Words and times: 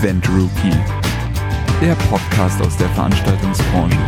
Event 0.00 0.28
Rookie, 0.28 0.76
der 1.82 1.94
Podcast 2.08 2.62
aus 2.62 2.76
der 2.76 2.88
Veranstaltungsbranche. 2.90 3.98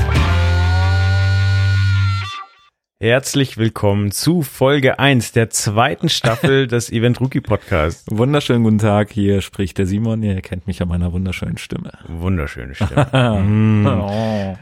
Herzlich 3.00 3.58
willkommen 3.58 4.12
zu 4.12 4.42
Folge 4.42 5.00
1 5.00 5.32
der 5.32 5.50
zweiten 5.50 6.08
Staffel 6.08 6.66
des 6.68 6.92
Event 6.92 7.20
Rookie 7.20 7.40
Podcasts. 7.40 8.04
Wunderschönen 8.08 8.62
guten 8.62 8.78
Tag, 8.78 9.10
hier 9.10 9.40
spricht 9.40 9.78
der 9.78 9.86
Simon, 9.86 10.22
ihr 10.22 10.40
kennt 10.42 10.68
mich 10.68 10.80
an 10.80 10.86
meiner 10.86 11.12
wunderschönen 11.12 11.58
Stimme. 11.58 11.90
Wunderschöne 12.06 12.74
Stimme. 12.76 13.40
mm. 13.42 13.86
oh. 13.86 14.58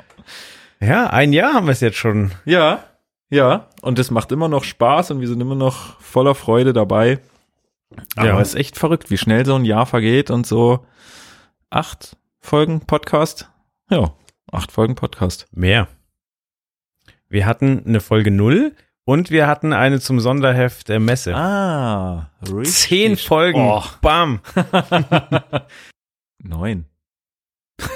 Ja, 0.80 1.08
ein 1.10 1.34
Jahr 1.34 1.52
haben 1.52 1.66
wir 1.66 1.72
es 1.72 1.80
jetzt 1.80 1.98
schon. 1.98 2.30
Ja, 2.46 2.84
ja, 3.28 3.68
und 3.82 3.98
es 3.98 4.10
macht 4.10 4.32
immer 4.32 4.48
noch 4.48 4.64
Spaß 4.64 5.10
und 5.10 5.20
wir 5.20 5.28
sind 5.28 5.42
immer 5.42 5.56
noch 5.56 6.00
voller 6.00 6.34
Freude 6.34 6.72
dabei. 6.72 7.18
Aber 8.16 8.26
Ja. 8.26 8.40
es 8.40 8.48
ist 8.50 8.54
echt 8.56 8.76
verrückt, 8.78 9.10
wie 9.10 9.18
schnell 9.18 9.44
so 9.46 9.54
ein 9.54 9.64
Jahr 9.64 9.86
vergeht 9.86 10.30
und 10.30 10.46
so 10.46 10.84
acht 11.70 12.16
Folgen 12.40 12.80
Podcast. 12.86 13.50
Ja, 13.90 14.14
acht 14.52 14.72
Folgen 14.72 14.94
Podcast. 14.94 15.46
Mehr. 15.52 15.88
Wir 17.28 17.46
hatten 17.46 17.82
eine 17.86 18.00
Folge 18.00 18.30
0 18.30 18.74
und 19.04 19.30
wir 19.30 19.46
hatten 19.46 19.72
eine 19.72 20.00
zum 20.00 20.20
Sonderheft 20.20 20.88
der 20.88 21.00
Messe. 21.00 21.34
Ah, 21.34 22.30
richtig. 22.42 22.74
Zehn 22.74 23.16
Folgen. 23.16 23.60
Oh, 23.60 23.82
Bam. 24.02 24.40
neun. 26.38 26.84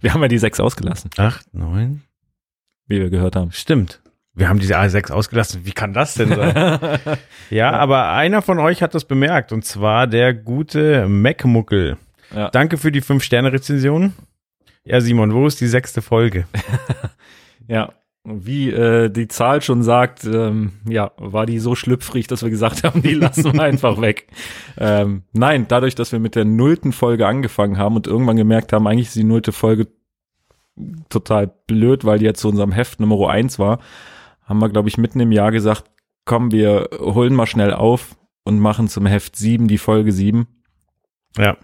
wir 0.00 0.12
haben 0.14 0.22
ja 0.22 0.28
die 0.28 0.38
sechs 0.38 0.60
ausgelassen, 0.60 1.10
Acht, 1.16 1.52
neun. 1.54 2.02
wie 2.86 3.00
wir 3.00 3.10
gehört 3.10 3.36
haben. 3.36 3.52
Stimmt. 3.52 4.00
Wir 4.36 4.50
haben 4.50 4.58
diese 4.58 4.78
A6 4.78 5.10
ausgelassen. 5.12 5.62
Wie 5.64 5.72
kann 5.72 5.94
das 5.94 6.14
denn 6.14 6.28
sein? 6.28 6.78
ja, 7.50 7.72
aber 7.72 8.12
einer 8.12 8.42
von 8.42 8.58
euch 8.58 8.82
hat 8.82 8.94
das 8.94 9.06
bemerkt 9.06 9.50
und 9.50 9.64
zwar 9.64 10.06
der 10.06 10.34
gute 10.34 11.08
Macmuckel. 11.08 11.96
Ja. 12.34 12.50
Danke 12.50 12.76
für 12.76 12.92
die 12.92 13.02
5-Sterne-Rezension. 13.02 14.12
Ja, 14.84 15.00
Simon, 15.00 15.32
wo 15.32 15.46
ist 15.46 15.60
die 15.60 15.66
sechste 15.66 16.02
Folge? 16.02 16.46
Ja, 17.68 17.94
wie 18.22 18.70
äh, 18.70 19.10
die 19.10 19.26
Zahl 19.26 19.60
schon 19.60 19.82
sagt, 19.82 20.22
ähm, 20.22 20.74
ja, 20.88 21.10
war 21.16 21.46
die 21.46 21.58
so 21.58 21.74
schlüpfrig, 21.74 22.28
dass 22.28 22.44
wir 22.44 22.50
gesagt 22.50 22.84
haben, 22.84 23.02
die 23.02 23.14
lassen 23.14 23.52
wir 23.52 23.62
einfach 23.62 24.00
weg. 24.00 24.28
Ähm, 24.78 25.22
nein, 25.32 25.64
dadurch, 25.66 25.96
dass 25.96 26.12
wir 26.12 26.20
mit 26.20 26.36
der 26.36 26.44
nullten 26.44 26.92
Folge 26.92 27.26
angefangen 27.26 27.78
haben 27.78 27.96
und 27.96 28.06
irgendwann 28.06 28.36
gemerkt 28.36 28.72
haben, 28.72 28.86
eigentlich 28.86 29.08
ist 29.08 29.16
die 29.16 29.24
nullte 29.24 29.50
Folge 29.50 29.88
total 31.08 31.50
blöd, 31.66 32.04
weil 32.04 32.18
die 32.18 32.26
jetzt 32.26 32.40
zu 32.40 32.48
unserem 32.50 32.72
Heft 32.72 33.00
Nummer 33.00 33.30
eins 33.30 33.58
war, 33.58 33.80
haben 34.46 34.58
wir, 34.60 34.68
glaube 34.70 34.88
ich, 34.88 34.96
mitten 34.96 35.20
im 35.20 35.32
Jahr 35.32 35.50
gesagt, 35.52 35.84
komm, 36.24 36.50
wir 36.52 36.88
holen 36.98 37.34
mal 37.34 37.46
schnell 37.46 37.72
auf 37.74 38.16
und 38.44 38.58
machen 38.58 38.88
zum 38.88 39.04
Heft 39.06 39.36
sieben 39.36 39.68
die 39.68 39.78
Folge 39.78 40.12
sieben. 40.12 40.46
Ja. 41.36 41.56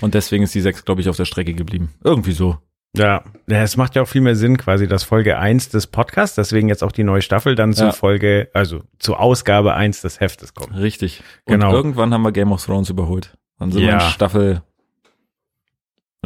Und 0.00 0.14
deswegen 0.14 0.42
ist 0.42 0.54
die 0.54 0.60
sechs, 0.60 0.84
glaube 0.84 1.00
ich, 1.00 1.08
auf 1.08 1.16
der 1.16 1.24
Strecke 1.26 1.54
geblieben. 1.54 1.94
Irgendwie 2.02 2.32
so. 2.32 2.58
Ja, 2.96 3.22
es 3.46 3.76
macht 3.76 3.94
ja 3.94 4.02
auch 4.02 4.08
viel 4.08 4.20
mehr 4.20 4.34
Sinn, 4.34 4.56
quasi, 4.56 4.88
dass 4.88 5.04
Folge 5.04 5.38
1 5.38 5.68
des 5.68 5.86
Podcasts, 5.86 6.34
deswegen 6.34 6.68
jetzt 6.68 6.82
auch 6.82 6.90
die 6.90 7.04
neue 7.04 7.22
Staffel, 7.22 7.54
dann 7.54 7.72
zu 7.72 7.84
Ja. 7.84 7.92
Folge, 7.92 8.50
also 8.52 8.82
zur 8.98 9.20
Ausgabe 9.20 9.74
1 9.74 10.00
des 10.00 10.18
Heftes 10.18 10.54
kommt. 10.54 10.74
Richtig. 10.76 11.22
Genau. 11.46 11.68
Und 11.68 11.74
irgendwann 11.76 12.12
haben 12.12 12.22
wir 12.22 12.32
Game 12.32 12.50
of 12.50 12.64
Thrones 12.64 12.90
überholt. 12.90 13.36
Dann 13.60 13.70
sind 13.70 13.82
wir 13.82 13.90
Ja. 13.90 13.94
in 14.06 14.10
Staffel 14.10 14.62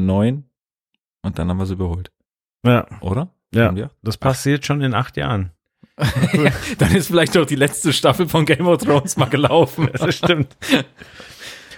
9 0.00 0.44
und 1.22 1.38
dann 1.38 1.48
haben 1.50 1.58
wir 1.58 1.66
sie 1.66 1.74
überholt. 1.74 2.10
Ja, 2.64 2.86
Oder? 3.02 3.28
ja. 3.54 3.74
Wir? 3.74 3.90
Das 4.02 4.16
passiert 4.16 4.64
schon 4.64 4.80
in 4.80 4.94
acht 4.94 5.16
Jahren. 5.18 5.50
dann 6.78 6.94
ist 6.94 7.06
vielleicht 7.08 7.36
auch 7.38 7.46
die 7.46 7.54
letzte 7.56 7.92
Staffel 7.92 8.28
von 8.28 8.44
Game 8.44 8.66
of 8.66 8.82
Thrones 8.82 9.16
mal 9.16 9.28
gelaufen. 9.28 9.88
Das 9.98 10.16
stimmt. 10.16 10.56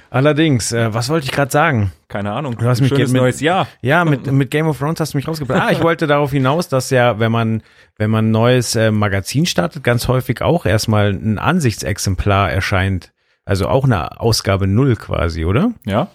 Allerdings, 0.09 0.72
äh, 0.72 0.95
was 0.95 1.09
wollte 1.09 1.25
ich 1.27 1.33
gerade 1.33 1.50
sagen? 1.50 1.92
Keine 2.09 2.33
Ahnung. 2.33 2.56
Du 2.56 2.67
hast 2.67 2.81
mich 2.81 2.89
Schönes 2.89 3.11
mit- 3.11 3.20
neues 3.20 3.41
Jahr. 3.41 3.67
Ja, 3.83 4.05
mit, 4.05 4.31
mit 4.31 4.50
Game 4.50 4.67
of 4.69 4.78
Thrones 4.78 5.00
hast 5.00 5.12
du 5.14 5.19
mich 5.19 5.27
rausgebracht. 5.27 5.61
Ah, 5.61 5.70
ich 5.72 5.83
wollte 5.83 6.06
darauf 6.06 6.31
hinaus, 6.31 6.69
dass 6.69 6.91
ja, 6.91 7.19
wenn 7.19 7.33
man, 7.33 7.62
wenn 7.99 8.10
man 8.10 8.28
ein 8.28 8.31
neues 8.31 8.76
äh, 8.76 8.91
Magazin 8.93 9.47
startet, 9.47 9.82
ganz 9.82 10.06
häufig 10.09 10.43
auch 10.43 10.65
erstmal 10.65 11.10
ein 11.10 11.38
Ansichtsexemplar 11.38 12.50
erscheint. 12.50 13.12
Also 13.44 13.69
auch 13.69 13.84
eine 13.84 14.21
Ausgabe 14.21 14.66
null 14.66 14.97
quasi, 14.97 15.44
oder? 15.44 15.72
Ja. 15.84 16.09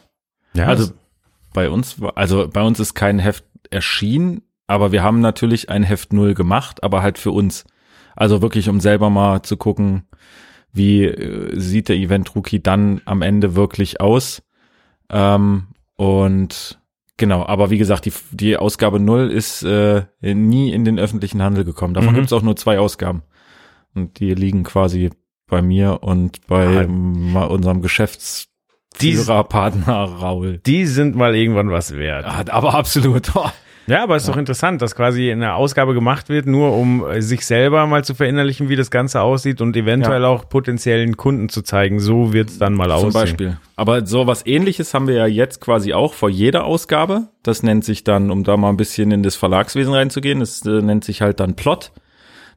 Ja, 0.53 0.67
Also 0.67 0.91
bei 1.53 1.69
uns, 1.69 1.97
also 2.15 2.47
bei 2.47 2.61
uns 2.61 2.79
ist 2.79 2.93
kein 2.93 3.19
Heft 3.19 3.43
erschienen, 3.69 4.41
aber 4.67 4.91
wir 4.93 5.03
haben 5.03 5.19
natürlich 5.19 5.69
ein 5.69 5.83
Heft 5.83 6.13
null 6.13 6.33
gemacht, 6.33 6.81
aber 6.83 7.01
halt 7.03 7.17
für 7.17 7.31
uns. 7.31 7.65
Also 8.15 8.41
wirklich, 8.41 8.69
um 8.69 8.79
selber 8.79 9.09
mal 9.09 9.41
zu 9.43 9.57
gucken, 9.57 10.03
wie 10.73 11.03
äh, 11.05 11.59
sieht 11.59 11.89
der 11.89 11.95
Event 11.97 12.35
Rookie 12.35 12.61
dann 12.61 13.01
am 13.05 13.21
Ende 13.21 13.55
wirklich 13.55 13.99
aus. 14.01 14.41
Ähm, 15.09 15.67
und 15.95 16.79
genau, 17.17 17.45
aber 17.45 17.69
wie 17.69 17.77
gesagt, 17.77 18.05
die, 18.05 18.13
die 18.31 18.57
Ausgabe 18.57 18.99
null 18.99 19.29
ist 19.29 19.63
äh, 19.63 20.03
nie 20.21 20.71
in 20.71 20.85
den 20.85 20.97
öffentlichen 20.99 21.41
Handel 21.41 21.63
gekommen. 21.65 21.93
Davon 21.93 22.13
Mhm. 22.13 22.17
gibt's 22.17 22.33
auch 22.33 22.41
nur 22.41 22.55
zwei 22.55 22.79
Ausgaben. 22.79 23.23
Und 23.93 24.19
die 24.19 24.33
liegen 24.33 24.63
quasi 24.63 25.09
bei 25.47 25.61
mir 25.61 25.99
und 26.01 26.47
bei 26.47 26.87
Ah. 27.35 27.43
unserem 27.45 27.81
Geschäftsführer, 27.81 29.43
Partner 29.43 30.03
Raul. 30.03 30.59
die 30.65 30.85
sind 30.85 31.15
mal 31.17 31.35
irgendwann 31.35 31.69
was 31.71 31.93
wert. 31.97 32.25
Aber 32.49 32.73
absolut. 32.73 33.31
Ja, 33.87 34.03
aber 34.03 34.15
es 34.15 34.23
ist 34.23 34.29
doch 34.29 34.37
interessant, 34.37 34.81
dass 34.81 34.95
quasi 34.95 35.31
eine 35.31 35.55
Ausgabe 35.55 35.93
gemacht 35.93 36.29
wird, 36.29 36.45
nur 36.45 36.77
um 36.77 37.03
äh, 37.05 37.21
sich 37.21 37.45
selber 37.45 37.85
mal 37.87 38.03
zu 38.03 38.13
verinnerlichen, 38.15 38.69
wie 38.69 38.75
das 38.75 38.91
Ganze 38.91 39.21
aussieht 39.21 39.59
und 39.59 39.75
eventuell 39.75 40.21
Ja. 40.21 40.27
auch 40.27 40.47
potenziellen 40.49 41.17
Kunden 41.17 41.49
zu 41.49 41.61
zeigen. 41.61 41.99
So 41.99 42.31
wird's 42.31 42.57
dann 42.59 42.73
mal 42.73 42.85
Zum 42.85 42.93
aussehen. 42.93 43.11
Beispiel. 43.13 43.57
Aber 43.75 44.05
so 44.05 44.27
was 44.27 44.45
ähnliches 44.45 44.93
haben 44.93 45.07
wir 45.07 45.15
ja 45.15 45.25
jetzt 45.25 45.61
quasi 45.61 45.93
auch 45.93 46.13
vor 46.13 46.29
jeder 46.29 46.63
Ausgabe. 46.65 47.23
Das 47.43 47.63
nennt 47.63 47.83
sich 47.83 48.03
dann, 48.03 48.29
um 48.29 48.43
da 48.43 48.55
mal 48.55 48.69
ein 48.69 48.77
bisschen 48.77 49.11
in 49.11 49.23
das 49.23 49.35
Verlagswesen 49.35 49.93
reinzugehen, 49.93 50.39
das 50.41 50.63
äh, 50.65 50.81
nennt 50.81 51.03
sich 51.03 51.21
halt 51.21 51.39
dann 51.39 51.55
Plot. 51.55 51.91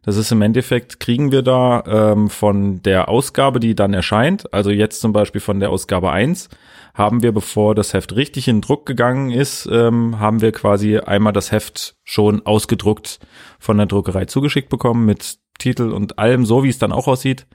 Das 0.05 0.17
ist 0.17 0.31
im 0.33 0.43
Endeffekt, 0.43 1.01
kriegen 1.01 1.33
wir 1.33 1.43
da 1.43 1.83
ähm, 1.87 2.29
von 2.29 2.83
der 2.83 3.09
Ausgabe, 3.09 3.59
die 3.61 3.75
dann 3.75 3.95
erscheint, 3.95 4.53
also 4.53 4.71
jetzt 4.71 5.01
zum 5.01 5.13
Beispiel 5.13 5.41
von 5.41 5.61
der 5.61 5.71
Ausgabe 5.71 6.11
1, 6.13 6.51
haben 6.95 7.23
wir, 7.23 7.33
bevor 7.33 7.75
das 7.75 7.95
Heft 7.95 8.15
richtig 8.15 8.47
in 8.47 8.61
Druck 8.61 8.87
gegangen 8.87 9.31
ist, 9.31 9.69
ähm, 9.73 10.21
haben 10.21 10.41
wir 10.43 10.53
quasi 10.53 10.99
einmal 10.99 11.33
das 11.33 11.51
Heft 11.53 11.97
schon 12.05 12.45
ausgedruckt 12.47 13.19
von 13.59 13.79
der 13.79 13.87
Druckerei 13.87 14.27
zugeschickt 14.27 14.69
bekommen 14.69 15.07
mit 15.07 15.39
Titel 15.59 15.91
und 15.91 16.19
allem, 16.19 16.45
so 16.45 16.63
wie 16.65 16.69
es 16.69 16.79
dann 16.79 16.93
auch 16.93 17.09
aussieht. 17.09 17.47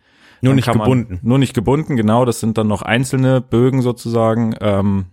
Nur 0.42 0.52
Dann 0.52 0.56
nicht 0.56 0.68
man- 0.68 0.80
gebunden. 0.80 1.20
Nur 1.22 1.38
nicht 1.38 1.54
gebunden, 1.54 1.98
genau. 1.98 2.26
Das 2.26 2.40
sind 2.40 2.58
dann 2.58 2.68
noch 2.68 2.82
einzelne 2.82 3.42
Bögen 3.42 3.82
sozusagen 3.82 4.56
ähm, 4.62 5.06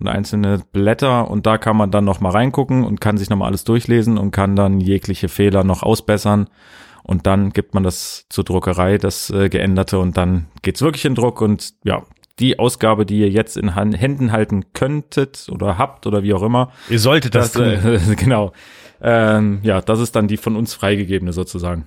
und 0.00 0.08
einzelne 0.08 0.62
Blätter 0.72 1.30
und 1.30 1.46
da 1.46 1.58
kann 1.58 1.76
man 1.76 1.90
dann 1.90 2.04
noch 2.04 2.20
mal 2.20 2.30
reingucken 2.30 2.84
und 2.84 3.00
kann 3.00 3.18
sich 3.18 3.30
noch 3.30 3.36
mal 3.36 3.46
alles 3.46 3.64
durchlesen 3.64 4.18
und 4.18 4.30
kann 4.30 4.56
dann 4.56 4.80
jegliche 4.80 5.28
Fehler 5.28 5.62
noch 5.62 5.82
ausbessern 5.82 6.48
und 7.02 7.26
dann 7.26 7.50
gibt 7.50 7.74
man 7.74 7.82
das 7.82 8.26
zur 8.28 8.44
Druckerei, 8.44 8.98
das 8.98 9.30
äh, 9.30 9.48
geänderte 9.48 9.98
und 9.98 10.16
dann 10.16 10.46
geht's 10.62 10.82
wirklich 10.82 11.04
in 11.04 11.14
Druck 11.14 11.40
und 11.40 11.74
ja, 11.84 12.02
die 12.38 12.58
Ausgabe, 12.58 13.04
die 13.04 13.20
ihr 13.20 13.28
jetzt 13.28 13.56
in 13.56 13.74
Han 13.74 13.92
Händen 13.92 14.32
halten 14.32 14.72
könntet 14.72 15.48
oder 15.50 15.76
habt 15.78 16.06
oder 16.06 16.22
wie 16.22 16.32
auch 16.32 16.42
immer, 16.42 16.72
Ihr 16.88 16.98
solltet 16.98 17.34
das, 17.34 17.52
tun. 17.52 17.64
äh, 17.64 18.00
genau. 18.16 18.52
Ähm, 19.02 19.60
ja, 19.62 19.80
das 19.80 20.00
ist 20.00 20.16
dann 20.16 20.28
die 20.28 20.36
von 20.36 20.56
uns 20.56 20.74
freigegebene 20.74 21.32
sozusagen. 21.32 21.86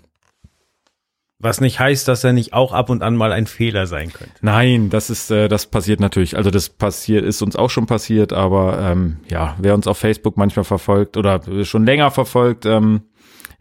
Was 1.44 1.60
nicht 1.62 1.80
heißt, 1.80 2.08
dass 2.08 2.24
er 2.24 2.32
nicht 2.34 2.54
auch 2.54 2.72
ab 2.72 2.90
und 2.90 3.04
an 3.04 3.16
mal 3.18 3.32
ein 3.34 3.46
Fehler 3.48 3.86
sein 3.86 4.12
könnte. 4.14 4.34
Nein, 4.42 4.90
das 4.90 5.10
ist, 5.10 5.30
äh, 5.30 5.48
das 5.50 5.66
passiert 5.68 6.00
natürlich. 6.00 6.38
Also 6.38 6.50
das 6.50 6.70
passiert, 6.70 7.26
ist 7.26 7.42
uns 7.42 7.56
auch 7.58 7.70
schon 7.70 7.86
passiert, 7.86 8.32
aber 8.34 8.80
ähm, 8.80 9.18
ja, 9.30 9.56
wer 9.60 9.76
uns 9.76 9.86
auf 9.86 9.98
Facebook 9.98 10.38
manchmal 10.38 10.64
verfolgt 10.64 11.18
oder 11.18 11.42
schon 11.66 11.86
länger 11.86 12.12
verfolgt, 12.12 12.66
ähm, 12.66 13.02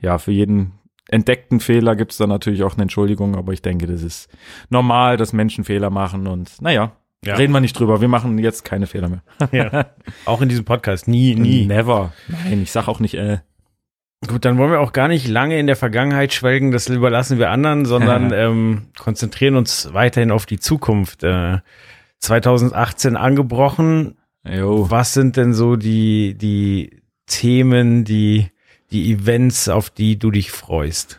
ja, 0.00 0.19
für 0.19 0.32
jeden 0.32 0.72
entdeckten 1.09 1.59
Fehler 1.60 1.97
gibt's 1.97 2.16
da 2.16 2.26
natürlich 2.26 2.62
auch 2.62 2.75
eine 2.75 2.82
Entschuldigung, 2.82 3.34
aber 3.37 3.53
ich 3.53 3.62
denke, 3.62 3.87
das 3.87 4.03
ist 4.03 4.28
normal, 4.71 5.16
dass 5.16 5.32
Menschen 5.32 5.65
Fehler 5.65 5.91
machen 5.91 6.26
und 6.28 6.62
naja, 6.62 6.92
Ja. 7.25 7.34
reden 7.34 7.53
wir 7.53 7.60
nicht 7.60 7.78
drüber. 7.78 8.00
Wir 8.00 8.09
machen 8.09 8.39
jetzt 8.39 8.65
keine 8.65 8.86
Fehler 8.86 9.09
mehr. 9.09 9.22
Ja. 9.53 9.86
Auch 10.24 10.41
in 10.41 10.48
diesem 10.48 10.65
Podcast. 10.65 11.09
Nie, 11.09 11.34
nie. 11.34 11.66
Never. 11.66 12.12
Nein, 12.28 12.62
ich 12.62 12.71
sag 12.72 12.89
auch 12.89 12.98
nicht, 13.01 13.15
äh, 13.15 13.39
Gut, 14.27 14.45
dann 14.45 14.57
wollen 14.57 14.71
wir 14.71 14.80
auch 14.80 14.92
gar 14.92 15.09
nicht 15.09 15.27
lange 15.27 15.59
in 15.59 15.66
der 15.66 15.77
Vergangenheit 15.77 16.33
schwelgen, 16.33 16.71
das 16.71 16.89
überlassen 16.89 17.39
wir 17.39 17.51
anderen, 17.51 17.84
sondern 17.84 18.33
ähm, 18.34 18.89
konzentrieren 18.98 19.57
uns 19.57 19.92
weiterhin 19.92 20.30
auf 20.30 20.47
die 20.47 20.60
Zukunft. 20.60 21.24
Äh, 21.24 21.59
2018 22.21 23.16
angebrochen. 23.16 24.16
jo. 24.45 24.89
Was 24.89 25.13
sind 25.13 25.36
denn 25.36 25.54
so 25.54 25.74
die, 25.74 26.36
die 26.39 27.03
Themen, 27.27 28.04
die, 28.04 28.48
die 28.92 29.13
Events, 29.13 29.69
auf 29.69 29.91
die 29.91 30.19
du 30.19 30.30
dich 30.30 30.53
freust? 30.53 31.19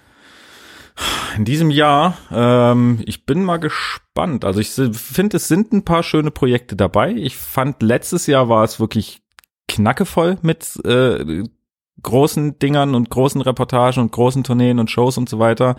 in 1.36 1.46
diesem 1.46 1.72
Jahr, 1.72 2.18
ähm, 2.32 3.00
ich 3.06 3.26
bin 3.26 3.44
mal 3.44 3.58
gespannt. 3.58 4.46
Also 4.46 4.60
ich 4.60 4.70
finde, 4.70 5.38
es 5.38 5.48
sind 5.48 5.74
ein 5.74 5.84
paar 5.84 6.04
schöne 6.04 6.32
Projekte 6.32 6.76
dabei. 6.76 7.12
Ich 7.14 7.36
fand, 7.38 7.82
letztes 7.82 8.28
Jahr 8.28 8.50
war 8.50 8.64
es 8.64 8.80
wirklich 8.80 9.22
knackevoll 9.68 10.38
mit 10.42 10.80
äh, 10.86 11.44
großen 12.04 12.60
Dingern 12.60 12.96
und 12.96 13.10
großen 13.10 13.42
Reportagen 13.42 14.02
und 14.02 14.12
großen 14.12 14.44
Tourneen 14.44 14.80
und 14.80 14.92
Shows 14.92 15.18
und 15.18 15.28
so 15.30 15.40
weiter. 15.40 15.76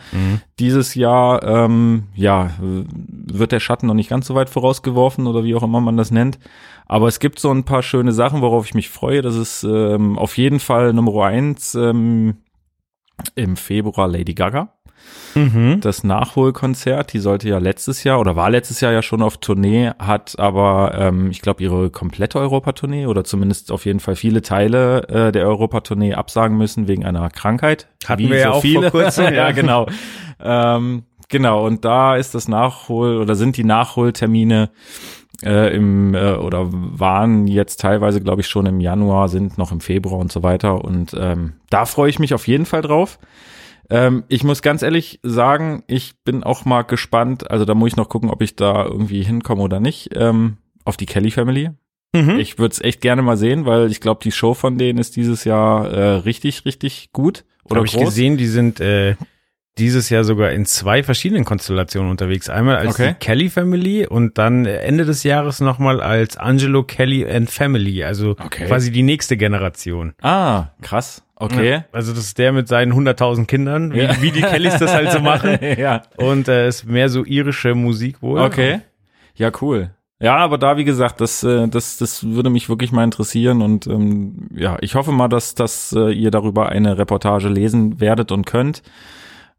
Dieses 0.59 0.94
Jahr, 0.94 1.43
ähm, 1.44 2.05
ja, 2.15 2.50
wird 2.59 3.53
der 3.53 3.61
Schatten 3.61 3.87
noch 3.87 3.94
nicht 3.94 4.11
ganz 4.11 4.26
so 4.26 4.35
weit 4.35 4.50
vorausgeworfen 4.50 5.26
oder 5.26 5.44
wie 5.44 5.55
auch 5.55 5.62
immer 5.62 5.81
man 5.81 5.97
das 5.97 6.11
nennt. 6.11 6.38
Aber 6.87 7.09
es 7.09 7.19
gibt 7.19 7.38
so 7.38 7.50
ein 7.50 7.65
paar 7.65 7.82
schöne 7.82 8.12
Sachen, 8.12 8.41
worauf 8.43 8.67
ich 8.67 8.75
mich 8.75 8.91
freue. 8.91 9.23
Das 9.23 9.37
ist 9.37 9.65
ähm, 9.65 10.19
auf 10.19 10.37
jeden 10.37 10.61
Fall 10.61 10.93
Nummer 10.93 11.25
eins 11.25 11.75
ähm, 11.75 12.38
im 13.35 13.56
Februar 13.56 14.09
Lady 14.09 14.35
Gaga. 14.35 14.74
Mhm. 15.35 15.81
Das 15.81 16.05
Nachholkonzert, 16.05 17.12
die 17.12 17.19
sollte 17.19 17.49
ja 17.49 17.59
letztes 17.59 18.05
Jahr 18.05 18.21
oder 18.21 18.37
war 18.37 18.51
letztes 18.51 18.81
Jahr 18.81 18.93
ja 18.93 19.03
schon 19.03 19.23
auf 19.23 19.39
Tournee, 19.39 19.91
hat 19.99 20.39
aber, 20.39 20.95
ähm, 20.97 21.31
ich 21.31 21.41
glaube, 21.41 21.62
ihre 21.62 21.91
komplette 21.91 22.39
Europatournee 22.39 23.06
oder 23.06 23.25
zumindest 23.25 23.73
auf 23.73 23.85
jeden 23.85 24.01
Fall 24.01 24.17
viele 24.17 24.43
Teile 24.43 25.09
äh, 25.09 25.33
der 25.33 25.47
Europatournee 25.47 26.15
absagen 26.15 26.56
müssen 26.56 26.89
wegen 26.89 27.05
einer 27.05 27.29
Krankheit. 27.31 27.89
Hatten 28.06 28.29
wir 28.31 28.39
ja 28.39 28.51
auch 28.53 28.65
vor 28.65 28.91
kurzem, 28.91 29.25
ja, 29.35 29.49
ja. 29.49 29.51
genau. 29.51 29.87
ähm, 30.41 31.05
genau, 31.29 31.67
und 31.67 31.85
da 31.85 32.17
ist 32.17 32.35
das 32.35 32.49
Nachhol 32.49 33.19
oder 33.19 33.35
sind 33.35 33.57
die 33.57 33.65
Nachholtermine 33.65 34.71
äh, 35.43 35.75
im 35.75 36.15
äh, 36.15 36.35
oder 36.35 36.69
waren 36.71 37.47
jetzt 37.47 37.81
teilweise, 37.81 38.21
glaube 38.21 38.43
ich, 38.43 38.47
schon 38.47 38.67
im 38.67 38.81
Januar, 38.81 39.29
sind 39.29 39.59
noch 39.59 39.73
im 39.73 39.81
Februar 39.81 40.21
und 40.21 40.31
so 40.31 40.43
weiter. 40.43 40.85
Und 40.85 41.15
ähm, 41.19 41.55
da 41.71 41.87
freue 41.87 42.11
ich 42.11 42.19
mich 42.19 42.35
auf 42.35 42.47
jeden 42.47 42.67
Fall 42.67 42.83
drauf. 42.83 43.19
Ähm, 43.91 44.25
ich 44.29 44.45
muss 44.45 44.63
ganz 44.63 44.83
ehrlich 44.83 45.21
sagen, 45.23 45.85
ich 45.87 46.15
bin 46.25 46.43
auch 46.43 46.65
mal 46.65 46.83
gespannt. 46.83 47.51
Also 47.51 47.65
da 47.65 47.75
muss 47.75 47.89
ich 47.93 47.97
noch 47.97 48.09
gucken, 48.09 48.31
ob 48.31 48.43
ich 48.43 48.57
da 48.57 48.85
irgendwie 48.85 49.23
hinkomme 49.23 49.63
oder 49.63 49.81
nicht. 49.81 50.11
Ähm, 50.15 50.57
auf 50.85 50.97
die 50.97 51.07
Kelly 51.07 51.31
Family. 51.31 51.71
Mhm. 52.15 52.39
Ich 52.39 52.59
würde 52.59 52.73
es 52.73 52.81
echt 52.81 53.01
gerne 53.01 53.23
mal 53.23 53.37
sehen, 53.37 53.67
weil 53.67 53.91
ich 53.91 54.01
glaube, 54.01 54.21
die 54.23 54.33
Show 54.33 54.55
von 54.55 54.79
denen 54.79 54.99
ist 54.99 55.17
dieses 55.17 55.45
Jahr 55.45 55.91
äh, 55.91 56.03
richtig, 56.19 56.65
richtig 56.65 57.11
gut. 57.13 57.45
Oder 57.65 57.79
Habe 57.79 57.87
ich 57.87 57.99
gesehen, 57.99 58.37
die 58.37 58.47
sind 58.47 58.79
äh, 58.81 59.17
dieses 59.79 60.09
Jahr 60.11 60.23
sogar 60.23 60.53
in 60.53 60.65
zwei 60.67 61.03
verschiedenen 61.03 61.45
Konstellationen 61.45 62.11
unterwegs. 62.11 62.49
Einmal 62.49 62.77
als 62.77 62.95
Okay. 62.95 63.09
die 63.09 63.15
Kelly 63.27 63.49
Family 63.51 64.07
und 64.07 64.39
dann 64.39 64.67
Ende 64.67 65.05
des 65.05 65.25
Jahres 65.25 65.61
nochmal 65.61 66.01
als 66.01 66.37
Angelo 66.37 66.85
Kelly 66.85 67.29
and 67.29 67.51
Family, 67.51 68.05
also 68.05 68.37
Okay. 68.39 68.67
quasi 68.67 68.93
die 68.93 69.03
nächste 69.03 69.37
Generation. 69.37 70.13
Ah, 70.23 70.67
krass. 70.81 71.24
Okay. 71.37 71.71
Ja, 71.71 71.85
also 71.93 72.13
das 72.13 72.25
ist 72.27 72.39
der 72.39 72.53
mit 72.53 72.69
seinen 72.69 72.93
100.000 72.93 73.47
Kindern, 73.47 73.93
wie, 73.93 73.99
Ja. 74.03 74.23
wie 74.23 74.31
die 74.31 74.41
Kellys 74.41 74.79
das 74.79 74.95
halt 74.95 75.11
so 75.11 75.21
machen. 75.21 75.59
ja. 75.79 76.03
Und 76.17 76.49
äh, 76.49 76.69
ist 76.69 76.85
mehr 76.87 77.09
so 77.09 77.25
irische 77.25 77.75
Musik 77.75 78.23
wohl. 78.23 78.41
Okay. 78.41 78.81
Ja, 79.35 79.51
cool. 79.61 79.91
Ja, 80.21 80.37
aber 80.37 80.59
da, 80.59 80.77
wie 80.77 80.85
gesagt, 80.85 81.21
das, 81.21 81.43
äh, 81.43 81.67
das, 81.67 81.99
das 81.99 82.25
würde 82.25 82.49
mich 82.51 82.69
wirklich 82.69 82.93
mal 82.93 83.03
interessieren 83.03 83.63
und 83.63 83.87
ähm, 83.89 84.49
ja, 84.55 84.77
ich 84.81 84.95
hoffe 84.95 85.11
mal, 85.11 85.27
dass, 85.29 85.55
dass 85.57 85.93
äh, 85.93 86.13
ihr 86.13 86.31
darüber 86.31 86.69
eine 86.69 86.97
Reportage 86.97 87.49
lesen 87.49 88.01
werdet 88.01 88.31
und 88.31 88.47
könnt. 88.47 88.83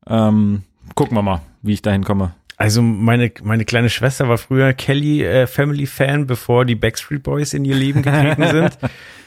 Ähm, 0.07 0.63
gucken 0.95 1.17
wir 1.17 1.21
mal, 1.21 1.41
wie 1.61 1.73
ich 1.73 1.81
dahin 1.81 2.03
komme. 2.05 2.33
Also 2.57 2.81
meine, 2.81 3.31
meine 3.43 3.65
kleine 3.65 3.89
Schwester 3.89 4.29
war 4.29 4.37
früher 4.37 4.71
Kelly 4.73 5.23
äh, 5.25 5.45
Family 5.45 5.85
Fan, 5.85 6.25
bevor 6.25 6.63
die 6.63 6.75
Backstreet 6.75 7.21
Boys 7.21 7.53
in 7.53 7.65
ihr 7.65 7.75
Leben 7.75 8.01
getreten 8.01 8.47
sind. 8.51 8.77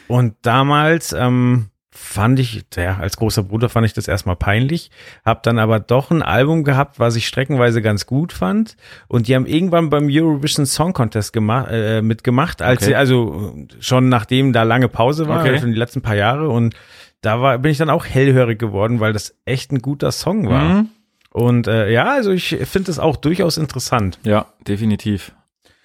Und 0.08 0.34
damals 0.42 1.12
ähm, 1.12 1.66
fand 1.98 2.38
ich, 2.38 2.64
ja, 2.76 2.96
als 2.98 3.16
großer 3.16 3.42
Bruder 3.42 3.68
fand 3.68 3.84
ich 3.84 3.92
das 3.92 4.06
erstmal 4.08 4.36
peinlich, 4.36 4.90
hab 5.24 5.42
dann 5.42 5.58
aber 5.58 5.80
doch 5.80 6.10
ein 6.10 6.22
Album 6.22 6.62
gehabt, 6.64 6.98
was 6.98 7.16
ich 7.16 7.26
streckenweise 7.26 7.82
ganz 7.82 8.06
gut 8.06 8.32
fand. 8.32 8.76
Und 9.08 9.26
die 9.28 9.34
haben 9.34 9.46
irgendwann 9.46 9.90
beim 9.90 10.06
Eurovision 10.08 10.64
Song 10.64 10.92
Contest 10.92 11.32
gemacht, 11.32 11.68
äh, 11.70 12.00
mitgemacht, 12.00 12.62
als 12.62 12.82
Okay. 12.82 12.90
sie, 12.90 12.94
also 12.96 13.54
schon 13.80 14.08
nachdem 14.08 14.52
da 14.52 14.62
lange 14.62 14.88
Pause 14.88 15.28
war, 15.28 15.40
Okay. 15.40 15.50
also 15.50 15.66
in 15.66 15.72
die 15.72 15.78
letzten 15.78 16.00
paar 16.00 16.14
Jahre. 16.14 16.48
Und 16.48 16.74
da 17.20 17.40
war, 17.40 17.58
bin 17.58 17.72
ich 17.72 17.78
dann 17.78 17.90
auch 17.90 18.06
hellhörig 18.06 18.58
geworden, 18.58 19.00
weil 19.00 19.12
das 19.12 19.34
echt 19.44 19.72
ein 19.72 19.80
guter 19.80 20.12
Song 20.12 20.48
war. 20.48 20.62
Mhm. 20.62 20.88
Und 21.30 21.66
äh, 21.66 21.90
ja, 21.90 22.12
also 22.12 22.30
ich 22.30 22.56
finde 22.64 22.90
es 22.90 22.98
auch 22.98 23.16
durchaus 23.16 23.58
interessant. 23.58 24.18
Ja, 24.22 24.46
definitiv. 24.66 25.32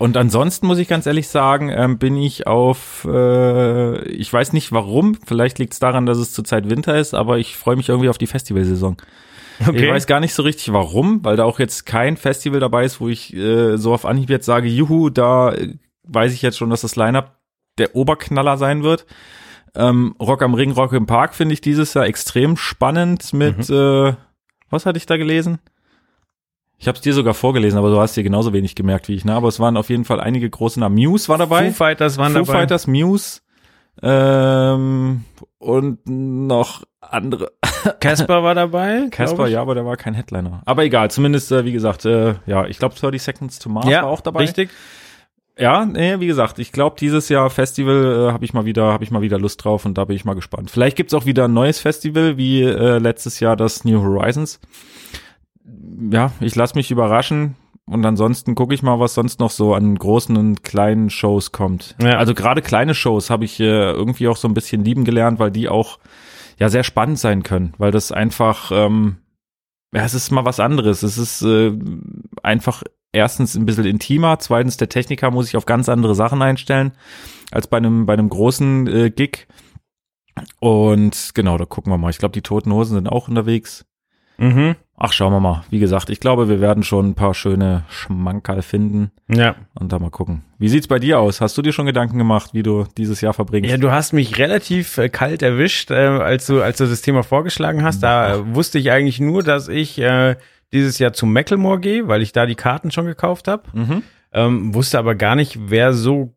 Und 0.03 0.17
ansonsten 0.17 0.67
muss 0.67 0.79
ich 0.79 0.89
ganz 0.89 1.05
ehrlich 1.05 1.29
sagen, 1.29 1.69
ähm, 1.69 1.97
bin 1.97 2.17
ich 2.17 2.45
auf, 2.45 3.07
äh, 3.09 4.03
ich 4.09 4.33
weiß 4.33 4.51
nicht 4.51 4.73
warum, 4.73 5.15
vielleicht 5.25 5.59
liegt 5.59 5.71
es 5.71 5.79
daran, 5.79 6.05
dass 6.05 6.17
es 6.17 6.33
zurzeit 6.33 6.69
Winter 6.69 6.97
ist, 6.97 7.13
aber 7.13 7.37
ich 7.37 7.55
freue 7.55 7.77
mich 7.77 7.87
irgendwie 7.87 8.09
auf 8.09 8.17
die 8.17 8.27
Festivalsaison. 8.27 8.97
Ich 9.73 9.87
weiß 9.87 10.05
gar 10.05 10.19
nicht 10.19 10.33
so 10.33 10.43
richtig 10.43 10.73
warum, 10.73 11.23
weil 11.23 11.37
da 11.37 11.45
auch 11.45 11.57
jetzt 11.57 11.85
kein 11.85 12.17
Festival 12.17 12.59
dabei 12.59 12.83
ist, 12.83 12.99
wo 12.99 13.07
ich 13.07 13.33
äh, 13.33 13.77
so 13.77 13.93
auf 13.93 14.05
Anhieb 14.05 14.29
jetzt 14.29 14.45
sage, 14.45 14.67
juhu, 14.67 15.09
da 15.09 15.53
äh, 15.53 15.75
weiß 16.03 16.33
ich 16.33 16.41
jetzt 16.41 16.57
schon, 16.57 16.69
dass 16.69 16.81
das 16.81 16.97
Line-Up 16.97 17.39
der 17.77 17.95
Oberknaller 17.95 18.57
sein 18.57 18.83
wird. 18.83 19.05
Ähm, 19.73 20.17
Rock 20.19 20.41
am 20.41 20.53
Ring, 20.53 20.71
Rock 20.71 20.91
im 20.91 21.05
Park 21.05 21.33
finde 21.33 21.53
ich 21.53 21.61
dieses 21.61 21.93
Jahr 21.93 22.07
extrem 22.07 22.57
spannend 22.57 23.31
mit, 23.31 23.69
äh, 23.69 24.13
was 24.69 24.85
hatte 24.85 24.97
ich 24.97 25.05
da 25.05 25.15
gelesen? 25.15 25.59
Ich 26.83 26.87
habe 26.89 26.97
es 26.97 27.01
dir 27.01 27.13
sogar 27.13 27.33
vorgelesen, 27.33 27.79
aber 27.79 27.89
du 27.89 27.97
hast 27.97 28.17
dir 28.17 28.23
genauso 28.23 28.51
wenig 28.51 28.75
gemerkt 28.75 29.07
wie 29.07 29.13
ich, 29.13 29.23
ne? 29.23 29.33
Aber 29.33 29.47
es 29.47 29.57
waren 29.57 29.77
auf 29.77 29.89
jeden 29.89 30.03
Fall 30.03 30.19
einige 30.19 30.49
große 30.49 30.81
Namen. 30.81 30.95
Muse 30.95 31.29
war 31.29 31.37
dabei. 31.37 31.67
Foo 31.67 31.75
Fighters 31.75 32.17
waren 32.17 32.33
Foo 32.33 32.39
dabei. 32.39 32.59
Fighters, 32.59 32.87
Muse 32.87 33.39
ähm, 34.01 35.23
und 35.59 35.99
noch 36.05 36.83
andere. 36.99 37.53
Casper 38.01 38.43
war 38.43 38.53
dabei. 38.53 39.07
Casper, 39.11 39.47
ja, 39.47 39.61
aber 39.61 39.75
der 39.75 39.85
war 39.85 39.95
kein 39.95 40.13
Headliner. 40.13 40.61
Aber 40.65 40.83
egal, 40.83 41.09
zumindest, 41.09 41.53
äh, 41.53 41.63
wie 41.63 41.71
gesagt, 41.71 42.03
äh, 42.03 42.35
ja, 42.47 42.65
ich 42.65 42.79
glaube 42.79 42.95
30 42.95 43.21
Seconds 43.21 43.59
to 43.59 43.69
Mars 43.69 43.87
Ja, 43.87 44.01
war 44.01 44.09
auch 44.09 44.19
dabei. 44.19 44.41
Richtig. 44.41 44.69
Ja, 45.57 45.85
nee, 45.85 46.19
wie 46.19 46.27
gesagt, 46.27 46.59
ich 46.59 46.73
glaube, 46.73 46.97
dieses 46.99 47.29
Jahr 47.29 47.49
Festival 47.49 48.27
äh, 48.27 48.33
habe 48.33 48.43
ich 48.43 48.53
mal 48.53 48.65
wieder, 48.65 48.91
habe 48.91 49.05
ich 49.05 49.11
mal 49.11 49.21
wieder 49.21 49.39
Lust 49.39 49.63
drauf 49.63 49.85
und 49.85 49.97
da 49.97 50.03
bin 50.03 50.17
ich 50.17 50.25
mal 50.25 50.33
gespannt. 50.33 50.69
Vielleicht 50.69 50.97
gibt's 50.97 51.13
auch 51.13 51.25
wieder 51.25 51.45
ein 51.45 51.53
neues 51.53 51.79
Festival, 51.79 52.35
wie 52.35 52.61
äh, 52.61 52.97
letztes 52.97 53.39
Jahr 53.39 53.55
das 53.55 53.85
New 53.85 54.03
Horizons. 54.03 54.59
Ja, 56.11 56.31
ich 56.39 56.55
lasse 56.55 56.75
mich 56.75 56.91
überraschen 56.91 57.55
und 57.85 58.05
ansonsten 58.05 58.55
gucke 58.55 58.73
ich 58.73 58.83
mal, 58.83 58.99
was 58.99 59.13
sonst 59.13 59.39
noch 59.39 59.51
so 59.51 59.73
an 59.73 59.95
großen 59.95 60.35
und 60.37 60.63
kleinen 60.63 61.09
Shows 61.09 61.51
kommt. 61.51 61.95
Ja. 62.01 62.17
Also 62.17 62.33
gerade 62.33 62.61
kleine 62.61 62.95
Shows 62.95 63.29
habe 63.29 63.45
ich 63.45 63.59
äh, 63.59 63.91
irgendwie 63.91 64.27
auch 64.27 64.37
so 64.37 64.47
ein 64.47 64.53
bisschen 64.53 64.83
lieben 64.83 65.05
gelernt, 65.05 65.39
weil 65.39 65.51
die 65.51 65.69
auch 65.69 65.99
ja 66.59 66.69
sehr 66.69 66.83
spannend 66.83 67.19
sein 67.19 67.43
können, 67.43 67.73
weil 67.77 67.91
das 67.91 68.11
einfach 68.11 68.71
ähm, 68.73 69.17
ja, 69.93 70.03
es 70.03 70.13
ist 70.13 70.31
mal 70.31 70.45
was 70.45 70.59
anderes. 70.59 71.03
Es 71.03 71.17
ist 71.17 71.43
äh, 71.43 71.71
einfach 72.41 72.83
erstens 73.11 73.55
ein 73.55 73.65
bisschen 73.65 73.85
intimer, 73.85 74.39
zweitens 74.39 74.77
der 74.77 74.89
Techniker 74.89 75.29
muss 75.29 75.45
sich 75.45 75.57
auf 75.57 75.65
ganz 75.65 75.87
andere 75.87 76.15
Sachen 76.15 76.41
einstellen 76.41 76.93
als 77.51 77.67
bei 77.67 77.77
einem 77.77 78.05
bei 78.05 78.13
einem 78.13 78.29
großen 78.29 78.87
äh, 78.87 79.09
Gig. 79.11 79.47
Und 80.59 81.31
genau, 81.35 81.59
da 81.59 81.65
gucken 81.65 81.93
wir 81.93 81.99
mal. 81.99 82.09
Ich 82.09 82.17
glaube, 82.17 82.33
die 82.33 82.41
Toten 82.41 82.73
Hosen 82.73 82.95
sind 82.95 83.07
auch 83.07 83.27
unterwegs. 83.27 83.85
Mhm. 84.39 84.75
Ach, 84.95 85.11
schauen 85.11 85.33
wir 85.33 85.39
mal. 85.39 85.63
Wie 85.69 85.79
gesagt, 85.79 86.09
ich 86.09 86.19
glaube, 86.19 86.47
wir 86.49 86.61
werden 86.61 86.83
schon 86.83 87.09
ein 87.09 87.13
paar 87.15 87.33
schöne 87.33 87.83
Schmankerl 87.89 88.61
finden 88.61 89.11
Ja. 89.27 89.55
und 89.73 89.91
da 89.91 89.97
mal 89.99 90.11
gucken. 90.11 90.43
Wie 90.59 90.69
sieht's 90.69 90.87
bei 90.87 90.99
dir 90.99 91.19
aus? 91.19 91.41
Hast 91.41 91.57
du 91.57 91.61
dir 91.63 91.73
schon 91.73 91.87
Gedanken 91.87 92.17
gemacht, 92.19 92.51
wie 92.53 92.61
du 92.63 92.85
dieses 92.97 93.19
Jahr 93.19 93.33
verbringst? 93.33 93.69
Ja, 93.71 93.77
du 93.77 93.91
hast 93.91 94.13
mich 94.13 94.37
relativ 94.37 94.97
äh, 94.99 95.09
kalt 95.09 95.41
erwischt, 95.41 95.89
äh, 95.91 95.95
als 95.95 96.45
du 96.45 96.61
als 96.61 96.77
du 96.77 96.85
das 96.85 97.01
Thema 97.01 97.23
vorgeschlagen 97.23 97.83
hast. 97.83 98.01
Da 98.03 98.35
äh, 98.35 98.55
wusste 98.55 98.77
ich 98.77 98.91
eigentlich 98.91 99.19
nur, 99.19 99.41
dass 99.43 99.67
ich 99.67 99.99
äh, 99.99 100.35
dieses 100.71 100.99
Jahr 100.99 101.11
zum 101.13 101.33
Macklemore 101.33 101.79
gehe, 101.79 102.07
weil 102.07 102.21
ich 102.21 102.31
da 102.31 102.45
die 102.45 102.55
Karten 102.55 102.91
schon 102.91 103.05
gekauft 103.05 103.47
habe. 103.47 103.63
Mhm. 103.73 104.03
Ähm, 104.31 104.73
wusste 104.75 104.99
aber 104.99 105.15
gar 105.15 105.35
nicht, 105.35 105.57
wer 105.69 105.93
so 105.93 106.35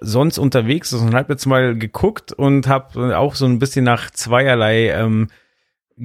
sonst 0.00 0.38
unterwegs 0.38 0.92
ist 0.92 1.00
und 1.00 1.14
habe 1.14 1.32
jetzt 1.32 1.46
mal 1.46 1.78
geguckt 1.78 2.32
und 2.32 2.66
habe 2.66 3.16
auch 3.16 3.36
so 3.36 3.46
ein 3.46 3.60
bisschen 3.60 3.84
nach 3.84 4.10
zweierlei 4.10 4.88
ähm, 4.90 5.28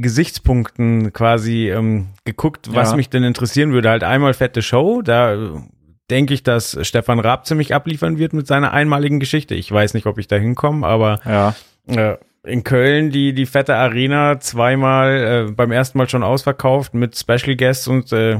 Gesichtspunkten 0.02 1.14
quasi 1.14 1.70
ähm, 1.70 2.08
geguckt, 2.26 2.74
was 2.74 2.92
Ja. 2.92 2.96
mich 2.98 3.10
denn 3.10 3.24
interessieren 3.24 3.72
würde. 3.72 3.90
Halt 3.90 4.04
einmal 4.04 4.34
fette 4.34 4.62
Show, 4.62 5.02
da 5.02 5.34
äh, 5.34 5.50
denke 6.10 6.34
ich, 6.34 6.44
dass 6.44 6.78
Stefan 6.88 7.20
Raab 7.20 7.46
ziemlich 7.46 7.74
abliefern 7.74 8.18
wird 8.18 8.34
mit 8.34 8.48
seiner 8.48 8.72
einmaligen 8.74 9.20
Geschichte. 9.20 9.56
Ich 9.56 9.72
weiß 9.72 9.94
nicht, 9.94 10.06
ob 10.06 10.18
ich 10.18 10.28
da 10.28 10.36
hinkomme, 10.38 10.86
aber 10.88 11.20
Ja. 11.26 11.56
äh, 11.88 12.18
in 12.44 12.64
Köln 12.64 13.10
die 13.12 13.34
die 13.34 13.46
fette 13.46 13.76
Arena 13.76 14.40
zweimal 14.40 15.48
äh, 15.50 15.52
beim 15.52 15.72
ersten 15.72 15.98
Mal 15.98 16.08
schon 16.08 16.24
ausverkauft 16.24 16.94
mit 16.94 17.18
Special 17.18 17.56
Guests 17.58 17.88
und 17.88 18.14
äh, 18.14 18.38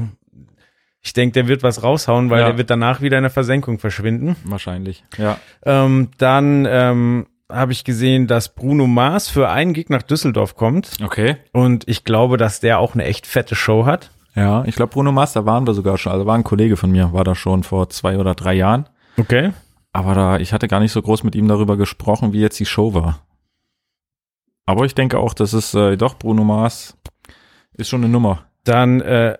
ich 1.02 1.12
denke, 1.12 1.34
der 1.34 1.46
wird 1.48 1.62
was 1.62 1.82
raushauen, 1.82 2.28
weil 2.30 2.40
Ja. 2.40 2.46
der 2.46 2.58
wird 2.58 2.70
danach 2.70 3.00
wieder 3.02 3.18
in 3.18 3.22
der 3.24 3.30
Versenkung 3.30 3.78
verschwinden. 3.78 4.36
Wahrscheinlich. 4.44 5.04
Ja. 5.16 5.38
Ähm, 5.64 6.08
dann 6.18 6.66
ähm, 6.68 7.26
habe 7.50 7.72
ich 7.72 7.84
gesehen, 7.84 8.26
dass 8.26 8.54
Bruno 8.54 8.86
Mars 8.86 9.28
für 9.28 9.48
einen 9.48 9.72
Gig 9.72 9.88
nach 9.90 10.02
Düsseldorf 10.02 10.54
kommt 10.56 10.96
Okay. 11.02 11.36
und 11.52 11.88
ich 11.88 12.04
glaube, 12.04 12.36
dass 12.36 12.60
der 12.60 12.78
auch 12.78 12.94
eine 12.94 13.04
echt 13.04 13.26
fette 13.26 13.54
Show 13.54 13.86
hat. 13.86 14.10
Ja, 14.34 14.64
ich 14.66 14.76
glaube, 14.76 14.92
Bruno 14.92 15.10
Mars, 15.12 15.32
da 15.32 15.46
waren 15.46 15.66
wir 15.66 15.74
sogar 15.74 15.98
schon. 15.98 16.12
Also 16.12 16.26
war 16.26 16.36
ein 16.36 16.44
Kollege 16.44 16.76
von 16.76 16.90
mir, 16.90 17.12
war 17.12 17.24
da 17.24 17.34
schon 17.34 17.62
vor 17.64 17.88
zwei 17.88 18.18
oder 18.18 18.34
drei 18.34 18.54
Jahren. 18.54 18.88
Okay. 19.16 19.52
Aber 19.92 20.14
da, 20.14 20.38
ich 20.38 20.52
hatte 20.52 20.68
gar 20.68 20.78
nicht 20.80 20.92
so 20.92 21.02
groß 21.02 21.24
mit 21.24 21.34
ihm 21.34 21.48
darüber 21.48 21.76
gesprochen, 21.76 22.32
wie 22.32 22.40
jetzt 22.40 22.60
die 22.60 22.66
Show 22.66 22.94
war. 22.94 23.20
Aber 24.66 24.84
ich 24.84 24.94
denke 24.94 25.18
auch, 25.18 25.34
das 25.34 25.54
ist 25.54 25.74
äh, 25.74 25.96
doch 25.96 26.18
Bruno 26.18 26.44
Mars 26.44 26.96
ist 27.72 27.88
schon 27.88 28.02
eine 28.04 28.12
Nummer. 28.12 28.44
Dann 28.64 29.00
äh, 29.00 29.38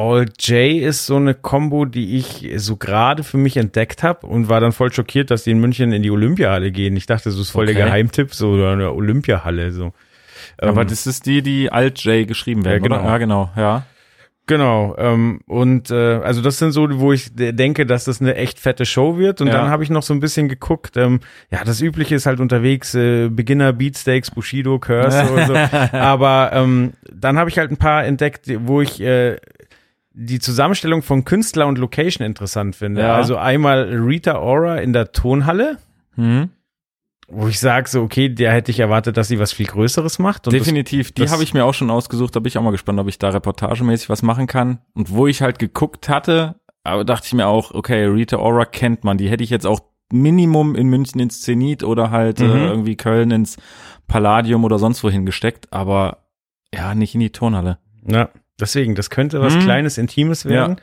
All 0.00 0.26
J 0.38 0.80
ist 0.82 1.04
so 1.06 1.16
eine 1.16 1.34
Combo, 1.34 1.84
die 1.84 2.16
ich 2.16 2.48
so 2.56 2.76
gerade 2.76 3.22
für 3.22 3.36
mich 3.36 3.56
entdeckt 3.58 4.02
habe 4.02 4.26
und 4.26 4.48
war 4.48 4.60
dann 4.60 4.72
voll 4.72 4.90
schockiert, 4.92 5.30
dass 5.30 5.44
die 5.44 5.50
in 5.50 5.60
München 5.60 5.92
in 5.92 6.02
die 6.02 6.10
Olympiahalle 6.10 6.70
gehen. 6.72 6.96
Ich 6.96 7.06
dachte, 7.06 7.30
so 7.30 7.42
ist 7.42 7.50
voll 7.50 7.66
der 7.66 7.74
Okay. 7.76 7.84
Geheimtipp, 7.84 8.32
so 8.34 8.52
eine 8.64 8.92
Olympiahalle. 8.92 9.72
So. 9.72 9.92
Aber 10.58 10.82
Ähm, 10.82 10.88
das 10.88 11.06
ist 11.06 11.26
die, 11.26 11.42
die 11.42 11.70
Alt-J 11.70 12.26
geschrieben 12.26 12.64
werden, 12.64 12.82
Ja, 12.82 12.88
genau. 12.88 13.00
oder? 13.02 13.10
Ja, 13.10 13.18
genau, 13.18 13.50
ja. 13.56 13.86
Genau, 14.46 14.96
ähm, 14.98 15.40
und 15.46 15.92
äh, 15.92 15.94
also 16.24 16.42
das 16.42 16.58
sind 16.58 16.72
so, 16.72 16.88
wo 16.98 17.12
ich 17.12 17.32
de- 17.36 17.52
denke, 17.52 17.86
dass 17.86 18.04
das 18.06 18.20
eine 18.20 18.34
echt 18.34 18.58
fette 18.58 18.84
Show 18.84 19.16
wird. 19.16 19.40
Und 19.40 19.46
Ja. 19.46 19.52
dann 19.52 19.68
habe 19.70 19.84
ich 19.84 19.90
noch 19.90 20.02
so 20.02 20.12
ein 20.12 20.18
bisschen 20.18 20.48
geguckt. 20.48 20.96
Ähm, 20.96 21.20
ja, 21.52 21.62
das 21.62 21.80
Übliche 21.80 22.16
ist 22.16 22.26
halt 22.26 22.40
unterwegs, 22.40 22.92
äh, 22.96 23.28
Beginner, 23.28 23.72
Beatsteaks, 23.72 24.32
Bushido, 24.32 24.80
Curse 24.80 25.30
und 25.30 25.46
so. 25.46 25.54
Aber 25.96 26.50
ähm, 26.52 26.94
dann 27.12 27.38
habe 27.38 27.48
ich 27.48 27.58
halt 27.58 27.70
ein 27.70 27.76
paar 27.76 28.04
entdeckt, 28.04 28.46
wo 28.66 28.80
ich 28.80 29.00
äh, 29.00 29.36
die 30.12 30.38
Zusammenstellung 30.40 31.02
von 31.02 31.24
Künstler 31.24 31.66
und 31.66 31.78
Location 31.78 32.26
interessant 32.26 32.76
finde. 32.76 33.02
Ja. 33.02 33.14
Also 33.14 33.36
einmal 33.36 33.84
Rita 33.84 34.38
Ora 34.38 34.78
in 34.78 34.92
der 34.92 35.12
Tonhalle, 35.12 35.78
Hm. 36.16 36.50
wo 37.28 37.46
ich 37.46 37.60
sage 37.60 37.88
so, 37.88 38.02
okay, 38.02 38.28
der 38.28 38.52
hätte 38.52 38.72
ich 38.72 38.80
erwartet, 38.80 39.16
dass 39.16 39.28
sie 39.28 39.38
was 39.38 39.52
viel 39.52 39.66
Größeres 39.66 40.18
macht. 40.18 40.46
Und 40.48 40.52
das- 40.54 40.62
Definitiv, 40.64 41.12
die 41.12 41.22
das- 41.22 41.32
habe 41.32 41.44
ich 41.44 41.54
mir 41.54 41.64
auch 41.64 41.74
schon 41.74 41.90
ausgesucht, 41.90 42.34
da 42.34 42.40
bin 42.40 42.48
ich 42.48 42.58
auch 42.58 42.62
mal 42.62 42.72
gespannt, 42.72 42.98
ob 42.98 43.08
ich 43.08 43.18
da 43.18 43.28
reportagemäßig 43.30 44.08
was 44.08 44.22
machen 44.22 44.46
kann. 44.48 44.78
Und 44.94 45.10
wo 45.10 45.26
ich 45.28 45.42
halt 45.42 45.58
geguckt 45.60 46.08
hatte, 46.08 46.56
aber 46.82 47.04
dachte 47.04 47.26
ich 47.26 47.32
mir 47.34 47.46
auch, 47.46 47.72
okay, 47.72 48.04
Rita 48.06 48.38
Ora 48.38 48.64
kennt 48.64 49.04
man, 49.04 49.16
die 49.16 49.28
hätte 49.30 49.44
ich 49.44 49.50
jetzt 49.50 49.66
auch 49.66 49.80
Minimum 50.12 50.74
in 50.74 50.88
München 50.88 51.20
ins 51.20 51.40
Zenit 51.42 51.84
oder 51.84 52.10
halt 52.10 52.40
Mhm. 52.40 52.46
äh, 52.50 52.66
irgendwie 52.66 52.96
Köln 52.96 53.30
ins 53.30 53.58
Palladium 54.08 54.64
oder 54.64 54.80
sonst 54.80 55.04
wohin 55.04 55.24
gesteckt, 55.24 55.72
aber 55.72 56.24
ja, 56.74 56.96
nicht 56.96 57.14
in 57.14 57.20
die 57.20 57.30
Turnhalle. 57.30 57.78
Ja, 58.04 58.28
deswegen, 58.60 58.94
das 58.94 59.10
könnte 59.10 59.40
was 59.40 59.54
Hm. 59.54 59.62
Kleines, 59.62 59.98
Intimes 59.98 60.44
werden. 60.46 60.76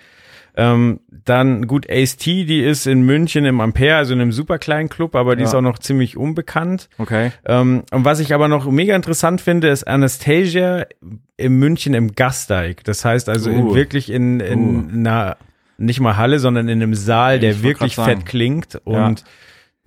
Ähm, 0.60 1.02
dann 1.26 1.68
gut, 1.68 1.88
Ace 1.88 2.18
T, 2.18 2.44
die 2.46 2.62
ist 2.64 2.88
in 2.88 3.02
München 3.02 3.46
im 3.46 3.62
Ampere, 3.62 3.98
also 3.98 4.16
in 4.16 4.22
einem 4.22 4.32
super 4.32 4.58
kleinen 4.58 4.90
Club, 4.90 5.16
aber 5.16 5.36
die 5.36 5.44
Ja. 5.44 5.48
ist 5.50 5.54
auch 5.54 5.62
noch 5.62 5.78
ziemlich 5.78 6.18
unbekannt. 6.18 6.90
Okay. 6.98 7.32
Ähm, 7.46 7.84
und 7.92 8.06
was 8.06 8.20
ich 8.20 8.34
aber 8.34 8.48
noch 8.48 8.66
mega 8.72 8.96
interessant 8.96 9.40
finde, 9.40 9.68
ist 9.68 9.88
Anastasia 9.88 10.88
in 11.38 11.54
München 11.60 11.94
im 11.94 12.14
Gasteig. 12.16 12.84
Das 12.86 13.06
heißt 13.06 13.30
also 13.30 13.52
in, 13.52 13.66
Uh. 13.68 13.76
wirklich 13.76 14.10
in, 14.12 14.40
in 14.40 14.86
Uh. 14.86 14.90
einer, 14.94 15.38
nicht 15.78 16.00
mal 16.00 16.18
Halle, 16.18 16.40
sondern 16.40 16.68
in 16.70 16.82
einem 16.82 16.96
Saal, 16.96 17.38
der 17.40 17.62
wirklich 17.62 17.94
fett 17.96 18.26
klingt. 18.26 18.82
Ja. 18.88 19.14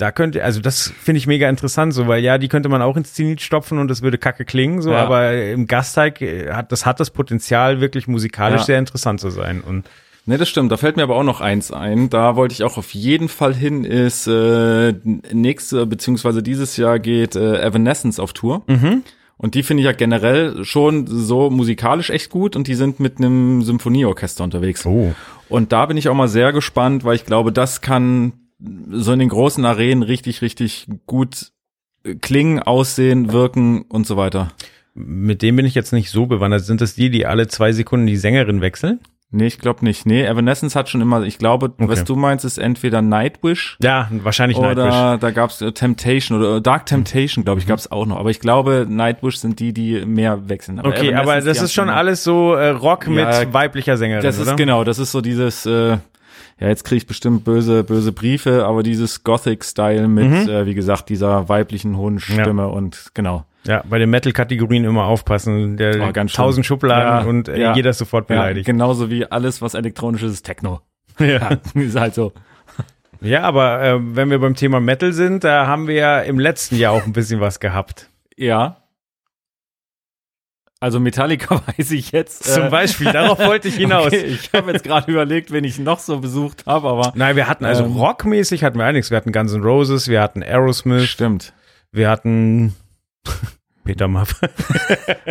Da 0.00 0.12
könnte, 0.12 0.42
also 0.44 0.60
das 0.60 0.92
finde 1.02 1.18
ich 1.18 1.26
mega 1.26 1.48
interessant, 1.48 1.92
so, 1.92 2.08
weil 2.08 2.22
ja, 2.22 2.38
die 2.38 2.48
könnte 2.48 2.68
man 2.68 2.80
auch 2.82 2.96
ins 2.96 3.12
Zenit 3.14 3.40
stopfen 3.40 3.78
und 3.78 3.88
das 3.88 4.02
würde 4.02 4.18
kacke 4.18 4.44
klingen, 4.44 4.80
so, 4.82 4.90
Ja. 4.92 5.04
aber 5.04 5.32
im 5.42 5.66
Gasteig 5.66 6.22
äh, 6.22 6.52
hat, 6.52 6.72
das 6.72 6.86
hat 6.86 7.00
das 7.00 7.10
Potenzial, 7.10 7.80
wirklich 7.80 8.08
musikalisch 8.08 8.60
Ja. 8.60 8.66
sehr 8.66 8.78
interessant 8.78 9.20
zu 9.20 9.30
sein. 9.30 9.60
Und 9.60 9.84
Ne, 10.26 10.36
das 10.36 10.50
stimmt. 10.50 10.70
Da 10.70 10.76
fällt 10.76 10.96
mir 10.96 11.02
aber 11.02 11.16
auch 11.16 11.24
noch 11.24 11.40
eins 11.40 11.72
ein. 11.72 12.10
Da 12.10 12.36
wollte 12.36 12.52
ich 12.52 12.62
auch 12.62 12.76
auf 12.76 12.92
jeden 12.94 13.28
Fall 13.28 13.54
hin. 13.54 13.84
Ist 13.84 14.26
äh, 14.26 14.92
nächste 15.32 15.86
beziehungsweise 15.86 16.42
dieses 16.42 16.76
Jahr 16.76 16.98
geht 16.98 17.36
äh, 17.36 17.60
Evanescence 17.62 18.20
auf 18.20 18.34
Tour. 18.34 18.62
Und 19.38 19.54
die 19.54 19.62
finde 19.62 19.80
ich 19.80 19.86
ja 19.86 19.92
generell 19.92 20.62
schon 20.66 21.06
so 21.06 21.48
musikalisch 21.48 22.10
echt 22.10 22.28
gut 22.30 22.54
und 22.54 22.68
die 22.68 22.74
sind 22.74 23.00
mit 23.00 23.16
einem 23.18 23.62
Symphonieorchester 23.62 24.44
unterwegs. 24.44 24.84
oh. 24.84 25.14
Und 25.48 25.72
da 25.72 25.86
bin 25.86 25.96
ich 25.96 26.08
auch 26.10 26.14
mal 26.14 26.28
sehr 26.28 26.52
gespannt, 26.52 27.02
weil 27.02 27.16
ich 27.16 27.24
glaube, 27.24 27.50
das 27.50 27.80
kann 27.80 28.34
so 28.90 29.12
in 29.12 29.18
den 29.18 29.28
großen 29.28 29.64
Arenen 29.64 30.02
richtig, 30.02 30.42
richtig 30.42 30.86
gut 31.06 31.52
äh, 32.04 32.14
klingen, 32.14 32.60
aussehen, 32.60 33.32
wirken 33.32 33.82
und 33.82 34.06
so 34.06 34.16
weiter. 34.16 34.52
Mit 34.94 35.42
dem 35.42 35.56
bin 35.56 35.66
ich 35.66 35.74
jetzt 35.74 35.92
nicht 35.92 36.10
so 36.10 36.26
bewandert. 36.26 36.64
Sind 36.64 36.80
das 36.80 36.94
die, 36.94 37.10
die 37.10 37.26
alle 37.26 37.48
zwei 37.48 37.72
Sekunden 37.72 38.06
die 38.06 38.16
Sängerin 38.16 38.60
wechseln? 38.60 39.00
Nee, 39.32 39.46
ich 39.46 39.58
glaube 39.60 39.84
nicht. 39.84 40.06
Nee, 40.06 40.24
Evanescence 40.24 40.74
hat 40.74 40.88
schon 40.88 41.00
immer, 41.00 41.22
ich 41.22 41.38
glaube, 41.38 41.72
was 41.78 42.02
du 42.02 42.16
meinst, 42.16 42.44
ist 42.44 42.58
entweder 42.58 43.00
Nightwish 43.00 43.78
Ja, 43.80 44.08
wahrscheinlich 44.10 44.58
Nightwish. 44.58 44.86
Oder 44.86 45.18
da 45.18 45.30
gab's 45.30 45.60
äh, 45.62 45.70
Temptation 45.70 46.36
oder 46.36 46.60
Dark 46.60 46.86
Temptation, 46.86 47.44
glaube 47.44 47.60
ich, 47.60 47.66
gab's 47.68 47.88
auch 47.92 48.06
noch. 48.06 48.18
Aber 48.18 48.30
ich 48.30 48.40
glaube, 48.40 48.86
Nightwish 48.88 49.36
sind 49.36 49.60
die, 49.60 49.72
die 49.72 50.04
mehr 50.04 50.48
wechseln. 50.48 50.80
Okay, 50.80 51.10
Evanescence, 51.10 51.20
aber 51.20 51.40
das 51.42 51.62
ist 51.62 51.72
schon 51.72 51.88
alles 51.90 52.24
so 52.24 52.54
äh, 52.54 52.70
Rock 52.70 53.06
Ja, 53.06 53.12
mit 53.12 53.54
weiblicher 53.54 53.96
Sängerin, 53.96 54.24
Das 54.24 54.36
ist 54.36 54.48
oder? 54.48 54.56
genau, 54.56 54.82
das 54.82 54.98
ist 54.98 55.12
so 55.12 55.20
dieses, 55.20 55.64
äh, 55.64 55.98
ja, 56.60 56.68
jetzt 56.68 56.84
kriege 56.84 56.98
ich 56.98 57.06
bestimmt 57.06 57.44
böse, 57.44 57.82
böse 57.84 58.12
Briefe, 58.12 58.66
aber 58.66 58.82
dieses 58.82 59.24
Gothic-Style 59.24 60.06
mit, 60.08 60.28
Mhm. 60.30 60.48
äh, 60.48 60.66
wie 60.66 60.74
gesagt, 60.74 61.08
dieser 61.08 61.48
weiblichen 61.48 61.96
hohen 61.96 62.20
Stimme 62.20 62.68
und 62.68 63.10
genau. 63.14 63.44
Ja, 63.64 63.82
bei 63.88 63.98
den 63.98 64.08
Metal-Kategorien 64.10 64.84
immer 64.84 65.04
aufpassen. 65.04 65.76
Der 65.76 65.96
Oh, 66.08 66.12
ganz 66.12 66.30
schlimm. 66.32 66.44
tausend 66.44 66.64
Schubladen 66.66 67.24
Ja, 67.24 67.28
und 67.30 67.48
äh, 67.48 67.60
ja. 67.60 67.74
jeder 67.74 67.90
ist 67.90 67.98
sofort 67.98 68.30
Ja, 68.30 68.36
beleidigt. 68.36 68.66
genauso 68.66 69.10
wie 69.10 69.26
alles, 69.26 69.60
was 69.60 69.74
elektronisch 69.74 70.22
ist, 70.22 70.32
ist 70.32 70.42
Techno. 70.46 70.80
Ja, 71.18 71.50
ist 71.74 71.98
halt 72.00 72.14
so. 72.14 72.32
ja 73.20 73.42
aber 73.42 73.82
äh, 73.82 73.98
wenn 74.00 74.30
wir 74.30 74.38
beim 74.38 74.54
Thema 74.54 74.80
Metal 74.80 75.12
sind, 75.12 75.44
da 75.44 75.66
haben 75.66 75.86
wir 75.88 75.94
ja 75.94 76.20
im 76.20 76.38
letzten 76.38 76.76
Jahr 76.76 76.92
auch 76.94 77.04
ein 77.04 77.12
bisschen 77.12 77.40
was 77.40 77.60
gehabt. 77.60 78.08
Ja. 78.36 78.78
Also 80.82 80.98
Metallica 80.98 81.62
weiß 81.78 81.90
ich 81.90 82.10
jetzt. 82.12 82.42
Zum 82.44 82.64
äh, 82.64 82.70
Beispiel, 82.70 83.12
darauf 83.12 83.38
wollte 83.38 83.68
ich 83.68 83.74
hinaus. 83.76 84.06
Okay, 84.06 84.24
ich 84.24 84.50
habe 84.54 84.72
jetzt 84.72 84.82
gerade 84.84 85.10
überlegt, 85.12 85.52
wen 85.52 85.64
ich 85.64 85.78
noch 85.78 85.98
so 85.98 86.18
besucht 86.20 86.64
habe, 86.66 86.88
aber 86.88 87.12
Nein, 87.14 87.36
wir 87.36 87.46
hatten 87.48 87.64
also 87.66 87.84
Ähm. 87.84 87.96
rockmäßig 87.96 88.64
hatten 88.64 88.78
wir 88.78 88.86
einiges. 88.86 89.10
Wir 89.10 89.18
hatten 89.18 89.30
Guns 89.32 89.52
N' 89.52 89.62
Roses, 89.62 90.08
wir 90.08 90.22
hatten 90.22 90.42
Aerosmith, 90.42 91.04
stimmt. 91.06 91.52
wir 91.92 92.08
hatten 92.08 92.74
Peter 93.84 94.08
Maff. 94.08 94.40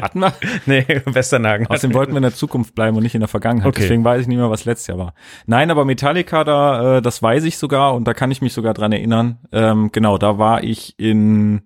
Hatten 0.01 0.19
wir? 0.19 0.33
nee, 0.65 0.85
Westernhagen. 1.05 1.67
Außerdem 1.67 1.93
wollten 1.95 2.11
wir 2.13 2.17
in 2.17 2.23
der 2.23 2.33
Zukunft 2.35 2.75
bleiben 2.75 2.97
und 2.97 3.03
nicht 3.03 3.15
in 3.15 3.21
der 3.21 3.27
Vergangenheit. 3.27 3.67
Okay. 3.69 3.81
Deswegen 3.83 4.03
weiß 4.03 4.21
ich 4.21 4.27
nicht 4.27 4.37
mehr, 4.37 4.49
was 4.51 4.65
letztes 4.65 4.87
Jahr 4.87 4.97
war. 4.97 5.13
Nein, 5.45 5.71
aber 5.71 5.85
Metallica, 5.85 6.43
da, 6.43 6.97
äh, 6.97 7.01
das 7.01 7.21
weiß 7.23 7.43
ich 7.45 7.57
sogar 7.57 7.93
und 7.95 8.05
da 8.05 8.13
kann 8.13 8.31
ich 8.31 8.41
mich 8.41 8.53
sogar 8.53 8.73
dran 8.73 8.91
erinnern. 8.91 9.37
Ähm, 9.51 9.91
genau, 9.91 10.17
da 10.17 10.37
war 10.39 10.63
ich 10.63 10.93
in 10.97 11.61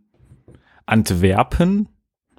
Antwerpen 0.85 1.87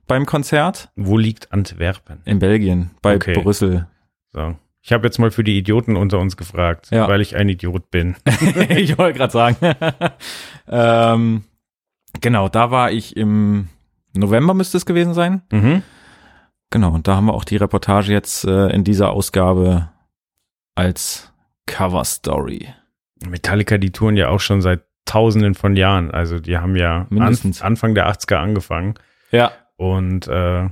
beim 0.06 0.26
Konzert 0.26 0.90
Wo 0.96 1.16
liegt 1.18 1.52
Antwerpen? 1.52 2.20
in 2.25 2.38
Belgien, 2.38 2.90
bei 3.02 3.16
Okay. 3.16 3.34
Brüssel. 3.40 3.87
So. 4.32 4.56
Ich 4.82 4.92
habe 4.92 5.06
jetzt 5.06 5.18
mal 5.18 5.30
für 5.30 5.44
die 5.44 5.56
Idioten 5.56 5.96
unter 5.96 6.18
uns 6.18 6.37
gefragt, 6.37 6.88
Ja. 6.90 7.08
weil 7.08 7.20
ich 7.23 7.37
ein 7.37 7.49
Idiot 7.49 7.90
bin. 7.90 8.16
ich 8.68 8.99
wollte 8.99 9.18
gerade 9.18 9.32
sagen. 9.32 9.56
ähm, 10.68 11.44
genau, 12.20 12.49
da 12.49 12.70
war 12.70 12.90
ich 12.92 13.16
im 13.16 13.68
November 14.14 14.54
müsste 14.54 14.76
es 14.76 14.87
gewesen 14.87 15.14
sein. 15.14 15.42
Mhm. 15.50 15.82
Genau, 16.70 16.90
und 16.92 17.08
da 17.08 17.16
haben 17.16 17.26
wir 17.26 17.34
auch 17.34 17.44
die 17.44 17.56
Reportage 17.56 18.12
jetzt 18.12 18.44
äh, 18.44 18.68
in 18.68 18.84
dieser 18.84 19.11
Ausgabe 19.11 19.90
als 20.75 21.32
Cover 21.66 22.04
Story. 22.04 22.68
Metallica, 23.26 23.78
die 23.78 23.90
touren 23.90 24.16
ja 24.16 24.28
auch 24.28 24.40
schon 24.40 24.61
seit 24.61 24.82
tausenden 25.06 25.54
von 25.54 25.76
Jahren. 25.76 26.11
Also 26.11 26.40
die 26.40 26.58
haben 26.58 26.76
ja 26.76 27.06
Mindestens. 27.11 27.62
An, 27.62 27.68
Anfang 27.68 27.94
der 27.94 28.08
80er 28.11 28.37
angefangen. 28.37 28.94
Ja. 29.30 29.52
Und 29.76 30.28
äh, 30.28 30.69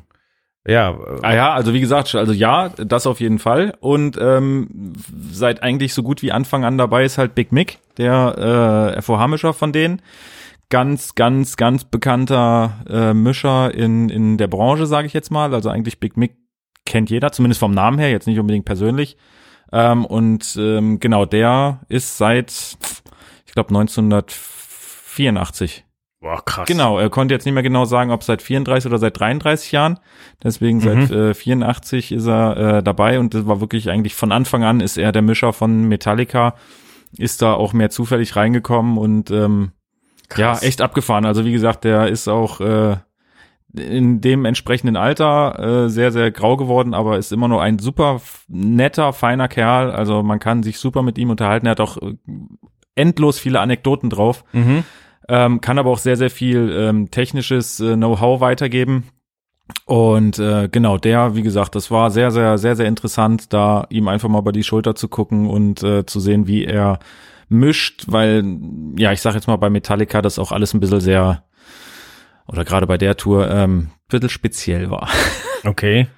ja, 0.67 0.91
äh, 0.91 1.19
Ah 1.23 1.35
ja, 1.35 1.53
also 1.53 1.75
wie 1.75 1.81
gesagt, 1.81 2.15
also 2.15 2.33
ja, 2.33 2.71
das 2.71 3.07
auf 3.07 3.21
jeden 3.21 3.39
Fall. 3.39 3.75
Und 3.81 4.19
ähm, 4.21 4.93
seit 5.31 5.63
eigentlich 5.63 5.95
so 5.95 6.03
gut 6.03 6.23
wie 6.23 6.33
Anfang 6.33 6.65
an 6.65 6.79
dabei 6.79 7.05
ist 7.05 7.19
halt 7.19 7.35
Big 7.35 7.53
Mick, 7.53 7.79
der 7.99 8.95
äh, 8.97 9.03
FOH-Mischer 9.03 9.55
von 9.55 9.73
denen. 9.73 10.03
Ganz, 10.69 11.15
ganz, 11.15 11.57
ganz 11.57 11.85
bekannter 11.85 12.85
äh, 12.89 13.13
Mischer 13.13 13.75
in, 13.75 14.09
in 14.09 14.39
der 14.39 14.49
Branche, 14.49 14.87
sage 14.87 15.07
ich 15.07 15.13
jetzt 15.13 15.31
mal. 15.31 15.53
Also 15.53 15.69
eigentlich 15.69 16.01
Big 16.01 16.17
Mick 16.17 16.37
kennt 16.87 17.11
jeder, 17.11 17.33
zumindest 17.33 17.61
vom 17.61 17.73
Namen 17.73 17.99
her, 17.99 18.11
jetzt 18.11 18.27
nicht 18.27 18.39
unbedingt 18.39 18.65
persönlich. 18.65 19.19
Ähm, 19.73 20.05
und 20.05 20.57
ähm, 20.59 21.01
genau, 21.01 21.25
der 21.27 21.81
ist 21.89 22.19
seit, 22.19 22.53
ich 23.47 23.53
glaube, 23.53 23.71
1984 23.71 25.85
boah, 26.23 26.43
krass. 26.45 26.67
Genau, 26.67 26.99
er 26.99 27.11
konnte 27.11 27.35
jetzt 27.35 27.45
nicht 27.45 27.55
mehr 27.55 27.63
genau 27.63 27.85
sagen, 27.85 28.11
ob 28.11 28.23
seit 28.23 28.41
34 28.41 28.89
oder 28.89 28.99
seit 28.99 29.19
33 29.19 29.73
Jahren. 29.73 29.99
Deswegen 30.43 30.81
seit 30.81 31.11
äh, 31.11 31.35
84 31.35 32.13
ist 32.13 32.27
er 32.27 32.57
äh, 32.57 32.83
dabei 32.83 33.19
und 33.19 33.35
das 33.35 33.47
war 33.47 33.61
wirklich 33.61 33.91
eigentlich 33.91 34.15
von 34.15 34.33
Anfang 34.33 34.65
an 34.65 34.81
ist 34.81 34.97
er 34.97 35.13
der 35.13 35.23
Mischer 35.23 35.53
von 35.53 35.85
Metallica, 35.89 36.55
ist 37.19 37.43
da 37.43 37.53
auch 37.53 37.73
mehr 37.73 37.91
zufällig 37.91 38.37
reingekommen 38.37 38.97
und 38.97 39.31
ähm, 39.31 39.73
ja, 40.37 40.57
echt 40.59 40.81
abgefahren. 40.81 41.27
Also 41.27 41.45
wie 41.45 41.53
gesagt, 41.53 41.85
der 41.85 42.09
ist 42.09 42.29
auch 42.29 42.61
äh, 42.61 42.97
in 43.75 44.21
dem 44.21 44.45
entsprechenden 44.45 44.97
Alter 44.97 45.85
äh, 45.85 45.89
sehr, 45.91 46.13
sehr 46.13 46.31
grau 46.31 46.57
geworden, 46.57 46.95
aber 46.95 47.19
ist 47.19 47.33
immer 47.33 47.49
noch 47.49 47.61
ein 47.61 47.79
super 47.79 48.21
netter, 48.49 49.13
feiner 49.13 49.49
Kerl. 49.49 49.91
Also 49.91 50.23
man 50.23 50.39
kann 50.39 50.63
sich 50.63 50.79
super 50.79 51.03
mit 51.03 51.19
ihm 51.19 51.31
unterhalten. 51.31 51.67
Er 51.67 51.73
hat 51.73 51.81
auch 51.81 51.97
äh, 51.99 52.15
endlos 52.95 53.39
viele 53.39 53.61
Anekdoten 53.61 54.11
drauf 54.11 54.45
Mhm. 54.53 54.85
Ähm, 55.29 55.61
kann 55.61 55.79
aber 55.79 55.91
auch 55.91 55.99
sehr, 55.99 56.17
sehr 56.17 56.31
viel 56.31 56.73
ähm, 56.77 57.11
technisches 57.11 57.81
äh, 57.81 57.95
Know-how 57.95 58.41
weitergeben. 58.41 59.05
Und 59.87 60.39
äh, 60.39 60.69
genau, 60.71 60.99
der, 60.99 61.35
wie 61.35 61.43
gesagt, 61.43 61.75
das 61.75 61.91
war 61.91 62.11
sehr, 62.11 62.31
sehr, 62.31 62.59
sehr, 62.59 62.77
sehr 62.77 62.87
interessant, 62.87 63.53
da 63.53 63.87
ihm 63.91 64.09
einfach 64.09 64.29
mal 64.29 64.41
über 64.41 64.53
die 64.53 64.65
Schulter 64.65 64.95
zu 64.95 65.09
gucken 65.09 65.49
und 65.49 65.83
äh, 65.83 66.05
zu 66.05 66.21
sehen, 66.21 66.47
wie 66.47 66.65
er 66.65 66.99
mischt, 67.49 68.05
weil, 68.09 68.45
ja, 68.97 69.13
ich 69.13 69.21
sag 69.21 69.35
jetzt 69.35 69.47
mal 69.47 69.57
bei 69.57 69.71
Metallica, 69.71 70.23
das 70.23 70.39
auch 70.39 70.53
alles 70.53 70.75
ein 70.75 70.81
bisschen 70.81 71.01
sehr, 71.01 71.45
oder 72.47 72.65
gerade 72.65 72.87
bei 72.87 72.99
der 72.99 73.17
Tour, 73.17 73.51
ähm, 73.51 73.79
ein 73.79 73.91
bisschen 74.09 74.29
speziell 74.29 74.91
war. 74.91 75.09
Okay. 75.65 76.09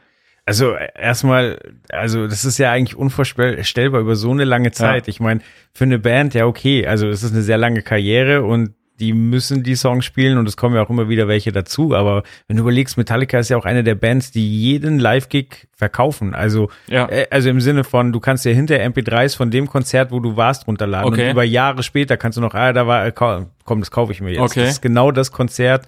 Also 0.46 0.72
äh, 0.72 0.88
erstmal, 0.94 1.58
also 1.90 2.26
das 2.26 2.46
ist 2.46 2.56
ja 2.56 2.72
eigentlich 2.72 2.96
unvorstellbar 2.96 4.00
über 4.00 4.16
so 4.16 4.30
eine 4.30 4.44
lange 4.44 4.72
Zeit. 4.72 5.06
Ja. 5.06 5.10
Ich 5.10 5.20
meine, 5.20 5.42
für 5.74 5.84
eine 5.84 5.98
Band, 5.98 6.32
ja 6.32 6.46
okay, 6.46 6.86
also 6.86 7.08
es 7.08 7.22
ist 7.22 7.32
eine 7.32 7.42
sehr 7.42 7.58
lange 7.58 7.82
Karriere 7.82 8.42
und 8.42 8.74
die 9.00 9.12
müssen 9.12 9.62
die 9.62 9.74
Songs 9.74 10.04
spielen 10.04 10.38
und 10.38 10.48
es 10.48 10.56
kommen 10.56 10.76
ja 10.76 10.82
auch 10.82 10.90
immer 10.90 11.08
wieder 11.08 11.26
welche 11.28 11.50
dazu. 11.52 11.94
Aber 11.94 12.22
wenn 12.46 12.56
du 12.56 12.62
überlegst, 12.62 12.96
Metallica 12.96 13.38
ist 13.38 13.48
ja 13.48 13.56
auch 13.56 13.64
eine 13.64 13.82
der 13.82 13.94
Bands, 13.96 14.30
die 14.30 14.46
jeden 14.60 14.98
Live-Gig 14.98 15.66
verkaufen. 15.72 16.34
Also, 16.34 16.70
Ja. 16.86 17.08
äh, 17.08 17.26
also 17.30 17.50
im 17.50 17.60
Sinne 17.60 17.82
von, 17.84 18.12
du 18.12 18.20
kannst 18.20 18.44
dir 18.44 18.54
hinter 18.54 18.76
MP3s 18.76 19.36
von 19.36 19.50
dem 19.50 19.66
Konzert, 19.66 20.12
wo 20.12 20.20
du 20.20 20.36
warst, 20.36 20.66
runterladen. 20.68 21.08
Okay. 21.12 21.24
Und 21.26 21.30
über 21.32 21.44
Jahre 21.44 21.82
später 21.82 22.16
kannst 22.16 22.38
du 22.38 22.42
noch, 22.42 22.54
ah, 22.54 22.72
da 22.72 22.86
war, 22.86 23.06
äh, 23.06 23.12
komm, 23.12 23.46
komm, 23.64 23.80
das 23.80 23.90
kaufe 23.90 24.12
ich 24.12 24.20
mir 24.20 24.30
jetzt. 24.30 24.40
Okay. 24.40 24.60
Das 24.60 24.70
ist 24.70 24.82
genau 24.82 25.10
das 25.10 25.32
Konzert 25.32 25.86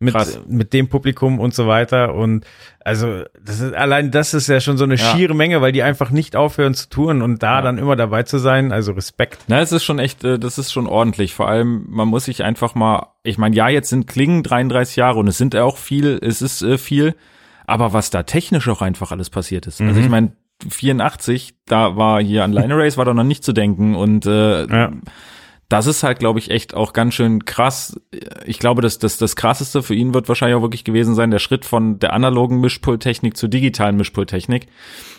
mit, 0.00 0.14
Krass. 0.14 0.38
mit 0.46 0.72
dem 0.72 0.88
Publikum 0.88 1.40
und 1.40 1.54
so 1.54 1.66
weiter. 1.66 2.14
Und 2.14 2.44
also, 2.84 3.24
das 3.44 3.58
ist, 3.60 3.74
allein 3.74 4.10
das 4.12 4.32
ist 4.32 4.46
ja 4.46 4.60
schon 4.60 4.78
so 4.78 4.84
eine 4.84 4.94
Ja. 4.94 5.04
schiere 5.04 5.34
Menge, 5.34 5.60
weil 5.60 5.72
die 5.72 5.82
einfach 5.82 6.10
nicht 6.10 6.36
aufhören 6.36 6.74
zu 6.74 6.88
touren 6.88 7.20
und 7.20 7.42
da 7.42 7.62
dann 7.62 7.78
immer 7.78 7.96
dabei 7.96 8.22
zu 8.22 8.38
sein. 8.38 8.70
Also 8.70 8.92
Respekt. 8.92 9.38
Na, 9.48 9.60
es 9.60 9.72
ist 9.72 9.82
schon 9.84 9.98
echt, 9.98 10.22
äh, 10.22 10.38
das 10.38 10.56
ist 10.58 10.72
schon 10.72 10.86
ordentlich. 10.86 11.34
Vor 11.34 11.48
allem, 11.48 11.84
man 11.88 12.06
muss 12.08 12.26
sich 12.26 12.44
einfach 12.44 12.74
mal, 12.76 13.08
ich 13.24 13.38
meine, 13.38 13.56
ja, 13.56 13.68
jetzt 13.68 13.88
sind 13.88 14.06
Klingen 14.06 14.42
33 14.44 14.94
Jahre 14.96 15.18
und 15.18 15.26
es 15.26 15.36
sind 15.38 15.54
ja 15.54 15.64
auch 15.64 15.78
viel, 15.78 16.18
es 16.22 16.42
ist 16.42 16.62
äh, 16.62 16.78
viel, 16.78 17.14
aber 17.66 17.92
was 17.92 18.10
da 18.10 18.22
technisch 18.22 18.68
auch 18.68 18.82
einfach 18.82 19.10
alles 19.10 19.30
passiert 19.30 19.66
ist. 19.66 19.80
Also 19.80 20.00
ich 20.00 20.08
meine, 20.08 20.30
84, 20.68 21.54
da 21.66 21.96
war 21.96 22.22
hier 22.22 22.44
an 22.44 22.52
Line 22.52 22.74
Race 22.76 22.96
war 22.96 23.04
da 23.04 23.14
noch 23.14 23.24
nicht 23.24 23.44
zu 23.44 23.52
denken 23.52 23.94
und 23.94 24.26
äh, 24.26 24.66
Ja. 24.66 24.92
Das 25.68 25.86
ist 25.86 26.02
halt, 26.02 26.18
glaube 26.18 26.38
ich, 26.38 26.50
echt 26.50 26.72
auch 26.72 26.94
ganz 26.94 27.12
schön 27.12 27.44
krass. 27.44 28.00
Ich 28.46 28.58
glaube, 28.58 28.80
dass 28.80 28.98
das, 28.98 29.18
das 29.18 29.36
krasseste 29.36 29.82
für 29.82 29.94
ihn 29.94 30.14
wird 30.14 30.26
wahrscheinlich 30.28 30.56
auch 30.56 30.62
wirklich 30.62 30.84
gewesen 30.84 31.14
sein, 31.14 31.30
der 31.30 31.40
Schritt 31.40 31.66
von 31.66 31.98
der 31.98 32.14
analogen 32.14 32.60
Mischpulttechnik 32.60 33.36
zur 33.36 33.50
digitalen 33.50 33.96
Mischpulttechnik. 33.96 34.68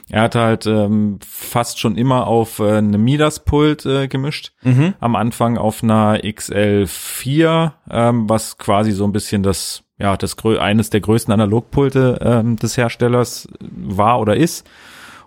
Er 0.10 0.24
hat 0.24 0.34
halt 0.34 0.66
ähm, 0.66 1.20
fast 1.24 1.80
schon 1.80 1.96
immer 1.96 2.26
auf 2.26 2.58
äh, 2.58 2.78
eine 2.78 2.98
Midas-Pult 2.98 3.86
äh, 3.86 4.08
gemischt. 4.08 4.54
Am 5.00 5.16
Anfang 5.16 5.60
auf 5.60 5.84
einer 5.84 6.18
XL4, 6.18 7.74
ähm, 7.92 8.28
was 8.28 8.58
quasi 8.58 8.92
so 8.92 9.04
ein 9.04 9.12
bisschen 9.12 9.44
das, 9.44 9.84
ja, 10.00 10.18
das 10.18 10.36
eines 10.44 10.90
der 10.90 11.02
größten 11.02 11.32
Analogpulte 11.32 12.20
ähm, 12.24 12.56
des 12.56 12.76
Herstellers 12.76 13.48
war 13.60 14.20
oder 14.20 14.36
ist. 14.36 14.68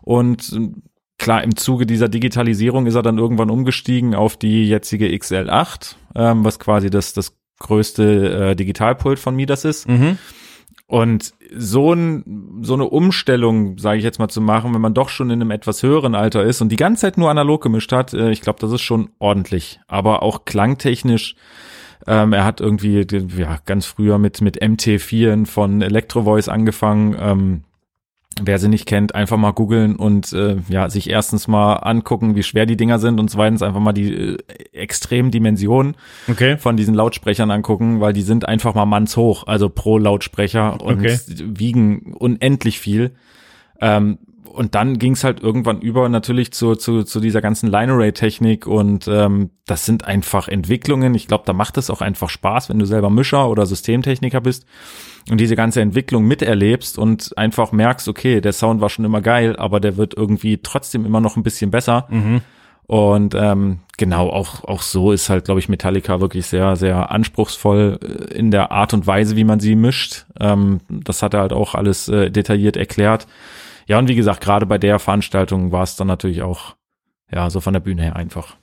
Und 0.01 0.53
klar, 1.23 1.45
im 1.45 1.57
Zuge 1.57 1.87
dieser 1.87 2.09
Digitalisierung 2.09 2.87
ist 2.87 2.97
er 2.97 3.03
dann 3.03 3.17
irgendwann 3.17 3.49
umgestiegen 3.49 4.15
auf 4.15 4.37
die 4.37 4.69
jetzige 4.69 5.07
XL8, 5.07 5.95
ähm, 6.17 6.45
was 6.45 6.59
quasi 6.59 6.91
das, 6.91 7.13
das 7.13 7.39
größte 7.61 8.51
äh, 8.51 8.57
Digitalpult 8.57 9.21
von 9.21 9.37
Midas 9.37 9.65
ist. 9.65 9.89
Und 10.89 11.33
so, 11.55 11.95
ein, 11.95 12.59
so 12.63 12.75
eine 12.75 12.85
Umstellung, 12.85 13.79
sage 13.79 13.99
ich 13.99 14.05
jetzt 14.05 14.19
mal, 14.19 14.29
zu 14.29 14.41
machen, 14.41 14.75
wenn 14.75 14.81
man 14.81 14.95
doch 14.95 15.09
schon 15.09 15.31
in 15.31 15.41
einem 15.41 15.53
etwas 15.53 15.83
höheren 15.83 16.15
Alter 16.15 16.43
ist 16.43 16.61
und 16.61 16.71
die 16.71 16.77
ganze 16.77 17.03
Zeit 17.03 17.17
nur 17.17 17.31
analog 17.31 17.63
gemischt 17.63 17.93
hat, 17.93 18.13
äh, 18.13 18.31
ich 18.31 18.41
glaube, 18.41 18.59
das 18.59 18.73
ist 18.73 18.83
schon 18.83 19.11
ordentlich. 19.21 19.81
Aber 19.87 20.23
auch 20.23 20.45
klangtechnisch, 20.45 21.37
ähm, 22.07 22.33
er 22.33 22.45
hat 22.45 22.61
irgendwie 22.61 23.07
ja 23.39 23.59
ganz 23.65 23.87
früher 23.87 24.19
mit 24.19 24.41
mit 24.41 24.61
MT4 24.61 25.47
von 25.47 25.83
Electro 25.83 26.25
Voice 26.25 26.49
angefangen. 26.49 27.17
Ähm, 27.19 27.63
Wer 28.43 28.59
sie 28.59 28.69
nicht 28.69 28.87
kennt, 28.87 29.15
einfach 29.15 29.37
mal 29.37 29.53
googeln 29.53 29.97
und 29.97 30.33
äh, 30.33 30.57
ja, 30.69 30.89
sich 30.89 31.11
erstens 31.11 31.49
mal 31.49 31.75
angucken, 31.75 32.35
wie 32.35 32.43
schwer 32.43 32.67
die 32.67 32.77
Dinger 32.77 32.99
sind 32.99 33.21
und 33.21 33.29
zweitens 33.29 33.63
einfach 33.63 33.81
mal 33.81 33.93
die 33.93 34.13
äh, 34.13 34.39
extremen 34.73 35.31
Dimensionen 35.31 35.97
Okay. 36.29 36.57
von 36.57 36.77
diesen 36.77 36.95
Lautsprechern 36.95 37.51
angucken, 37.51 38.01
weil 38.01 38.13
die 38.13 38.23
sind 38.23 38.49
einfach 38.49 38.75
mal 38.75 38.87
mannshoch, 38.87 39.47
also 39.47 39.69
pro 39.69 39.99
Lautsprecher 39.99 40.81
und 40.81 40.99
Okay. 41.01 41.19
wiegen 41.27 42.15
unendlich 42.19 42.79
viel. 42.81 43.13
Ähm, 43.81 44.19
und 44.53 44.75
dann 44.75 44.99
ging 44.99 45.13
es 45.13 45.25
halt 45.25 45.41
irgendwann 45.41 45.81
über 45.81 46.09
natürlich 46.09 46.53
zu, 46.53 46.75
zu, 46.75 47.05
zu 47.05 47.21
dieser 47.21 47.41
ganzen 47.41 47.71
Line-Array-Technik 47.71 48.67
und 48.67 49.09
ähm, 49.09 49.51
das 49.67 49.87
sind 49.87 50.05
einfach 50.05 50.49
Entwicklungen. 50.49 51.15
Ich 51.15 51.27
glaube, 51.27 51.45
da 51.47 51.53
macht 51.53 51.79
es 51.79 51.91
auch 51.91 52.01
einfach 52.01 52.29
Spaß, 52.29 52.69
wenn 52.69 52.79
du 52.79 52.85
selber 52.85 53.11
Mischer 53.11 53.49
oder 53.49 53.67
Systemtechniker 53.67 54.41
bist 54.41 54.67
und 55.31 55.41
diese 55.41 55.57
ganze 55.57 55.81
Entwicklung 55.81 56.25
miterlebst 56.27 56.99
und 56.99 57.37
einfach 57.39 57.73
merkst, 57.73 58.09
okay, 58.09 58.41
der 58.41 58.53
Sound 58.53 58.81
war 58.81 58.91
schon 58.91 59.05
immer 59.05 59.21
geil, 59.23 59.57
aber 59.57 59.81
der 59.81 59.97
wird 59.97 60.15
irgendwie 60.15 60.59
trotzdem 60.59 61.07
immer 61.07 61.21
noch 61.21 61.37
ein 61.37 61.43
bisschen 61.43 61.71
besser. 61.71 62.07
Und 62.87 63.35
ähm, 63.35 63.79
genau, 63.97 64.29
auch, 64.29 64.65
auch 64.65 64.83
so 64.83 65.13
ist 65.13 65.31
halt, 65.31 65.47
glaube 65.47 65.61
ich, 65.61 65.69
Metallica 65.69 66.21
wirklich 66.21 66.47
sehr, 66.47 66.77
sehr 66.77 67.11
anspruchsvoll 67.11 67.99
äh, 68.03 68.35
in 68.35 68.51
der 68.51 68.73
Art 68.73 68.93
und 68.93 69.07
Weise, 69.07 69.37
wie 69.37 69.45
man 69.45 69.61
sie 69.61 69.77
mischt. 69.77 70.27
Ähm, 70.39 70.81
das 70.91 71.23
hat 71.23 71.33
er 71.33 71.41
halt 71.41 71.53
auch 71.53 71.75
alles 71.75 72.09
äh, 72.09 72.31
detailliert 72.31 72.77
erklärt. 72.77 73.27
Ja, 73.87 73.99
und 73.99 74.09
wie 74.09 74.15
gesagt, 74.15 74.41
gerade 74.41 74.67
bei 74.67 74.79
der 74.79 74.99
Veranstaltung 74.99 75.73
war 75.73 75.83
es 75.83 75.97
dann 75.97 76.07
natürlich 76.07 76.43
auch, 76.43 76.77
ja, 77.31 77.51
so 77.51 77.61
von 77.61 77.73
der 77.73 77.81
Bühne 77.81 78.03
her 78.03 78.17
einfach. 78.17 78.57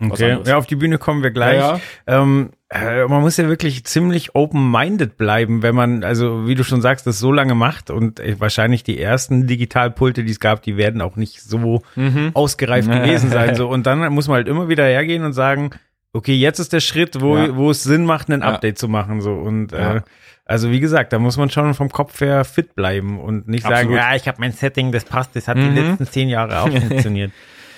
Okay, 0.00 0.38
ja, 0.44 0.56
auf 0.56 0.66
die 0.68 0.76
Bühne 0.76 0.96
kommen 0.98 1.24
wir 1.24 1.32
gleich. 1.32 1.58
Ja, 1.58 1.80
Ähm, 2.06 2.50
äh, 2.70 3.04
man 3.06 3.20
muss 3.20 3.36
ja 3.36 3.48
wirklich 3.48 3.84
ziemlich 3.84 4.36
open-minded 4.36 5.16
bleiben, 5.16 5.62
wenn 5.62 5.74
man, 5.74 6.04
also 6.04 6.46
wie 6.46 6.54
du 6.54 6.62
schon 6.62 6.80
sagst, 6.80 7.04
das 7.08 7.18
so 7.18 7.32
lange 7.32 7.56
macht 7.56 7.90
und 7.90 8.20
äh, 8.20 8.38
wahrscheinlich 8.38 8.84
die 8.84 9.00
ersten 9.00 9.48
Digitalpulte, 9.48 10.22
die 10.22 10.30
es 10.30 10.38
gab, 10.38 10.62
die 10.62 10.76
werden 10.76 11.00
auch 11.00 11.16
nicht 11.16 11.40
so 11.42 11.82
Mhm. 11.96 12.30
ausgereift 12.34 12.88
gewesen 12.88 13.30
sein. 13.30 13.54
So 13.56 13.68
und 13.68 13.86
dann 13.86 14.12
muss 14.12 14.28
man 14.28 14.36
halt 14.36 14.46
immer 14.48 14.68
wieder 14.68 14.84
hergehen 14.84 15.24
und 15.24 15.32
sagen, 15.32 15.70
okay, 16.12 16.34
jetzt 16.34 16.60
ist 16.60 16.72
der 16.72 16.80
Schritt, 16.80 17.20
wo, 17.20 17.36
Ja. 17.36 17.56
wo 17.56 17.70
es 17.70 17.82
Sinn 17.82 18.04
macht, 18.04 18.28
ein 18.30 18.40
Ja. 18.42 18.46
Update 18.52 18.78
zu 18.78 18.86
machen. 18.86 19.20
So 19.20 19.32
und 19.32 19.72
Ja. 19.72 19.96
äh, 19.96 20.00
also 20.48 20.70
wie 20.72 20.80
gesagt, 20.80 21.12
da 21.12 21.20
muss 21.20 21.36
man 21.36 21.48
schon 21.50 21.74
vom 21.74 21.90
Kopf 21.90 22.20
her 22.20 22.44
fit 22.44 22.74
bleiben 22.74 23.20
und 23.20 23.46
nicht 23.46 23.62
sagen, 23.62 23.74
Absolut. 23.74 23.96
ja, 23.98 24.16
ich 24.16 24.26
habe 24.26 24.38
mein 24.40 24.50
Setting, 24.52 24.90
das 24.90 25.04
passt, 25.04 25.36
das 25.36 25.46
hat 25.46 25.56
Mhm. 25.56 25.74
die 25.76 25.80
letzten 25.80 26.06
zehn 26.06 26.28
Jahre 26.28 26.62
auch 26.62 26.68
funktioniert. 26.88 27.30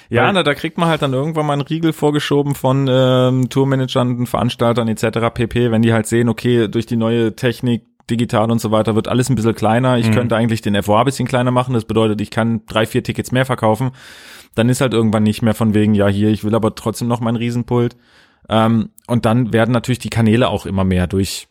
Ja, 0.09 0.24
Weil- 0.26 0.33
na, 0.33 0.42
da 0.42 0.54
kriegt 0.54 0.78
man 0.78 0.88
halt 0.88 1.02
dann 1.02 1.12
irgendwann 1.12 1.46
mal 1.46 1.52
einen 1.52 1.62
Riegel 1.62 1.92
vorgeschoben 1.92 2.54
von 2.54 2.88
ähm, 2.90 3.48
Tourmanagern, 3.50 4.26
Veranstaltern 4.26 4.88
etc. 4.88 5.30
pp, 5.35 5.70
wenn 5.70 5.83
die 5.83 5.92
halt 5.92 6.06
sehen, 6.06 6.28
okay, 6.28 6.66
durch 6.68 6.87
die 6.87 6.96
neue 6.96 7.37
Technik, 7.37 7.83
digital 8.11 8.50
und 8.50 8.61
so 8.61 8.72
weiter, 8.72 8.96
wird 8.96 9.06
alles 9.06 9.28
ein 9.30 9.37
bisschen 9.37 9.54
kleiner. 9.54 9.96
Ich 9.98 10.11
könnte 10.11 10.35
eigentlich 10.35 10.62
den 10.62 10.80
FOA 10.83 11.00
ein 11.00 11.04
bisschen 11.04 11.28
kleiner 11.28 11.52
machen. 11.52 11.74
Das 11.74 11.85
bedeutet, 11.85 12.20
ich 12.20 12.33
kann 12.33 12.62
drei, 12.66 12.85
vier 12.85 13.04
Tickets 13.04 13.30
mehr 13.30 13.46
verkaufen. 13.46 13.92
Dann 14.56 14.68
ist 14.68 14.80
halt 14.80 14.94
irgendwann 14.94 15.22
nicht 15.22 15.42
mehr 15.42 15.54
von 15.54 15.74
wegen, 15.74 15.94
ja, 15.94 16.09
hier, 16.09 16.28
ich 16.30 16.42
will 16.42 16.56
aber 16.56 16.74
trotzdem 16.74 17.06
noch 17.06 17.20
mein 17.20 17.37
Riesenpult. 17.37 17.96
Ähm, 18.48 18.90
und 19.06 19.26
dann 19.26 19.52
werden 19.52 19.70
natürlich 19.70 20.00
die 20.00 20.11
Kanäle 20.11 20.48
auch 20.48 20.66
immer 20.66 20.83
mehr 20.83 21.06
durch 21.06 21.46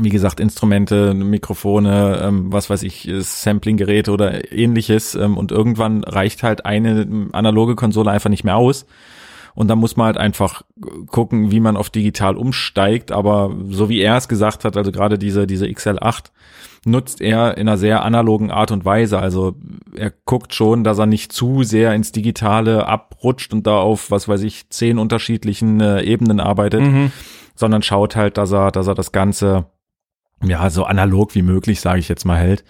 wie 0.00 0.08
gesagt, 0.08 0.40
Instrumente, 0.40 1.12
Mikrofone, 1.12 2.20
ähm, 2.22 2.52
was 2.52 2.70
weiß 2.70 2.82
ich, 2.84 3.06
äh, 3.06 3.20
Sampling-Geräte 3.20 4.12
oder 4.12 4.50
ähnliches. 4.52 5.14
Ähm, 5.14 5.36
und 5.36 5.52
irgendwann 5.52 6.04
reicht 6.04 6.42
halt 6.42 6.64
eine 6.64 7.28
analoge 7.32 7.74
Konsole 7.74 8.10
einfach 8.10 8.30
nicht 8.30 8.44
mehr 8.44 8.56
aus. 8.56 8.86
Und 9.54 9.68
dann 9.68 9.78
muss 9.78 9.96
man 9.96 10.06
halt 10.06 10.18
einfach 10.18 10.62
gucken, 11.06 11.52
wie 11.52 11.60
man 11.60 11.76
auf 11.76 11.90
digital 11.90 12.36
umsteigt. 12.36 13.12
Aber 13.12 13.54
so 13.68 13.88
wie 13.88 14.00
er 14.00 14.16
es 14.16 14.26
gesagt 14.26 14.64
hat, 14.64 14.76
also 14.76 14.90
gerade 14.90 15.18
diese, 15.18 15.46
diese 15.46 15.66
XL8 15.66 16.30
nutzt 16.86 17.20
er 17.20 17.56
in 17.56 17.68
einer 17.68 17.76
sehr 17.76 18.04
analogen 18.04 18.50
Art 18.50 18.70
und 18.70 18.84
Weise. 18.84 19.18
Also 19.18 19.54
er 19.94 20.12
guckt 20.24 20.54
schon, 20.54 20.82
dass 20.82 20.98
er 20.98 21.06
nicht 21.06 21.32
zu 21.32 21.62
sehr 21.62 21.94
ins 21.94 22.10
Digitale 22.10 22.86
abrutscht 22.86 23.52
und 23.52 23.66
da 23.66 23.76
auf, 23.76 24.10
was 24.10 24.28
weiß 24.28 24.42
ich, 24.42 24.70
zehn 24.70 24.98
unterschiedlichen 24.98 25.80
äh, 25.80 26.02
Ebenen 26.02 26.40
arbeitet, 26.40 26.82
sondern 27.54 27.82
schaut 27.82 28.16
halt, 28.16 28.36
dass 28.36 28.52
er, 28.52 28.70
dass 28.72 28.86
er 28.86 28.94
das 28.94 29.12
Ganze 29.12 29.66
ja, 30.42 30.68
so 30.70 30.84
analog 30.84 31.34
wie 31.34 31.42
möglich, 31.42 31.80
sage 31.80 31.98
ich 32.00 32.08
jetzt 32.08 32.24
mal, 32.24 32.38
hält. 32.38 32.64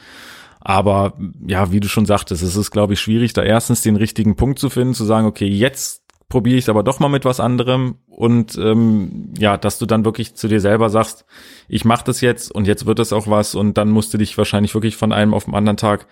Aber 0.61 1.19
ja, 1.47 1.73
wie 1.73 1.81
du 1.81 1.89
schon 1.89 2.07
sagtest, 2.07 2.43
es 2.43 2.57
ist, 2.57 2.71
glaube 2.71 2.95
ich, 2.95 3.01
schwierig, 3.01 3.33
da 3.35 3.43
erstens 3.43 3.83
den 3.83 3.97
richtigen 3.97 4.35
Punkt 4.35 4.59
zu 4.59 4.71
finden, 4.71 4.95
zu 4.95 5.05
sagen, 5.05 5.27
okay, 5.27 5.47
jetzt 5.47 6.03
probiere 6.31 6.57
ich 6.57 6.69
aber 6.71 6.83
doch 6.83 7.01
mal 7.01 7.09
mit 7.11 7.27
was 7.27 7.39
anderem 7.39 7.97
und 8.07 8.57
ähm, 8.57 9.35
ja, 9.39 9.59
dass 9.59 9.79
du 9.79 9.85
dann 9.87 10.07
wirklich 10.07 10.35
zu 10.35 10.49
dir 10.49 10.61
selber 10.61 10.89
sagst, 10.89 11.27
ich 11.69 11.85
mache 11.85 12.05
das 12.07 12.23
jetzt 12.23 12.51
und 12.51 12.67
jetzt 12.67 12.87
wird 12.87 12.99
es 12.99 13.13
auch 13.13 13.29
was 13.29 13.55
und 13.55 13.77
dann 13.77 13.91
musst 13.91 14.15
du 14.15 14.19
dich 14.19 14.37
wahrscheinlich 14.39 14.75
wirklich 14.75 14.97
von 14.97 15.13
einem 15.13 15.35
auf 15.35 15.45
den 15.45 15.55
anderen 15.55 15.77
Tag 15.77 16.07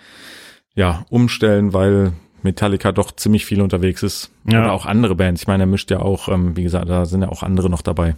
ja 0.74 1.04
umstellen, 1.08 1.72
weil 1.72 2.12
Metallica 2.42 2.92
doch 2.92 3.12
ziemlich 3.12 3.46
viel 3.46 3.62
unterwegs 3.62 4.02
ist 4.02 4.30
Ja. 4.44 4.60
oder 4.60 4.72
auch 4.72 4.84
andere 4.84 5.14
Bands. 5.14 5.42
Ich 5.42 5.48
meine, 5.48 5.62
er 5.62 5.66
mischt 5.66 5.90
ja 5.90 6.00
auch, 6.00 6.28
ähm, 6.28 6.56
wie 6.56 6.62
gesagt, 6.62 6.88
da 6.88 7.06
sind 7.06 7.22
ja 7.22 7.28
auch 7.30 7.42
andere 7.42 7.70
noch 7.70 7.82
dabei. 7.82 8.14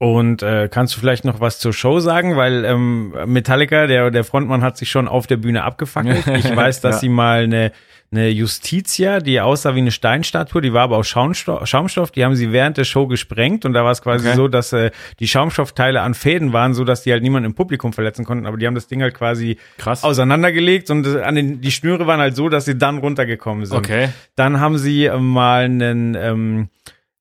Und 0.00 0.44
äh, 0.44 0.68
kannst 0.70 0.94
du 0.94 1.00
vielleicht 1.00 1.24
noch 1.24 1.40
was 1.40 1.58
zur 1.58 1.72
Show 1.72 1.98
sagen? 1.98 2.36
Weil 2.36 2.64
ähm, 2.64 3.12
Metallica, 3.26 3.88
der, 3.88 4.12
der 4.12 4.22
Frontmann, 4.22 4.62
hat 4.62 4.76
sich 4.76 4.90
schon 4.90 5.08
auf 5.08 5.26
der 5.26 5.38
Bühne 5.38 5.64
abgefackelt. 5.64 6.24
Ich 6.36 6.54
weiß, 6.54 6.80
dass 6.80 6.96
Ja. 6.96 7.00
sie 7.00 7.08
mal 7.08 7.42
eine, 7.42 7.72
eine 8.12 8.28
Justitia, 8.28 9.18
die 9.18 9.40
aussah 9.40 9.74
wie 9.74 9.80
eine 9.80 9.90
Steinstatue, 9.90 10.62
die 10.62 10.72
war 10.72 10.82
aber 10.84 10.98
aus 10.98 11.08
Schaumstoff, 11.08 11.66
Schaumstoff, 11.66 12.12
die 12.12 12.24
haben 12.24 12.36
sie 12.36 12.52
während 12.52 12.76
der 12.76 12.84
Show 12.84 13.08
gesprengt 13.08 13.64
und 13.64 13.72
da 13.72 13.84
war 13.84 13.90
es 13.90 14.00
quasi 14.00 14.28
Okay. 14.28 14.36
so, 14.36 14.46
dass 14.48 14.72
äh, 14.72 14.92
die 15.18 15.26
Schaumstoffteile 15.26 16.00
an 16.00 16.14
Fäden 16.14 16.52
waren, 16.52 16.74
so 16.74 16.84
dass 16.84 17.02
die 17.02 17.10
halt 17.12 17.22
niemand 17.24 17.44
im 17.44 17.54
Publikum 17.54 17.92
verletzen 17.92 18.24
konnten, 18.24 18.46
aber 18.46 18.56
die 18.56 18.66
haben 18.68 18.76
das 18.76 18.86
Ding 18.86 19.02
halt 19.02 19.14
quasi 19.14 19.58
Krass. 19.78 20.04
auseinandergelegt 20.04 20.90
und 20.90 21.06
äh, 21.08 21.22
an 21.22 21.34
den, 21.34 21.60
die 21.60 21.72
Schnüre 21.72 22.06
waren 22.06 22.20
halt 22.20 22.36
so, 22.36 22.48
dass 22.48 22.64
sie 22.66 22.78
dann 22.78 22.98
runtergekommen 22.98 23.66
sind. 23.66 23.76
Okay. 23.76 24.10
Dann 24.36 24.60
haben 24.60 24.78
sie 24.78 25.06
äh, 25.06 25.18
mal 25.18 25.64
einen, 25.64 26.14
ähm, 26.14 26.68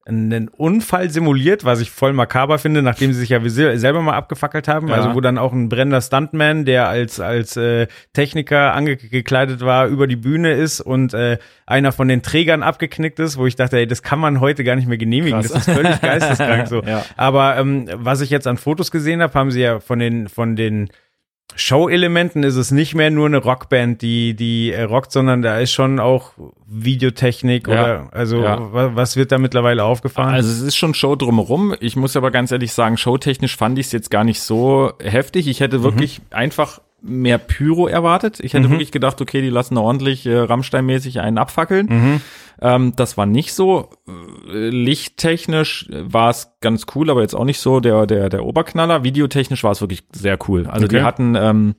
einen 0.08 0.48
Unfall 0.48 1.10
simuliert, 1.10 1.66
was 1.66 1.82
ich 1.82 1.92
voll 1.92 2.14
makaber 2.14 2.58
finde, 2.58 2.82
nachdem 2.82 3.14
sie 3.14 3.20
sich 3.20 3.30
ja 3.30 3.40
selber 3.78 4.02
mal 4.02 4.16
abgefackelt 4.16 4.68
haben. 4.68 4.88
Ja. 4.88 4.96
Also 4.96 5.14
wo 5.14 5.22
dann 5.22 5.38
auch 5.38 5.52
ein 5.52 5.70
brennender 5.70 6.02
Stuntman, 6.02 6.66
der 6.66 6.88
als 6.88 7.20
als 7.20 7.58
äh, 7.58 7.88
Techniker 8.14 8.74
angekleidet 8.74 9.62
war, 9.62 9.88
über 9.88 10.08
die 10.08 10.16
Bühne 10.16 10.54
ist 10.54 10.82
und 10.82 11.14
äh, 11.14 11.38
einer 11.66 11.92
von 11.92 12.08
den 12.08 12.22
Trägern 12.22 12.64
abgeknickt 12.64 13.20
ist, 13.20 13.38
wo 13.38 13.46
ich 13.46 13.56
dachte, 13.56 13.78
ey, 13.78 13.88
das 13.88 14.02
kann 14.02 14.20
man 14.20 14.40
heute 14.40 14.64
gar 14.64 14.76
nicht 14.76 14.88
mehr 14.88 14.98
genehmigen. 14.98 15.42
Krass. 15.42 15.52
Das 15.52 15.68
ist 15.68 15.74
völlig 15.74 16.02
geisteskrank 16.02 16.68
so. 16.68 16.82
Ja. 16.84 17.04
Aber 17.18 17.58
ähm, 17.58 17.88
was 17.94 18.22
ich 18.22 18.30
jetzt 18.30 18.48
an 18.48 18.58
Fotos 18.58 18.92
gesehen 18.92 19.22
habe, 19.22 19.34
haben 19.34 19.52
sie 19.52 19.62
ja 19.62 19.80
von 19.80 20.00
den 20.00 20.30
von 20.30 20.56
den 20.56 20.90
Show-Elementen 21.56 22.44
ist 22.44 22.56
es 22.56 22.72
nicht 22.72 22.94
mehr 22.94 23.10
nur 23.10 23.26
eine 23.26 23.38
Rockband, 23.38 24.02
die 24.02 24.36
die 24.36 24.72
äh, 24.72 24.84
rockt, 24.84 25.12
sondern 25.12 25.42
da 25.42 25.60
ist 25.60 25.72
schon 25.72 26.00
auch 26.00 26.32
Videotechnik 26.68 27.68
Ja. 27.68 27.74
oder 27.74 28.08
also 28.12 28.42
Ja. 28.44 28.74
wa- 28.74 28.92
was 28.94 29.16
wird 29.16 29.32
da 29.32 29.38
mittlerweile 29.38 29.84
aufgefahren? 29.84 30.34
Also 30.34 30.50
es 30.52 30.62
ist 30.62 30.76
schon 30.76 30.94
Show 30.94 31.16
drumherum. 31.16 31.74
Ich 31.80 31.96
muss 31.96 32.16
aber 32.16 32.32
ganz 32.32 32.52
ehrlich 32.52 32.74
sagen, 32.74 32.98
showtechnisch 32.98 33.56
fand 33.58 33.80
ich 33.80 33.88
es 33.88 33.92
jetzt 33.92 34.12
gar 34.12 34.24
nicht 34.24 34.42
so 34.42 34.92
heftig. 35.02 35.48
Ich 35.48 35.60
hätte 35.60 35.84
wirklich 35.84 36.22
einfach 36.30 36.80
mehr 37.02 37.38
Pyro 37.38 37.88
erwartet. 37.88 38.40
Ich 38.40 38.54
hätte 38.54 38.70
wirklich 38.70 38.92
gedacht, 38.92 39.22
okay, 39.22 39.42
die 39.42 39.50
lassen 39.50 39.76
da 39.76 39.82
ordentlich 39.82 40.26
äh, 40.26 40.38
Rammstein-mäßig 40.38 41.20
einen 41.22 41.38
abfackeln. 41.38 42.22
Ähm, 42.60 42.94
das 42.96 43.18
war 43.18 43.26
nicht 43.26 43.54
so. 43.54 43.90
Äh, 44.52 44.70
Lichttechnisch 44.70 45.88
war 45.92 46.30
es 46.32 46.52
ganz 46.62 46.86
cool, 46.96 47.10
aber 47.10 47.22
jetzt 47.22 47.36
auch 47.36 47.46
nicht 47.46 47.60
so 47.60 47.80
der, 47.80 48.08
der, 48.08 48.30
der 48.30 48.44
Oberknaller. 48.46 49.04
Videotechnisch 49.04 49.64
war 49.64 49.72
es 49.72 49.82
wirklich 49.82 50.04
sehr 50.12 50.38
cool. 50.48 50.66
Also 50.68 50.88
die 50.88 50.96
Okay. 50.98 51.06
hatten 51.06 51.36
ähm, 51.36 51.76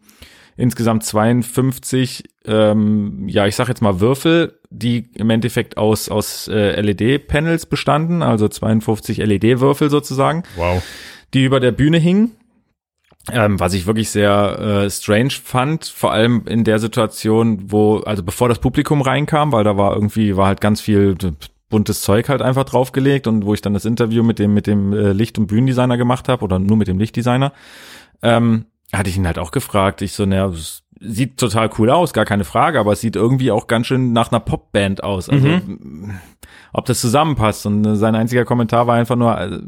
insgesamt 0.56 1.04
52, 1.04 2.24
ähm, 2.46 3.28
ja, 3.28 3.46
ich 3.46 3.56
sag 3.56 3.68
jetzt 3.68 3.80
mal 3.82 4.00
Würfel, 4.00 4.58
die 4.70 5.08
im 5.14 5.30
Endeffekt 5.30 5.76
aus, 5.76 6.08
aus 6.08 6.48
äh, 6.48 6.80
LED-Panels 6.80 7.66
bestanden, 7.66 8.22
also 8.22 8.48
52 8.48 9.18
LED-Würfel 9.18 9.88
sozusagen, 9.90 10.42
wow. 10.56 10.82
die 11.34 11.44
über 11.44 11.60
der 11.60 11.72
Bühne 11.72 11.98
hingen. 11.98 12.32
Ähm, 13.32 13.60
was 13.60 13.74
ich 13.74 13.86
wirklich 13.86 14.10
sehr 14.10 14.58
äh, 14.58 14.90
strange 14.90 15.30
fand, 15.30 15.84
vor 15.84 16.12
allem 16.12 16.44
in 16.46 16.64
der 16.64 16.78
Situation, 16.78 17.70
wo, 17.70 17.98
also 17.98 18.22
bevor 18.22 18.48
das 18.48 18.58
Publikum 18.58 19.02
reinkam, 19.02 19.52
weil 19.52 19.64
da 19.64 19.76
war 19.76 19.94
irgendwie, 19.94 20.36
war 20.36 20.46
halt 20.46 20.60
ganz 20.60 20.80
viel 20.80 21.16
buntes 21.68 22.00
Zeug 22.00 22.28
halt 22.28 22.42
einfach 22.42 22.64
draufgelegt 22.64 23.26
und 23.26 23.44
wo 23.44 23.54
ich 23.54 23.60
dann 23.60 23.74
das 23.74 23.84
Interview 23.84 24.22
mit 24.22 24.38
dem, 24.38 24.54
mit 24.54 24.66
dem 24.66 24.92
äh, 24.92 25.12
Licht- 25.12 25.38
und 25.38 25.46
Bühnendesigner 25.46 25.96
gemacht 25.96 26.28
habe 26.28 26.42
oder 26.44 26.58
nur 26.58 26.76
mit 26.76 26.88
dem 26.88 26.98
Lichtdesigner, 26.98 27.52
ähm, 28.22 28.66
hatte 28.92 29.10
ich 29.10 29.16
ihn 29.16 29.26
halt 29.26 29.38
auch 29.38 29.50
gefragt. 29.50 30.00
Ich 30.00 30.12
so, 30.12 30.24
naja, 30.24 30.50
sieht 31.00 31.38
total 31.38 31.70
cool 31.78 31.90
aus, 31.90 32.12
gar 32.12 32.24
keine 32.24 32.44
Frage, 32.44 32.78
aber 32.80 32.92
es 32.92 33.00
sieht 33.00 33.16
irgendwie 33.16 33.50
auch 33.50 33.66
ganz 33.66 33.86
schön 33.86 34.12
nach 34.12 34.30
einer 34.32 34.40
Popband 34.40 35.02
aus. 35.04 35.28
Also, 35.28 35.46
ob 36.72 36.84
das 36.86 37.00
zusammenpasst. 37.00 37.66
Und 37.66 37.84
äh, 37.86 37.96
sein 37.96 38.14
einziger 38.14 38.44
Kommentar 38.44 38.86
war 38.86 38.96
einfach 38.96 39.16
nur, 39.16 39.38
äh, 39.40 39.60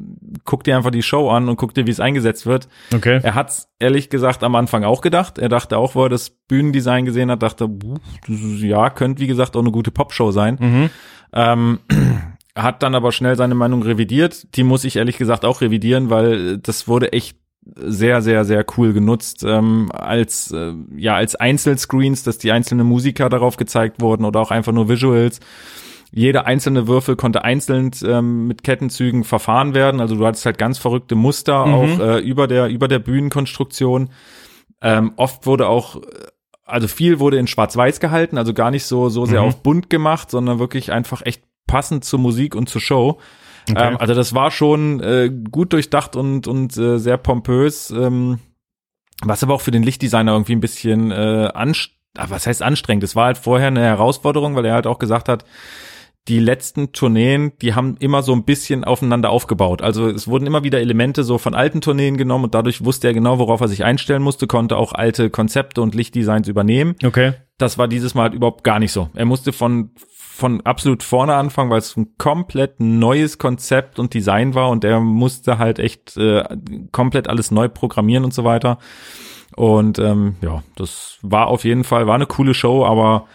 guck 0.44 0.64
dir 0.64 0.76
einfach 0.76 0.90
die 0.90 1.02
Show 1.02 1.30
an 1.30 1.48
und 1.48 1.56
guck 1.56 1.74
dir, 1.74 1.86
wie 1.86 1.90
es 1.90 2.00
eingesetzt 2.00 2.46
wird. 2.46 2.68
Okay. 2.94 3.20
Er 3.22 3.34
hat's 3.34 3.68
ehrlich 3.78 4.10
gesagt 4.10 4.42
am 4.44 4.54
Anfang 4.54 4.84
auch 4.84 5.00
gedacht. 5.00 5.38
Er 5.38 5.48
dachte 5.48 5.78
auch, 5.78 5.94
wo 5.94 6.04
er 6.04 6.08
das 6.08 6.30
Bühnendesign 6.30 7.04
gesehen 7.04 7.30
hat, 7.30 7.42
dachte, 7.42 7.68
"Puh, 7.68 7.94
das 8.26 8.40
ist- 8.40 8.60
ja, 8.62 8.90
könnte 8.90 9.20
wie 9.22 9.26
gesagt 9.26 9.56
auch 9.56 9.60
eine 9.60 9.70
gute 9.72 9.90
Popshow 9.90 10.30
sein. 10.30 10.56
Mhm. 10.60 10.90
Ähm, 11.32 11.78
hat 12.56 12.82
dann 12.82 12.94
aber 12.94 13.12
schnell 13.12 13.36
seine 13.36 13.54
Meinung 13.54 13.82
revidiert. 13.82 14.54
Die 14.56 14.64
muss 14.64 14.84
ich 14.84 14.96
ehrlich 14.96 15.16
gesagt 15.16 15.44
auch 15.44 15.60
revidieren, 15.60 16.10
weil 16.10 16.58
das 16.58 16.88
wurde 16.88 17.12
echt 17.12 17.38
sehr, 17.76 18.22
sehr, 18.22 18.44
sehr 18.44 18.64
cool 18.76 18.92
genutzt 18.92 19.44
ähm, 19.46 19.90
als 19.92 20.50
äh, 20.52 20.72
ja 20.96 21.14
als 21.14 21.34
Einzelscreens, 21.36 22.22
dass 22.22 22.38
die 22.38 22.52
einzelnen 22.52 22.86
Musiker 22.86 23.28
darauf 23.28 23.56
gezeigt 23.56 24.00
wurden 24.00 24.24
oder 24.24 24.40
auch 24.40 24.50
einfach 24.50 24.72
nur 24.72 24.88
Visuals. 24.88 25.40
Jeder 26.12 26.44
einzelne 26.46 26.88
Würfel 26.88 27.14
konnte 27.14 27.44
einzeln 27.44 27.92
ähm, 28.04 28.48
mit 28.48 28.64
Kettenzügen 28.64 29.22
verfahren 29.22 29.74
werden. 29.74 30.00
Also 30.00 30.16
du 30.16 30.26
hattest 30.26 30.44
halt 30.44 30.58
ganz 30.58 30.78
verrückte 30.78 31.14
Muster 31.14 31.66
Mhm. 31.66 31.74
auch 31.74 31.98
äh, 32.00 32.18
über 32.18 32.46
der 32.48 32.68
über 32.68 32.88
der 32.88 32.98
Bühnenkonstruktion. 32.98 34.10
Ähm, 34.82 35.12
oft 35.16 35.46
wurde 35.46 35.68
auch 35.68 35.96
äh, 35.96 36.00
also 36.64 36.88
viel 36.88 37.18
wurde 37.20 37.38
in 37.38 37.46
Schwarz-Weiß 37.46 38.00
gehalten, 38.00 38.38
also 38.38 38.54
gar 38.54 38.70
nicht 38.70 38.84
so 38.84 39.08
so 39.08 39.26
sehr 39.26 39.42
Mhm. 39.42 39.48
auf 39.48 39.62
bunt 39.62 39.90
gemacht, 39.90 40.30
sondern 40.30 40.58
wirklich 40.58 40.92
einfach 40.92 41.22
echt 41.24 41.42
passend 41.66 42.04
zur 42.04 42.18
Musik 42.18 42.54
und 42.56 42.68
zur 42.68 42.80
Show. 42.80 43.18
Okay. 43.68 43.88
Ähm, 43.88 43.96
also 43.98 44.14
das 44.14 44.34
war 44.34 44.50
schon 44.50 45.00
äh, 45.00 45.30
gut 45.50 45.72
durchdacht 45.72 46.16
und 46.16 46.46
und 46.46 46.76
äh, 46.76 46.98
sehr 46.98 47.16
pompös, 47.16 47.90
ähm, 47.90 48.38
was 49.22 49.42
aber 49.42 49.54
auch 49.54 49.60
für 49.60 49.70
den 49.70 49.82
Lichtdesigner 49.82 50.32
irgendwie 50.32 50.54
ein 50.54 50.60
bisschen 50.60 51.10
äh, 51.10 51.50
anst 51.54 51.90
ah, 52.16 52.26
was 52.28 52.46
heißt 52.46 52.62
anstrengend? 52.62 53.04
Es 53.04 53.16
war 53.16 53.26
halt 53.26 53.38
vorher 53.38 53.68
eine 53.68 53.82
Herausforderung, 53.82 54.56
weil 54.56 54.64
er 54.64 54.74
halt 54.74 54.86
auch 54.86 54.98
gesagt 54.98 55.28
hat, 55.28 55.44
die 56.28 56.38
letzten 56.38 56.92
Tourneen, 56.92 57.52
die 57.62 57.74
haben 57.74 57.96
immer 57.98 58.22
so 58.22 58.32
ein 58.32 58.44
bisschen 58.44 58.84
aufeinander 58.84 59.30
aufgebaut. 59.30 59.82
Also 59.82 60.08
es 60.08 60.28
wurden 60.28 60.46
immer 60.46 60.62
wieder 60.62 60.78
Elemente 60.78 61.24
so 61.24 61.38
von 61.38 61.54
alten 61.54 61.80
Tourneen 61.80 62.18
genommen 62.18 62.44
und 62.44 62.54
dadurch 62.54 62.84
wusste 62.84 63.08
er 63.08 63.14
genau, 63.14 63.38
worauf 63.38 63.60
er 63.60 63.68
sich 63.68 63.84
einstellen 63.84 64.22
musste, 64.22 64.46
konnte 64.46 64.76
auch 64.76 64.92
alte 64.92 65.30
Konzepte 65.30 65.80
und 65.80 65.94
Lichtdesigns 65.94 66.46
übernehmen. 66.46 66.94
Okay. 67.04 67.32
Das 67.58 67.78
war 67.78 67.88
dieses 67.88 68.14
Mal 68.14 68.24
halt 68.24 68.34
überhaupt 68.34 68.64
gar 68.64 68.78
nicht 68.78 68.92
so. 68.92 69.08
Er 69.14 69.24
musste 69.24 69.52
von 69.52 69.90
von 70.40 70.60
absolut 70.62 71.02
vorne 71.02 71.34
anfangen, 71.36 71.70
weil 71.70 71.78
es 71.78 71.96
ein 71.96 72.14
komplett 72.18 72.80
neues 72.80 73.38
Konzept 73.38 73.98
und 73.98 74.12
Design 74.14 74.54
war 74.54 74.70
und 74.70 74.82
er 74.84 74.98
musste 75.00 75.58
halt 75.58 75.78
echt 75.78 76.16
äh, 76.16 76.42
komplett 76.92 77.28
alles 77.28 77.50
neu 77.50 77.68
programmieren 77.68 78.24
und 78.24 78.34
so 78.34 78.42
weiter. 78.44 78.78
Und 79.56 79.98
ähm, 79.98 80.36
ja, 80.42 80.62
das 80.76 81.18
war 81.22 81.46
auf 81.48 81.64
jeden 81.64 81.84
Fall, 81.84 82.06
war 82.06 82.14
eine 82.14 82.26
coole 82.26 82.54
Show, 82.54 82.84
aber 82.84 83.26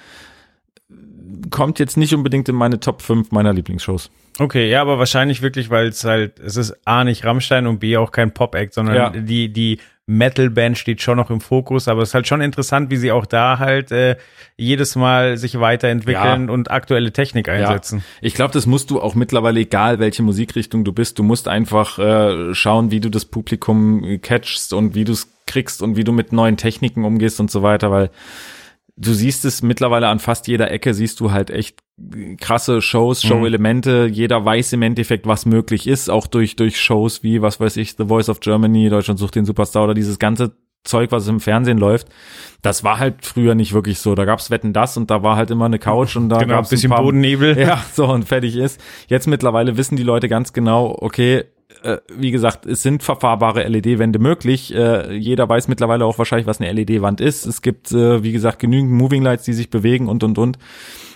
kommt 1.51 1.79
jetzt 1.79 1.97
nicht 1.97 2.13
unbedingt 2.13 2.49
in 2.49 2.55
meine 2.55 2.79
Top 2.79 3.01
5 3.01 3.31
meiner 3.31 3.53
Lieblingsshows. 3.53 4.09
Okay, 4.39 4.69
ja, 4.69 4.81
aber 4.81 4.99
wahrscheinlich 4.99 5.41
wirklich, 5.41 5.69
weil 5.69 5.87
es 5.87 6.03
halt, 6.03 6.39
es 6.39 6.57
ist 6.57 6.75
A 6.85 7.03
nicht 7.03 7.23
Rammstein 7.25 7.67
und 7.67 7.79
B 7.79 7.97
auch 7.97 8.11
kein 8.11 8.33
Pop-Act, 8.33 8.73
sondern 8.73 8.95
Ja. 8.95 9.09
die, 9.11 9.51
die 9.51 9.79
Metal-Band 10.07 10.77
steht 10.77 11.01
schon 11.01 11.17
noch 11.17 11.31
im 11.31 11.41
Fokus, 11.41 11.87
aber 11.87 12.03
es 12.03 12.09
ist 12.09 12.13
halt 12.15 12.27
schon 12.27 12.41
interessant, 12.41 12.91
wie 12.91 12.97
sie 12.97 13.11
auch 13.11 13.25
da 13.25 13.57
halt 13.57 13.91
äh, 13.91 14.17
jedes 14.55 14.95
Mal 14.95 15.37
sich 15.37 15.59
weiterentwickeln 15.59 16.47
Ja. 16.47 16.53
und 16.53 16.69
aktuelle 16.69 17.11
Technik 17.11 17.49
einsetzen. 17.49 18.03
Ich 18.21 18.35
glaube, 18.35 18.53
das 18.53 18.67
musst 18.67 18.91
du 18.91 19.01
auch 19.01 19.15
mittlerweile, 19.15 19.59
egal 19.61 19.97
welche 19.99 20.21
Musikrichtung 20.21 20.83
du 20.83 20.93
bist, 20.93 21.17
du 21.17 21.23
musst 21.23 21.47
einfach 21.47 21.97
äh, 21.97 22.53
schauen, 22.53 22.91
wie 22.91 22.99
du 22.99 23.09
das 23.09 23.25
Publikum 23.25 24.19
catchst 24.21 24.73
und 24.73 24.93
wie 24.93 25.05
du 25.05 25.13
es 25.13 25.27
kriegst 25.47 25.81
und 25.81 25.95
wie 25.97 26.03
du 26.03 26.11
mit 26.11 26.31
neuen 26.31 26.57
Techniken 26.57 27.03
umgehst 27.03 27.39
und 27.39 27.49
so 27.49 27.63
weiter, 27.63 27.89
weil 27.89 28.09
du 28.97 29.11
siehst 29.13 29.43
es 29.43 29.61
mittlerweile 29.63 30.07
an 30.07 30.19
fast 30.19 30.47
jeder 30.47 30.69
Ecke, 30.71 30.93
siehst 30.93 31.19
du 31.19 31.31
halt 31.31 31.49
echt 31.49 31.79
krasse 32.37 32.81
Shows, 32.81 33.21
Show-Elemente. 33.23 34.09
Jeder 34.11 34.43
weiß 34.43 34.73
im 34.73 34.81
Endeffekt, 34.81 35.27
was 35.27 35.45
möglich 35.45 35.87
ist, 35.87 36.09
auch 36.09 36.27
durch, 36.27 36.55
durch 36.55 36.79
Shows 36.79 37.23
wie, 37.23 37.41
was 37.41 37.59
weiß 37.59 37.77
ich, 37.77 37.95
The 37.97 38.05
Voice 38.05 38.29
of 38.29 38.41
Germany, 38.41 38.89
Deutschland 38.89 39.19
sucht 39.19 39.35
den 39.35 39.45
Superstar 39.45 39.85
oder 39.85 39.93
dieses 39.93 40.19
ganze 40.19 40.55
Zeug, 40.83 41.11
was 41.11 41.27
im 41.27 41.39
Fernsehen 41.39 41.77
läuft. 41.77 42.07
Das 42.61 42.83
war 42.83 42.99
halt 42.99 43.25
früher 43.25 43.55
nicht 43.55 43.73
wirklich 43.73 43.99
so. 43.99 44.13
Da 44.13 44.25
gab's 44.25 44.51
Wetten 44.51 44.71
das 44.73 44.97
und 44.97 45.09
da 45.09 45.23
war 45.23 45.35
halt 45.35 45.51
immer 45.51 45.65
eine 45.65 45.79
Couch 45.79 46.15
und 46.15 46.29
da 46.29 46.37
Genau, 46.37 46.53
ein 46.53 46.57
gab's 46.57 46.69
bisschen 46.69 46.91
paar, 46.91 47.01
Bodennebel. 47.01 47.57
Ja, 47.59 47.83
so 47.93 48.05
und 48.05 48.25
fertig 48.25 48.55
ist. 48.55 48.79
Jetzt 49.07 49.27
mittlerweile 49.27 49.77
wissen 49.77 49.95
die 49.95 50.03
Leute 50.03 50.29
ganz 50.29 50.53
genau, 50.53 50.95
okay, 50.99 51.45
äh, 51.81 51.97
wie 52.15 52.31
gesagt, 52.31 52.65
es 52.65 52.83
sind 52.83 53.03
verfahrbare 53.03 53.67
LED-Wände 53.67 54.19
möglich. 54.19 54.73
Äh, 54.73 55.15
jeder 55.15 55.49
weiß 55.49 55.67
mittlerweile 55.67 56.05
auch 56.05 56.17
wahrscheinlich, 56.17 56.47
was 56.47 56.61
eine 56.61 56.71
LED-Wand 56.71 57.19
ist. 57.21 57.45
Es 57.45 57.61
gibt, 57.61 57.91
äh, 57.91 58.23
wie 58.23 58.31
gesagt, 58.31 58.59
genügend 58.59 58.91
Moving 58.91 59.23
Lights, 59.23 59.43
die 59.43 59.53
sich 59.53 59.69
bewegen 59.69 60.07
und 60.07 60.23
und 60.23 60.37
und. 60.37 60.57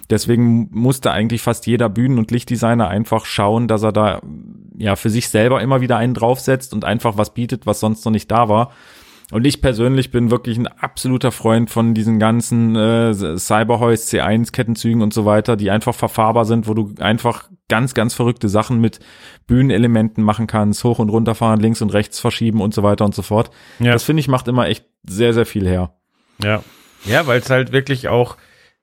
Deswegen 0.10 0.70
musste 0.72 1.12
eigentlich 1.12 1.42
fast 1.42 1.68
jeder 1.68 1.88
Bühnen- 1.90 2.18
und 2.18 2.32
Lichtdesigner 2.32 2.88
einfach 2.88 3.26
schauen, 3.26 3.68
dass 3.68 3.84
er 3.84 3.92
da 3.92 4.22
ja 4.78 4.96
für 4.96 5.10
sich 5.10 5.30
selber 5.30 5.62
immer 5.62 5.82
wieder 5.82 5.98
einen 5.98 6.14
draufsetzt 6.14 6.74
und 6.74 6.86
einfach 6.86 7.18
was 7.18 7.34
bietet, 7.34 7.66
was 7.66 7.80
sonst 7.80 8.04
noch 8.06 8.12
nicht 8.12 8.32
da 8.32 8.50
war. 8.50 8.72
Und 9.32 9.46
ich 9.46 9.62
persönlich 9.62 10.10
bin 10.10 10.32
wirklich 10.32 10.58
ein 10.58 10.66
absoluter 10.66 11.32
Freund 11.32 11.70
von 11.70 11.94
diesen 11.94 12.18
ganzen 12.18 12.76
äh, 12.76 13.14
Cyberhoist, 13.14 14.12
C1 14.12 14.52
Kettenzügen 14.52 15.04
und 15.04 15.14
so 15.14 15.26
weiter, 15.26 15.56
die 15.56 15.70
einfach 15.70 15.94
verfahrbar 15.94 16.46
sind, 16.46 16.68
wo 16.68 16.74
du 16.74 16.96
einfach 17.00 17.48
ganz, 17.68 17.94
ganz 17.94 18.16
verrückte 18.16 18.50
Sachen 18.50 18.82
mit 18.82 19.00
Bühnenelementen 19.46 20.24
machen 20.24 20.48
kannst, 20.48 20.84
hoch 20.84 20.98
und 20.98 21.10
runter 21.10 21.36
fahren, 21.36 21.60
links 21.60 21.84
und 21.84 21.94
rechts 21.94 22.20
verschieben 22.20 22.60
und 22.60 22.74
so 22.74 22.82
weiter 22.82 23.06
und 23.06 23.14
so 23.14 23.22
fort. 23.22 23.52
Ja. 23.78 23.92
Das 23.92 24.04
finde 24.04 24.22
ich 24.22 24.28
macht 24.28 24.48
immer 24.48 24.68
echt 24.68 24.86
sehr, 25.08 25.36
sehr 25.36 25.46
viel 25.46 25.68
her. 25.68 25.94
Ja. 26.44 26.64
Ja, 27.06 27.28
weil 27.28 27.40
es 27.40 27.50
halt 27.52 27.72
wirklich 27.72 28.08
auch, 28.08 28.36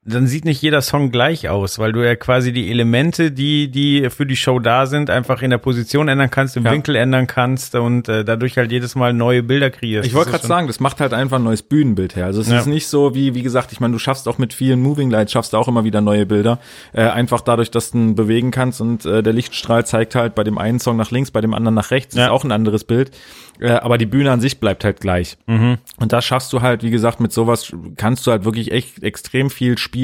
dann 0.07 0.27
sieht 0.27 0.45
nicht 0.45 0.63
jeder 0.63 0.81
Song 0.83 1.11
gleich 1.11 1.49
aus, 1.49 1.79
weil 1.79 1.93
du 1.93 2.05
ja 2.05 2.15
quasi 2.17 2.53
die 2.53 2.71
Elemente, 2.71 3.33
die, 3.33 3.69
die 3.71 4.09
für 4.11 4.25
die 4.27 4.37
Show 4.37 4.59
da 4.61 4.87
sind, 4.87 5.11
einfach 5.11 5.43
in 5.43 5.51
der 5.51 5.59
Position 5.59 6.09
ändern 6.09 6.31
kannst, 6.31 6.57
im 6.57 6.65
Ja. 6.65 6.71
Winkel 6.73 6.95
ändern 6.97 7.27
kannst 7.27 7.75
und 7.75 8.09
äh, 8.09 8.25
dadurch 8.25 8.57
halt 8.57 8.71
jedes 8.73 8.95
Mal 8.95 9.13
neue 9.13 9.43
Bilder 9.43 9.71
kreierst. 9.71 10.07
Ich 10.07 10.15
wollte 10.15 10.31
gerade 10.31 10.47
sagen, 10.47 10.67
das 10.69 10.81
macht 10.81 11.01
halt 11.01 11.13
einfach 11.13 11.39
ein 11.39 11.45
neues 11.45 11.63
Bühnenbild 11.63 12.15
her. 12.17 12.27
Also 12.27 12.41
es 12.41 12.49
Ja. 12.49 12.59
ist 12.61 12.67
nicht 12.67 12.87
so 12.87 13.15
wie, 13.15 13.35
wie 13.35 13.43
gesagt, 13.43 13.73
ich 13.73 13.81
meine, 13.81 13.93
du 13.93 13.99
schaffst 13.99 14.29
auch 14.29 14.39
mit 14.39 14.55
vielen 14.55 14.81
Moving 14.81 15.11
Lights, 15.11 15.33
schaffst 15.33 15.53
du 15.53 15.57
auch 15.57 15.69
immer 15.69 15.85
wieder 15.85 16.01
neue 16.01 16.25
Bilder. 16.25 16.61
Äh, 16.93 17.03
einfach 17.03 17.41
dadurch, 17.41 17.71
dass 17.71 17.91
du 17.91 17.99
ihn 17.99 18.15
bewegen 18.15 18.51
kannst 18.53 18.81
und 18.81 19.05
äh, 19.07 19.23
der 19.23 19.33
Lichtstrahl 19.33 19.85
zeigt 19.85 20.15
halt 20.15 20.35
bei 20.35 20.45
dem 20.45 20.59
einen 20.59 20.79
Song 20.79 20.97
nach 20.97 21.11
links, 21.11 21.31
bei 21.33 21.41
dem 21.41 21.53
anderen 21.55 21.75
nach 21.75 21.91
rechts. 21.91 22.15
Ja. 22.15 22.27
Ist 22.27 22.31
auch 22.31 22.45
ein 22.45 22.53
anderes 22.53 22.85
Bild. 22.85 23.11
Äh, 23.59 23.71
aber 23.71 23.97
die 23.97 24.05
Bühne 24.07 24.31
an 24.31 24.41
sich 24.41 24.61
bleibt 24.61 24.85
halt 24.85 25.01
gleich. 25.01 25.39
Mhm. 25.47 25.79
Und 25.99 26.13
das 26.13 26.25
schaffst 26.27 26.53
du 26.53 26.61
halt, 26.61 26.83
wie 26.83 26.91
gesagt, 26.91 27.21
mit 27.21 27.33
sowas 27.33 27.73
kannst 27.97 28.27
du 28.27 28.31
halt 28.31 28.45
wirklich 28.45 28.71
echt 28.71 29.03
extrem 29.03 29.49
viel 29.49 29.79
spielen. 29.79 29.96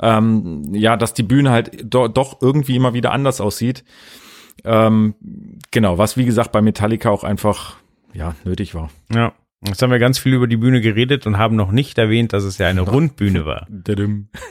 Ähm, 0.00 0.74
ja, 0.74 0.96
dass 0.96 1.14
die 1.14 1.22
Bühne 1.22 1.50
halt 1.50 1.70
do 1.84 2.08
doch 2.08 2.40
irgendwie 2.40 2.76
immer 2.76 2.94
wieder 2.94 3.12
anders 3.12 3.40
aussieht. 3.40 3.84
Ähm, 4.64 5.14
genau, 5.70 5.98
was 5.98 6.16
wie 6.16 6.24
gesagt 6.24 6.52
bei 6.52 6.62
Metallica 6.62 7.10
auch 7.10 7.24
einfach 7.24 7.76
ja 8.12 8.34
nötig 8.44 8.74
war. 8.74 8.90
Ja. 9.12 9.32
Jetzt 9.66 9.82
haben 9.82 9.90
wir 9.90 9.98
ganz 9.98 10.18
viel 10.18 10.32
über 10.32 10.46
die 10.46 10.56
Bühne 10.56 10.80
geredet 10.80 11.26
und 11.26 11.36
haben 11.36 11.54
noch 11.54 11.70
nicht 11.70 11.98
erwähnt, 11.98 12.32
dass 12.32 12.44
es 12.44 12.56
ja 12.56 12.68
eine 12.68 12.80
Rundbühne 12.80 13.44
war. 13.44 13.66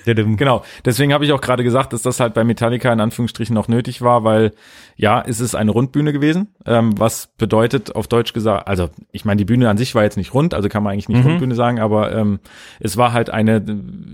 Genau, 0.05 0.63
deswegen 0.85 1.13
habe 1.13 1.25
ich 1.25 1.31
auch 1.33 1.41
gerade 1.41 1.63
gesagt, 1.63 1.93
dass 1.93 2.03
das 2.03 2.19
halt 2.19 2.35
bei 2.35 2.43
Metallica 2.43 2.93
in 2.93 2.99
Anführungsstrichen 2.99 3.53
noch 3.55 3.67
nötig 3.67 4.01
war, 4.03 4.23
weil 4.23 4.51
ja, 4.95 5.23
es 5.25 5.39
ist 5.39 5.55
eine 5.55 5.71
Rundbühne 5.71 6.13
gewesen, 6.13 6.49
ähm, 6.65 6.97
was 6.99 7.27
bedeutet 7.37 7.95
auf 7.95 8.07
Deutsch 8.07 8.33
gesagt, 8.33 8.67
also 8.67 8.89
ich 9.11 9.25
meine, 9.25 9.37
die 9.37 9.45
Bühne 9.45 9.67
an 9.69 9.77
sich 9.77 9.95
war 9.95 10.03
jetzt 10.03 10.17
nicht 10.17 10.33
rund, 10.35 10.53
also 10.53 10.69
kann 10.69 10.83
man 10.83 10.93
eigentlich 10.93 11.09
nicht 11.09 11.23
Mhm. 11.23 11.27
Rundbühne 11.31 11.55
sagen, 11.55 11.79
aber 11.79 12.11
ähm, 12.15 12.39
es 12.79 12.95
war 12.97 13.11
halt 13.11 13.29
eine, 13.31 13.63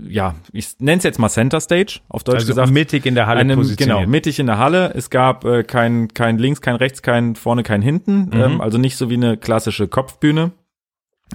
ja, 0.08 0.34
ich 0.52 0.76
nenne 0.78 0.98
es 0.98 1.04
jetzt 1.04 1.18
mal 1.18 1.28
Center 1.28 1.60
Stage, 1.60 2.00
auf 2.08 2.24
Deutsch 2.24 2.36
Also 2.36 2.48
gesagt. 2.48 2.70
mittig 2.70 3.04
in 3.04 3.14
der 3.14 3.26
Halle 3.26 3.40
Einem, 3.40 3.58
positioniert. 3.58 3.98
genau, 3.98 4.10
mittig 4.10 4.38
in 4.38 4.46
der 4.46 4.58
Halle. 4.58 4.92
Es 4.94 5.10
gab 5.10 5.44
äh, 5.44 5.62
kein, 5.62 6.08
kein 6.14 6.38
links, 6.38 6.60
kein 6.62 6.76
rechts, 6.76 7.02
kein 7.02 7.36
vorne, 7.36 7.62
kein 7.64 7.82
hinten. 7.82 8.26
Mhm. 8.26 8.32
Ähm, 8.32 8.60
also 8.62 8.78
nicht 8.78 8.96
so 8.96 9.10
wie 9.10 9.14
eine 9.14 9.36
klassische 9.36 9.88
Kopfbühne. 9.88 10.52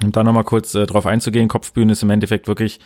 Um 0.04 0.12
da 0.12 0.23
nochmal 0.23 0.43
kurz 0.45 0.73
äh, 0.75 0.86
drauf 0.86 1.06
einzugehen, 1.06 1.47
Kopfbühne 1.47 1.91
ist 1.91 2.04
im 2.04 2.10
Endeffekt 2.10 2.47
wirklich, 2.47 2.80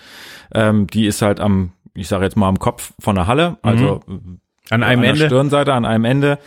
ähm, 0.53 0.87
die 0.87 1.05
ist 1.05 1.21
halt 1.21 1.39
am, 1.39 1.71
ich 1.93 2.07
sage 2.07 2.23
jetzt 2.25 2.35
mal 2.35 2.49
am 2.49 2.59
Kopf 2.59 2.93
von 2.99 3.15
der 3.15 3.27
Halle, 3.27 3.57
also 3.61 4.01
Mhm. 4.07 4.39
An 4.71 4.81
einem 4.81 4.99
an 4.99 5.03
der 5.03 5.11
Ende. 5.13 5.25
Stirnseite, 5.27 5.73
an 5.73 5.85
einem 5.85 6.05
Ende. 6.05 6.39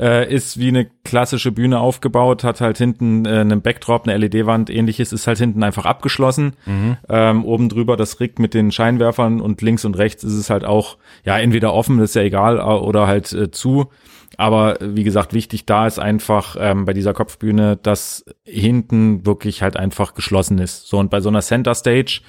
Äh, 0.00 0.34
ist 0.34 0.58
wie 0.58 0.68
eine 0.68 0.86
klassische 1.04 1.52
Bühne 1.52 1.78
aufgebaut, 1.78 2.44
hat 2.44 2.60
halt 2.60 2.78
hinten 2.78 3.24
äh, 3.24 3.40
einen 3.40 3.60
Backdrop, 3.62 4.08
eine 4.08 4.16
LED-Wand, 4.16 4.68
ähnliches, 4.70 5.12
ist 5.12 5.26
halt 5.26 5.38
hinten 5.38 5.62
einfach 5.62 5.84
abgeschlossen. 5.84 6.54
Mhm. 6.66 6.96
Ähm, 7.08 7.44
oben 7.44 7.68
drüber 7.68 7.96
das 7.96 8.18
Rig 8.18 8.38
mit 8.38 8.52
den 8.54 8.72
Scheinwerfern 8.72 9.40
und 9.40 9.60
links 9.62 9.84
und 9.84 9.96
rechts 9.96 10.24
ist 10.24 10.32
es 10.32 10.50
halt 10.50 10.64
auch, 10.64 10.96
ja, 11.24 11.38
entweder 11.38 11.72
offen, 11.74 11.98
das 11.98 12.10
ist 12.10 12.14
ja 12.16 12.22
egal, 12.22 12.58
äh, 12.58 12.62
oder 12.62 13.06
halt 13.06 13.32
äh, 13.32 13.50
zu. 13.50 13.90
Aber 14.38 14.80
äh, 14.80 14.96
wie 14.96 15.04
gesagt, 15.04 15.32
wichtig 15.32 15.66
da 15.66 15.86
ist 15.86 15.98
einfach 15.98 16.56
ähm, 16.58 16.84
bei 16.84 16.92
dieser 16.92 17.14
Kopfbühne, 17.14 17.76
dass 17.76 18.24
hinten 18.44 19.26
wirklich 19.26 19.62
halt 19.62 19.76
einfach 19.76 20.14
geschlossen 20.14 20.58
ist. 20.58 20.86
So 20.86 20.98
und 20.98 21.10
bei 21.10 21.20
so 21.20 21.28
einer 21.28 21.42
Center 21.42 21.74
Stage 21.74 22.22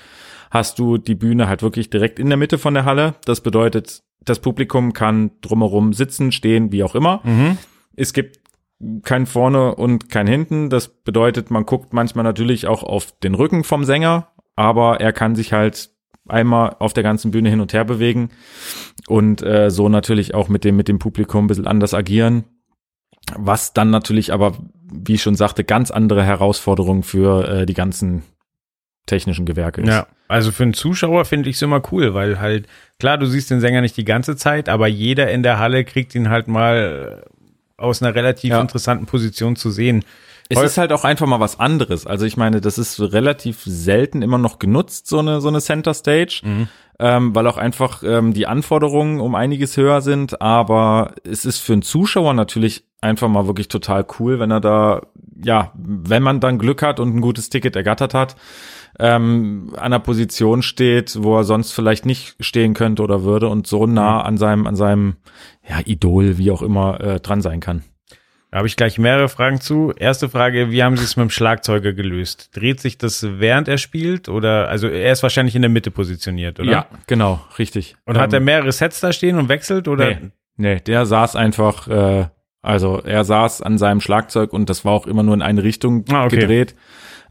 hast 0.52 0.80
du 0.80 0.98
die 0.98 1.16
Bühne 1.16 1.48
halt 1.48 1.64
wirklich 1.64 1.90
direkt 1.90 2.20
in 2.20 2.28
der 2.28 2.38
Mitte 2.38 2.58
von 2.58 2.74
der 2.74 2.86
Halle. 2.86 3.16
Das 3.26 3.42
bedeutet, 3.42 4.04
das 4.24 4.40
Publikum 4.40 4.94
kann 4.94 5.32
drumherum 5.42 5.94
sitzen, 5.94 6.32
stehen, 6.32 6.72
wie 6.72 6.84
auch 6.84 6.96
immer. 6.96 7.22
Mhm. 7.24 7.58
Es 7.96 8.14
gibt 8.14 8.40
kein 9.04 9.26
vorne 9.26 9.76
und 9.76 10.10
kein 10.10 10.28
hinten. 10.28 10.70
Das 10.70 10.88
bedeutet, 10.88 11.52
man 11.52 11.66
guckt 11.66 11.94
manchmal 11.94 12.24
natürlich 12.24 12.68
auch 12.68 12.84
auf 12.84 13.18
den 13.20 13.34
Rücken 13.34 13.64
vom 13.64 13.84
Sänger, 13.84 14.30
aber 14.56 15.00
er 15.00 15.14
kann 15.14 15.36
sich 15.36 15.54
halt 15.54 15.93
einmal 16.28 16.76
auf 16.80 16.94
der 16.94 17.04
ganzen 17.04 17.32
Bühne 17.32 17.50
hin 17.50 17.60
und 17.62 17.74
her 17.74 17.86
bewegen 17.86 18.30
und 19.08 19.42
äh, 19.42 19.70
so 19.70 19.90
natürlich 19.90 20.34
auch 20.34 20.48
mit 20.50 20.64
dem 20.64 20.76
mit 20.76 20.88
dem 20.88 21.00
Publikum 21.00 21.46
ein 21.46 21.48
bisschen 21.48 21.68
anders 21.68 21.94
agieren. 21.94 22.46
Was 23.38 23.74
dann 23.74 23.90
natürlich 23.90 24.34
aber, 24.34 24.54
wie 24.92 25.14
ich 25.16 25.22
schon 25.22 25.36
sagte, 25.36 25.64
ganz 25.64 25.92
andere 25.92 26.24
Herausforderungen 26.24 27.04
für 27.04 27.48
äh, 27.48 27.66
die 27.66 27.74
ganzen 27.74 28.24
technischen 29.06 29.46
Gewerke 29.46 29.82
ist. 29.82 29.90
Ja, 29.90 30.08
also 30.28 30.52
für 30.52 30.64
einen 30.64 30.74
Zuschauer 30.74 31.26
finde 31.26 31.50
ich 31.50 31.58
es 31.58 31.62
immer 31.62 31.82
cool, 31.92 32.14
weil 32.14 32.40
halt, 32.40 32.68
klar, 33.00 33.18
du 33.18 33.26
siehst 33.26 33.50
den 33.52 33.60
Sänger 33.60 33.82
nicht 33.82 33.98
die 33.98 34.06
ganze 34.06 34.36
Zeit, 34.36 34.70
aber 34.70 34.88
jeder 34.88 35.30
in 35.32 35.44
der 35.44 35.60
Halle 35.60 35.84
kriegt 35.84 36.16
ihn 36.16 36.30
halt 36.30 36.48
mal 36.48 37.24
äh, 37.28 37.82
aus 37.82 38.02
einer 38.02 38.16
relativ 38.16 38.52
Ja. 38.52 38.62
interessanten 38.62 39.06
Position 39.06 39.56
zu 39.56 39.72
sehen. 39.72 40.04
Es 40.50 40.62
ist 40.62 40.78
halt 40.78 40.92
auch 40.92 41.04
einfach 41.04 41.26
mal 41.26 41.40
was 41.40 41.60
anderes. 41.60 42.06
Also 42.06 42.26
ich 42.26 42.38
meine, 42.38 42.62
das 42.62 42.78
ist 42.78 43.00
relativ 43.00 43.62
selten 43.66 44.22
immer 44.22 44.38
noch 44.38 44.60
genutzt, 44.60 45.08
so 45.08 45.20
eine, 45.20 45.42
so 45.42 45.48
eine 45.48 45.62
Center 45.62 45.94
Stage, 45.94 46.42
ähm, 47.00 47.34
weil 47.34 47.48
auch 47.48 47.58
einfach 47.58 48.04
ähm, 48.04 48.34
die 48.34 48.46
Anforderungen 48.46 49.20
um 49.20 49.36
einiges 49.36 49.78
höher 49.78 50.02
sind. 50.02 50.42
Aber 50.42 51.16
es 51.24 51.46
ist 51.46 51.60
für 51.60 51.74
einen 51.74 51.82
Zuschauer 51.82 52.34
natürlich 52.34 52.86
einfach 53.02 53.28
mal 53.28 53.48
wirklich 53.48 53.68
total 53.68 54.06
cool, 54.20 54.40
wenn 54.40 54.52
er 54.52 54.62
da, 54.62 55.02
ja, 55.44 55.72
wenn 55.76 56.24
man 56.24 56.40
dann 56.40 56.60
Glück 56.60 56.82
hat 56.82 57.00
und 57.00 57.16
ein 57.16 57.22
gutes 57.22 57.50
Ticket 57.50 57.76
ergattert 57.76 58.14
hat, 58.14 58.36
ähm, 59.00 59.72
an 59.74 59.86
einer 59.86 60.00
Position 60.00 60.62
steht, 60.62 61.22
wo 61.22 61.38
er 61.38 61.44
sonst 61.44 61.72
vielleicht 61.72 62.06
nicht 62.06 62.36
stehen 62.40 62.74
könnte 62.74 63.02
oder 63.02 63.24
würde 63.24 63.50
und 63.50 63.68
so 63.68 63.88
nah 63.88 64.22
an 64.22 64.38
seinem, 64.38 64.68
an 64.68 64.76
seinem, 64.76 65.16
ja, 65.68 65.80
Idol, 65.84 66.38
wie 66.38 66.52
auch 66.52 66.62
immer, 66.62 67.02
äh, 67.02 67.20
dran 67.20 67.42
sein 67.42 67.60
kann. 67.60 67.84
Da 68.54 68.58
habe 68.60 68.68
ich 68.68 68.76
gleich 68.76 69.00
mehrere 69.00 69.30
Fragen 69.30 69.60
zu. 69.62 69.94
Erste 69.98 70.30
Frage, 70.30 70.70
wie 70.70 70.84
haben 70.84 70.96
Sie 70.96 71.04
es 71.04 71.16
mit 71.16 71.24
dem 71.24 71.32
Schlagzeuger 71.32 71.92
gelöst? 71.92 72.52
Dreht 72.56 72.80
sich 72.82 73.00
das 73.00 73.26
während 73.40 73.68
er 73.68 73.80
spielt 73.80 74.30
oder, 74.30 74.68
also 74.68 74.88
er 74.88 75.12
ist 75.12 75.24
wahrscheinlich 75.24 75.56
in 75.56 75.64
der 75.64 75.70
Mitte 75.72 75.90
positioniert, 75.90 76.60
oder? 76.60 76.72
Ja, 76.72 76.86
genau, 77.08 77.44
richtig. 77.58 77.96
Und 78.06 78.20
hat 78.20 78.32
er 78.32 78.38
Ähm, 78.38 78.46
mehrere 78.46 78.72
Sets 78.72 79.00
da 79.00 79.12
stehen 79.12 79.40
und 79.40 79.50
wechselt 79.50 79.88
oder? 79.88 80.06
Nee, 80.06 80.18
nee, 80.58 80.80
der 80.82 81.08
saß 81.08 81.36
einfach, 81.36 81.88
äh, 81.88 82.28
also 82.62 83.02
er 83.04 83.24
saß 83.24 83.64
an 83.64 83.80
seinem 83.80 84.02
Schlagzeug 84.02 84.54
und 84.54 84.70
das 84.70 84.86
war 84.86 84.92
auch 84.94 85.08
immer 85.08 85.24
nur 85.24 85.34
in 85.34 85.42
eine 85.42 85.64
Richtung 85.64 86.06
Ah, 86.12 86.26
okay. 86.26 86.36
gedreht. 86.42 86.76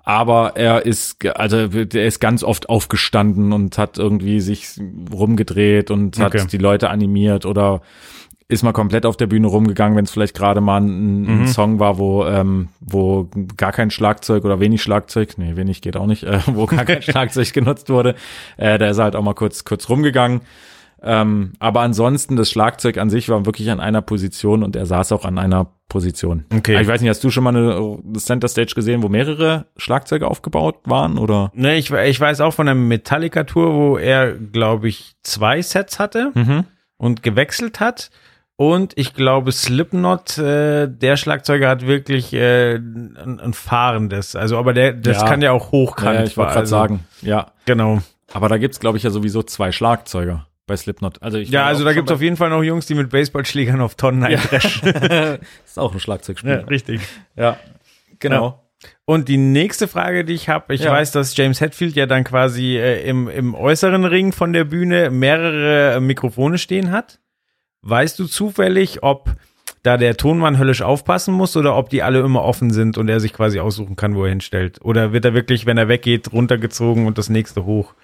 Aber 0.02 0.54
er 0.56 0.84
ist, 0.84 1.24
also 1.36 1.68
der 1.68 2.04
ist 2.04 2.18
ganz 2.18 2.42
oft 2.42 2.68
aufgestanden 2.68 3.52
und 3.52 3.78
hat 3.78 3.96
irgendwie 3.96 4.40
sich 4.40 4.70
rumgedreht 5.12 5.92
und 5.92 6.18
hat 6.18 6.34
Okay. 6.34 6.46
die 6.50 6.58
Leute 6.58 6.90
animiert 6.90 7.46
oder 7.46 7.80
ist 8.52 8.62
mal 8.62 8.72
komplett 8.72 9.06
auf 9.06 9.16
der 9.16 9.26
Bühne 9.26 9.46
rumgegangen, 9.48 9.96
wenn 9.96 10.04
es 10.04 10.10
vielleicht 10.10 10.36
gerade 10.36 10.60
mal 10.60 10.80
ein, 10.80 11.22
ein 11.24 11.38
Mhm. 11.40 11.46
Song 11.48 11.78
war, 11.80 11.98
wo 11.98 12.24
ähm, 12.26 12.68
wo 12.80 13.28
gar 13.56 13.72
kein 13.72 13.90
Schlagzeug 13.90 14.44
oder 14.44 14.60
wenig 14.60 14.82
Schlagzeug, 14.82 15.34
nee, 15.38 15.56
wenig 15.56 15.80
geht 15.82 15.96
auch 15.96 16.06
nicht, 16.06 16.22
äh, 16.24 16.40
wo 16.46 16.66
gar 16.66 16.84
kein 16.84 17.02
Schlagzeug 17.02 17.52
genutzt 17.52 17.88
wurde. 17.90 18.14
Äh, 18.56 18.78
da 18.78 18.88
ist 18.90 18.98
er 18.98 19.04
halt 19.04 19.16
auch 19.16 19.22
mal 19.22 19.34
kurz 19.34 19.64
kurz 19.64 19.88
rumgegangen. 19.88 20.42
Ähm, 21.04 21.54
aber 21.58 21.80
ansonsten, 21.80 22.36
das 22.36 22.48
Schlagzeug 22.48 22.96
an 22.96 23.10
sich 23.10 23.28
war 23.28 23.44
wirklich 23.44 23.70
an 23.72 23.80
einer 23.80 24.02
Position 24.02 24.62
und 24.62 24.76
er 24.76 24.86
saß 24.86 25.10
auch 25.10 25.24
an 25.24 25.36
einer 25.36 25.66
Position. 25.88 26.44
Okay. 26.54 26.80
Ich 26.80 26.86
weiß 26.86 27.00
nicht, 27.00 27.10
hast 27.10 27.24
du 27.24 27.30
schon 27.30 27.42
mal 27.42 27.56
eine 27.56 27.98
Center 28.18 28.46
Stage 28.46 28.74
gesehen, 28.76 29.02
wo 29.02 29.08
mehrere 29.08 29.66
Schlagzeuge 29.76 30.28
aufgebaut 30.28 30.76
waren 30.84 31.18
oder? 31.18 31.50
Ne, 31.54 31.76
ich, 31.76 31.90
ich 31.90 32.20
weiß 32.20 32.40
auch 32.40 32.54
von 32.54 32.68
einer 32.68 32.78
Metallica-Tour, 32.78 33.74
wo 33.74 33.96
er, 33.98 34.32
glaube 34.32 34.88
ich, 34.88 35.14
zwei 35.24 35.60
Sets 35.60 35.98
hatte 35.98 36.30
Mhm. 36.36 36.64
und 36.98 37.24
gewechselt 37.24 37.80
hat. 37.80 38.10
Und 38.56 38.92
ich 38.96 39.14
glaube, 39.14 39.50
Slipknot, 39.50 40.38
äh, 40.38 40.86
der 40.88 41.16
Schlagzeuger 41.16 41.68
hat 41.68 41.86
wirklich 41.86 42.32
äh, 42.32 42.74
ein, 42.76 43.40
ein 43.42 43.52
fahrendes. 43.54 44.36
Also, 44.36 44.58
aber 44.58 44.72
der, 44.72 44.92
das 44.92 45.22
Ja. 45.22 45.28
kann 45.28 45.42
ja 45.42 45.52
auch 45.52 45.72
hochkant. 45.72 46.14
Ja, 46.18 46.24
ich 46.24 46.36
wollte 46.36 46.50
gerade 46.50 46.60
also, 46.60 46.70
sagen, 46.76 47.04
ja. 47.22 47.52
Genau. 47.64 48.00
Aber 48.32 48.48
da 48.48 48.58
gibt's 48.58 48.78
glaube 48.80 48.98
ich, 48.98 49.04
ja 49.04 49.10
sowieso 49.10 49.42
zwei 49.42 49.72
Schlagzeuger 49.72 50.46
bei 50.66 50.76
Slipknot. 50.76 51.20
Also 51.22 51.38
ich 51.38 51.50
Ja, 51.50 51.64
also 51.66 51.84
da 51.84 51.92
gibt's 51.92 52.12
auf 52.12 52.22
jeden 52.22 52.36
Fall 52.36 52.50
noch 52.50 52.62
Jungs, 52.62 52.86
die 52.86 52.94
mit 52.94 53.10
Baseballschlägern 53.10 53.80
auf 53.80 53.94
Tonnen 53.96 54.22
eindreschen. 54.22 54.88
ist 55.64 55.78
auch 55.78 55.92
ein 55.92 56.00
Schlagzeugspieler. 56.00 56.60
ja, 56.60 56.66
richtig. 56.66 57.00
Ja, 57.36 57.56
genau. 58.20 58.58
Und 59.04 59.28
die 59.28 59.36
nächste 59.36 59.86
Frage, 59.88 60.24
die 60.24 60.34
ich 60.34 60.48
habe, 60.48 60.74
ich 60.74 60.82
Ja. 60.82 60.92
weiß, 60.92 61.12
dass 61.12 61.36
James 61.36 61.60
Hetfield 61.60 61.94
ja 61.96 62.06
dann 62.06 62.24
quasi 62.24 62.76
äh, 62.76 63.02
im, 63.08 63.28
im 63.28 63.54
äußeren 63.54 64.04
Ring 64.04 64.32
von 64.32 64.52
der 64.52 64.64
Bühne 64.64 65.10
mehrere 65.10 66.00
Mikrofone 66.00 66.58
stehen 66.58 66.90
hat. 66.92 67.18
Weißt 67.82 68.18
du 68.18 68.26
zufällig, 68.26 69.02
ob 69.02 69.34
da 69.82 69.96
der 69.96 70.16
Tonmann 70.16 70.58
höllisch 70.58 70.82
aufpassen 70.82 71.34
muss 71.34 71.56
oder 71.56 71.76
ob 71.76 71.90
die 71.90 72.02
alle 72.02 72.20
immer 72.20 72.42
offen 72.42 72.70
sind 72.70 72.96
und 72.98 73.08
er 73.08 73.18
sich 73.18 73.32
quasi 73.32 73.58
aussuchen 73.58 73.96
kann, 73.96 74.14
wo 74.14 74.24
er 74.24 74.30
hinstellt? 74.30 74.80
Oder 74.82 75.12
wird 75.12 75.24
er 75.24 75.34
wirklich, 75.34 75.66
wenn 75.66 75.78
er 75.78 75.88
weggeht, 75.88 76.32
runtergezogen 76.32 77.06
und 77.06 77.18
das 77.18 77.28
nächste 77.28 77.64
hoch? 77.64 77.94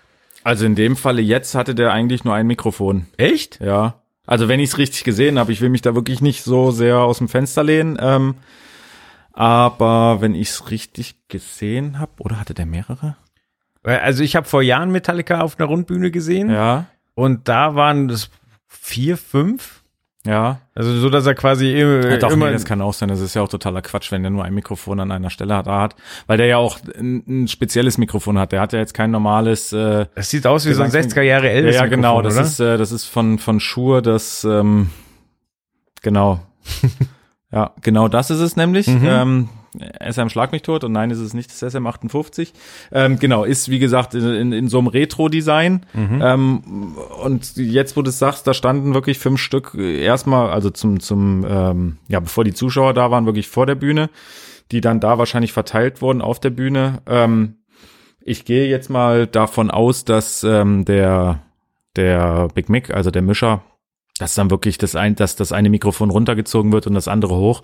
Also 0.43 0.67
in 0.67 0.75
dem 0.75 0.97
Falle 0.97 1.23
jetzt 1.23 1.55
hatte 1.55 1.75
der 1.75 1.93
eigentlich 1.93 2.25
nur 2.25 2.35
ein 2.35 2.47
Mikrofon. 2.47 3.07
Echt? 3.17 3.61
Ja. 3.61 4.03
Also 4.27 4.49
wenn 4.49 4.61
ich 4.61 4.71
es 4.71 4.79
richtig 4.79 5.05
gesehen 5.05 5.39
habe, 5.39 5.53
ich 5.53 5.61
will 5.61 5.69
mich 5.69 5.83
da 5.83 5.95
wirklich 5.95 6.21
nicht 6.21 6.43
so 6.43 6.71
sehr 6.71 6.99
aus 6.99 7.19
dem 7.19 7.29
Fenster 7.29 7.63
lehnen. 7.63 7.97
Ähm, 8.01 8.35
aber 9.33 10.21
wenn 10.21 10.35
ich 10.35 10.49
es 10.49 10.71
richtig 10.71 11.15
gesehen 11.29 12.01
habe, 12.01 12.13
oder 12.19 12.41
hatte 12.41 12.55
der 12.55 12.67
mehrere? 12.67 13.17
Weil, 13.83 14.01
Also 14.01 14.25
ich 14.25 14.35
habe 14.35 14.49
vor 14.49 14.63
Jahren 14.63 14.91
Metallica 14.91 15.41
auf 15.41 15.59
einer 15.59 15.69
Rundbühne 15.69 16.11
gesehen 16.11 16.51
Ja, 16.51 16.87
und 17.15 17.49
da 17.49 17.75
waren 17.75 18.09
das 18.09 18.31
vier, 18.69 19.17
fünf. 19.17 19.83
ja. 20.25 20.61
Also 20.75 20.97
so, 20.99 21.11
dass 21.11 21.27
er 21.27 21.35
quasi 21.35 21.73
immer, 21.81 22.09
Ja, 22.11 22.17
doch, 22.19 22.31
immer 22.31 22.47
nee, 22.47 22.53
das 22.53 22.65
kann 22.65 22.81
auch 22.83 22.93
sein. 22.93 23.09
Das 23.09 23.21
ist 23.21 23.35
ja 23.35 23.43
auch 23.43 23.49
totaler 23.49 23.83
Quatsch, 23.83 24.13
wenn 24.13 24.23
der 24.23 24.31
nur 24.31 24.45
ein 24.45 24.55
Mikrofon 24.55 25.01
an 25.01 25.11
einer 25.11 25.31
Stelle 25.31 25.57
hat, 25.57 25.67
da 25.67 25.81
hat. 25.81 25.97
Weil 26.29 26.37
der 26.39 26.47
ja 26.47 26.57
auch 26.59 26.79
ein, 26.97 27.25
ein 27.45 27.49
spezielles 27.49 27.99
Mikrofon 27.99 28.39
hat. 28.39 28.53
Der 28.53 28.61
hat 28.61 28.73
ja 28.73 28.79
jetzt 28.79 28.95
kein 28.95 29.11
normales. 29.11 29.73
Äh, 29.73 30.07
Das 30.15 30.31
sieht 30.31 30.47
aus 30.47 30.67
wie 30.67 30.73
so 30.75 30.83
ein 30.83 30.91
Gesangs- 30.91 31.15
60er 31.15 31.23
Jahre 31.23 31.47
ja, 31.47 31.53
Elvis. 31.53 31.75
ja, 31.75 31.87
genau. 31.87 32.23
Das 32.23 32.35
oder? 32.35 32.45
ist, 32.45 32.61
äh, 32.61 32.77
das 32.79 32.93
ist 32.93 33.07
von 33.07 33.39
von 33.39 33.59
Schur. 33.59 34.03
Das 34.03 34.45
ähm, 34.45 34.91
genau. 36.03 36.41
ja, 37.53 37.73
genau. 37.83 38.09
Das 38.09 38.31
ist 38.31 38.41
es 38.41 38.55
nämlich. 38.57 38.87
Mhm. 38.87 39.05
Ähm, 39.07 39.49
SM 39.75 40.29
Schlag 40.29 40.53
mich 40.53 40.63
tot 40.63 40.85
und 40.85 40.93
nein, 40.93 41.11
ist 41.11 41.19
es 41.19 41.35
nicht 41.35 41.51
das 41.51 41.75
SM58. 41.75 42.53
Ähm, 42.93 43.19
genau, 43.19 43.45
ist 43.45 43.69
wie 43.69 43.79
gesagt 43.79 44.15
in, 44.15 44.25
in, 44.35 44.53
in 44.53 44.69
so 44.69 44.79
einem 44.79 44.89
Retro-Design. 44.89 45.87
Mhm. 45.93 46.21
Ähm, 46.23 46.97
und 47.23 47.57
jetzt, 47.57 47.97
wo 47.97 48.03
du 48.03 48.11
es 48.11 48.19
sagst, 48.19 48.47
da 48.47 48.55
standen 48.55 48.95
wirklich 48.95 49.19
fünf 49.19 49.41
Stück 49.41 49.75
äh, 49.75 50.03
erstmal, 50.03 50.51
also 50.51 50.71
zum, 50.71 51.01
zum, 51.01 51.45
ähm, 51.49 51.99
ja, 52.09 52.21
bevor 52.21 52.45
die 52.45 52.55
Zuschauer 52.55 52.95
da 52.95 53.11
waren, 53.11 53.27
wirklich 53.27 53.49
vor 53.49 53.67
der 53.67 53.75
Bühne, 53.75 54.11
die 54.73 54.81
dann 54.81 55.01
da 55.01 55.19
wahrscheinlich 55.19 55.53
verteilt 55.53 56.03
wurden 56.03 56.23
auf 56.23 56.41
der 56.41 56.51
Bühne. 56.51 57.03
Ähm, 57.07 57.57
ich 58.21 58.45
gehe 58.45 58.69
jetzt 58.69 58.91
mal 58.91 59.27
davon 59.27 59.71
aus, 59.71 60.05
dass 60.05 60.45
ähm, 60.45 60.85
der, 60.85 61.41
der 61.97 62.49
Big 62.55 62.69
Mick, 62.69 62.91
also 62.91 63.11
der 63.11 63.23
Mischer, 63.23 63.63
dass 64.19 64.35
dann 64.35 64.51
wirklich 64.51 64.79
das 64.79 64.97
ein, 64.97 65.15
dass 65.15 65.37
das 65.37 65.53
eine 65.53 65.71
Mikrofon 65.71 66.11
runtergezogen 66.11 66.73
wird 66.73 66.87
und 66.87 66.95
das 66.95 67.09
andere 67.09 67.37
hoch, 67.37 67.63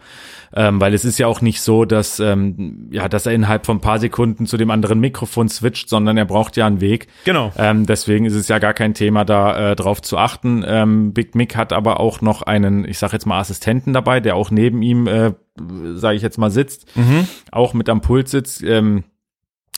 ähm, 0.55 0.81
weil 0.81 0.95
es 0.95 1.05
ist 1.05 1.19
ja 1.19 1.27
auch 1.27 1.41
nicht 1.41 1.61
so, 1.61 1.85
dass 1.85 2.21
ähm, 2.21 2.89
ja, 2.91 3.09
dass 3.09 3.27
er 3.27 3.33
innerhalb 3.33 3.67
von 3.67 3.79
ein 3.79 3.81
paar 3.81 3.99
Sekunden 3.99 4.47
zu 4.47 4.57
dem 4.57 4.71
anderen 4.71 5.01
Mikrofon 5.01 5.49
switcht, 5.49 5.89
sondern 5.89 6.17
er 6.17 6.25
braucht 6.25 6.57
ja 6.57 6.67
einen 6.67 6.81
Weg. 6.81 7.09
Genau. 7.25 7.53
Ähm, 7.57 7.87
deswegen 7.87 8.25
ist 8.27 8.35
es 8.35 8.49
ja 8.49 8.59
gar 8.59 8.75
kein 8.75 8.95
Thema, 8.95 9.25
da 9.25 9.73
äh, 9.73 9.77
drauf 9.77 10.03
zu 10.03 10.19
achten. 10.19 10.65
Ähm, 10.67 11.13
Big 11.13 11.35
Mick 11.35 11.57
hat 11.57 11.73
aber 11.73 12.01
auch 12.01 12.21
noch 12.21 12.43
einen, 12.43 12.87
ich 12.89 12.99
sag 12.99 13.13
jetzt 13.13 13.27
mal 13.27 13.41
Assistenten 13.41 13.93
dabei, 13.93 14.21
der 14.21 14.37
auch 14.37 14.51
neben 14.51 14.83
ihm, 14.83 15.07
äh, 15.07 15.33
sage 15.95 16.17
ich 16.17 16.23
jetzt 16.23 16.39
mal, 16.39 16.51
sitzt, 16.51 16.87
auch 17.53 17.75
mit 17.75 17.89
am 17.89 18.01
Pult 18.01 18.29
sitzt. 18.29 18.63
Ähm, 18.63 19.05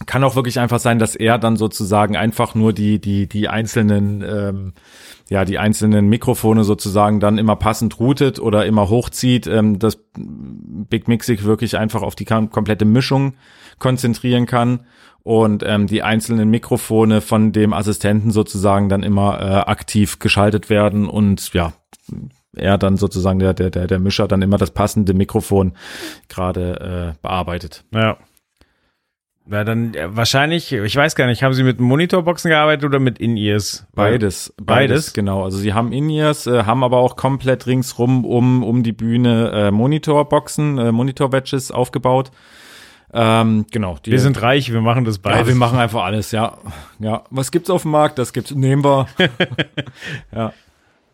kann 0.05 0.25
auch 0.25 0.37
wirklich 0.37 0.59
einfach 0.59 0.79
sein, 0.79 0.99
dass 0.99 1.17
er 1.17 1.39
dann 1.39 1.57
sozusagen 1.57 2.17
einfach 2.17 2.55
nur 2.55 2.75
die 2.75 3.01
die 3.01 3.27
die 3.27 3.49
einzelnen 3.49 4.23
ähm, 4.23 4.75
ja 5.31 5.47
die 5.47 5.59
einzelnen 5.59 6.09
Mikrofone 6.09 6.65
sozusagen 6.65 7.19
dann 7.19 7.39
immer 7.39 7.57
passend 7.57 7.99
routet 7.99 8.39
oder 8.39 8.67
immer 8.67 8.91
hochzieht, 8.91 9.47
ähm, 9.47 9.79
dass 9.79 9.99
Big 10.15 11.09
Mix 11.09 11.27
sich 11.27 11.45
wirklich 11.45 11.79
einfach 11.79 12.03
auf 12.03 12.15
die 12.15 12.27
komplette 12.27 12.85
Mischung 12.85 13.35
konzentrieren 13.79 14.45
kann 14.45 14.81
und 15.23 15.65
ähm, 15.67 15.87
die 15.87 16.03
einzelnen 16.03 16.51
Mikrofone 16.51 17.23
von 17.23 17.53
dem 17.53 17.73
Assistenten 17.73 18.31
sozusagen 18.31 18.91
dann 18.91 19.03
immer 19.03 19.41
äh, 19.41 19.45
aktiv 19.71 20.19
geschaltet 20.19 20.69
werden 20.69 21.09
und 21.09 21.55
ja 21.55 21.73
er 22.55 22.77
dann 22.77 22.99
sozusagen 22.99 23.39
der 23.39 23.55
der 23.55 23.71
der 23.71 23.87
der 23.87 23.99
Mischer 23.99 24.29
dann 24.29 24.43
immer 24.43 24.59
das 24.59 24.73
passende 24.73 25.15
Mikrofon 25.15 25.73
gerade 26.29 27.15
äh, 27.15 27.19
bearbeitet. 27.23 27.85
Ja. 27.93 28.19
Ja, 29.49 29.63
dann 29.63 29.95
äh, 29.95 30.09
wahrscheinlich, 30.17 30.73
ich 30.73 30.97
weiß 30.97 31.15
gar 31.15 31.27
nicht, 31.27 31.43
haben 31.43 31.55
Sie 31.55 31.63
mit 31.63 31.79
Monitorboxen 31.79 32.51
gearbeitet 32.51 32.85
oder 32.85 32.99
mit 32.99 33.19
In-Ears? 33.19 33.87
Beides, 33.95 34.53
beides, 34.57 34.67
Beides? 34.67 35.13
genau. 35.13 35.45
Also 35.45 35.59
sie 35.59 35.73
haben 35.73 35.93
In-Ears, 35.93 36.47
äh, 36.49 36.65
haben 36.65 36.83
aber 36.83 36.99
auch 36.99 37.15
komplett 37.17 37.67
ringsrum 37.67 38.25
um 38.25 38.65
um 38.65 38.83
die 38.83 38.93
Bühne 38.93 39.53
äh, 39.53 39.71
Monitorboxen, 39.71 40.79
äh, 40.79 40.91
Monitor-Badges 40.93 41.71
aufgebaut. 41.71 42.33
Ähm, 43.15 43.67
genau. 43.71 43.97
Die, 44.05 44.11
Wir 44.11 44.19
sind 44.19 44.43
reich, 44.43 44.73
wir 44.73 44.81
machen 44.81 45.05
das 45.05 45.19
beides. 45.21 45.41
ja, 45.41 45.47
wir 45.47 45.55
machen 45.55 45.79
einfach 45.79 46.03
alles, 46.03 46.33
ja. 46.33 46.59
Ja, 46.99 47.23
was 47.31 47.53
gibt's 47.53 47.71
auf 47.71 47.83
dem 47.83 47.93
Markt? 47.93 48.19
Das 48.19 48.33
gibt's, 48.33 48.51
nehmen 48.53 48.85
wir. 48.85 49.07
ja. 50.35 50.53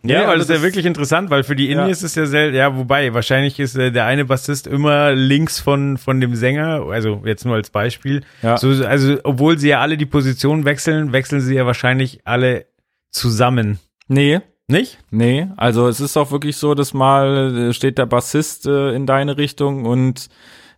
Ja, 0.05 0.19
Nee, 0.21 0.25
weil 0.27 0.31
also 0.31 0.39
das 0.41 0.49
ist 0.51 0.57
ja 0.57 0.63
wirklich 0.63 0.87
interessant, 0.87 1.31
weil 1.31 1.45
für 1.45 1.55
die 1.55 1.69
Ja. 1.69 1.83
Indies 1.83 2.03
ist 2.03 2.17
ja 2.17 2.27
selten, 2.27 2.57
ja, 2.57 2.77
wobei, 2.77 3.15
wahrscheinlich 3.15 3.61
ist 3.61 3.77
äh, 3.77 3.93
der 3.93 4.05
eine 4.07 4.25
Bassist 4.25 4.67
immer 4.67 5.13
links 5.13 5.61
von, 5.61 5.97
von 5.97 6.21
dem 6.21 6.35
Sänger, 6.35 6.85
also 6.91 7.23
jetzt 7.25 7.45
nur 7.45 7.55
als 7.55 7.71
Beispiel. 7.71 8.23
Ja. 8.43 8.57
So, 8.57 8.69
also, 8.85 9.19
obwohl 9.25 9.59
sie 9.59 9.69
ja 9.69 9.81
alle 9.81 9.97
die 9.97 10.07
Position 10.07 10.65
wechseln, 10.65 11.13
wechseln 11.13 11.41
sie 11.41 11.55
ja 11.55 11.67
wahrscheinlich 11.67 12.21
alle 12.25 12.67
zusammen. 13.11 13.79
Nee, 14.09 14.41
Nicht? 14.69 14.99
Nee, 15.11 15.49
also 15.57 15.87
es 15.89 16.01
ist 16.01 16.17
auch 16.17 16.31
wirklich 16.31 16.57
so, 16.57 16.75
dass 16.75 16.95
mal 16.95 17.69
äh, 17.69 17.73
steht 17.73 17.99
der 17.99 18.07
Bassist 18.07 18.67
äh, 18.67 18.93
in 18.95 19.07
deine 19.07 19.37
Richtung 19.37 19.85
und 19.85 20.29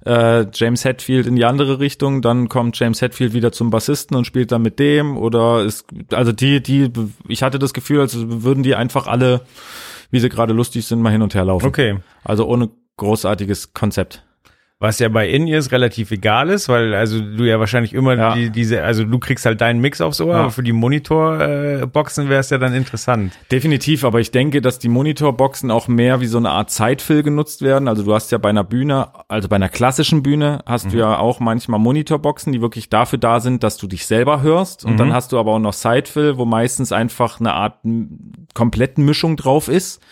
äh, 0.04 0.46
James 0.52 0.84
Hetfield 0.84 1.26
in 1.26 1.36
die 1.36 1.44
andere 1.44 1.80
Richtung, 1.80 2.22
dann 2.22 2.48
kommt 2.48 2.78
James 2.78 3.00
Hetfield 3.00 3.32
wieder 3.32 3.52
zum 3.52 3.70
Bassisten 3.70 4.16
und 4.16 4.26
spielt 4.26 4.52
dann 4.52 4.62
mit 4.62 4.78
dem 4.78 5.16
oder 5.16 5.64
ist 5.64 5.86
also 6.12 6.32
die 6.32 6.62
die 6.62 6.90
ich 7.28 7.42
hatte 7.42 7.58
das 7.58 7.72
Gefühl, 7.72 8.00
als 8.00 8.16
würden 8.16 8.62
die 8.62 8.74
einfach 8.74 9.06
alle 9.06 9.42
wie 10.10 10.20
sie 10.20 10.28
gerade 10.28 10.52
lustig 10.52 10.86
sind 10.86 11.00
mal 11.00 11.10
hin 11.10 11.22
und 11.22 11.34
her 11.34 11.44
laufen. 11.44 11.66
Okay. 11.66 11.98
Also 12.22 12.46
ohne 12.46 12.70
großartiges 12.96 13.74
Konzept. 13.74 14.22
Was 14.80 14.98
ja 14.98 15.08
bei 15.08 15.28
In-Ears 15.28 15.70
relativ 15.72 16.10
egal 16.10 16.50
ist, 16.50 16.68
weil 16.68 16.94
also 16.94 17.20
du 17.20 17.44
ja 17.44 17.58
wahrscheinlich 17.60 17.94
immer 17.94 18.16
Ja. 18.16 18.34
die, 18.34 18.50
diese, 18.50 18.82
also 18.82 19.04
du 19.04 19.18
kriegst 19.18 19.46
halt 19.46 19.60
deinen 19.60 19.80
Mix 19.80 20.00
aufs 20.00 20.20
Ohr, 20.20 20.34
Ja. 20.34 20.40
aber 20.40 20.50
für 20.50 20.64
die 20.64 20.72
Monitorboxen 20.72 22.26
äh, 22.26 22.28
wäre 22.28 22.40
es 22.40 22.50
ja 22.50 22.58
dann 22.58 22.74
interessant. 22.74 23.32
Definitiv, 23.52 24.04
aber 24.04 24.20
ich 24.20 24.30
denke, 24.32 24.60
dass 24.60 24.78
die 24.80 24.88
Monitorboxen 24.88 25.70
auch 25.70 25.86
mehr 25.88 26.20
wie 26.20 26.26
so 26.26 26.38
eine 26.38 26.50
Art 26.50 26.70
Zeitfill 26.70 27.22
genutzt 27.22 27.62
werden. 27.62 27.86
Also 27.88 28.02
du 28.02 28.12
hast 28.14 28.32
ja 28.32 28.38
bei 28.38 28.50
einer 28.50 28.64
Bühne, 28.64 29.08
also 29.28 29.48
bei 29.48 29.56
einer 29.56 29.68
klassischen 29.68 30.22
Bühne, 30.22 30.60
hast 30.66 30.92
du 30.92 30.96
ja 30.98 31.18
auch 31.18 31.40
manchmal 31.40 31.78
Monitorboxen, 31.80 32.52
die 32.52 32.60
wirklich 32.60 32.90
dafür 32.90 33.18
da 33.18 33.40
sind, 33.40 33.62
dass 33.62 33.76
du 33.76 33.86
dich 33.86 34.06
selber 34.06 34.42
hörst. 34.42 34.84
Und 34.84 34.98
dann 34.98 35.12
hast 35.14 35.32
du 35.32 35.38
aber 35.38 35.52
auch 35.52 35.60
noch 35.60 35.72
Sidefill, 35.72 36.36
wo 36.36 36.44
meistens 36.44 36.90
einfach 36.92 37.38
eine 37.40 37.52
Art 37.54 37.78
kompletten 38.54 39.04
Mischung 39.04 39.36
drauf 39.36 39.68
ist. 39.68 40.02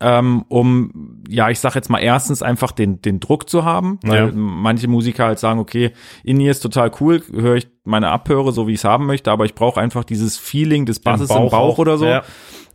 Ähm, 0.00 0.44
um, 0.48 1.22
ja, 1.28 1.50
ich 1.50 1.58
sag 1.58 1.74
jetzt 1.74 1.90
mal 1.90 1.98
erstens 1.98 2.42
einfach 2.42 2.70
den, 2.70 3.02
den 3.02 3.18
Druck 3.18 3.50
zu 3.50 3.64
haben, 3.64 3.98
weil 4.04 4.26
Ja. 4.26 4.32
manche 4.32 4.86
Musiker 4.86 5.24
halt 5.24 5.40
sagen, 5.40 5.58
okay, 5.58 5.90
in 6.22 6.40
ist 6.40 6.60
total 6.60 6.92
cool, 7.00 7.22
höre 7.32 7.56
ich 7.56 7.66
meine 7.84 8.10
Abhöre, 8.10 8.52
so 8.52 8.68
wie 8.68 8.72
ich 8.72 8.80
es 8.80 8.84
haben 8.84 9.06
möchte, 9.06 9.30
aber 9.32 9.44
ich 9.44 9.54
brauche 9.54 9.80
einfach 9.80 10.04
dieses 10.04 10.36
Feeling 10.36 10.84
des 10.86 11.00
Basses 11.00 11.30
im 11.30 11.36
Bauch, 11.36 11.52
auch. 11.52 11.78
oder 11.78 11.96
so. 11.98 12.04
Ja. 12.06 12.22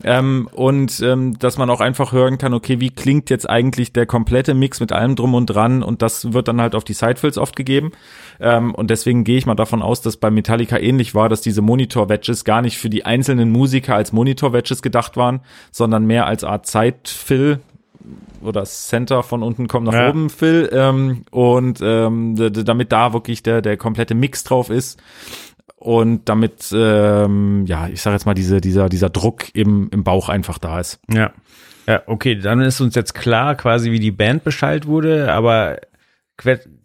Ähm, 0.03 0.49
und 0.51 0.99
ähm, 1.01 1.37
dass 1.37 1.57
man 1.57 1.69
auch 1.69 1.79
einfach 1.79 2.11
hören 2.11 2.37
kann, 2.39 2.53
okay, 2.53 2.79
wie 2.81 2.89
klingt 2.89 3.29
jetzt 3.29 3.47
eigentlich 3.49 3.93
der 3.93 4.05
komplette 4.07 4.53
Mix 4.55 4.79
mit 4.79 4.91
allem 4.91 5.15
drum 5.15 5.35
und 5.35 5.45
dran 5.45 5.83
und 5.83 6.01
das 6.01 6.33
wird 6.33 6.47
dann 6.47 6.59
halt 6.59 6.73
auf 6.75 6.83
die 6.83 6.93
Sidefills 6.93 7.37
oft 7.37 7.55
gegeben. 7.55 7.91
Ähm, 8.39 8.73
und 8.73 8.89
deswegen 8.89 9.23
gehe 9.23 9.37
ich 9.37 9.45
mal 9.45 9.53
davon 9.55 9.81
aus, 9.83 10.01
dass 10.01 10.17
bei 10.17 10.31
Metallica 10.31 10.77
ähnlich 10.77 11.13
war, 11.15 11.29
dass 11.29 11.41
diese 11.41 11.61
Monitor-Wedges 11.61 12.43
gar 12.43 12.61
nicht 12.63 12.79
für 12.79 12.89
die 12.89 13.05
einzelnen 13.05 13.51
Musiker 13.51 13.95
als 13.95 14.11
Monitor-Wedges 14.11 14.81
gedacht 14.81 15.15
waren, 15.15 15.41
sondern 15.71 16.05
mehr 16.05 16.25
als 16.25 16.43
Art 16.43 16.65
Sidefill 17.13 17.59
oder 18.41 18.63
Center 18.65 19.23
von 19.23 19.43
unten 19.43 19.67
kommt 19.67 19.85
nach 19.87 19.93
Ja. 19.93 20.09
oben 20.09 20.29
Fill 20.29 20.69
ähm, 20.73 21.23
und 21.31 21.79
ähm, 21.81 22.35
damit 22.35 22.91
da 22.91 23.13
wirklich 23.13 23.43
der 23.43 23.61
der 23.61 23.77
komplette 23.77 24.15
Mix 24.15 24.43
drauf 24.43 24.69
ist 24.69 25.01
und 25.77 26.27
damit 26.27 26.69
ähm, 26.75 27.63
ja 27.65 27.87
ich 27.87 28.01
sage 28.01 28.15
jetzt 28.15 28.25
mal 28.25 28.33
diese 28.33 28.59
dieser 28.59 28.89
dieser 28.89 29.09
Druck 29.09 29.45
im 29.55 29.89
im 29.91 30.03
Bauch 30.03 30.27
einfach 30.29 30.57
da 30.57 30.79
ist. 30.79 30.99
Ja. 31.09 31.31
Ja, 31.87 32.01
okay, 32.05 32.35
dann 32.35 32.61
ist 32.61 32.79
uns 32.79 32.95
jetzt 32.95 33.13
klar 33.13 33.55
quasi, 33.55 33.91
wie 33.91 33.99
die 33.99 34.11
Band 34.11 34.45
beschallt 34.45 34.87
wurde, 34.87 35.33
aber 35.33 35.79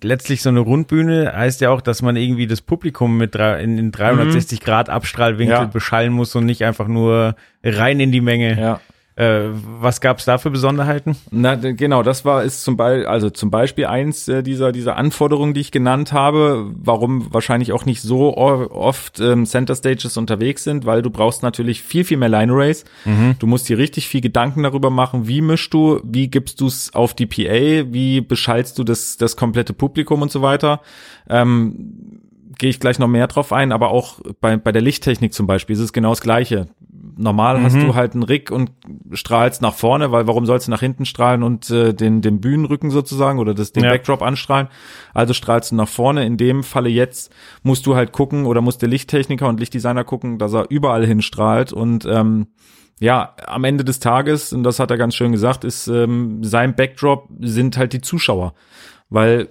letztlich 0.03 0.43
so 0.43 0.49
eine 0.49 0.59
Rundbühne 0.59 1.33
heißt 1.37 1.61
ja 1.61 1.71
auch, 1.71 1.81
dass 1.81 2.03
man 2.03 2.17
irgendwie 2.17 2.49
das 2.49 2.61
Publikum 2.63 3.17
mit 3.17 3.35
drei, 3.37 3.63
in, 3.63 3.79
in 3.79 3.93
360 3.93 4.61
Grad 4.61 4.89
Abstrahlwinkel 4.89 5.55
Ja. 5.55 5.65
beschallen 5.67 6.13
muss 6.13 6.35
und 6.35 6.47
nicht 6.47 6.65
einfach 6.65 6.89
nur 6.89 7.37
rein 7.63 8.01
in 8.01 8.11
die 8.11 8.21
Menge. 8.21 8.61
Ja. 8.61 8.81
Äh, 9.19 9.49
was 9.81 10.01
gab's 10.01 10.27
da 10.27 10.39
für 10.39 10.53
Besonderheiten? 10.53 11.17
Na, 11.33 11.57
genau, 11.57 12.05
das 12.05 12.25
war 12.25 12.45
ist 12.45 12.63
zum 12.63 12.77
Beispiel, 12.77 13.07
also 13.07 13.31
zum 13.31 13.51
Beispiel 13.51 13.87
eins 13.87 14.29
äh, 14.29 14.45
dieser 14.45 14.71
dieser 14.71 14.97
Anforderungen, 14.97 15.55
die 15.55 15.61
ich 15.61 15.73
genannt 15.73 16.13
habe, 16.13 16.71
warum 16.77 17.35
wahrscheinlich 17.35 17.73
auch 17.73 17.85
nicht 17.85 18.01
so 18.01 18.37
oft 18.37 19.19
ähm, 19.19 19.45
Center 19.45 19.75
Stages 19.75 20.17
unterwegs 20.17 20.63
sind, 20.63 20.87
weil 20.87 21.03
du 21.03 21.11
brauchst 21.11 21.43
natürlich 21.43 21.83
viel 21.83 22.05
viel 22.05 22.17
mehr 22.17 22.29
Line 22.29 22.53
Arrays. 22.53 22.85
Du 23.41 23.49
musst 23.49 23.69
dir 23.69 23.77
richtig 23.77 24.07
viel 24.07 24.21
Gedanken 24.21 24.63
darüber 24.63 24.91
machen, 24.91 25.27
wie 25.27 25.41
mischst 25.41 25.75
du, 25.75 26.01
wie 26.05 26.29
gibst 26.29 26.61
du 26.61 26.69
es 26.69 26.95
auf 26.95 27.13
die 27.13 27.27
PA, 27.27 27.93
wie 27.93 28.21
beschallst 28.21 28.79
du 28.79 28.85
das 28.85 29.17
das 29.17 29.37
komplette 29.37 29.73
Publikum 29.73 30.23
und 30.23 30.31
so 30.31 30.43
weiter. 30.43 30.81
Ähm, 31.29 32.21
gehe 32.59 32.71
ich 32.71 32.81
gleich 32.81 32.99
noch 32.99 33.09
mehr 33.09 33.27
drauf 33.29 33.53
ein, 33.53 33.73
aber 33.73 33.91
auch 33.91 34.21
bei, 34.41 34.57
bei 34.57 34.73
der 34.73 34.83
Lichttechnik 34.83 35.33
zum 35.33 35.47
Beispiel 35.47 35.75
ist 35.75 35.81
es 35.81 35.93
genau 35.93 36.11
das 36.11 36.21
Gleiche. 36.21 36.69
Normal 37.19 37.61
hast 37.63 37.75
du 37.77 37.95
halt 37.95 38.15
einen 38.15 38.23
Rig 38.23 38.51
und 38.51 38.71
strahlst 39.13 39.61
nach 39.61 39.75
vorne, 39.75 40.13
weil 40.13 40.27
warum 40.27 40.47
sollst 40.47 40.69
du 40.69 40.71
nach 40.71 40.81
hinten 40.81 41.05
strahlen 41.05 41.43
und 41.43 41.69
äh, 41.69 41.93
den, 41.93 42.23
den 42.23 42.41
Bühnenrücken 42.41 42.91
sozusagen 42.91 43.39
oder 43.41 43.55
das, 43.55 43.73
den 43.73 43.85
Ja. 43.85 43.91
Backdrop 43.91 44.23
anstrahlen? 44.23 44.69
Also 45.15 45.35
strahlst 45.35 45.73
du 45.73 45.75
nach 45.75 45.89
vorne. 45.89 46.25
In 46.25 46.37
dem 46.37 46.63
Falle 46.63 46.89
jetzt 46.89 47.33
musst 47.63 47.87
du 47.87 47.97
halt 47.97 48.13
gucken 48.13 48.47
oder 48.47 48.61
muss 48.61 48.79
der 48.79 48.89
Lichttechniker 48.89 49.49
und 49.49 49.59
Lichtdesigner 49.59 50.05
gucken, 50.05 50.39
dass 50.39 50.55
er 50.55 50.71
überall 50.71 51.05
hinstrahlt 51.05 51.73
und 51.73 52.07
ähm, 52.07 52.47
ja, 53.01 53.35
am 53.47 53.65
Ende 53.65 53.85
des 53.85 54.01
Tages, 54.01 54.53
und 54.53 54.65
das 54.65 54.81
hat 54.81 54.91
er 54.91 54.97
ganz 54.97 55.15
schön 55.15 55.31
gesagt, 55.33 55.65
ist 55.65 55.87
ähm, 55.89 56.43
sein 56.43 56.75
Backdrop 56.75 57.29
sind 57.41 57.77
halt 57.77 57.93
die 57.93 58.01
Zuschauer. 58.01 58.55
Weil 59.11 59.49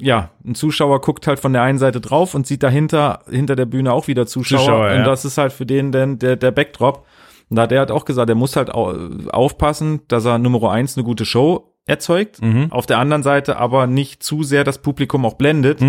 ja, 0.00 0.30
ein 0.44 0.54
Zuschauer 0.54 1.00
guckt 1.00 1.26
halt 1.26 1.40
von 1.40 1.52
der 1.52 1.62
einen 1.62 1.78
Seite 1.78 2.00
drauf 2.00 2.34
und 2.34 2.46
sieht 2.46 2.62
dahinter, 2.62 3.20
hinter 3.28 3.56
der 3.56 3.66
Bühne 3.66 3.92
auch 3.92 4.06
wieder 4.06 4.26
Zuschauer. 4.26 4.60
Zuschauer, 4.60 4.90
und 4.90 4.98
ja. 4.98 5.04
das 5.04 5.24
ist 5.24 5.38
halt 5.38 5.52
für 5.52 5.66
den 5.66 5.92
denn 5.92 6.18
der, 6.18 6.36
der 6.36 6.52
Backdrop. 6.52 7.04
Und 7.50 7.56
da 7.56 7.62
hat 7.62 7.72
er 7.72 7.80
hat 7.80 7.90
auch 7.90 8.04
gesagt, 8.04 8.28
er 8.28 8.36
muss 8.36 8.56
halt 8.56 8.72
au 8.74 8.94
aufpassen, 9.30 10.00
dass 10.08 10.24
er 10.24 10.38
Nummer 10.38 10.70
eins 10.70 10.96
eine 10.96 11.04
gute 11.04 11.24
Show 11.24 11.74
erzeugt. 11.86 12.40
Auf 12.70 12.86
der 12.86 12.98
anderen 12.98 13.22
Seite 13.22 13.56
aber 13.56 13.86
nicht 13.86 14.22
zu 14.22 14.42
sehr 14.42 14.64
das 14.64 14.78
Publikum 14.78 15.24
auch 15.24 15.34
blendet. 15.34 15.80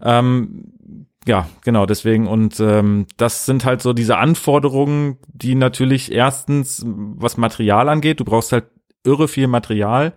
Ähm, 0.00 0.72
ja, 1.26 1.48
genau, 1.64 1.86
deswegen. 1.86 2.26
Und 2.26 2.58
ähm, 2.60 3.06
das 3.16 3.46
sind 3.46 3.64
halt 3.64 3.82
so 3.82 3.92
diese 3.92 4.18
Anforderungen, 4.18 5.18
die 5.28 5.54
natürlich 5.54 6.12
erstens, 6.12 6.84
was 6.86 7.36
Material 7.36 7.88
angeht, 7.88 8.20
du 8.20 8.24
brauchst 8.24 8.52
halt 8.52 8.64
irre 9.04 9.28
viel 9.28 9.46
Material. 9.46 10.14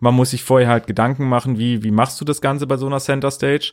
Man 0.00 0.14
muss 0.14 0.30
sich 0.30 0.42
vorher 0.42 0.68
halt 0.68 0.86
Gedanken 0.86 1.28
machen, 1.28 1.58
wie, 1.58 1.82
wie 1.82 1.90
machst 1.90 2.20
du 2.20 2.24
das 2.24 2.40
Ganze 2.40 2.66
bei 2.66 2.76
so 2.76 2.86
einer 2.86 3.00
Center 3.00 3.30
Stage? 3.30 3.72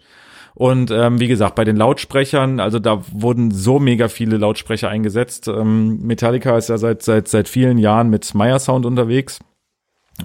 Und 0.55 0.91
ähm, 0.91 1.19
wie 1.19 1.27
gesagt, 1.27 1.55
bei 1.55 1.63
den 1.63 1.77
Lautsprechern, 1.77 2.60
also 2.60 2.79
da 2.79 3.01
wurden 3.12 3.51
so 3.51 3.79
mega 3.79 4.08
viele 4.08 4.38
Lautsprecher 4.38 4.89
eingesetzt. 4.89 5.47
Ähm, 5.47 5.99
Metallica 6.01 6.57
ist 6.57 6.70
ja 6.70 6.78
seit, 6.78 7.03
seit, 7.03 7.28
seit 7.28 7.47
vielen 7.47 7.78
Jahren 7.78 8.09
mit 8.09 8.34
Meyer 8.34 8.59
Sound 8.59 8.86
unterwegs. 8.86 9.39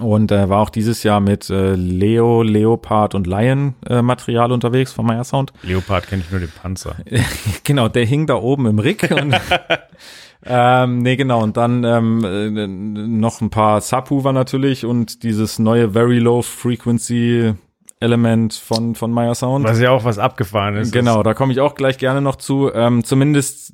Und 0.01 0.31
äh, 0.31 0.49
war 0.49 0.59
auch 0.59 0.69
dieses 0.69 1.03
Jahr 1.03 1.21
mit 1.21 1.49
äh, 1.49 1.75
Leo, 1.75 2.41
Leopard 2.41 3.15
und 3.15 3.27
Lion 3.27 3.75
äh, 3.87 4.01
Material 4.01 4.51
unterwegs 4.51 4.91
von 4.91 5.05
Meyer 5.05 5.23
Sound. 5.23 5.53
Leopard 5.63 6.07
kenne 6.07 6.21
ich 6.25 6.31
nur 6.31 6.41
den 6.41 6.51
Panzer. 6.51 6.95
genau, 7.63 7.87
der 7.87 8.05
hing 8.05 8.27
da 8.27 8.35
oben 8.35 8.65
im 8.65 8.79
Rig. 8.79 9.09
Und, 9.09 9.39
ähm, 10.45 10.99
nee, 10.99 11.15
genau. 11.15 11.41
Und 11.41 11.57
dann 11.57 11.83
ähm, 11.83 12.23
äh, 12.23 12.67
noch 12.67 13.41
ein 13.41 13.49
paar 13.49 13.81
Subwoofer 13.81 14.33
natürlich 14.33 14.85
und 14.85 15.23
dieses 15.23 15.59
neue 15.59 15.91
Very 15.91 16.19
Low 16.19 16.41
Frequency 16.41 17.53
Element 17.99 18.53
von, 18.53 18.95
von 18.95 19.11
Meyer 19.11 19.35
Sound. 19.35 19.65
Was 19.65 19.79
ja 19.79 19.91
auch 19.91 20.03
was 20.03 20.19
abgefahren 20.19 20.75
ist. 20.75 20.91
Genau, 20.91 21.23
da 21.23 21.33
komme 21.33 21.53
ich 21.53 21.59
auch 21.59 21.75
gleich 21.75 21.97
gerne 21.97 22.21
noch 22.21 22.35
zu. 22.35 22.71
Ähm, 22.73 23.03
zumindest 23.03 23.73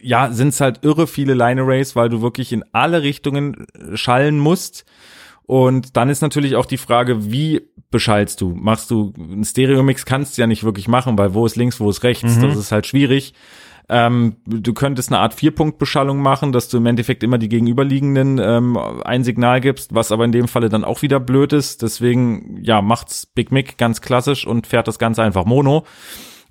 ja, 0.00 0.30
sind 0.30 0.48
es 0.48 0.60
halt 0.60 0.84
irre 0.84 1.06
viele 1.06 1.34
Line 1.34 1.60
Arrays, 1.62 1.96
weil 1.96 2.08
du 2.08 2.22
wirklich 2.22 2.52
in 2.52 2.64
alle 2.72 3.02
Richtungen 3.02 3.66
schallen 3.94 4.38
musst. 4.38 4.84
Und 5.42 5.96
dann 5.96 6.08
ist 6.08 6.22
natürlich 6.22 6.56
auch 6.56 6.66
die 6.66 6.76
Frage, 6.76 7.30
wie 7.30 7.62
beschallst 7.90 8.40
du? 8.40 8.54
Machst 8.54 8.90
du 8.90 9.12
einen 9.16 9.44
Stereo-Mix 9.44 10.04
kannst 10.04 10.36
du 10.36 10.42
ja 10.42 10.46
nicht 10.46 10.64
wirklich 10.64 10.88
machen, 10.88 11.16
weil 11.18 11.34
wo 11.34 11.46
ist 11.46 11.56
links, 11.56 11.80
wo 11.80 11.90
ist 11.90 12.02
rechts? 12.02 12.36
Mhm. 12.36 12.42
Das 12.42 12.56
ist 12.56 12.72
halt 12.72 12.86
schwierig. 12.86 13.34
Ähm, 13.88 14.36
du 14.46 14.72
könntest 14.74 15.10
eine 15.10 15.20
Art 15.20 15.34
Vierpunktbeschallung 15.34 16.18
machen, 16.18 16.52
dass 16.52 16.68
du 16.68 16.78
im 16.78 16.86
Endeffekt 16.86 17.22
immer 17.22 17.38
die 17.38 17.48
gegenüberliegenden 17.48 18.38
ähm, 18.38 18.76
ein 18.76 19.22
Signal 19.22 19.60
gibst, 19.60 19.94
was 19.94 20.10
aber 20.10 20.24
in 20.24 20.32
dem 20.32 20.48
Falle 20.48 20.68
dann 20.68 20.84
auch 20.84 21.02
wieder 21.02 21.20
blöd 21.20 21.52
ist. 21.52 21.82
Deswegen, 21.82 22.58
ja, 22.62 22.82
macht's 22.82 23.26
Big 23.26 23.52
Mic 23.52 23.74
ganz 23.76 24.00
klassisch 24.00 24.46
und 24.46 24.66
fährt 24.66 24.88
das 24.88 24.98
Ganze 24.98 25.22
einfach 25.22 25.44
Mono. 25.44 25.84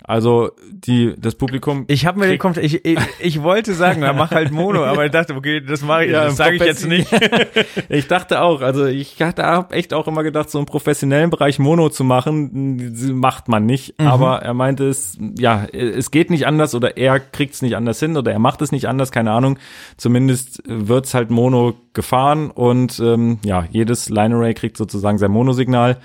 Also 0.06 0.52
die 0.70 1.14
das 1.18 1.34
Publikum. 1.34 1.84
Ich 1.88 2.06
habe 2.06 2.20
mir 2.20 2.28
den 2.28 2.38
Kommt 2.38 2.58
ich, 2.58 2.84
ich, 2.84 2.98
ich 3.18 3.42
wollte 3.42 3.74
sagen, 3.74 4.00
na, 4.00 4.12
mach 4.12 4.30
halt 4.30 4.52
Mono, 4.52 4.84
aber 4.84 5.04
ich 5.04 5.10
dachte, 5.10 5.34
okay, 5.34 5.60
das 5.60 5.82
mache 5.82 6.04
ich, 6.04 6.12
das 6.12 6.36
sage 6.36 6.56
ich 6.56 6.62
jetzt 6.62 6.86
nicht. 6.86 7.08
ich 7.88 8.06
dachte 8.06 8.40
auch, 8.40 8.60
also 8.60 8.86
ich 8.86 9.20
hatte 9.20 9.42
hab 9.42 9.72
echt 9.72 9.92
auch 9.92 10.06
immer 10.06 10.22
gedacht, 10.22 10.48
so 10.48 10.60
im 10.60 10.66
professionellen 10.66 11.30
Bereich 11.30 11.58
Mono 11.58 11.88
zu 11.88 12.04
machen, 12.04 12.94
macht 13.14 13.48
man 13.48 13.66
nicht. 13.66 14.00
Mhm. 14.00 14.06
Aber 14.06 14.42
er 14.42 14.54
meinte 14.54 14.88
es, 14.88 15.18
ja, 15.38 15.64
es 15.72 16.12
geht 16.12 16.30
nicht 16.30 16.46
anders 16.46 16.76
oder 16.76 16.96
er 16.96 17.18
kriegt 17.18 17.54
es 17.54 17.62
nicht 17.62 17.74
anders 17.74 17.98
hin 17.98 18.16
oder 18.16 18.30
er 18.30 18.38
macht 18.38 18.62
es 18.62 18.70
nicht 18.70 18.86
anders, 18.86 19.10
keine 19.10 19.32
Ahnung. 19.32 19.58
Zumindest 19.96 20.62
wird's 20.66 21.14
halt 21.14 21.30
Mono 21.30 21.74
gefahren 21.94 22.52
und 22.52 23.00
ähm, 23.00 23.38
ja, 23.44 23.66
jedes 23.72 24.08
Line 24.08 24.36
Array 24.36 24.54
kriegt 24.54 24.76
sozusagen 24.76 25.18
sein 25.18 25.32
Monosignal. 25.32 25.96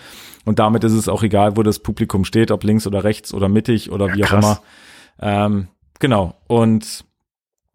Und 0.45 0.59
damit 0.59 0.83
ist 0.83 0.93
es 0.93 1.07
auch 1.07 1.23
egal, 1.23 1.57
wo 1.57 1.63
das 1.63 1.79
Publikum 1.79 2.25
steht, 2.25 2.51
ob 2.51 2.63
links 2.63 2.87
oder 2.87 3.03
rechts 3.03 3.33
oder 3.33 3.49
mittig 3.49 3.91
oder 3.91 4.13
wie 4.13 4.23
auch 4.23 4.29
krass. 4.29 4.45
immer. 4.45 4.61
Ähm, 5.21 5.67
genau. 5.99 6.35
Und 6.47 7.05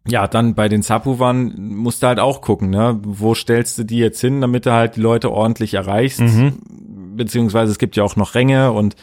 ja, 0.07 0.27
dann 0.27 0.55
bei 0.55 0.69
den 0.69 0.81
Subwoofern 0.81 1.53
musst 1.57 2.01
du 2.01 2.07
halt 2.07 2.19
auch 2.19 2.41
gucken, 2.41 2.69
ne? 2.69 2.99
Wo 3.03 3.35
stellst 3.35 3.77
du 3.77 3.83
die 3.83 3.97
jetzt 3.97 4.21
hin, 4.21 4.41
damit 4.41 4.65
du 4.65 4.71
halt 4.71 4.95
die 4.95 5.01
Leute 5.01 5.31
ordentlich 5.31 5.73
erreichst? 5.73 6.21
Mhm. 6.21 6.59
Beziehungsweise 7.17 7.71
es 7.71 7.79
gibt 7.79 7.95
ja 7.95 8.03
auch 8.03 8.15
noch 8.15 8.35
Ränge 8.35 8.71
und 8.71 8.95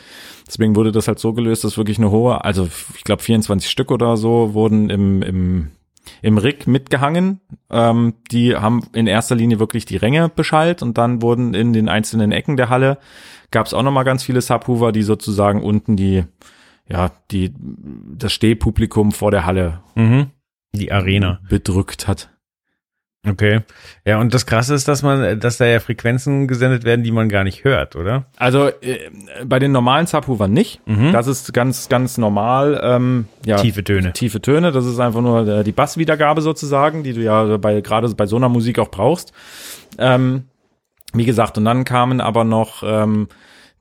deswegen 0.46 0.76
wurde 0.76 0.92
das 0.92 1.08
halt 1.08 1.18
so 1.18 1.32
gelöst, 1.32 1.64
dass 1.64 1.76
wirklich 1.76 1.98
eine 1.98 2.10
hohe, 2.10 2.44
also 2.44 2.68
ich 2.96 3.04
glaube 3.04 3.22
24 3.22 3.70
Stück 3.70 3.90
oder 3.90 4.16
so 4.16 4.54
wurden 4.54 4.88
im, 4.88 5.22
im, 5.22 5.70
im 6.22 6.38
Rig 6.38 6.66
mitgehangen. 6.66 7.40
Ähm, 7.70 8.14
die 8.30 8.56
haben 8.56 8.82
in 8.94 9.06
erster 9.06 9.34
Linie 9.34 9.58
wirklich 9.58 9.84
die 9.84 9.96
Ränge 9.96 10.28
beschallt 10.28 10.82
und 10.82 10.96
dann 10.96 11.22
wurden 11.22 11.54
in 11.54 11.72
den 11.72 11.88
einzelnen 11.88 12.32
Ecken 12.32 12.56
der 12.56 12.70
Halle 12.70 12.98
gab 13.54 13.66
es 13.66 13.72
auch 13.72 13.82
noch 13.82 13.90
mal 13.92 14.02
ganz 14.02 14.22
viele 14.22 14.42
Subwoofer, 14.42 14.92
die 14.92 15.02
sozusagen 15.02 15.62
unten 15.62 15.96
die 15.96 16.24
ja 16.86 17.10
die 17.30 17.50
das 18.18 18.32
Stehpublikum 18.34 19.12
vor 19.12 19.30
der 19.30 19.46
Halle 19.46 19.80
Mhm. 19.94 20.26
Die 20.74 20.92
Arena. 20.92 21.40
bedrückt 21.48 22.06
hat. 22.08 22.28
Okay. 23.26 23.60
Ja, 24.04 24.20
und 24.20 24.34
das 24.34 24.44
Krasse 24.44 24.74
ist, 24.74 24.86
dass 24.86 25.02
man, 25.02 25.40
dass 25.40 25.56
da 25.56 25.64
ja 25.64 25.80
Frequenzen 25.80 26.46
gesendet 26.46 26.84
werden, 26.84 27.02
die 27.04 27.10
man 27.10 27.30
gar 27.30 27.42
nicht 27.42 27.64
hört, 27.64 27.96
oder? 27.96 28.26
Also 28.36 28.66
äh, 28.82 28.98
bei 29.46 29.58
den 29.58 29.72
normalen 29.72 30.06
Subwoofern 30.06 30.52
nicht. 30.52 30.82
Das 31.12 31.26
ist 31.26 31.54
ganz 31.54 31.88
ganz 31.88 32.18
normal. 32.18 32.78
Ähm, 32.84 33.26
ja, 33.46 33.56
Tiefe 33.56 33.82
Töne. 33.82 34.12
Tiefe 34.12 34.42
Töne. 34.42 34.72
Das 34.72 34.84
ist 34.84 34.98
einfach 34.98 35.22
nur 35.22 35.48
äh, 35.48 35.64
die 35.64 35.72
Basswiedergabe 35.72 36.42
sozusagen, 36.42 37.02
die 37.02 37.14
du 37.14 37.22
ja 37.22 37.56
bei 37.56 37.80
gerade 37.80 38.08
bei 38.14 38.26
so 38.26 38.36
einer 38.36 38.50
Musik 38.50 38.78
auch 38.78 38.90
brauchst. 38.90 39.32
Ähm, 39.96 40.44
wie 41.14 41.24
gesagt, 41.24 41.58
und 41.58 41.64
dann 41.64 41.84
kamen 41.84 42.20
aber 42.20 42.44
noch 42.44 42.82
ähm, 42.84 43.28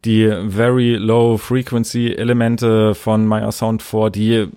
die 0.06 0.28
Very 0.48 0.96
Low 0.96 1.38
Frequency 1.38 2.14
Elemente 2.14 2.94
von 2.94 3.26
Meyer 3.26 3.52
Sound 3.52 3.82
vor, 3.82 4.10
die 4.10 4.48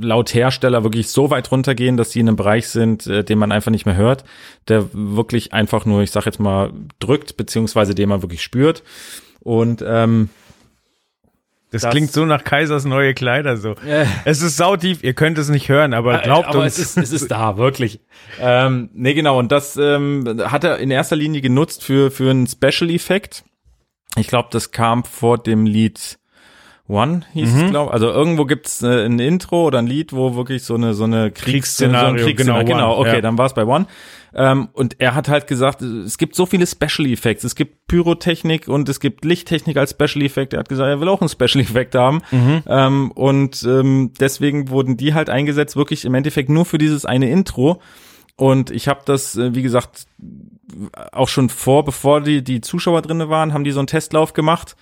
laut 0.00 0.34
Hersteller 0.34 0.82
wirklich 0.82 1.08
so 1.08 1.30
weit 1.30 1.50
runtergehen, 1.52 1.96
dass 1.96 2.10
sie 2.10 2.20
in 2.20 2.28
einem 2.28 2.36
Bereich 2.36 2.68
sind, 2.68 3.06
äh, 3.06 3.22
den 3.22 3.38
man 3.38 3.52
einfach 3.52 3.70
nicht 3.70 3.86
mehr 3.86 3.96
hört, 3.96 4.24
der 4.66 4.86
wirklich 4.92 5.52
einfach 5.52 5.84
nur, 5.84 6.02
ich 6.02 6.10
sag 6.10 6.26
jetzt 6.26 6.40
mal, 6.40 6.70
drückt, 6.98 7.36
beziehungsweise 7.36 7.94
den 7.94 8.08
man 8.08 8.22
wirklich 8.22 8.42
spürt. 8.42 8.82
Und 9.40 9.84
ähm, 9.86 10.30
Das, 11.70 11.82
Das- 11.82 11.90
klingt 11.90 12.12
so 12.12 12.24
nach 12.24 12.44
Kaisers 12.44 12.84
neue 12.86 13.12
Kleider 13.14 13.56
so. 13.58 13.72
Äh. 13.86 14.06
Es 14.24 14.40
ist 14.42 14.56
sautief, 14.56 15.02
ihr 15.04 15.12
könnt 15.12 15.36
es 15.38 15.48
nicht 15.50 15.68
hören, 15.68 15.92
aber 15.92 16.18
glaubt 16.18 16.48
aber 16.48 16.60
uns. 16.60 16.78
Es 16.78 16.96
ist, 16.96 16.96
es 16.96 17.12
ist 17.12 17.30
da, 17.30 17.56
wirklich. 17.58 18.00
ähm, 18.40 18.88
nee, 18.94 19.12
genau. 19.14 19.38
Und 19.38 19.52
das 19.52 19.76
ähm, 19.76 20.42
hat 20.46 20.64
er 20.64 20.78
in 20.78 20.90
erster 20.90 21.16
Linie 21.16 21.40
genutzt 21.42 21.84
für, 21.84 22.10
für 22.10 22.30
einen 22.30 22.46
Special-Effekt. 22.46 23.44
Ich 24.16 24.28
glaube, 24.28 24.48
das 24.50 24.70
kam 24.70 25.04
vor 25.04 25.36
dem 25.38 25.66
Lied 25.66 26.18
One, 26.88 27.20
hieß 27.34 27.52
Mhm. 27.52 27.64
es, 27.64 27.70
glaube 27.70 27.92
Also 27.92 28.08
irgendwo 28.10 28.46
gibt's 28.46 28.82
äh, 28.82 29.04
ein 29.04 29.18
Intro 29.18 29.66
oder 29.66 29.78
ein 29.78 29.86
Lied, 29.86 30.14
wo 30.14 30.36
wirklich 30.36 30.62
so 30.62 30.74
eine 30.74 30.94
so 30.94 31.04
eine 31.04 31.30
Kriegs 31.30 31.42
Kriegsszenario, 31.44 32.08
so 32.08 32.14
ein 32.14 32.24
Kriegsszenario 32.24 32.64
genau, 32.64 32.78
genau, 32.78 32.92
One, 32.98 33.00
okay, 33.00 33.16
ja. 33.16 33.20
dann 33.20 33.36
war 33.36 33.44
es 33.46 33.52
bei 33.52 33.66
One. 33.66 33.86
Ähm, 34.34 34.68
und 34.72 34.96
er 34.98 35.14
hat 35.14 35.28
halt 35.28 35.46
gesagt, 35.46 35.82
es 35.82 36.16
gibt 36.16 36.34
so 36.34 36.46
viele 36.46 36.66
Special 36.66 37.06
Effects. 37.08 37.44
Es 37.44 37.54
gibt 37.54 37.88
Pyrotechnik 37.88 38.68
und 38.68 38.88
es 38.88 39.00
gibt 39.00 39.24
Lichttechnik 39.24 39.76
als 39.76 39.90
Special 39.90 40.24
Effect. 40.24 40.54
Er 40.54 40.60
hat 40.60 40.68
gesagt, 40.68 40.88
er 40.88 41.00
will 41.00 41.08
auch 41.08 41.20
einen 41.20 41.28
Special 41.28 41.60
Effect 41.62 41.94
haben. 41.94 42.22
Mhm. 42.30 42.62
Ähm, 42.66 43.10
und 43.12 43.62
ähm, 43.64 44.12
deswegen 44.18 44.70
wurden 44.70 44.96
die 44.96 45.12
halt 45.12 45.28
eingesetzt, 45.28 45.76
wirklich 45.76 46.04
im 46.06 46.14
Endeffekt 46.14 46.48
nur 46.48 46.64
für 46.64 46.78
dieses 46.78 47.04
eine 47.04 47.30
Intro. 47.30 47.80
Und 48.36 48.70
ich 48.70 48.88
habe 48.88 49.00
das, 49.04 49.36
äh, 49.36 49.54
wie 49.54 49.62
gesagt, 49.62 50.06
auch 51.12 51.28
schon 51.28 51.48
vor, 51.48 51.84
bevor 51.84 52.20
die, 52.20 52.42
die 52.44 52.60
Zuschauer 52.60 53.02
drinne 53.02 53.28
waren, 53.28 53.52
haben 53.52 53.64
die 53.64 53.72
so 53.72 53.80
einen 53.80 53.88
Testlauf 53.88 54.32
gemacht. 54.32 54.76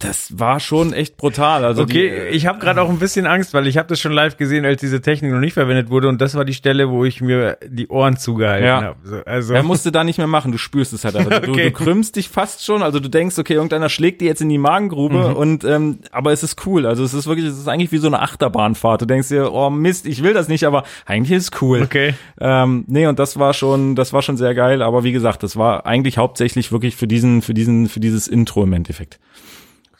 Das 0.00 0.38
war 0.38 0.60
schon 0.60 0.92
echt 0.92 1.16
brutal. 1.16 1.64
Also 1.64 1.82
Okay, 1.82 2.28
die, 2.30 2.36
ich 2.36 2.46
habe 2.46 2.60
gerade 2.60 2.80
auch 2.82 2.88
ein 2.88 3.00
bisschen 3.00 3.26
Angst, 3.26 3.52
weil 3.52 3.66
ich 3.66 3.76
habe 3.76 3.88
das 3.88 3.98
schon 3.98 4.12
live 4.12 4.36
gesehen, 4.36 4.64
als 4.64 4.80
diese 4.80 5.00
Technik 5.00 5.32
noch 5.32 5.40
nicht 5.40 5.54
verwendet 5.54 5.90
wurde 5.90 6.06
und 6.08 6.20
das 6.20 6.36
war 6.36 6.44
die 6.44 6.54
Stelle, 6.54 6.88
wo 6.88 7.04
ich 7.04 7.20
mir 7.20 7.58
die 7.66 7.88
Ohren 7.88 8.16
zugehalten 8.16 8.64
Ja. 8.64 8.80
habe. 8.82 8.96
So, 9.02 9.16
also 9.26 9.54
Er 9.54 9.64
musste 9.64 9.90
da 9.90 10.04
nicht 10.04 10.18
mehr 10.18 10.28
machen, 10.28 10.52
du 10.52 10.58
spürst 10.58 10.92
es 10.92 11.04
halt. 11.04 11.16
Du, 11.18 11.50
Okay. 11.50 11.64
du 11.64 11.70
krümmst 11.72 12.14
dich 12.14 12.28
fast 12.28 12.64
schon, 12.64 12.84
also 12.84 13.00
du 13.00 13.08
denkst, 13.10 13.36
okay, 13.40 13.54
irgendeiner 13.54 13.88
schlägt 13.88 14.20
dir 14.20 14.26
jetzt 14.26 14.40
in 14.40 14.48
die 14.48 14.58
Magengrube 14.58 15.34
und 15.34 15.64
ähm, 15.64 15.98
aber 16.12 16.30
es 16.30 16.44
ist 16.44 16.64
cool. 16.64 16.86
Also 16.86 17.02
es 17.02 17.12
ist 17.12 17.26
wirklich, 17.26 17.46
es 17.46 17.58
ist 17.58 17.66
eigentlich 17.66 17.90
wie 17.90 17.98
so 17.98 18.06
eine 18.06 18.22
Achterbahnfahrt. 18.22 19.02
Du 19.02 19.06
denkst 19.06 19.28
dir, 19.30 19.52
oh 19.52 19.68
Mist, 19.68 20.06
ich 20.06 20.22
will 20.22 20.32
das 20.32 20.46
nicht, 20.46 20.62
aber 20.64 20.84
eigentlich 21.06 21.36
ist 21.36 21.52
es 21.54 21.60
cool. 21.60 21.82
okay. 21.82 22.14
Ähm, 22.40 22.84
nee, 22.86 23.08
und 23.08 23.18
das 23.18 23.36
war 23.38 23.52
schon, 23.52 23.96
das 23.96 24.12
war 24.12 24.22
schon 24.22 24.36
sehr 24.36 24.54
geil, 24.54 24.80
aber 24.80 25.02
wie 25.02 25.10
gesagt, 25.12 25.42
das 25.42 25.56
war 25.56 25.86
eigentlich 25.86 26.18
hauptsächlich 26.18 26.70
wirklich 26.70 26.94
für 26.94 27.08
diesen, 27.08 27.42
für 27.42 27.52
diesen, 27.54 27.88
für 27.88 27.98
dieses 27.98 28.28
Intro 28.28 28.62
im 28.62 28.72
Endeffekt. 28.74 29.18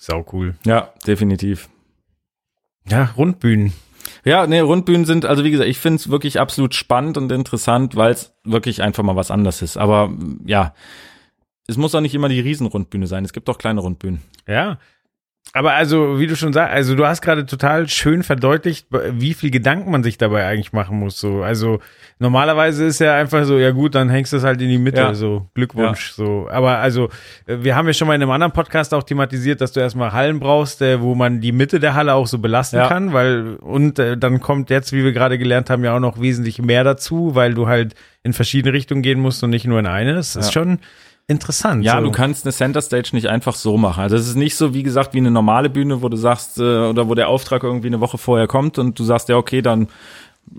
Sau 0.08 0.24
cool. 0.32 0.54
Ja, 0.64 0.92
definitiv. 1.06 1.68
Ja, 2.88 3.12
Rundbühnen. 3.16 3.74
Ja, 4.24 4.46
nee, 4.46 4.60
Rundbühnen 4.60 5.04
sind, 5.04 5.26
also 5.26 5.44
wie 5.44 5.50
gesagt, 5.50 5.68
ich 5.68 5.78
finde 5.78 5.96
es 5.96 6.08
wirklich 6.08 6.40
absolut 6.40 6.74
spannend 6.74 7.18
und 7.18 7.30
interessant, 7.30 7.94
weil 7.94 8.12
es 8.12 8.32
wirklich 8.42 8.82
einfach 8.82 9.02
mal 9.02 9.16
was 9.16 9.30
anderes 9.30 9.60
ist. 9.60 9.76
Aber 9.76 10.10
ja, 10.46 10.74
es 11.66 11.76
muss 11.76 11.94
auch 11.94 12.00
nicht 12.00 12.14
immer 12.14 12.30
die 12.30 12.40
Riesenrundbühne 12.40 13.06
sein. 13.06 13.24
Es 13.24 13.34
gibt 13.34 13.50
auch 13.50 13.58
kleine 13.58 13.80
Rundbühnen. 13.80 14.22
Ja. 14.46 14.78
Aber 15.54 15.72
also, 15.72 16.20
wie 16.20 16.26
du 16.26 16.36
schon 16.36 16.52
sagst, 16.52 16.72
also 16.74 16.94
du 16.94 17.06
hast 17.06 17.22
gerade 17.22 17.46
total 17.46 17.88
schön 17.88 18.22
verdeutlicht, 18.22 18.86
wie 19.12 19.32
viel 19.32 19.50
Gedanken 19.50 19.90
man 19.90 20.02
sich 20.02 20.18
dabei 20.18 20.46
eigentlich 20.46 20.72
machen 20.74 20.98
muss. 20.98 21.18
So, 21.18 21.42
also 21.42 21.80
normalerweise 22.18 22.84
ist 22.84 22.98
ja 23.00 23.14
einfach 23.16 23.44
so, 23.44 23.58
ja 23.58 23.70
gut, 23.70 23.94
dann 23.94 24.10
hängst 24.10 24.32
du 24.32 24.36
es 24.36 24.44
halt 24.44 24.60
in 24.60 24.68
die 24.68 24.78
Mitte, 24.78 25.00
Ja. 25.00 25.14
so 25.14 25.46
Glückwunsch. 25.54 26.10
So, 26.10 26.48
aber 26.50 26.78
also 26.78 27.08
äh, 27.46 27.56
wir 27.62 27.76
haben 27.76 27.86
ja 27.86 27.94
schon 27.94 28.08
mal 28.08 28.14
in 28.14 28.22
einem 28.22 28.30
anderen 28.30 28.52
Podcast 28.52 28.92
auch 28.92 29.02
thematisiert, 29.02 29.60
dass 29.60 29.72
du 29.72 29.80
erstmal 29.80 30.12
Hallen 30.12 30.38
brauchst, 30.38 30.82
äh, 30.82 31.00
wo 31.00 31.14
man 31.14 31.40
die 31.40 31.52
Mitte 31.52 31.80
der 31.80 31.94
Halle 31.94 32.12
auch 32.14 32.26
so 32.26 32.38
belasten 32.38 32.76
Ja. 32.76 32.88
kann, 32.88 33.12
weil 33.14 33.56
und 33.56 33.98
äh, 33.98 34.18
dann 34.18 34.40
kommt 34.40 34.68
jetzt, 34.70 34.92
wie 34.92 35.02
wir 35.02 35.12
gerade 35.12 35.38
gelernt 35.38 35.70
haben, 35.70 35.82
ja 35.82 35.96
auch 35.96 36.00
noch 36.00 36.20
wesentlich 36.20 36.60
mehr 36.60 36.84
dazu, 36.84 37.34
weil 37.34 37.54
du 37.54 37.66
halt 37.68 37.94
in 38.22 38.32
verschiedene 38.34 38.74
Richtungen 38.74 39.00
gehen 39.02 39.18
musst 39.20 39.42
und 39.42 39.50
nicht 39.50 39.64
nur 39.66 39.78
in 39.78 39.86
eine. 39.86 40.14
Das 40.14 40.36
ist 40.36 40.46
Ja. 40.46 40.52
schon 40.52 40.78
interessant. 41.28 41.84
Ja, 41.84 41.98
so. 41.98 42.04
du 42.04 42.10
kannst 42.10 42.44
eine 42.44 42.52
Center 42.52 42.82
Stage 42.82 43.10
nicht 43.12 43.28
einfach 43.28 43.54
so 43.54 43.76
machen. 43.76 44.02
Also 44.02 44.16
es 44.16 44.26
ist 44.26 44.34
nicht 44.34 44.56
so, 44.56 44.74
wie 44.74 44.82
gesagt, 44.82 45.14
wie 45.14 45.18
eine 45.18 45.30
normale 45.30 45.70
Bühne, 45.70 46.02
wo 46.02 46.08
du 46.08 46.16
sagst, 46.16 46.58
äh, 46.58 46.62
oder 46.62 47.08
wo 47.08 47.14
der 47.14 47.28
Auftrag 47.28 47.62
irgendwie 47.62 47.86
eine 47.86 48.00
Woche 48.00 48.18
vorher 48.18 48.48
kommt 48.48 48.78
und 48.78 48.98
du 48.98 49.04
sagst, 49.04 49.28
ja, 49.28 49.36
okay, 49.36 49.62
dann 49.62 49.88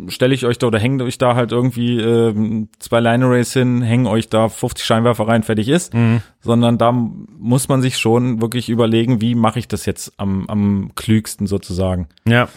stelle 0.08 0.36
ich 0.36 0.46
euch 0.46 0.60
da 0.60 0.68
oder 0.68 0.80
hänge 0.80 1.04
euch 1.04 1.18
da 1.18 1.36
halt 1.36 1.52
irgendwie 1.52 2.00
ähm, 2.00 2.70
zwei 2.78 3.00
Line 3.00 3.26
Arrays 3.26 3.54
hin, 3.54 3.82
hängen 3.82 4.06
euch 4.06 4.30
da 4.30 4.48
50 4.48 4.86
Scheinwerfer 4.86 5.28
rein, 5.28 5.42
fertig 5.42 5.68
ist. 5.68 5.94
Mhm. 5.94 6.22
Sondern 6.42 6.78
da 6.78 6.92
muss 6.92 7.68
man 7.68 7.82
sich 7.82 7.98
schon 7.98 8.40
wirklich 8.40 8.70
überlegen, 8.70 9.22
wie 9.22 9.34
mache 9.34 9.60
ich 9.60 9.68
das 9.68 9.86
jetzt 9.88 10.14
am, 10.18 10.48
am 10.48 10.92
klügsten 10.96 11.48
sozusagen. 11.48 12.08
Ja. 12.26 12.48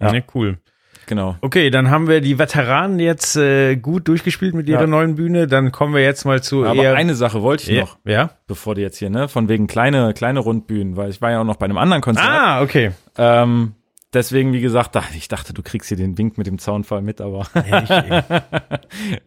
Ja. 0.00 0.12
Nee, 0.12 0.24
cool. 0.34 0.58
Genau. 1.06 1.36
Okay, 1.40 1.70
dann 1.70 1.90
haben 1.90 2.08
wir 2.08 2.20
die 2.20 2.38
Veteranen 2.38 2.98
jetzt 2.98 3.36
äh, 3.36 3.76
gut 3.76 4.08
durchgespielt 4.08 4.54
mit 4.54 4.68
ihrer 4.68 4.82
Ja. 4.82 4.86
neuen 4.86 5.14
Bühne. 5.16 5.46
Dann 5.46 5.72
kommen 5.72 5.94
wir 5.94 6.02
jetzt 6.02 6.24
mal 6.24 6.42
zu 6.42 6.64
Aber 6.64 6.82
eher. 6.82 6.94
eine 6.94 7.14
Sache 7.14 7.42
wollte 7.42 7.70
ich 7.72 7.80
noch, 7.80 7.98
ja. 8.04 8.30
bevor 8.46 8.74
die 8.74 8.82
jetzt 8.82 8.98
hier, 8.98 9.10
ne, 9.10 9.28
von 9.28 9.48
wegen 9.48 9.66
kleine, 9.66 10.14
kleine 10.14 10.40
Rundbühnen, 10.40 10.96
weil 10.96 11.10
ich 11.10 11.20
war 11.20 11.30
ja 11.30 11.40
auch 11.40 11.44
noch 11.44 11.56
bei 11.56 11.64
einem 11.66 11.78
anderen 11.78 12.02
Konzert. 12.02 12.26
Ah, 12.28 12.62
okay. 12.62 12.92
Ähm, 13.18 13.72
deswegen, 14.12 14.52
wie 14.52 14.60
gesagt, 14.60 14.96
ich 15.16 15.28
dachte, 15.28 15.52
du 15.52 15.62
kriegst 15.62 15.88
hier 15.88 15.96
den 15.98 16.16
Wink 16.18 16.38
mit 16.38 16.46
dem 16.46 16.58
Zaunfall 16.58 17.02
mit, 17.02 17.20
aber 17.20 17.46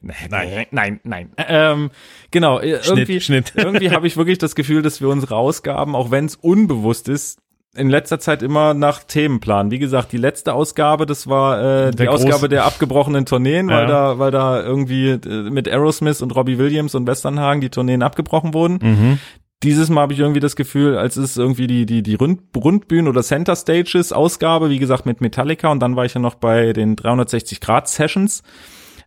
nein, 0.02 0.66
nein, 0.72 1.00
nein. 1.04 1.32
Ähm, 1.38 1.92
genau, 2.32 2.60
äh, 2.60 2.80
irgendwie, 2.86 3.22
Schnitt. 3.22 3.54
irgendwie 3.56 3.92
habe 3.92 4.08
ich 4.08 4.18
wirklich 4.18 4.38
das 4.38 4.56
Gefühl, 4.56 4.82
dass 4.82 5.02
wir 5.02 5.10
unsere 5.10 5.36
Ausgaben, 5.36 5.96
auch 5.96 6.12
wenn 6.12 6.26
es 6.26 6.36
unbewusst 6.36 7.10
ist, 7.10 7.40
in 7.78 7.90
letzter 7.90 8.20
Zeit 8.20 8.44
immer 8.44 8.74
nach 8.74 9.04
Themen 9.04 9.40
planen. 9.40 9.72
Wie 9.72 9.80
gesagt, 9.80 10.12
die 10.12 10.18
letzte 10.18 10.54
Ausgabe, 10.54 11.06
das 11.06 11.28
war 11.28 11.88
äh, 11.88 11.92
die 11.92 12.08
Ausgabe 12.08 12.50
der 12.50 12.66
abgebrochenen 12.66 13.26
Tourneen, 13.26 13.68
weil 13.70 13.84
Ja. 13.84 13.88
da, 13.88 14.20
weil 14.20 14.32
da 14.32 14.62
irgendwie 14.62 15.10
äh, 15.12 15.50
mit 15.50 15.68
Aerosmith 15.68 16.22
und 16.22 16.36
Robbie 16.36 16.58
Williams 16.58 16.96
und 16.96 17.08
Westernhagen 17.08 17.62
die 17.62 17.70
Tourneen 17.70 18.04
abgebrochen 18.04 18.54
wurden. 18.54 18.80
Mhm. 18.82 19.20
Dieses 19.64 19.90
Mal 19.90 20.02
habe 20.02 20.14
ich 20.14 20.20
irgendwie 20.20 20.40
das 20.40 20.56
Gefühl, 20.56 20.98
als 20.98 21.18
ist 21.18 21.36
irgendwie 21.38 21.66
die, 21.66 21.86
die, 21.88 22.04
die 22.04 22.14
Rund, 22.14 22.42
Rundbühnen 22.56 23.08
oder 23.08 23.24
Center 23.24 23.56
Stages 23.56 24.12
Ausgabe, 24.14 24.70
wie 24.70 24.78
gesagt, 24.78 25.06
mit 25.08 25.20
Metallica 25.20 25.72
und 25.72 25.80
dann 25.80 25.96
war 25.96 26.06
ich 26.06 26.14
ja 26.14 26.20
noch 26.22 26.36
bei 26.36 26.74
den 26.74 26.96
360 26.96 27.60
Grad 27.60 27.88
Sessions. 27.88 28.44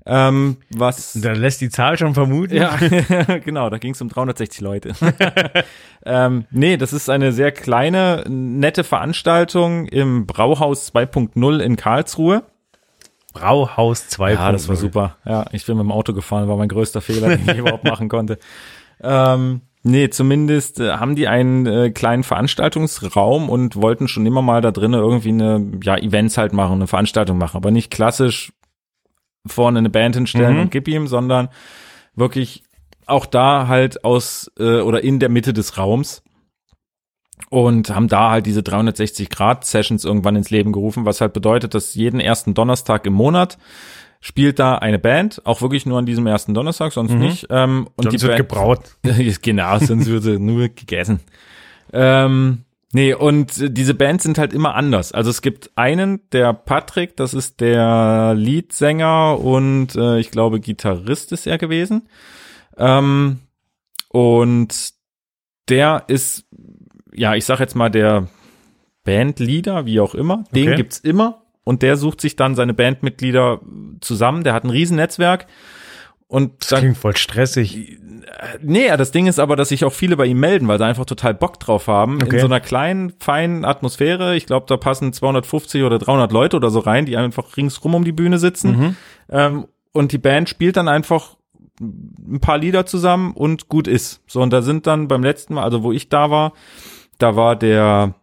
Ähm, 0.07 0.57
was 0.71 1.13
Da 1.21 1.33
lässt 1.33 1.61
die 1.61 1.69
Zahl 1.69 1.99
schon 1.99 2.15
vermuten. 2.15 2.55
ja, 2.55 2.77
genau, 3.45 3.69
da 3.71 3.79
ging 3.79 3.93
es 3.93 4.01
um 4.01 4.09
360 4.09 4.61
Leute. 4.61 4.93
ähm, 6.07 6.47
nee, 6.51 6.77
das 6.77 6.93
ist 6.93 7.11
eine 7.11 7.33
sehr 7.33 7.53
kleine, 7.53 8.25
nette 8.29 8.83
Veranstaltung 8.85 9.87
im 9.87 10.27
Brauhaus 10.27 10.93
2.0 10.93 11.59
in 11.59 11.77
Karlsruhe. 11.77 12.43
Brauhaus 13.33 14.09
2. 14.09 14.33
Ja, 14.33 14.53
das 14.53 14.69
war 14.69 14.77
super. 14.77 15.17
Ja, 15.25 15.45
ich 15.53 15.65
bin 15.65 15.77
mit 15.77 15.85
dem 15.85 15.93
Auto 15.93 16.13
gefahren, 16.13 16.49
war 16.49 16.57
mein 16.57 16.69
größter 16.69 17.01
Fehler, 17.01 17.37
den 17.37 17.49
ich 17.49 17.59
überhaupt 17.59 17.85
machen 17.85 18.09
konnte. 18.09 18.39
Ähm, 19.03 19.61
nee, 19.83 20.09
zumindest 20.11 20.81
äh, 20.81 20.93
haben 20.93 21.15
die 21.15 21.29
einen 21.29 21.67
äh, 21.67 21.91
kleinen 21.91 22.25
Veranstaltungsraum 22.25 23.49
und 23.49 23.77
wollten 23.77 24.09
schon 24.09 24.27
immer 24.27 24.43
mal 24.43 24.63
da 24.63 24.73
drinnen 24.73 25.01
irgendwie 25.01 25.29
eine, 25.29 25.71
ja, 25.83 25.97
Events 25.97 26.39
halt 26.39 26.53
machen, 26.53 26.75
eine 26.75 26.87
Veranstaltung 26.87 27.39
machen, 27.39 27.57
aber 27.57 27.71
nicht 27.71 27.91
klassisch 27.91 28.53
vorne 29.47 29.79
eine 29.79 29.91
Band 29.91 30.15
hinstellen 30.17 30.57
Mhm. 30.57 30.61
und 30.63 30.71
gib 30.71 30.89
ihm, 30.89 31.07
sondern 31.07 31.49
wirklich 32.15 32.63
auch 33.07 33.27
da 33.27 33.67
halt 33.69 34.05
aus 34.05 34.51
äh, 34.59 34.81
oder 34.81 35.03
in 35.03 35.19
der 35.19 35.29
Mitte 35.31 35.53
des 35.53 35.77
Raums 35.79 36.23
und 37.49 37.91
haben 37.95 38.09
da 38.09 38.31
halt 38.31 38.47
diese 38.47 38.63
360 38.63 39.31
Grad 39.31 39.65
Sessions 39.65 40.05
irgendwann 40.05 40.37
ins 40.37 40.51
Leben 40.51 40.73
gerufen, 40.73 41.05
was 41.07 41.21
halt 41.21 41.33
bedeutet, 41.33 41.75
dass 41.75 41.95
jeden 41.95 42.21
ersten 42.21 42.55
Donnerstag 42.55 43.07
im 43.07 43.15
Monat 43.15 43.59
spielt 44.21 44.59
da 44.59 44.77
eine 44.77 44.99
Band, 44.99 45.41
auch 45.47 45.63
wirklich 45.63 45.87
nur 45.87 45.99
an 45.99 46.05
diesem 46.05 46.27
ersten 46.27 46.53
Donnerstag, 46.53 46.93
sonst 46.93 47.13
nicht. 47.15 47.47
Ähm, 47.49 47.89
und 47.97 48.05
Und 48.07 48.13
die 48.13 48.21
wird 48.21 48.37
Band, 48.37 48.49
gebraut. 48.49 48.81
genau, 49.43 49.79
sonst 49.79 50.07
würde 50.07 50.39
nur 50.39 50.69
gegessen. 50.69 51.21
Ähm, 51.93 52.65
nee, 52.93 53.15
und 53.15 53.59
äh, 53.59 53.71
diese 53.71 53.95
Bands 53.95 54.25
sind 54.25 54.39
halt 54.39 54.53
immer 54.53 54.75
anders. 54.75 55.13
Also 55.13 55.31
es 55.31 55.43
gibt 55.43 55.71
einen, 55.77 56.21
der 56.31 56.53
Patrick, 56.53 57.17
das 57.17 57.35
ist 57.35 57.61
der 57.61 58.35
Leadsänger 58.37 59.39
und 59.39 59.95
äh, 59.97 60.19
ich 60.19 60.31
glaube 60.31 60.61
Gitarrist 60.61 61.33
ist 61.33 61.47
er 61.47 61.59
gewesen. 61.59 62.09
Ähm, 62.77 63.41
und 64.09 64.93
der 65.69 66.05
ist, 66.09 66.47
ja, 67.13 67.35
ich 67.35 67.45
sag 67.45 67.61
jetzt 67.61 67.77
mal 67.77 67.91
der 67.91 68.29
Bandleader, 69.05 69.87
wie 69.87 70.01
auch 70.01 70.15
immer. 70.15 70.45
Den 70.53 70.69
Okay. 70.69 70.77
gibt's 70.77 70.99
immer. 70.99 71.43
Und 71.65 71.83
der 71.83 71.97
sucht 71.97 72.21
sich 72.21 72.37
dann 72.37 72.55
seine 72.57 72.75
Bandmitglieder 72.75 73.61
zusammen. 74.01 74.45
Der 74.45 74.55
hat 74.55 74.65
ein 74.65 74.71
Riesennetzwerk. 74.71 75.47
Und 76.27 76.71
dann 76.71 76.81
Klingt 76.81 76.97
voll 76.99 77.17
stressig. 77.17 77.99
Nee, 78.63 78.87
ja, 78.87 78.97
das 78.97 79.11
Ding 79.11 79.27
ist 79.27 79.39
aber, 79.39 79.57
dass 79.57 79.71
sich 79.71 79.85
auch 79.85 79.93
viele 79.93 80.17
bei 80.17 80.27
ihm 80.27 80.41
melden, 80.41 80.69
weil 80.69 80.79
sie 80.79 80.85
einfach 80.85 81.05
total 81.05 81.35
Bock 81.35 81.61
drauf 81.61 81.89
haben. 81.89 82.23
Okay. 82.23 82.37
In 82.37 82.41
so 82.41 82.47
einer 82.47 82.61
kleinen, 82.61 83.13
feinen 83.19 83.65
Atmosphäre. 83.65 84.37
Ich 84.37 84.47
glaube, 84.47 84.67
da 84.69 84.77
passen 84.77 85.13
250 85.13 85.83
oder 85.83 85.99
300 85.99 86.33
Leute 86.33 86.57
oder 86.57 86.71
so 86.71 86.81
rein, 86.81 87.07
die 87.07 87.17
einfach 87.17 87.57
ringsrum 87.57 87.95
um 87.95 88.05
die 88.05 88.13
Bühne 88.13 88.39
sitzen. 88.39 88.71
Mhm. 88.77 88.97
Ähm, 89.31 89.67
und 89.93 90.13
die 90.13 90.19
Band 90.19 90.49
spielt 90.49 90.77
dann 90.77 90.89
einfach 90.89 91.37
ein 91.81 92.41
paar 92.41 92.59
Lieder 92.59 92.87
zusammen 92.87 93.33
und 93.33 93.69
gut 93.69 93.89
ist. 93.89 94.23
So, 94.27 94.41
und 94.43 94.53
da 94.53 94.63
sind 94.63 94.87
dann 94.87 95.09
beim 95.09 95.23
letzten 95.23 95.55
Mal, 95.55 95.65
also 95.65 95.83
wo 95.83 95.93
ich 95.93 96.09
da 96.09 96.31
war, 96.31 96.53
da 97.19 97.37
war 97.37 97.57
der 97.57 98.15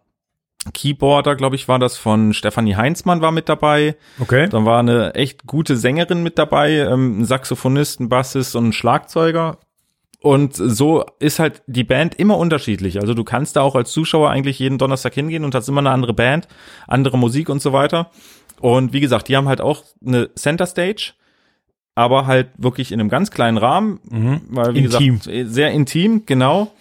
Keyboarder, 0.72 1.36
glaube 1.36 1.56
ich, 1.56 1.68
war 1.68 1.78
das 1.78 1.96
von 1.96 2.32
Stefanie 2.32 2.76
Heinzmann 2.76 3.20
war 3.20 3.32
mit 3.32 3.48
dabei. 3.48 3.96
Okay. 4.20 4.48
Dann 4.48 4.64
war 4.64 4.78
eine 4.78 5.14
echt 5.14 5.46
gute 5.46 5.76
Sängerin 5.76 6.22
mit 6.22 6.38
dabei, 6.38 6.72
ähm, 6.72 7.20
ein 7.20 7.24
Saxophonist, 7.24 8.00
ein 8.00 8.08
Bassist 8.08 8.56
und 8.56 8.68
ein 8.68 8.72
Schlagzeuger. 8.72 9.58
Und 10.20 10.56
so 10.56 11.04
ist 11.20 11.38
halt 11.38 11.62
die 11.68 11.84
Band 11.84 12.16
immer 12.16 12.38
unterschiedlich. 12.38 13.00
Also 13.00 13.14
du 13.14 13.22
kannst 13.22 13.54
da 13.56 13.60
auch 13.62 13.76
als 13.76 13.92
Zuschauer 13.92 14.30
eigentlich 14.30 14.58
jeden 14.58 14.76
Donnerstag 14.78 15.14
hingehen 15.14 15.44
und 15.44 15.54
hast 15.54 15.68
immer 15.68 15.78
eine 15.80 15.90
andere 15.90 16.12
Band, 16.14 16.48
andere 16.88 17.16
Musik 17.16 17.48
und 17.48 17.62
so 17.62 17.72
weiter. 17.72 18.10
Und 18.60 18.92
wie 18.92 18.98
gesagt, 19.00 19.28
die 19.28 19.36
haben 19.36 19.46
halt 19.48 19.60
auch 19.60 19.84
eine 20.04 20.34
Center 20.34 20.66
Stage, 20.66 21.12
aber 21.94 22.26
halt 22.26 22.48
wirklich 22.58 22.90
in 22.90 22.98
einem 23.00 23.08
ganz 23.10 23.30
kleinen 23.30 23.58
Rahmen, 23.58 24.00
Mhm. 24.10 24.40
weil 24.48 24.74
wie 24.74 24.80
Intim. 24.84 25.18
gesagt, 25.20 25.50
sehr 25.52 25.70
intim, 25.70 26.24
genau. 26.26 26.72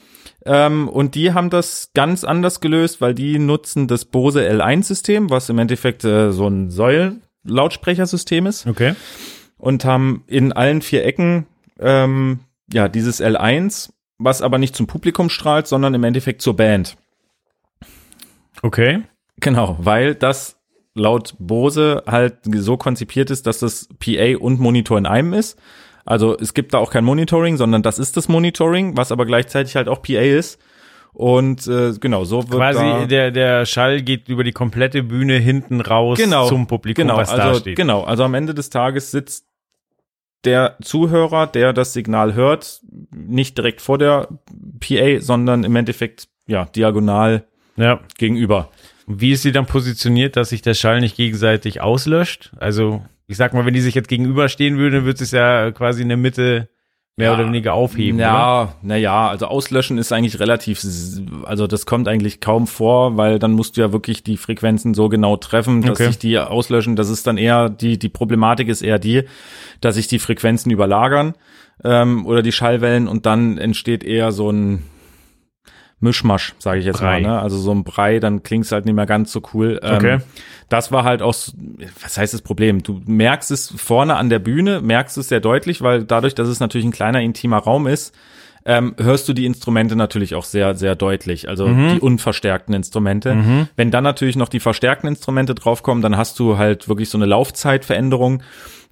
Ähm, 0.46 0.88
und 0.90 1.14
die 1.14 1.34
haben 1.34 1.50
das 1.52 1.92
ganz 1.94 2.24
anders 2.24 2.60
gelöst, 2.62 3.02
weil 3.02 3.14
die 3.14 3.38
nutzen 3.38 3.88
das 3.88 4.06
Bose 4.06 4.50
L1-System, 4.50 5.30
was 5.30 5.50
im 5.50 5.60
Endeffekt 5.60 6.04
äh, 6.06 6.32
so 6.32 6.48
ein 6.48 6.72
Säulen-Lautsprechersystem 6.72 8.46
ist 8.48 8.66
Okay. 8.66 8.96
und 9.58 9.86
haben 9.86 10.24
in 10.28 10.54
allen 10.54 10.82
vier 10.82 11.06
Ecken 11.06 11.46
ähm, 11.80 12.40
ja 12.72 12.88
dieses 12.88 13.22
L1, 13.22 13.92
was 14.18 14.42
aber 14.42 14.58
nicht 14.58 14.76
zum 14.76 14.88
Publikum 14.88 15.30
strahlt, 15.30 15.68
sondern 15.68 15.94
im 15.94 16.04
Endeffekt 16.04 16.42
zur 16.42 16.56
Band. 16.56 16.98
Okay. 18.62 19.04
Genau, 19.40 19.78
weil 19.80 20.16
das 20.16 20.58
laut 20.96 21.36
Bose 21.38 22.04
halt 22.08 22.38
so 22.44 22.76
konzipiert 22.76 23.30
ist, 23.30 23.46
dass 23.46 23.60
das 23.60 23.88
PA 24.00 24.38
und 24.40 24.60
Monitor 24.60 24.98
in 24.98 25.06
einem 25.06 25.34
ist. 25.34 25.60
Also 26.06 26.38
es 26.38 26.54
gibt 26.54 26.74
da 26.74 26.80
auch 26.80 26.90
kein 26.90 27.04
Monitoring, 27.04 27.58
sondern 27.58 27.84
das 27.84 28.00
ist 28.00 28.18
das 28.18 28.30
Monitoring, 28.30 28.98
was 28.98 29.12
aber 29.12 29.26
gleichzeitig 29.26 29.76
halt 29.76 29.90
auch 29.90 30.02
PA 30.02 30.22
ist. 30.22 30.60
Und 31.14 31.68
äh, 31.68 31.94
genau, 32.00 32.26
so 32.26 32.44
wird 32.44 32.60
Quasi 32.60 32.80
da 32.80 33.06
der, 33.06 33.32
der 33.32 33.66
Schall 33.66 34.02
geht 34.02 34.30
über 34.30 34.44
die 34.44 34.52
komplette 34.52 35.04
Bühne 35.04 35.38
hinten 35.38 35.82
raus 35.82 36.18
genau, 36.18 36.48
zum 36.48 36.68
Publikum, 36.68 37.08
genau, 37.08 37.18
was 37.18 37.30
da 37.30 37.50
also, 37.50 37.60
steht. 37.60 37.76
Genau, 37.76 38.04
also 38.04 38.24
am 38.24 38.36
Ende 38.36 38.54
des 38.54 38.70
Tages 38.70 39.12
sitzt 39.12 39.47
der 40.46 40.78
Zuhörer, 40.82 41.48
der 41.48 41.74
das 41.74 41.94
Signal 41.94 42.34
hört, 42.34 42.82
nicht 43.12 43.58
direkt 43.58 43.82
vor 43.82 43.98
der 43.98 44.28
PA, 44.80 45.20
sondern 45.20 45.64
im 45.64 45.76
Endeffekt 45.76 46.28
ja 46.48 46.66
diagonal 46.66 47.46
Ja. 47.76 48.00
gegenüber. 48.18 48.70
Wie 49.08 49.32
ist 49.32 49.42
sie 49.44 49.52
dann 49.52 49.66
positioniert, 49.66 50.36
dass 50.36 50.50
sich 50.50 50.62
der 50.62 50.74
Schall 50.74 51.00
nicht 51.00 51.16
gegenseitig 51.16 51.82
auslöscht? 51.82 52.52
Also, 52.58 53.06
ich 53.28 53.38
sag 53.38 53.54
mal, 53.54 53.66
wenn 53.66 53.74
die 53.74 53.82
sich 53.82 53.96
jetzt 53.96 54.10
gegenüberstehen 54.10 54.78
würden, 54.78 55.06
wird 55.06 55.22
es 55.22 55.32
ja 55.32 55.72
quasi 55.72 56.02
in 56.02 56.10
der 56.10 56.18
Mitte 56.18 56.70
mehr 57.18 57.30
Ja. 57.30 57.36
oder 57.36 57.48
weniger 57.48 57.74
aufheben. 57.74 58.20
Ja, 58.20 58.74
naja, 58.84 59.28
also 59.28 59.48
auslöschen 59.48 59.98
ist 59.98 60.12
eigentlich 60.12 60.40
relativ, 60.40 60.86
also 61.46 61.66
das 61.66 61.88
kommt 61.88 62.08
eigentlich 62.08 62.40
kaum 62.42 62.68
vor, 62.68 63.18
weil 63.18 63.40
dann 63.40 63.54
musst 63.54 63.76
du 63.76 63.82
ja 63.82 63.92
wirklich 63.92 64.22
die 64.24 64.38
Frequenzen 64.38 64.94
so 64.94 65.10
genau 65.10 65.36
treffen, 65.36 65.82
dass 65.82 66.00
Okay. 66.00 66.08
sich 66.08 66.20
die 66.20 66.38
auslöschen. 66.38 66.96
Das 66.96 67.10
ist 67.10 67.26
dann 67.26 67.38
eher, 67.40 67.70
die, 67.70 67.98
die 67.98 68.10
Problematik 68.10 68.68
ist 68.68 68.84
eher 68.84 69.00
die, 69.00 69.24
dass 69.82 69.96
sich 69.96 70.08
die 70.08 70.20
Frequenzen 70.20 70.70
überlagern 70.70 71.34
ähm, 71.84 72.24
oder 72.28 72.44
die 72.44 72.52
Schallwellen 72.52 73.08
und 73.08 73.26
dann 73.26 73.58
entsteht 73.58 74.04
eher 74.04 74.32
so 74.32 74.52
ein 74.52 74.84
Mischmasch, 76.00 76.54
sage 76.60 76.80
ich 76.80 76.86
jetzt 76.86 77.00
Brei. 77.00 77.22
mal. 77.22 77.32
Ne? 77.32 77.40
Also 77.42 77.58
so 77.58 77.72
ein 77.72 77.84
Brei, 77.84 78.20
dann 78.20 78.44
klingt's 78.44 78.72
halt 78.72 78.86
nicht 78.86 78.94
mehr 78.94 79.06
ganz 79.08 79.32
so 79.32 79.42
cool. 79.54 79.80
Ähm, 79.82 79.96
Okay. 79.96 80.18
Das 80.70 80.92
war 80.92 81.06
halt 81.06 81.22
auch, 81.22 81.34
was 82.02 82.18
heißt 82.18 82.34
das 82.34 82.42
Problem? 82.42 82.84
Du 82.84 83.02
merkst 83.06 83.52
es 83.52 83.74
vorne 83.78 84.18
an 84.18 84.30
der 84.30 84.40
Bühne, 84.40 84.82
merkst 84.82 85.18
es 85.18 85.30
sehr 85.30 85.40
deutlich, 85.40 85.82
weil 85.82 86.04
dadurch, 86.04 86.36
dass 86.36 86.50
es 86.50 86.60
natürlich 86.60 86.86
ein 86.86 86.92
kleiner, 86.92 87.22
intimer 87.22 87.58
Raum 87.60 87.88
ist, 87.88 88.14
ähm, 88.66 88.94
hörst 88.98 89.30
du 89.30 89.34
die 89.34 89.46
Instrumente 89.46 89.96
natürlich 89.96 90.36
auch 90.36 90.44
sehr, 90.44 90.76
sehr 90.76 90.96
deutlich. 90.96 91.48
Also 91.48 91.68
die 91.94 92.00
unverstärkten 92.02 92.74
Instrumente. 92.76 93.66
Wenn 93.78 93.92
dann 93.92 94.04
natürlich 94.04 94.36
noch 94.36 94.50
die 94.50 94.60
verstärkten 94.60 95.08
Instrumente 95.08 95.56
draufkommen, 95.56 96.02
dann 96.04 96.18
hast 96.18 96.38
du 96.38 96.58
halt 96.58 96.90
wirklich 96.90 97.10
so 97.10 97.18
eine 97.18 97.26
Laufzeitveränderung. 97.28 98.44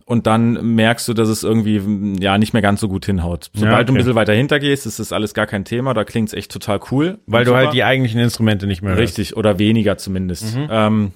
Und 0.08 0.28
dann 0.28 0.76
merkst 0.76 1.08
du, 1.08 1.14
dass 1.14 1.30
es 1.30 1.44
irgendwie 1.44 1.82
ja 2.22 2.38
nicht 2.38 2.54
mehr 2.54 2.62
ganz 2.62 2.80
so 2.80 2.88
gut 2.88 3.08
hinhaut. 3.08 3.50
Sobald 3.54 3.90
du 3.90 3.94
ein 3.94 3.96
okay. 3.96 3.98
bisschen 3.98 4.16
weiter 4.16 4.34
hinter 4.34 4.60
gehst, 4.60 4.86
ist 4.86 5.00
das 5.00 5.12
alles 5.12 5.34
gar 5.34 5.48
kein 5.48 5.66
Thema. 5.66 5.96
Da 5.96 6.04
klingt's 6.04 6.34
echt 6.34 6.52
total 6.52 6.80
cool. 6.92 7.18
Weil 7.26 7.44
du 7.44 7.56
halt 7.56 7.66
super. 7.66 7.74
die 7.74 7.84
eigentlichen 7.84 8.20
Instrumente 8.20 8.68
nicht 8.68 8.84
mehr 8.84 8.92
hörst. 8.92 9.02
Richtig, 9.02 9.36
oder 9.36 9.58
weniger 9.58 9.98
zumindest. 9.98 10.56
Ähm, 10.70 11.12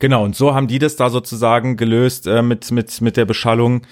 genau, 0.00 0.24
und 0.24 0.34
so 0.34 0.54
haben 0.54 0.68
die 0.68 0.78
das 0.78 0.96
da 0.96 1.10
sozusagen 1.10 1.76
gelöst 1.76 2.26
äh, 2.26 2.40
mit, 2.40 2.70
mit, 2.70 2.98
mit 3.02 3.18
der 3.18 3.26
Beschallung. 3.26 3.82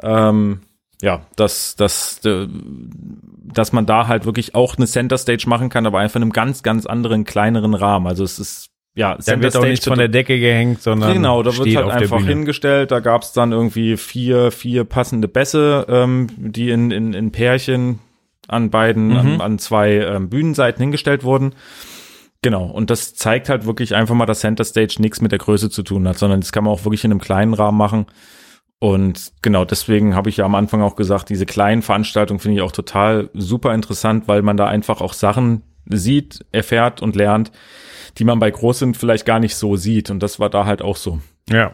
Ähm, 0.00 0.60
ja, 1.02 1.26
dass, 1.34 1.74
dass, 1.74 2.24
äh, 2.24 2.46
dass 2.48 3.72
man 3.72 3.86
da 3.86 4.06
halt 4.06 4.24
wirklich 4.24 4.54
auch 4.54 4.76
eine 4.76 4.86
Center 4.86 5.18
Stage 5.18 5.48
machen 5.48 5.68
kann, 5.68 5.84
aber 5.84 5.98
einfach 5.98 6.16
in 6.16 6.22
einem 6.22 6.32
ganz, 6.32 6.62
ganz 6.62 6.86
anderen, 6.86 7.24
kleineren 7.24 7.74
Rahmen. 7.74 8.06
Also 8.06 8.22
es 8.22 8.38
ist 8.38 8.71
ja, 8.94 9.16
Da 9.16 9.40
wird 9.40 9.56
auch 9.56 9.64
nichts 9.64 9.86
von 9.86 9.98
der 9.98 10.08
Decke 10.08 10.38
gehängt, 10.38 10.82
sondern 10.82 11.14
Genau, 11.14 11.42
da 11.42 11.56
wird 11.56 11.74
halt 11.76 11.90
einfach 11.90 12.24
hingestellt. 12.24 12.90
Da 12.90 13.00
gab's 13.00 13.32
dann 13.32 13.52
irgendwie 13.52 13.96
vier, 13.96 14.50
vier 14.50 14.84
passende 14.84 15.28
Bässe, 15.28 15.86
ähm, 15.88 16.28
die 16.36 16.70
in, 16.70 16.90
in, 16.90 17.14
in 17.14 17.32
Pärchen 17.32 18.00
an 18.48 18.70
beiden, 18.70 19.08
Mhm. 19.08 19.16
an, 19.16 19.40
an 19.40 19.58
zwei 19.58 19.92
ähm, 19.94 20.28
Bühnenseiten 20.28 20.82
hingestellt 20.82 21.24
wurden. 21.24 21.54
Genau, 22.42 22.64
und 22.66 22.90
das 22.90 23.14
zeigt 23.14 23.48
halt 23.48 23.66
wirklich 23.66 23.94
einfach 23.94 24.16
mal, 24.16 24.26
dass 24.26 24.40
Center 24.40 24.64
Stage 24.64 24.96
nichts 24.98 25.20
mit 25.20 25.30
der 25.30 25.38
Größe 25.38 25.70
zu 25.70 25.82
tun 25.84 26.06
hat, 26.08 26.18
sondern 26.18 26.40
das 26.40 26.50
kann 26.52 26.64
man 26.64 26.72
auch 26.72 26.84
wirklich 26.84 27.04
in 27.04 27.12
einem 27.12 27.20
kleinen 27.20 27.54
Rahmen 27.54 27.78
machen. 27.78 28.06
Und 28.80 29.32
genau, 29.42 29.64
deswegen 29.64 30.16
habe 30.16 30.28
ich 30.28 30.38
ja 30.38 30.44
am 30.44 30.56
Anfang 30.56 30.82
auch 30.82 30.96
gesagt, 30.96 31.28
diese 31.30 31.46
kleinen 31.46 31.82
Veranstaltungen 31.82 32.40
finde 32.40 32.56
ich 32.56 32.62
auch 32.62 32.72
total 32.72 33.30
super 33.32 33.72
interessant, 33.74 34.26
weil 34.26 34.42
man 34.42 34.56
da 34.56 34.66
einfach 34.66 35.00
auch 35.00 35.12
Sachen 35.12 35.62
sieht, 35.86 36.44
erfährt 36.52 37.02
und 37.02 37.16
lernt, 37.16 37.50
die 38.18 38.24
man 38.24 38.38
bei 38.38 38.50
großen 38.50 38.94
vielleicht 38.94 39.26
gar 39.26 39.38
nicht 39.40 39.56
so 39.56 39.76
sieht. 39.76 40.10
Und 40.10 40.22
das 40.22 40.38
war 40.38 40.50
da 40.50 40.64
halt 40.66 40.82
auch 40.82 40.96
so. 40.96 41.20
Ja. 41.48 41.72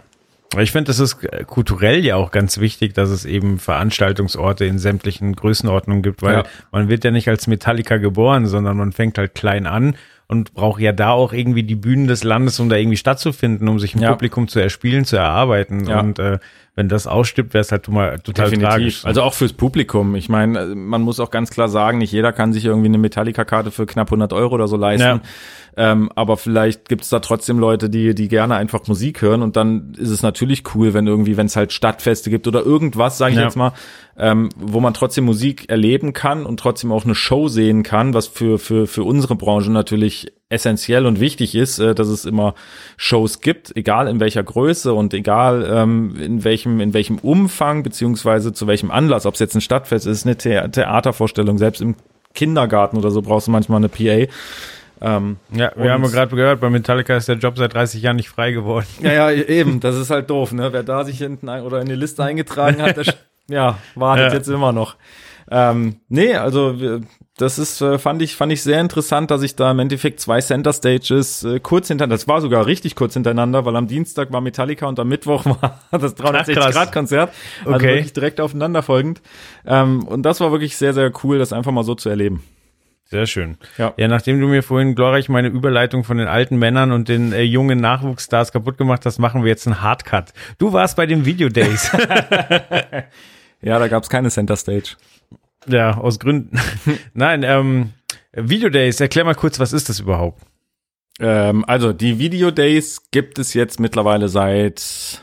Ich 0.58 0.72
finde, 0.72 0.86
das 0.88 0.98
ist 0.98 1.18
kulturell 1.46 2.02
ja 2.06 2.16
auch 2.16 2.30
ganz 2.30 2.58
wichtig, 2.58 2.94
dass 2.94 3.10
es 3.10 3.26
eben 3.26 3.58
Veranstaltungsorte 3.58 4.64
in 4.64 4.78
sämtlichen 4.78 5.36
Größenordnungen 5.36 6.02
gibt, 6.02 6.22
weil 6.22 6.36
Ja. 6.38 6.44
man 6.72 6.88
wird 6.88 7.04
ja 7.04 7.10
nicht 7.10 7.28
als 7.28 7.46
Metallica 7.46 7.98
geboren, 7.98 8.46
sondern 8.46 8.78
man 8.78 8.92
fängt 8.92 9.18
halt 9.18 9.34
klein 9.34 9.66
an 9.66 9.94
und 10.26 10.54
braucht 10.54 10.80
ja 10.80 10.92
da 10.92 11.10
auch 11.10 11.34
irgendwie 11.34 11.64
die 11.64 11.74
Bühnen 11.74 12.06
des 12.06 12.24
Landes, 12.24 12.58
um 12.60 12.70
da 12.70 12.76
irgendwie 12.76 12.96
stattzufinden, 12.96 13.68
um 13.68 13.78
sich 13.78 13.94
ein 13.94 14.00
Ja. 14.00 14.10
Publikum 14.12 14.48
zu 14.48 14.58
erspielen, 14.58 15.04
zu 15.04 15.16
erarbeiten. 15.18 15.84
Ja. 15.86 16.00
Und 16.00 16.18
äh, 16.18 16.38
wenn 16.78 16.88
das 16.88 17.08
ausstirbt, 17.08 17.54
wäre 17.54 17.62
es 17.62 17.72
halt 17.72 17.82
total, 17.82 18.20
total 18.20 18.52
tragisch. 18.52 19.04
Also 19.04 19.22
auch 19.22 19.34
fürs 19.34 19.52
Publikum. 19.52 20.14
Ich 20.14 20.28
meine, 20.28 20.60
äh, 20.60 20.74
man 20.76 21.02
muss 21.02 21.18
auch 21.18 21.32
ganz 21.32 21.50
klar 21.50 21.68
sagen, 21.68 21.98
nicht 21.98 22.12
jeder 22.12 22.32
kann 22.32 22.52
sich 22.52 22.64
irgendwie 22.64 22.86
eine 22.86 22.98
Metallica-Karte 22.98 23.72
für 23.72 23.84
knapp 23.84 24.06
100 24.06 24.32
Euro 24.32 24.54
oder 24.54 24.68
so 24.68 24.76
leisten. 24.76 25.02
Ja. 25.04 25.20
Ähm, 25.76 26.08
aber 26.14 26.36
vielleicht 26.36 26.88
gibt's 26.88 27.08
da 27.08 27.18
trotzdem 27.18 27.58
Leute, 27.58 27.90
die, 27.90 28.14
die 28.14 28.28
gerne 28.28 28.54
einfach 28.54 28.86
Musik 28.86 29.22
hören 29.22 29.42
und 29.42 29.56
dann 29.56 29.94
ist 29.98 30.10
es 30.10 30.22
natürlich 30.22 30.62
cool, 30.76 30.94
wenn 30.94 31.08
irgendwie, 31.08 31.36
wenn 31.36 31.46
es 31.46 31.56
halt 31.56 31.72
Stadtfeste 31.72 32.30
gibt 32.30 32.46
oder 32.46 32.62
irgendwas, 32.62 33.18
sage 33.18 33.32
ich 33.32 33.38
Ja. 33.38 33.44
jetzt 33.46 33.56
mal, 33.56 33.72
ähm, 34.16 34.48
wo 34.56 34.78
man 34.78 34.94
trotzdem 34.94 35.24
Musik 35.24 35.68
erleben 35.68 36.12
kann 36.12 36.46
und 36.46 36.60
trotzdem 36.60 36.92
auch 36.92 37.04
eine 37.04 37.16
Show 37.16 37.48
sehen 37.48 37.82
kann, 37.82 38.14
was 38.14 38.28
für, 38.28 38.60
für, 38.60 38.86
für 38.86 39.02
unsere 39.02 39.34
Branche 39.34 39.72
natürlich 39.72 40.32
essentiell 40.50 41.04
und 41.06 41.20
wichtig 41.20 41.54
ist, 41.54 41.78
äh, 41.78 41.94
dass 41.94 42.08
es 42.08 42.24
immer 42.24 42.54
Shows 42.96 43.40
gibt, 43.40 43.76
egal 43.76 44.08
in 44.08 44.18
welcher 44.20 44.42
Größe 44.42 44.92
und 44.94 45.12
egal 45.14 45.68
ähm, 45.70 46.16
in 46.20 46.44
welchem, 46.44 46.80
in 46.80 46.94
welchem 46.94 47.18
Umfang, 47.18 47.82
beziehungsweise 47.82 48.52
zu 48.52 48.66
welchem 48.66 48.90
Anlass, 48.90 49.26
ob 49.26 49.34
es 49.34 49.40
jetzt 49.40 49.54
ein 49.54 49.60
Stadtfest 49.60 50.06
ist, 50.06 50.26
eine 50.26 50.36
The 50.40 50.70
Theatervorstellung, 50.70 51.58
selbst 51.58 51.80
im 51.82 51.96
Kindergarten 52.34 52.96
oder 52.96 53.10
so 53.10 53.20
brauchst 53.22 53.46
du 53.48 53.50
manchmal 53.50 53.78
eine 53.78 53.88
PA. 53.88 54.30
Ähm, 55.00 55.36
ja, 55.52 55.70
wir 55.76 55.92
haben 55.92 56.02
ja 56.02 56.10
gerade 56.10 56.34
gehört, 56.34 56.60
bei 56.60 56.70
Metallica 56.70 57.16
ist 57.16 57.28
der 57.28 57.36
Job 57.36 57.56
seit 57.56 57.72
30 57.74 58.02
Jahren 58.02 58.16
nicht 58.16 58.28
frei 58.30 58.50
geworden. 58.52 58.86
Ja, 59.00 59.12
ja, 59.12 59.30
eben, 59.30 59.78
das 59.80 59.96
ist 59.96 60.10
halt 60.10 60.28
doof, 60.28 60.52
ne? 60.52 60.72
Wer 60.72 60.82
da 60.82 61.04
sich 61.04 61.18
hinten 61.18 61.48
ein, 61.48 61.62
oder 61.62 61.80
in 61.80 61.86
die 61.88 61.94
Liste 61.94 62.24
eingetragen 62.24 62.82
hat, 62.82 62.96
der, 62.96 63.04
ja, 63.48 63.78
wartet 63.94 64.32
Ja. 64.32 64.34
jetzt 64.38 64.48
immer 64.48 64.72
noch. 64.72 64.96
Ähm, 65.50 65.96
nee, 66.08 66.34
also 66.34 66.80
wir- 66.80 67.00
das 67.38 67.58
ist, 67.58 67.80
äh, 67.80 67.98
fand 67.98 68.20
ich, 68.22 68.36
fand 68.36 68.52
ich 68.52 68.62
sehr 68.62 68.80
interessant, 68.80 69.30
dass 69.30 69.42
ich 69.42 69.56
da 69.56 69.70
im 69.70 69.78
Endeffekt 69.78 70.20
zwei 70.20 70.40
Center 70.40 70.72
Stages 70.72 71.44
äh, 71.44 71.60
kurz 71.60 71.88
hintereinander, 71.88 72.16
das 72.16 72.28
war 72.28 72.40
sogar 72.40 72.66
richtig 72.66 72.94
kurz 72.94 73.14
hintereinander, 73.14 73.64
weil 73.64 73.74
am 73.76 73.86
Dienstag 73.88 74.32
war 74.32 74.40
Metallica 74.40 74.86
und 74.86 74.98
am 75.00 75.08
Mittwoch 75.08 75.46
war 75.60 75.80
das 75.90 76.14
Ach, 76.18 76.24
krass. 76.24 76.48
360-Grad-Konzert. 76.48 77.32
Also 77.64 77.76
Okay. 77.76 77.94
wirklich 77.94 78.12
direkt 78.12 78.40
aufeinander 78.40 78.82
folgend. 78.82 79.22
Ähm, 79.66 80.04
und 80.06 80.22
das 80.22 80.40
war 80.40 80.52
wirklich 80.52 80.76
sehr, 80.76 80.92
sehr 80.92 81.10
cool, 81.24 81.38
das 81.38 81.52
einfach 81.52 81.72
mal 81.72 81.84
so 81.84 81.94
zu 81.94 82.08
erleben. 82.08 82.42
Sehr 83.10 83.26
schön. 83.26 83.56
Ja. 83.78 83.94
Ja, 83.96 84.06
nachdem 84.06 84.38
du 84.38 84.48
mir 84.48 84.62
vorhin 84.62 84.94
glorreich 84.94 85.30
meine 85.30 85.48
Überleitung 85.48 86.04
von 86.04 86.18
den 86.18 86.28
alten 86.28 86.56
Männern 86.58 86.92
und 86.92 87.08
den 87.08 87.32
äh, 87.32 87.40
jungen 87.40 87.80
Nachwuchsstars 87.80 88.52
kaputt 88.52 88.76
gemacht 88.76 89.06
hast, 89.06 89.18
machen 89.18 89.44
wir 89.44 89.48
jetzt 89.48 89.66
einen 89.66 89.80
Hardcut. 89.80 90.26
Du 90.58 90.74
warst 90.74 90.96
bei 90.96 91.06
den 91.06 91.24
Video 91.24 91.48
Days. 91.48 91.90
Ja, 93.60 93.78
da 93.80 93.88
gab's 93.88 94.08
keine 94.08 94.28
Center 94.30 94.54
Stage. 94.56 94.90
Ja, 95.68 95.96
aus 95.96 96.18
Gründen. 96.18 96.58
Nein, 97.14 97.42
ähm, 97.42 97.90
Video 98.32 98.68
Days, 98.68 99.00
erklär 99.00 99.24
mal 99.24 99.34
kurz, 99.34 99.58
was 99.58 99.72
ist 99.72 99.88
das 99.88 100.00
überhaupt? 100.00 100.42
Ähm, 101.20 101.64
also 101.66 101.92
die 101.92 102.18
Video 102.18 102.50
Days 102.50 103.10
gibt 103.10 103.38
es 103.38 103.54
jetzt 103.54 103.80
mittlerweile 103.80 104.28
seit, 104.28 105.22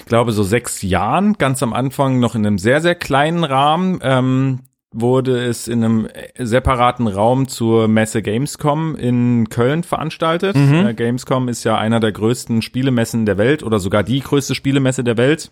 ich 0.00 0.06
glaube, 0.06 0.32
so 0.32 0.42
sechs 0.42 0.82
Jahren. 0.82 1.34
Ganz 1.34 1.62
am 1.62 1.72
Anfang 1.72 2.20
noch 2.20 2.34
in 2.34 2.46
einem 2.46 2.58
sehr, 2.58 2.80
sehr 2.80 2.94
kleinen 2.94 3.44
Rahmen. 3.44 4.00
Ähm, 4.02 4.60
wurde 4.94 5.44
es 5.44 5.66
in 5.66 5.84
einem 5.84 6.08
separaten 6.38 7.08
Raum 7.08 7.48
zur 7.48 7.88
Messe 7.88 8.22
Gamescom 8.22 8.94
in 8.94 9.48
Köln 9.48 9.82
veranstaltet. 9.82 10.56
Mhm. 10.56 10.86
Äh, 10.86 10.94
Gamescom 10.94 11.48
ist 11.48 11.64
ja 11.64 11.76
einer 11.76 11.98
der 11.98 12.12
größten 12.12 12.62
Spielemessen 12.62 13.26
der 13.26 13.36
Welt 13.36 13.62
oder 13.64 13.80
sogar 13.80 14.04
die 14.04 14.20
größte 14.20 14.54
Spielemesse 14.54 15.02
der 15.02 15.16
Welt. 15.16 15.50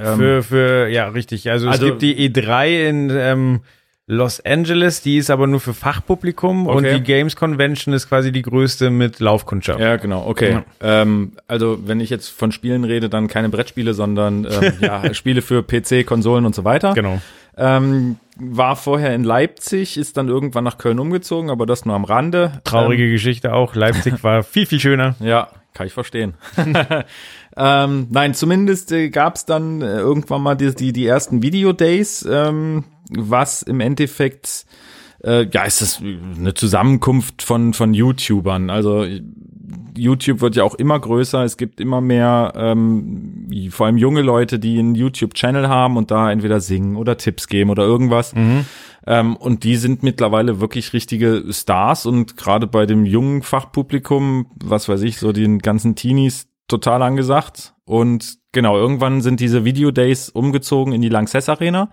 Ähm, 0.00 0.18
Für, 0.18 0.42
für, 0.42 0.88
ja, 0.88 1.08
richtig. 1.08 1.50
Also, 1.50 1.68
Also- 1.68 1.84
es 1.84 1.90
gibt 1.90 2.02
die 2.02 2.28
E3 2.28 2.88
in 2.88 3.10
ähm, 3.10 3.60
Los 4.08 4.40
Angeles, 4.44 5.00
die 5.00 5.16
ist 5.16 5.30
aber 5.30 5.46
nur 5.46 5.60
für 5.60 5.74
Fachpublikum 5.74 6.66
und 6.66 6.78
Okay. 6.84 6.96
die 6.96 7.02
Games 7.02 7.36
Convention 7.36 7.94
ist 7.94 8.08
quasi 8.08 8.32
die 8.32 8.42
größte 8.42 8.90
mit 8.90 9.20
Laufkundschaft. 9.20 9.78
Ja, 9.80 9.96
genau, 9.96 10.26
okay. 10.26 10.58
Ähm, 10.80 11.32
also 11.46 11.78
wenn 11.86 12.00
ich 12.00 12.10
jetzt 12.10 12.28
von 12.28 12.50
Spielen 12.50 12.82
rede, 12.84 13.08
dann 13.08 13.28
keine 13.28 13.48
Brettspiele, 13.48 13.94
sondern 13.94 14.44
ähm, 14.44 14.72
ja, 14.80 15.14
Spiele 15.14 15.40
für 15.40 15.62
PC, 15.62 16.04
Konsolen 16.04 16.44
und 16.46 16.54
so 16.54 16.64
weiter. 16.64 16.94
Genau. 16.94 17.20
Ähm, 17.56 18.16
war 18.38 18.76
vorher 18.76 19.14
in 19.14 19.24
Leipzig, 19.24 19.96
ist 19.96 20.16
dann 20.16 20.28
irgendwann 20.28 20.64
nach 20.64 20.78
Köln 20.78 20.98
umgezogen, 20.98 21.48
aber 21.50 21.64
das 21.64 21.84
nur 21.84 21.94
am 21.94 22.04
Rande. 22.04 22.60
Traurige 22.64 23.08
Geschichte 23.10 23.52
auch. 23.54 23.74
Leipzig 23.76 24.24
war 24.24 24.42
viel, 24.42 24.66
viel 24.66 24.80
schöner. 24.80 25.14
Ähm, 25.20 25.26
ja, 25.28 25.48
kann 25.74 25.86
ich 25.86 25.92
verstehen. 25.92 26.34
ähm, 27.56 28.06
nein, 28.10 28.34
zumindest 28.34 28.92
äh, 28.92 29.10
gab 29.10 29.36
es 29.36 29.44
dann 29.44 29.82
äh, 29.82 29.98
irgendwann 29.98 30.42
mal 30.42 30.54
die, 30.54 30.74
die, 30.74 30.92
die 30.92 31.06
ersten 31.06 31.42
Video-Days, 31.42 32.26
ähm, 32.30 32.84
was 33.10 33.62
im 33.62 33.80
Endeffekt, 33.80 34.64
äh, 35.22 35.46
ja, 35.52 35.64
ist 35.64 35.82
das 35.82 36.00
eine 36.00 36.54
Zusammenkunft 36.54 37.42
von, 37.42 37.74
von 37.74 37.92
YouTubern. 37.92 38.70
Also 38.70 39.06
YouTube 39.94 40.40
wird 40.40 40.56
ja 40.56 40.64
auch 40.64 40.74
immer 40.74 40.98
größer. 40.98 41.44
Es 41.44 41.58
gibt 41.58 41.78
immer 41.78 42.00
mehr, 42.00 42.52
ähm, 42.56 43.50
vor 43.70 43.86
allem 43.86 43.98
junge 43.98 44.22
Leute, 44.22 44.58
die 44.58 44.78
einen 44.78 44.94
YouTube-Channel 44.94 45.68
haben 45.68 45.98
und 45.98 46.10
da 46.10 46.32
entweder 46.32 46.60
singen 46.60 46.96
oder 46.96 47.18
Tipps 47.18 47.48
geben 47.48 47.68
oder 47.68 47.82
irgendwas. 47.82 48.32
Ähm, 49.06 49.36
und 49.36 49.64
die 49.64 49.76
sind 49.76 50.02
mittlerweile 50.02 50.60
wirklich 50.60 50.92
richtige 50.92 51.44
Stars 51.50 52.06
und 52.06 52.36
gerade 52.36 52.66
bei 52.66 52.86
dem 52.86 53.04
jungen 53.04 53.42
Fachpublikum, 53.42 54.46
was 54.54 54.88
weiß 54.88 55.02
ich, 55.02 55.18
so 55.18 55.32
den 55.32 55.58
ganzen 55.58 55.96
Teenies 55.96 56.48
total 56.72 57.02
angesagt. 57.02 57.74
Und 57.84 58.38
genau, 58.52 58.76
irgendwann 58.76 59.20
sind 59.20 59.38
diese 59.40 59.64
Video 59.64 59.90
Days 59.90 60.28
umgezogen 60.28 60.92
in 60.92 61.02
die 61.02 61.08
Lanxess 61.08 61.48
Arena. 61.48 61.90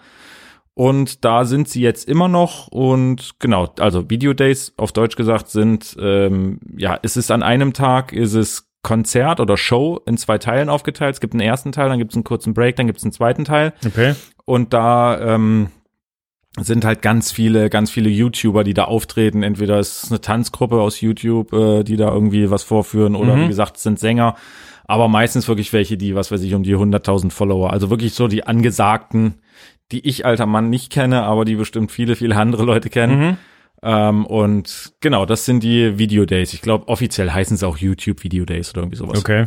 Und 0.74 1.26
da 1.26 1.44
sind 1.44 1.68
sie 1.68 1.82
jetzt 1.82 2.08
immer 2.08 2.30
noch 2.30 2.70
und 2.70 3.32
genau, 3.40 3.74
also 3.80 4.10
Video 4.10 4.34
Days 4.34 4.74
auf 4.78 4.94
Deutsch 4.94 5.18
gesagt 5.18 5.50
sind, 5.50 5.98
ähm, 6.00 6.60
ja, 6.78 6.98
es 7.02 7.18
ist 7.18 7.32
an 7.32 7.44
einem 7.44 7.74
Tag, 7.74 8.14
ist 8.14 8.34
es 8.34 8.70
Konzert 8.82 9.42
oder 9.42 9.58
Show 9.58 10.00
in 10.06 10.16
zwei 10.18 10.38
Teilen 10.38 10.70
aufgeteilt. 10.70 11.16
Es 11.16 11.20
gibt 11.20 11.34
einen 11.34 11.42
ersten 11.42 11.74
Teil, 11.74 11.90
dann 11.90 12.00
gibt 12.00 12.12
es 12.12 12.16
einen 12.16 12.24
kurzen 12.24 12.54
Break, 12.54 12.78
dann 12.78 12.88
gibt 12.88 13.00
es 13.00 13.04
einen 13.04 13.12
zweiten 13.12 13.44
Teil. 13.44 13.74
Okay. 13.86 14.16
Und 14.46 14.74
da 14.74 15.20
ähm, 15.20 15.68
sind 16.58 16.86
halt 16.86 17.02
ganz 17.02 17.32
viele, 17.34 17.70
ganz 17.70 17.92
viele 17.92 18.10
YouTuber, 18.10 18.64
die 18.64 18.74
da 18.74 18.86
auftreten. 18.86 19.44
Entweder 19.44 19.80
ist 19.80 20.04
es 20.06 20.12
eine 20.12 20.22
Tanzgruppe 20.22 20.80
aus 20.80 21.02
YouTube, 21.02 21.52
äh, 21.52 21.84
die 21.84 21.98
da 21.98 22.10
irgendwie 22.10 22.50
was 22.52 22.64
vorführen, 22.64 23.16
oder 23.16 23.36
Mhm. 23.36 23.44
wie 23.44 23.48
gesagt, 23.50 23.76
es 23.76 23.84
sind 23.84 24.00
Sänger. 24.00 24.36
Aber 24.90 25.08
meistens 25.08 25.48
wirklich 25.48 25.72
welche, 25.72 25.98
die, 25.98 26.16
was 26.16 26.32
weiß 26.32 26.42
ich, 26.42 26.56
um 26.56 26.64
die 26.64 26.76
100.000 26.76 27.30
Follower. 27.30 27.72
Also 27.72 27.92
wirklich 27.92 28.14
so 28.14 28.28
die 28.28 28.46
angesagten, 28.48 29.36
die 29.92 30.08
ich 30.08 30.26
alter 30.26 30.48
Mann 30.48 30.70
nicht 30.72 30.92
kenne, 30.92 31.22
aber 31.22 31.46
die 31.46 31.56
bestimmt 31.56 31.92
viele, 31.92 32.16
viele 32.16 32.36
andere 32.36 32.64
Leute 32.64 32.90
kennen. 32.90 33.20
Mhm. 33.20 33.38
Ähm, 33.84 34.26
und 34.26 34.94
genau, 35.00 35.28
das 35.28 35.46
sind 35.46 35.62
die 35.64 36.00
Video 36.00 36.26
Days. 36.26 36.54
Ich 36.54 36.62
glaube, 36.62 36.88
offiziell 36.88 37.30
heißen 37.30 37.56
sie 37.56 37.68
auch 37.68 37.78
YouTube 37.78 38.24
Video 38.24 38.46
Days 38.46 38.72
oder 38.72 38.82
irgendwie 38.82 38.98
sowas. 38.98 39.20
Okay. 39.20 39.46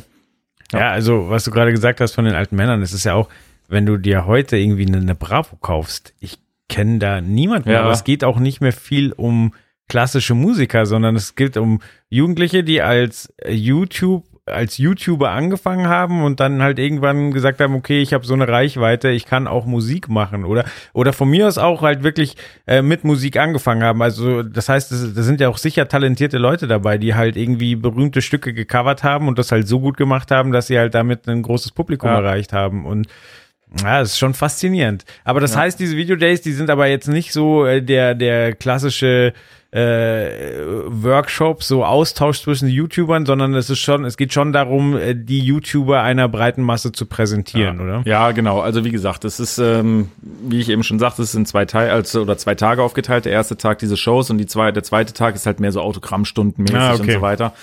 Ja. 0.72 0.78
Ja. 0.78 0.90
also 0.90 1.28
was 1.28 1.42
du 1.44 1.50
gerade 1.50 1.72
gesagt 1.72 2.00
hast 2.00 2.14
von 2.14 2.24
den 2.24 2.34
alten 2.34 2.54
Männern, 2.56 2.80
das 2.80 2.92
ist 2.92 3.02
ja 3.04 3.14
auch, 3.14 3.28
wenn 3.68 3.84
du 3.84 3.96
dir 3.96 4.26
heute 4.26 4.56
irgendwie 4.56 4.86
eine, 4.86 4.98
eine 4.98 5.14
Bravo 5.16 5.56
kaufst, 5.56 6.14
ich 6.20 6.38
kenne 6.68 6.98
da 7.00 7.20
niemanden, 7.20 7.68
Ja. 7.70 7.82
aber 7.82 7.90
es 7.90 8.04
geht 8.04 8.22
auch 8.22 8.38
nicht 8.38 8.60
mehr 8.60 8.72
viel 8.72 9.12
um 9.12 9.54
klassische 9.88 10.34
Musiker, 10.34 10.86
sondern 10.86 11.16
es 11.16 11.34
geht 11.34 11.56
um 11.56 11.80
Jugendliche, 12.08 12.62
die 12.64 12.80
als 12.80 13.32
äh, 13.38 13.52
YouTube 13.52 14.24
als 14.44 14.76
YouTuber 14.78 15.30
angefangen 15.30 15.86
haben 15.86 16.24
und 16.24 16.40
dann 16.40 16.62
halt 16.62 16.80
irgendwann 16.80 17.30
gesagt 17.30 17.60
haben, 17.60 17.76
okay, 17.76 18.02
ich 18.02 18.12
habe 18.12 18.26
so 18.26 18.34
eine 18.34 18.48
Reichweite, 18.48 19.10
ich 19.10 19.24
kann 19.24 19.46
auch 19.46 19.66
Musik 19.66 20.08
machen 20.08 20.44
oder 20.44 20.64
oder 20.92 21.12
von 21.12 21.30
mir 21.30 21.46
aus 21.46 21.58
auch 21.58 21.82
halt 21.82 22.02
wirklich 22.02 22.36
äh, 22.66 22.82
mit 22.82 23.04
Musik 23.04 23.36
angefangen 23.36 23.84
haben. 23.84 24.02
Also 24.02 24.42
das 24.42 24.68
heißt, 24.68 24.90
da 24.90 25.22
sind 25.22 25.40
ja 25.40 25.48
auch 25.48 25.58
sicher 25.58 25.86
talentierte 25.86 26.38
Leute 26.38 26.66
dabei, 26.66 26.98
die 26.98 27.14
halt 27.14 27.36
irgendwie 27.36 27.76
berühmte 27.76 28.20
Stücke 28.20 28.52
gecovert 28.52 29.04
haben 29.04 29.28
und 29.28 29.38
das 29.38 29.52
halt 29.52 29.68
so 29.68 29.78
gut 29.78 29.96
gemacht 29.96 30.32
haben, 30.32 30.50
dass 30.50 30.66
sie 30.66 30.76
halt 30.78 30.94
damit 30.94 31.28
ein 31.28 31.42
großes 31.42 31.70
Publikum 31.70 32.10
Ja. 32.10 32.16
erreicht 32.18 32.52
haben 32.52 32.84
und 32.84 33.06
ja, 33.80 34.00
das 34.00 34.10
ist 34.10 34.18
schon 34.18 34.34
faszinierend. 34.34 35.04
Aber 35.24 35.38
das 35.40 35.54
Ja. 35.54 35.60
heißt, 35.60 35.78
diese 35.78 35.96
Videodays, 35.96 36.42
die 36.42 36.52
sind 36.52 36.68
aber 36.68 36.88
jetzt 36.88 37.06
nicht 37.08 37.32
so 37.32 37.64
äh, 37.64 37.80
der 37.80 38.16
der 38.16 38.54
klassische 38.54 39.32
äh, 39.72 40.60
Workshop, 40.86 41.62
so 41.62 41.82
Austausch 41.84 42.42
zwischen 42.42 42.68
YouTubern, 42.68 43.24
sondern 43.24 43.54
es 43.54 43.70
ist 43.70 43.78
schon, 43.78 44.04
es 44.04 44.18
geht 44.18 44.32
schon 44.32 44.52
darum, 44.52 44.96
äh, 44.96 45.14
die 45.14 45.40
YouTuber 45.40 46.02
einer 46.02 46.28
breiten 46.28 46.62
Masse 46.62 46.92
zu 46.92 47.06
präsentieren, 47.06 47.78
ja. 47.78 47.82
oder? 47.82 48.02
Ja, 48.04 48.30
genau. 48.32 48.60
Also 48.60 48.84
wie 48.84 48.90
gesagt, 48.90 49.24
es 49.24 49.40
ist, 49.40 49.56
ähm, 49.58 50.10
wie 50.20 50.60
ich 50.60 50.68
eben 50.68 50.82
schon 50.82 50.98
sagte, 50.98 51.22
es 51.22 51.32
sind 51.32 51.48
zwei 51.48 51.64
Teile, 51.64 51.90
also 51.90 52.20
oder 52.20 52.36
zwei 52.36 52.54
Tage 52.54 52.82
aufgeteilt. 52.82 53.24
Der 53.24 53.32
erste 53.32 53.56
Tag 53.56 53.78
diese 53.78 53.96
Shows 53.96 54.28
und 54.28 54.36
die 54.36 54.46
zweite, 54.46 54.74
der 54.74 54.82
zweite 54.82 55.14
Tag 55.14 55.34
ist 55.34 55.46
halt 55.46 55.58
mehr 55.58 55.72
so 55.72 55.80
Autogrammstundenmäßig 55.80 56.76
Ah, 56.76 56.92
okay. 56.92 57.02
und 57.02 57.10
so 57.10 57.22
weiter. 57.22 57.54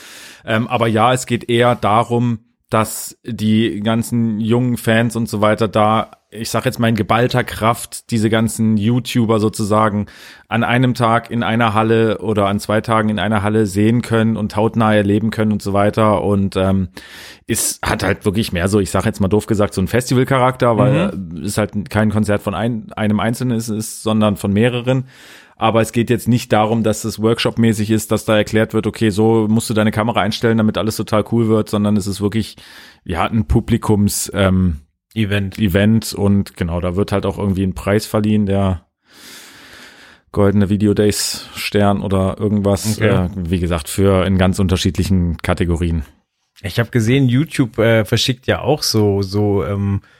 Ähm, 0.45 0.67
aber 0.67 0.87
ja, 0.87 1.13
es 1.13 1.27
geht 1.27 1.47
eher 1.47 1.75
darum, 1.75 2.39
dass 2.71 3.17
die 3.23 3.81
ganzen 3.81 4.39
jungen 4.39 4.77
Fans 4.77 5.15
und 5.15 5.29
so 5.29 5.41
weiter 5.41 5.67
da, 5.67 6.11
ich 6.31 6.51
sag 6.51 6.65
jetzt 6.65 6.79
mal 6.79 6.89
in 6.89 6.95
geballter 6.95 7.43
Kraft, 7.43 8.11
diese 8.11 8.29
ganzen 8.29 8.77
YouTuber 8.77 9.39
sozusagen 9.39 10.05
an 10.47 10.63
einem 10.63 10.93
Tag 10.93 11.31
in 11.31 11.41
einer 11.41 11.73
Halle 11.73 12.19
oder 12.19 12.47
an 12.47 12.59
zwei 12.59 12.81
Tagen 12.81 13.09
in 13.09 13.17
einer 13.17 13.41
Halle 13.41 13.65
sehen 13.65 14.03
können 14.03 14.37
und 14.37 14.55
hautnah 14.55 14.93
erleben 14.93 15.31
können 15.31 15.51
und 15.51 15.61
so 15.63 15.73
weiter. 15.73 16.23
Und 16.23 16.55
ähm, 16.55 16.89
ist 17.47 17.81
hat 17.81 18.03
halt 18.03 18.25
wirklich 18.25 18.51
mehr 18.53 18.67
so, 18.67 18.79
ich 18.79 18.91
sag 18.91 19.05
jetzt 19.05 19.21
mal 19.21 19.27
doof 19.27 19.47
gesagt, 19.47 19.73
so 19.73 19.81
ein 19.81 19.87
Festivalcharakter, 19.87 20.77
weil 20.77 21.11
Mhm. 21.15 21.41
es 21.43 21.57
halt 21.57 21.89
kein 21.89 22.11
Konzert 22.11 22.41
von 22.41 22.53
ein, 22.53 22.91
einem 22.93 23.19
Einzelnen 23.19 23.57
ist, 23.57 23.69
ist, 23.69 24.03
sondern 24.03 24.35
von 24.35 24.53
mehreren. 24.53 25.05
Aber 25.55 25.81
es 25.81 25.91
geht 25.91 26.09
jetzt 26.09 26.27
nicht 26.27 26.53
darum, 26.53 26.83
dass 26.83 27.03
es 27.03 27.19
Workshop-mäßig 27.21 27.91
ist, 27.91 28.11
dass 28.11 28.23
da 28.25 28.37
erklärt 28.37 28.73
wird, 28.73 28.87
okay, 28.87 29.09
so 29.09 29.47
musst 29.49 29.69
du 29.69 29.73
deine 29.73 29.91
Kamera 29.91 30.21
einstellen, 30.21 30.57
damit 30.57 30.77
alles 30.77 30.95
total 30.95 31.25
cool 31.31 31.49
wird, 31.49 31.69
sondern 31.69 31.97
es 31.97 32.07
ist 32.07 32.21
wirklich, 32.21 32.55
ja, 33.03 33.25
ein 33.25 33.45
Publikums, 33.45 34.31
ähm, 34.33 34.77
Event. 35.13 35.57
Event 35.59 36.13
und 36.13 36.55
genau, 36.55 36.79
da 36.81 36.95
wird 36.95 37.11
halt 37.11 37.25
auch 37.25 37.37
irgendwie 37.37 37.63
ein 37.63 37.73
Preis 37.73 38.05
verliehen, 38.05 38.45
der 38.45 38.85
goldene 40.31 40.69
Video 40.69 40.93
Days 40.93 41.47
Stern 41.55 42.01
oder 42.01 42.37
irgendwas, 42.39 42.97
Okay. 42.97 43.07
äh, 43.25 43.29
wie 43.35 43.59
gesagt, 43.59 43.89
für 43.89 44.25
in 44.25 44.37
ganz 44.37 44.59
unterschiedlichen 44.59 45.37
Kategorien. 45.37 46.03
Ich 46.61 46.79
habe 46.79 46.89
gesehen, 46.91 47.27
YouTube 47.27 47.77
äh, 47.79 48.05
verschickt 48.05 48.45
ja 48.45 48.61
auch 48.61 48.83
so 48.83 49.21
so 49.21 49.63
ähm, 49.65 50.01
äh, 50.03 50.18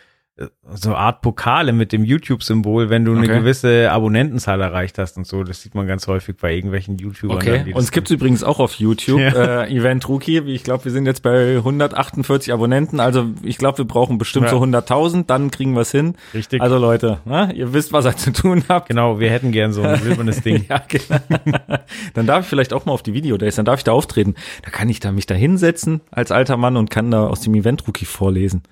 so 0.73 0.95
Art 0.95 1.21
Pokale 1.21 1.73
mit 1.73 1.91
dem 1.91 2.05
YouTube-Symbol, 2.05 2.89
wenn 2.89 3.03
du 3.03 3.11
eine 3.11 3.21
Okay. 3.25 3.39
gewisse 3.39 3.91
Abonnentenzahl 3.91 4.61
erreicht 4.61 4.97
hast 4.97 5.17
und 5.17 5.27
so. 5.27 5.43
Das 5.43 5.61
sieht 5.61 5.75
man 5.75 5.85
ganz 5.87 6.07
häufig 6.07 6.37
bei 6.37 6.53
irgendwelchen 6.53 6.97
YouTubern. 6.97 7.39
dann, 7.45 7.65
die 7.65 7.71
das 7.73 7.79
Uns 7.81 7.91
gibt's 7.91 8.09
übrigens 8.11 8.43
auch 8.43 8.59
auf 8.59 8.75
YouTube, 8.75 9.19
Ja. 9.35 9.63
äh, 9.63 9.69
Event 9.75 10.07
Rookie. 10.07 10.37
Ich 10.39 10.63
glaube, 10.63 10.85
wir 10.85 10.91
sind 10.91 11.05
jetzt 11.05 11.23
bei 11.23 11.57
148 11.57 12.53
Abonnenten. 12.53 12.99
Also 13.01 13.25
ich 13.43 13.57
glaube, 13.57 13.79
wir 13.79 13.85
brauchen 13.85 14.17
bestimmt 14.17 14.45
Ja. 14.45 14.51
so 14.51 14.59
100.000, 14.61 15.25
dann 15.27 15.51
kriegen 15.51 15.75
wir's 15.75 15.91
hin. 15.91 16.15
Richtig. 16.33 16.61
Also 16.61 16.77
Leute, 16.77 17.19
ne, 17.25 17.51
ihr 17.53 17.73
wisst, 17.73 17.91
was 17.91 18.05
ihr 18.05 18.15
zu 18.15 18.31
tun 18.31 18.63
habt. 18.69 18.87
genau, 18.87 19.19
wir 19.19 19.29
hätten 19.31 19.51
gern 19.51 19.73
so 19.73 19.81
ein 19.81 19.99
silbernes 20.01 20.41
Ding. 20.41 20.65
Ja, 20.69 20.81
genau. 20.87 21.19
dann 22.13 22.27
darf 22.27 22.43
ich 22.43 22.47
vielleicht 22.49 22.71
auch 22.73 22.85
mal 22.85 22.93
auf 22.93 23.03
die 23.03 23.13
Videodays, 23.13 23.55
dann 23.55 23.65
darf 23.65 23.79
ich 23.79 23.83
da 23.83 23.91
auftreten. 23.91 24.35
Da 24.63 24.69
kann 24.69 24.87
ich 24.89 24.99
da 25.01 25.11
mich 25.11 25.25
da 25.25 25.35
hinsetzen 25.35 26.01
als 26.11 26.31
alter 26.31 26.55
Mann 26.57 26.77
und 26.77 26.89
kann 26.89 27.11
da 27.11 27.27
aus 27.27 27.41
dem 27.41 27.55
Event 27.55 27.85
Rookie 27.87 28.05
vorlesen. 28.05 28.63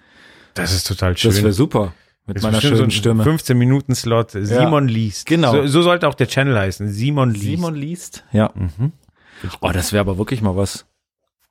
Das 0.58 0.74
ist 0.74 0.88
total 0.88 1.18
schön. 1.18 1.32
Das 1.32 1.41
wäre 1.41 1.53
super. 1.53 1.93
Mit 2.26 2.38
Das 2.38 2.43
meiner 2.43 2.60
schönen 2.60 2.76
so 2.76 2.89
Stimme. 2.89 3.24
15 3.24 3.58
Minuten 3.58 3.95
Slot. 3.95 4.32
Simon 4.32 4.88
liest. 4.89 5.28
Genau. 5.28 5.51
So, 5.53 5.68
so 5.68 5.82
sollte 5.82 6.08
auch 6.08 6.14
der 6.14 6.28
Channel 6.28 6.58
heißen. 6.60 6.89
Simon 6.89 7.32
liest. 7.32 7.43
Simon 7.45 7.76
liest. 7.76 8.24
Ja. 8.34 8.51
Mhm. 8.53 8.91
Oh, 9.62 9.70
das 9.72 9.93
wäre 9.93 10.01
aber 10.01 10.18
wirklich 10.18 10.41
mal 10.41 10.55
was. 10.58 10.86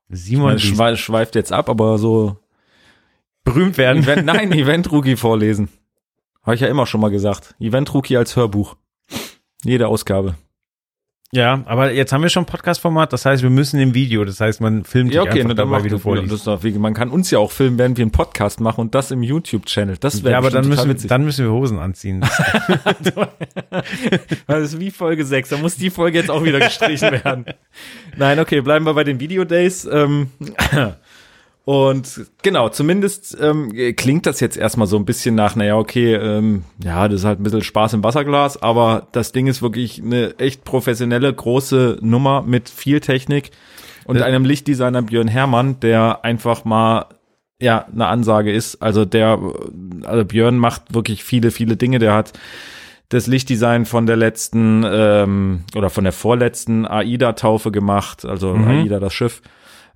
Simon 0.09 0.53
Das 0.53 0.63
liest. 0.65 0.77
schwe 0.77 0.97
schweift 0.97 1.35
jetzt 1.35 1.53
ab, 1.53 1.69
aber 1.71 1.99
so 1.99 2.37
Berühmt 3.45 3.79
werden. 3.79 4.03
Event, 4.03 4.27
nein, 4.27 4.53
Event 4.53 4.91
Rookie 4.93 5.17
vorlesen. 5.17 5.69
Habe 6.43 6.57
ich 6.57 6.61
ja 6.61 6.69
immer 6.69 6.85
schon 6.87 7.01
mal 7.01 7.11
gesagt. 7.11 7.55
Event 7.61 7.95
Rookie 7.95 8.17
als 8.17 8.37
Hörbuch. 8.37 8.77
Jede 9.65 9.89
Ausgabe. 9.89 10.35
Ja, 11.33 11.63
aber 11.67 11.93
jetzt 11.93 12.13
haben 12.13 12.23
wir 12.23 12.29
schon 12.29 12.47
Podcast-Format, 12.47 13.13
das 13.13 13.27
heißt, 13.27 13.43
wir 13.43 13.51
müssen 13.51 13.81
im 13.81 13.95
Video, 13.95 14.25
das 14.25 14.41
heißt, 14.41 14.61
man 14.61 14.85
filmt 14.85 15.13
dich 15.13 15.21
einfach 15.21 15.35
ne, 15.45 15.55
dabei, 15.57 15.83
wie 15.83 15.89
du 15.89 15.99
vorliest. 15.99 16.33
das 16.33 16.45
doch, 16.45 16.63
man 16.79 16.95
kann 16.95 17.11
uns 17.11 17.31
ja 17.33 17.41
auch 17.41 17.51
filmen, 17.51 17.79
während 17.79 17.99
wir 17.99 18.05
einen 18.05 18.13
Podcast 18.13 18.61
machen 18.61 18.81
und 18.81 18.95
das 18.95 19.11
im 19.11 19.25
YouTube-Channel. 19.25 19.97
Das 19.99 20.23
wäre 20.23 20.33
ja, 20.33 20.39
aber 20.39 20.51
dann 20.51 20.69
müssen, 20.69 20.89
witzig. 20.89 21.09
dann 21.09 21.25
müssen 21.25 21.45
wir 21.45 21.53
Hosen 21.53 21.79
anziehen. 21.79 22.25
Das 24.47 24.63
ist 24.63 24.81
wie 24.81 24.91
Folge 24.91 25.25
6. 25.25 25.51
Da 25.51 25.57
muss 25.59 25.77
die 25.77 25.91
Folge 25.91 26.19
jetzt 26.19 26.31
auch 26.31 26.45
wieder 26.45 26.59
gestrichen 26.59 27.11
werden. 27.11 27.45
Nein, 28.17 28.39
okay, 28.39 28.61
bleiben 28.61 28.87
wir 28.87 28.95
bei 28.95 29.05
den 29.05 29.21
Videodays. 29.21 29.85
Ähm, 29.85 30.31
und 31.67 32.27
genau, 32.43 32.69
zumindest 32.69 33.37
ähm, 33.41 33.73
klingt 33.97 34.25
das 34.25 34.39
jetzt 34.39 34.57
erstmal 34.57 34.87
so 34.87 34.97
ein 34.97 35.05
bisschen 35.05 35.35
nach, 35.35 35.57
naja, 35.57 35.77
okay, 35.77 36.15
ähm, 36.15 36.63
ja, 36.83 37.09
das 37.09 37.21
ist 37.21 37.27
halt 37.27 37.41
ein 37.41 37.43
bisschen 37.43 37.63
Spaß 37.63 37.93
im 37.95 38.05
Wasserglas, 38.05 38.63
aber 38.63 39.09
das 39.11 39.33
Ding 39.33 39.49
ist 39.49 39.63
wirklich 39.63 40.01
eine 40.01 40.39
echt 40.39 40.63
professionelle, 40.63 41.35
große 41.35 41.99
Nummer 42.03 42.43
mit 42.43 42.69
viel 42.69 43.01
Technik 43.01 43.51
und 44.05 44.23
einem 44.23 44.45
Lichtdesigner 44.45 45.03
Björn 45.03 45.27
Herrmann, 45.27 45.81
der 45.81 46.25
einfach 46.25 46.65
mal 46.65 47.07
ja, 47.61 47.85
eine 47.93 48.07
Ansage 48.07 48.53
ist. 48.53 48.81
Also 48.81 49.05
der, 49.05 49.37
also 50.05 50.25
Björn 50.25 50.59
macht 50.59 50.95
wirklich 50.95 51.25
viele, 51.25 51.51
viele 51.51 51.77
Dinge. 51.77 51.99
Der 51.99 52.15
hat 52.15 52.33
das 53.09 53.27
Lichtdesign 53.27 53.87
von 53.87 54.07
der 54.07 54.15
letzten 54.17 54.85
ähm, 54.89 55.65
oder 55.75 55.91
von 55.91 56.05
der 56.05 56.13
vorletzten 56.13 56.87
AIDA-Taufe 56.87 57.73
gemacht, 57.73 58.25
also 58.25 58.55
Mhm. 58.55 58.69
AIDA 58.69 59.01
das 59.01 59.15
Schiff. 59.15 59.43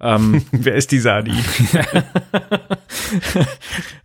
Ähm, 0.03 0.43
Wer 0.53 0.75
ist 0.77 0.93
dieser 0.93 1.15
Adi? 1.17 1.33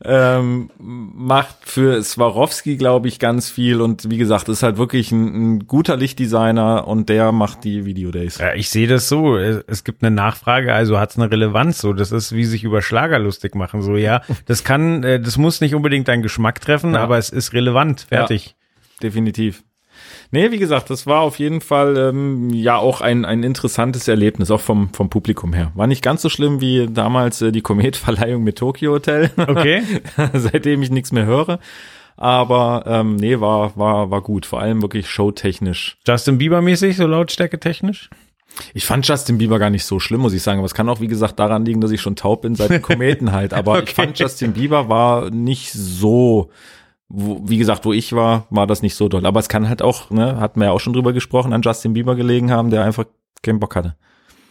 ähm, 0.04 0.70
macht 0.78 1.58
für 1.64 2.02
Swarovski, 2.04 2.78
glaube 2.78 3.08
ich, 3.08 3.20
ganz 3.20 3.50
viel 3.50 3.82
und 3.82 4.10
wie 4.10 4.18
gesagt, 4.18 4.50
ist 4.50 4.64
halt 4.64 4.78
wirklich 4.78 5.12
ein, 5.12 5.56
ein 5.56 5.68
guter 5.68 5.96
Lichtdesigner 5.98 6.88
und 6.88 7.10
der 7.10 7.32
macht 7.32 7.64
die 7.64 7.86
Videodays. 7.86 8.38
Ja, 8.38 8.54
ich 8.54 8.70
sehe 8.70 8.88
das 8.88 9.08
so. 9.10 9.38
Es 9.38 9.84
gibt 9.84 10.04
eine 10.04 10.14
Nachfrage, 10.14 10.74
also 10.74 11.00
hat 11.00 11.12
es 11.12 11.18
eine 11.18 11.32
Relevanz. 11.32 11.80
So, 11.80 11.93
das 11.93 12.12
ist 12.12 12.34
wie 12.34 12.46
sich 12.46 12.64
über 12.64 12.82
Schlager 12.82 13.20
lustig 13.20 13.56
machen. 13.56 13.82
So, 13.82 13.96
ja, 13.96 14.22
das 14.46 14.64
kann, 14.64 15.04
äh, 15.04 15.20
das 15.20 15.38
muss 15.38 15.62
nicht 15.62 15.76
unbedingt 15.76 16.08
deinen 16.08 16.24
Geschmack 16.24 16.62
treffen, 16.62 16.93
Ja. 16.93 17.02
aber 17.04 17.18
es 17.18 17.30
ist 17.30 17.54
relevant. 17.54 18.06
Fertig. 18.10 18.56
definitiv. 19.02 19.64
Nee, 20.32 20.51
wie 20.51 20.57
gesagt, 20.57 20.89
das 20.89 21.05
war 21.07 21.21
auf 21.21 21.39
jeden 21.39 21.61
Fall 21.61 21.97
ähm, 21.97 22.49
ja 22.51 22.78
auch 22.78 23.01
ein, 23.01 23.26
ein 23.26 23.43
interessantes 23.43 24.07
Erlebnis, 24.07 24.51
auch 24.51 24.61
vom, 24.61 24.89
vom 24.93 25.09
Publikum 25.09 25.53
her. 25.53 25.71
War 25.76 25.88
nicht 25.88 26.01
ganz 26.01 26.21
so 26.21 26.30
schlimm 26.30 26.61
wie 26.61 26.88
damals 26.88 27.41
äh, 27.41 27.51
die 27.51 27.61
Kometverleihung 27.61 28.43
mit 28.43 28.57
Tokyo 28.57 28.93
Hotel, 28.93 29.32
Okay. 29.38 29.84
seitdem 30.34 30.82
ich 30.82 30.89
nichts 30.91 31.11
mehr 31.11 31.26
höre. 31.26 31.59
Aber 32.17 32.84
ähm, 32.88 33.17
nee, 33.17 33.39
war, 33.39 33.76
war, 33.76 34.09
war 34.09 34.21
gut, 34.21 34.45
vor 34.45 34.61
allem 34.61 34.82
wirklich 34.82 35.09
showtechnisch. 35.09 35.97
Justin 36.07 36.38
Bieber 36.38 36.61
mäßig, 36.61 36.95
so 36.97 37.05
Lautstärke 37.07 37.59
technisch? 37.59 38.09
Ich 38.73 38.86
fand 38.86 39.05
Justin 39.05 39.38
Bieber 39.38 39.59
gar 39.59 39.69
nicht 39.69 39.84
so 39.84 39.99
schlimm, 39.99 40.21
muss 40.21 40.32
ich 40.34 40.41
sagen. 40.41 40.59
Aber 40.59 40.65
es 40.65 40.73
kann 40.73 40.88
auch, 40.88 41.01
wie 41.01 41.07
gesagt, 41.09 41.39
daran 41.39 41.65
liegen, 41.65 41.82
dass 41.82 41.91
ich 41.91 41.99
schon 41.99 42.15
taub 42.15 42.43
bin 42.43 42.55
seit 42.55 42.69
den 42.69 42.82
Kometen 42.82 43.34
halt. 43.34 43.53
Aber 43.53 43.73
ich 43.80 43.82
Okay. 43.84 43.93
fand 43.95 44.17
Justin 44.19 44.53
Bieber 44.53 44.88
war 44.88 45.30
nicht 45.30 45.73
so, 45.73 46.49
wo, 47.08 47.41
wie 47.47 47.58
gesagt, 47.58 47.86
wo 47.86 47.93
ich 47.93 48.14
war, 48.14 48.47
war 48.49 48.68
das 48.68 48.82
nicht 48.82 48.95
so 48.95 49.10
doll. 49.10 49.26
Aber 49.26 49.39
es 49.39 49.49
kann 49.49 49.70
halt 49.70 49.82
auch, 49.82 50.10
ne, 50.10 50.39
hatten 50.39 50.60
wir 50.60 50.68
ja 50.68 50.72
auch 50.72 50.80
schon 50.80 50.93
drüber 50.93 51.14
gesprochen, 51.14 51.53
an 51.53 51.62
Justin 51.62 51.93
Bieber 51.93 52.16
gelegen 52.16 52.51
haben, 52.51 52.70
der 52.70 52.84
einfach 52.84 53.06
keinen 53.41 53.60
Bock 53.60 53.76
hatte. 53.76 53.95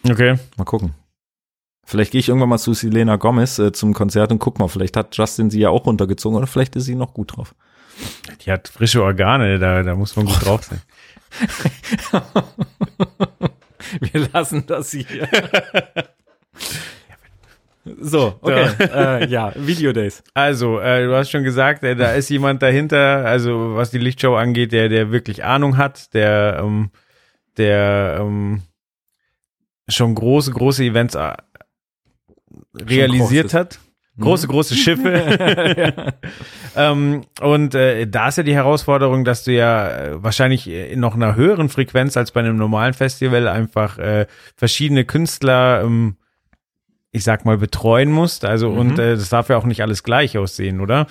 Okay. 0.09 0.39
Mal 0.57 0.65
gucken. 0.65 0.95
Vielleicht 1.87 2.13
gehe 2.13 2.19
ich 2.19 2.29
irgendwann 2.29 2.49
mal 2.49 2.59
zu 2.59 2.73
Selena 2.73 3.17
Gomez 3.17 3.59
äh, 3.59 3.73
zum 3.73 3.93
Konzert 3.93 4.33
und 4.33 4.39
guck 4.39 4.59
mal, 4.59 4.69
vielleicht 4.69 4.97
hat 4.97 5.17
Justin 5.17 5.51
sie 5.51 5.61
ja 5.61 5.69
auch 5.69 5.85
runtergezogen 5.87 6.37
oder 6.39 6.47
vielleicht 6.47 6.77
ist 6.77 6.85
sie 6.85 6.95
noch 6.95 7.13
gut 7.13 7.37
drauf. 7.37 7.55
Die 8.41 8.51
hat 8.51 8.69
frische 8.69 9.03
Organe, 9.03 9.59
da, 9.59 9.83
da 9.83 9.95
muss 9.95 10.17
man 10.17 10.27
gut 10.27 10.45
drauf 10.45 10.65
sein. 10.65 10.81
Wir 14.01 14.29
lassen 14.33 14.65
das 14.67 14.93
hier. 14.93 15.29
so, 18.01 18.39
okay. 18.41 18.69
äh, 18.81 19.27
ja, 19.29 19.53
Videodays. 19.55 20.23
Also, 20.33 20.79
äh, 20.81 21.07
du 21.07 21.15
hast 21.15 21.31
schon 21.31 21.45
gesagt, 21.45 21.85
äh, 21.85 21.95
da 21.95 22.13
ist 22.13 22.31
jemand 22.31 22.63
dahinter, 22.63 23.25
also 23.27 23.77
was 23.77 23.91
die 23.91 23.99
Lichtshow 23.99 24.35
angeht, 24.37 24.73
der, 24.73 24.89
der 24.89 25.11
wirklich 25.11 25.45
Ahnung 25.45 25.77
hat, 25.77 26.15
der, 26.15 26.61
ähm, 26.63 26.91
der 27.57 28.19
ähm, 28.21 28.63
schon 29.89 30.15
große, 30.15 30.53
große 30.53 30.85
Events 30.85 31.15
äh, 31.15 31.35
realisiert 32.75 33.55
hat. 33.55 33.79
Große, 34.19 34.47
große 34.47 34.77
Schiffe. 34.77 36.15
ähm, 36.77 37.23
und 37.41 37.75
äh, 37.75 38.07
da 38.07 38.29
ist 38.29 38.39
ja 38.39 38.45
die 38.45 38.55
Herausforderung, 38.55 39.25
dass 39.25 39.43
du 39.45 39.53
ja 39.53 39.89
äh, 39.89 40.23
wahrscheinlich 40.23 40.69
in 40.69 41.01
noch 41.01 41.17
einer 41.17 41.35
höheren 41.35 41.69
Frequenz 41.69 42.17
als 42.17 42.31
bei 42.31 42.41
einem 42.41 42.57
normalen 42.57 42.95
Festival 42.95 43.49
einfach 43.49 43.99
äh, 43.99 44.27
verschiedene 44.57 45.05
Künstler, 45.05 45.83
ähm, 45.83 46.17
ich 47.15 47.25
sag 47.25 47.45
mal, 47.45 47.57
betreuen 47.57 48.11
musst. 48.11 48.45
Also 48.45 48.69
und 48.71 48.99
äh, 48.99 49.15
das 49.17 49.29
darf 49.29 49.49
ja 49.49 49.57
auch 49.57 49.65
nicht 49.65 49.83
alles 49.83 50.03
gleich 50.03 50.37
aussehen, 50.37 50.81
oder? 50.81 51.07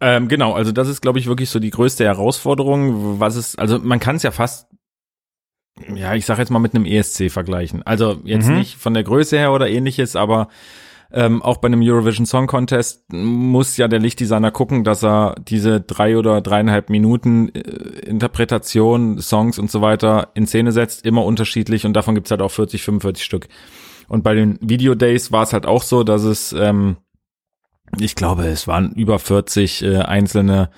Ähm, 0.00 0.28
genau, 0.28 0.52
also 0.52 0.70
das 0.72 0.86
ist, 0.88 1.00
glaube 1.00 1.18
ich, 1.18 1.26
wirklich 1.26 1.48
so 1.48 1.58
die 1.58 1.70
größte 1.70 2.04
Herausforderung, 2.04 3.18
was 3.18 3.34
es, 3.36 3.56
also 3.56 3.78
man 3.78 3.98
kann 3.98 4.16
es 4.16 4.22
ja 4.22 4.30
fast, 4.30 4.68
ja, 5.94 6.14
ich 6.14 6.26
sage 6.26 6.40
jetzt 6.42 6.50
mal 6.50 6.58
mit 6.58 6.74
einem 6.74 6.84
ESC 6.84 7.30
vergleichen. 7.30 7.82
Also 7.84 8.20
jetzt 8.24 8.48
Mhm. 8.48 8.56
nicht 8.56 8.76
von 8.76 8.92
der 8.92 9.04
Größe 9.04 9.38
her 9.38 9.52
oder 9.52 9.68
ähnliches, 9.68 10.14
aber 10.14 10.48
ähm, 11.12 11.40
auch 11.42 11.58
bei 11.58 11.66
einem 11.68 11.80
Eurovision 11.82 12.26
Song 12.26 12.46
Contest 12.48 13.10
muss 13.12 13.76
ja 13.78 13.88
der 13.88 14.00
Lichtdesigner 14.00 14.50
gucken, 14.50 14.84
dass 14.84 15.02
er 15.04 15.36
diese 15.38 15.80
drei 15.80 16.18
oder 16.18 16.42
dreieinhalb 16.42 16.90
Minuten 16.90 17.48
äh, 17.54 17.60
Interpretation, 18.06 19.18
Songs 19.20 19.58
und 19.58 19.70
so 19.70 19.80
weiter 19.80 20.28
in 20.34 20.46
Szene 20.46 20.72
setzt, 20.72 21.06
immer 21.06 21.24
unterschiedlich 21.24 21.86
und 21.86 21.94
davon 21.94 22.14
gibt's 22.14 22.30
halt 22.30 22.42
auch 22.42 22.50
40, 22.50 22.82
45 22.82 23.24
Stück. 23.24 23.48
Und 24.08 24.22
bei 24.22 24.34
den 24.34 24.58
Video 24.60 24.94
Days 24.94 25.32
war 25.32 25.42
es 25.42 25.52
halt 25.52 25.66
auch 25.66 25.82
so, 25.82 26.04
dass 26.04 26.22
es, 26.22 26.52
ähm, 26.52 26.96
ich 27.98 28.14
glaube, 28.14 28.46
es 28.46 28.68
waren 28.68 28.92
über 28.92 29.18
40 29.18 29.82
äh, 29.82 29.96
einzelne 29.98 30.70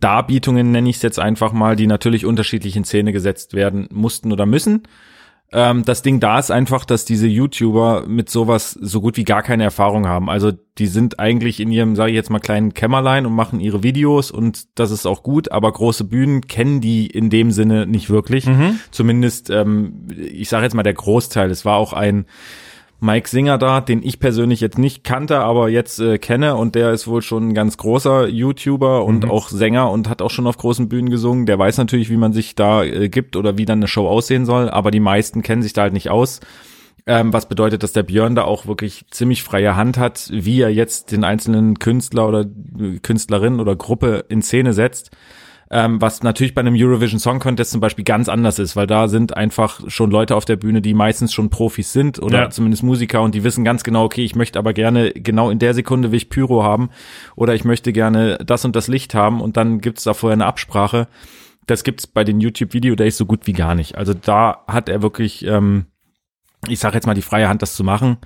Darbietungen, 0.00 0.72
nenne 0.72 0.88
ich 0.88 0.96
es 0.96 1.02
jetzt 1.02 1.18
einfach 1.18 1.52
mal, 1.52 1.76
die 1.76 1.86
natürlich 1.86 2.24
unterschiedlich 2.24 2.76
in 2.76 2.84
Szene 2.84 3.12
gesetzt 3.12 3.54
werden 3.54 3.88
mussten 3.90 4.32
oder 4.32 4.46
müssen. 4.46 4.82
Ähm, 5.54 5.84
das 5.84 6.02
Ding 6.02 6.18
da 6.18 6.40
ist 6.40 6.50
einfach, 6.50 6.84
dass 6.84 7.04
diese 7.04 7.28
YouTuber 7.28 8.06
mit 8.08 8.28
sowas 8.28 8.72
so 8.72 9.00
gut 9.00 9.16
wie 9.16 9.22
gar 9.22 9.42
keine 9.42 9.62
Erfahrung 9.62 10.08
haben. 10.08 10.28
Also 10.28 10.50
die 10.78 10.88
sind 10.88 11.20
eigentlich 11.20 11.60
in 11.60 11.70
ihrem, 11.70 11.94
sage 11.94 12.10
ich 12.10 12.16
jetzt 12.16 12.28
mal, 12.28 12.40
kleinen 12.40 12.74
Kämmerlein 12.74 13.24
und 13.24 13.34
machen 13.34 13.60
ihre 13.60 13.84
Videos 13.84 14.32
und 14.32 14.66
das 14.74 14.90
ist 14.90 15.06
auch 15.06 15.22
gut, 15.22 15.52
aber 15.52 15.70
große 15.70 16.04
Bühnen 16.04 16.48
kennen 16.48 16.80
die 16.80 17.06
in 17.06 17.30
dem 17.30 17.52
Sinne 17.52 17.86
nicht 17.86 18.10
wirklich. 18.10 18.46
Mhm. 18.46 18.80
Zumindest, 18.90 19.48
ähm, 19.50 20.08
ich 20.16 20.48
sage 20.48 20.64
jetzt 20.64 20.74
mal 20.74 20.82
der 20.82 20.94
Großteil. 20.94 21.52
Es 21.52 21.64
war 21.64 21.76
auch 21.76 21.92
ein 21.92 22.26
Mike 23.04 23.28
Singer 23.28 23.58
da, 23.58 23.82
den 23.82 24.02
ich 24.02 24.18
persönlich 24.18 24.60
jetzt 24.60 24.78
nicht 24.78 25.04
kannte, 25.04 25.40
aber 25.40 25.68
jetzt 25.68 26.00
äh, 26.00 26.16
kenne 26.16 26.56
und 26.56 26.74
der 26.74 26.92
ist 26.92 27.06
wohl 27.06 27.20
schon 27.20 27.48
ein 27.48 27.54
ganz 27.54 27.76
großer 27.76 28.28
YouTuber 28.28 29.04
und 29.04 29.24
Mhm. 29.24 29.30
auch 29.30 29.48
Sänger 29.48 29.90
und 29.90 30.08
hat 30.08 30.22
auch 30.22 30.30
schon 30.30 30.46
auf 30.46 30.56
großen 30.56 30.88
Bühnen 30.88 31.10
gesungen. 31.10 31.44
Der 31.44 31.58
weiß 31.58 31.76
natürlich, 31.76 32.08
wie 32.08 32.16
man 32.16 32.32
sich 32.32 32.54
da 32.54 32.82
äh, 32.82 33.10
gibt 33.10 33.36
oder 33.36 33.58
wie 33.58 33.66
dann 33.66 33.80
eine 33.80 33.88
Show 33.88 34.08
aussehen 34.08 34.46
soll, 34.46 34.70
aber 34.70 34.90
die 34.90 35.00
meisten 35.00 35.42
kennen 35.42 35.60
sich 35.60 35.74
da 35.74 35.82
halt 35.82 35.92
nicht 35.92 36.08
aus. 36.08 36.40
Ähm, 37.06 37.34
was 37.34 37.46
bedeutet, 37.46 37.82
dass 37.82 37.92
der 37.92 38.04
Björn 38.04 38.34
da 38.34 38.44
auch 38.44 38.66
wirklich 38.66 39.04
ziemlich 39.10 39.42
freie 39.42 39.76
Hand 39.76 39.98
hat, 39.98 40.30
wie 40.32 40.62
er 40.62 40.70
jetzt 40.72 41.12
den 41.12 41.22
einzelnen 41.24 41.78
Künstler 41.78 42.26
oder 42.26 42.40
äh, 42.40 42.98
Künstlerin 43.02 43.60
oder 43.60 43.76
Gruppe 43.76 44.24
in 44.30 44.40
Szene 44.40 44.72
setzt. 44.72 45.10
Ähm, 45.70 46.00
was 46.00 46.22
natürlich 46.22 46.54
bei 46.54 46.60
einem 46.60 46.74
Eurovision 46.76 47.18
Song 47.18 47.38
Contest 47.38 47.70
zum 47.70 47.80
Beispiel 47.80 48.04
ganz 48.04 48.28
anders 48.28 48.58
ist, 48.58 48.76
weil 48.76 48.86
da 48.86 49.08
sind 49.08 49.36
einfach 49.36 49.80
schon 49.88 50.10
Leute 50.10 50.36
auf 50.36 50.44
der 50.44 50.56
Bühne, 50.56 50.82
die 50.82 50.92
meistens 50.94 51.32
schon 51.32 51.48
Profis 51.50 51.92
sind 51.92 52.20
oder 52.20 52.42
Ja. 52.42 52.50
zumindest 52.50 52.82
Musiker 52.82 53.22
und 53.22 53.34
die 53.34 53.44
wissen 53.44 53.64
ganz 53.64 53.82
genau, 53.82 54.04
okay, 54.04 54.22
ich 54.24 54.34
möchte 54.36 54.58
aber 54.58 54.74
gerne 54.74 55.10
genau 55.12 55.48
in 55.50 55.58
der 55.58 55.72
Sekunde 55.74 56.10
will 56.12 56.18
ich 56.18 56.28
Pyro 56.28 56.62
haben 56.62 56.90
oder 57.34 57.54
ich 57.54 57.64
möchte 57.64 57.92
gerne 57.92 58.36
das 58.44 58.64
und 58.64 58.76
das 58.76 58.88
Licht 58.88 59.14
haben 59.14 59.40
und 59.40 59.56
dann 59.56 59.80
gibt's 59.80 60.04
da 60.04 60.12
vorher 60.14 60.34
eine 60.34 60.46
Absprache. 60.46 61.08
Das 61.66 61.82
gibt's 61.82 62.06
bei 62.06 62.24
den 62.24 62.40
YouTube 62.40 62.74
Video 62.74 62.94
Days 62.94 63.16
so 63.16 63.24
gut 63.24 63.46
wie 63.46 63.54
gar 63.54 63.74
nicht. 63.74 63.96
Also 63.96 64.12
da 64.12 64.64
hat 64.68 64.90
er 64.90 65.00
wirklich, 65.00 65.46
ähm, 65.46 65.86
ich 66.68 66.78
sage 66.78 66.94
jetzt 66.96 67.06
mal 67.06 67.14
die 67.14 67.22
freie 67.22 67.48
Hand, 67.48 67.62
das 67.62 67.74
zu 67.74 67.84
machen, 67.84 68.18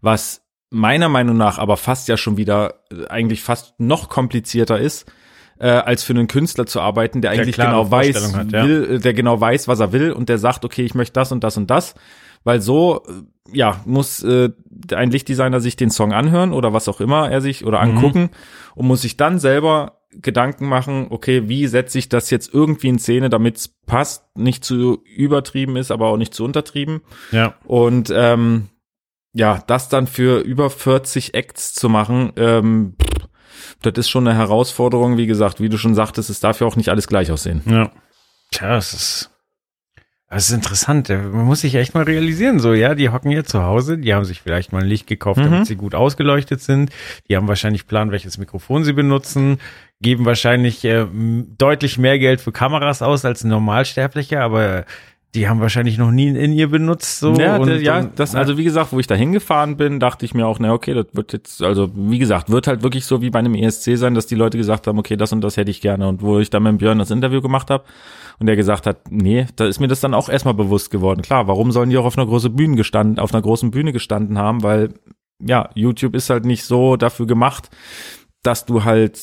was 0.00 0.42
meiner 0.70 1.08
Meinung 1.10 1.36
nach 1.36 1.58
aber 1.58 1.76
fast 1.76 2.08
ja 2.08 2.16
schon 2.16 2.36
wieder 2.38 2.74
äh, 2.90 3.06
eigentlich 3.08 3.42
fast 3.42 3.78
noch 3.78 4.08
komplizierter 4.08 4.78
ist, 4.78 5.10
äh, 5.60 5.68
als 5.68 6.02
für 6.04 6.12
einen 6.12 6.28
Künstler 6.28 6.66
zu 6.66 6.80
arbeiten, 6.80 7.20
der 7.20 7.32
Der 7.32 7.40
eigentlich 7.42 7.56
genau 7.56 7.90
weiß, 7.90 8.36
hat, 8.36 8.52
ja. 8.52 8.64
will, 8.64 9.00
der 9.00 9.14
genau 9.14 9.40
weiß, 9.40 9.68
was 9.68 9.80
er 9.80 9.92
will 9.92 10.12
und 10.12 10.28
der 10.28 10.38
sagt, 10.38 10.64
okay, 10.64 10.84
ich 10.84 10.94
möchte 10.94 11.14
das 11.14 11.32
und 11.32 11.42
das 11.44 11.56
und 11.56 11.70
das, 11.70 11.94
weil 12.44 12.60
so 12.60 13.02
äh, 13.08 13.56
ja 13.56 13.80
muss 13.84 14.22
äh, 14.22 14.50
ein 14.94 15.10
Lichtdesigner 15.10 15.60
sich 15.60 15.76
den 15.76 15.90
Song 15.90 16.12
anhören 16.12 16.52
oder 16.52 16.72
was 16.72 16.88
auch 16.88 17.00
immer 17.00 17.30
er 17.30 17.40
sich 17.40 17.64
oder 17.64 17.84
Mhm. 17.84 17.96
angucken 17.96 18.30
und 18.74 18.86
muss 18.86 19.02
sich 19.02 19.16
dann 19.16 19.38
selber 19.38 19.94
Gedanken 20.10 20.66
machen, 20.66 21.08
okay, 21.10 21.48
wie 21.48 21.66
setze 21.66 21.98
ich 21.98 22.08
das 22.08 22.30
jetzt 22.30 22.52
irgendwie 22.52 22.88
in 22.88 22.98
Szene, 22.98 23.28
damit 23.28 23.56
es 23.56 23.68
passt, 23.86 24.24
nicht 24.36 24.64
zu 24.64 25.02
übertrieben 25.04 25.76
ist, 25.76 25.90
aber 25.90 26.06
auch 26.06 26.16
nicht 26.16 26.32
zu 26.32 26.44
untertrieben. 26.44 27.02
Ja. 27.30 27.54
Und 27.66 28.10
ähm, 28.14 28.68
ja, 29.34 29.62
das 29.66 29.90
dann 29.90 30.06
für 30.06 30.40
über 30.40 30.70
40 30.70 31.34
Acts 31.34 31.74
zu 31.74 31.90
machen, 31.90 32.32
ähm, 32.36 32.94
das 33.82 33.94
ist 33.96 34.08
schon 34.10 34.26
eine 34.26 34.36
Herausforderung. 34.38 35.16
Wie 35.16 35.26
gesagt, 35.26 35.60
wie 35.60 35.68
du 35.68 35.78
schon 35.78 35.94
sagtest, 35.94 36.30
es 36.30 36.40
darf 36.40 36.60
ja 36.60 36.66
auch 36.66 36.76
nicht 36.76 36.88
alles 36.88 37.06
gleich 37.08 37.30
aussehen. 37.30 37.62
Ja. 37.66 37.90
Tja, 38.50 38.76
es 38.76 38.92
ist, 38.94 39.30
es 40.30 40.48
ist 40.48 40.54
interessant. 40.54 41.08
Man 41.08 41.44
muss 41.44 41.60
sich 41.62 41.74
echt 41.74 41.94
mal 41.94 42.04
realisieren, 42.04 42.58
so, 42.60 42.74
ja, 42.74 42.94
die 42.94 43.08
hocken 43.10 43.30
hier 43.30 43.44
zu 43.44 43.62
Hause, 43.62 43.98
die 43.98 44.12
haben 44.14 44.24
sich 44.24 44.40
vielleicht 44.42 44.72
mal 44.72 44.82
ein 44.82 44.88
Licht 44.88 45.06
gekauft, 45.06 45.40
Mhm. 45.40 45.44
damit 45.44 45.66
sie 45.66 45.76
gut 45.76 45.94
ausgeleuchtet 45.94 46.60
sind. 46.60 46.90
Die 47.28 47.36
haben 47.36 47.48
wahrscheinlich 47.48 47.86
Plan, 47.86 48.10
welches 48.10 48.36
Mikrofon 48.38 48.84
sie 48.84 48.92
benutzen, 48.92 49.58
geben 50.00 50.24
wahrscheinlich 50.26 50.84
äh, 50.84 51.06
deutlich 51.12 51.98
mehr 51.98 52.18
Geld 52.18 52.40
für 52.40 52.52
Kameras 52.52 53.02
aus 53.02 53.24
als 53.24 53.42
ein 53.44 53.48
Normalsterblicher, 53.48 54.40
aber 54.42 54.84
die 55.34 55.46
haben 55.46 55.60
wahrscheinlich 55.60 55.98
noch 55.98 56.10
nie 56.10 56.28
ein 56.28 56.36
In-Ear 56.36 56.68
benutzt, 56.68 57.20
so. 57.20 57.34
ja, 57.34 57.58
und, 57.58 57.68
ja, 57.80 57.98
und- 57.98 58.18
das, 58.18 58.34
also 58.34 58.56
wie 58.56 58.64
gesagt, 58.64 58.92
wo 58.92 58.98
ich 58.98 59.06
da 59.06 59.14
hingefahren 59.14 59.76
bin, 59.76 60.00
dachte 60.00 60.24
ich 60.24 60.32
mir 60.32 60.46
auch, 60.46 60.58
na 60.58 60.72
okay, 60.72 60.94
das 60.94 61.06
wird 61.12 61.34
jetzt, 61.34 61.62
also 61.62 61.90
wie 61.94 62.18
gesagt, 62.18 62.48
wird 62.48 62.66
halt 62.66 62.82
wirklich 62.82 63.04
so 63.04 63.20
wie 63.20 63.28
bei 63.28 63.38
einem 63.38 63.54
ESC 63.54 63.96
sein, 63.96 64.14
dass 64.14 64.26
die 64.26 64.34
Leute 64.36 64.56
gesagt 64.56 64.86
haben, 64.86 64.98
okay, 64.98 65.16
das 65.16 65.32
und 65.32 65.42
das 65.42 65.58
hätte 65.58 65.70
ich 65.70 65.82
gerne. 65.82 66.08
Und 66.08 66.22
wo 66.22 66.38
ich 66.38 66.48
dann 66.48 66.62
mit 66.62 66.78
Björn 66.78 66.98
das 66.98 67.10
Interview 67.10 67.42
gemacht 67.42 67.70
habe 67.70 67.84
und 68.38 68.46
der 68.46 68.56
gesagt 68.56 68.86
hat, 68.86 69.10
nee, 69.10 69.46
da 69.56 69.66
ist 69.66 69.80
mir 69.80 69.88
das 69.88 70.00
dann 70.00 70.14
auch 70.14 70.30
erstmal 70.30 70.54
bewusst 70.54 70.90
geworden. 70.90 71.20
Klar, 71.20 71.46
warum 71.46 71.72
sollen 71.72 71.90
die 71.90 71.98
auch 71.98 72.06
auf 72.06 72.16
einer 72.16 72.26
großen 72.26 72.54
Bühne 72.56 72.76
gestanden, 72.76 73.18
auf 73.18 73.34
einer 73.34 73.42
großen 73.42 73.70
Bühne 73.70 73.92
gestanden 73.92 74.38
haben? 74.38 74.62
Weil, 74.62 74.94
ja, 75.44 75.68
YouTube 75.74 76.14
ist 76.14 76.30
halt 76.30 76.46
nicht 76.46 76.64
so 76.64 76.96
dafür 76.96 77.26
gemacht, 77.26 77.68
dass 78.42 78.64
du 78.64 78.84
halt 78.84 79.20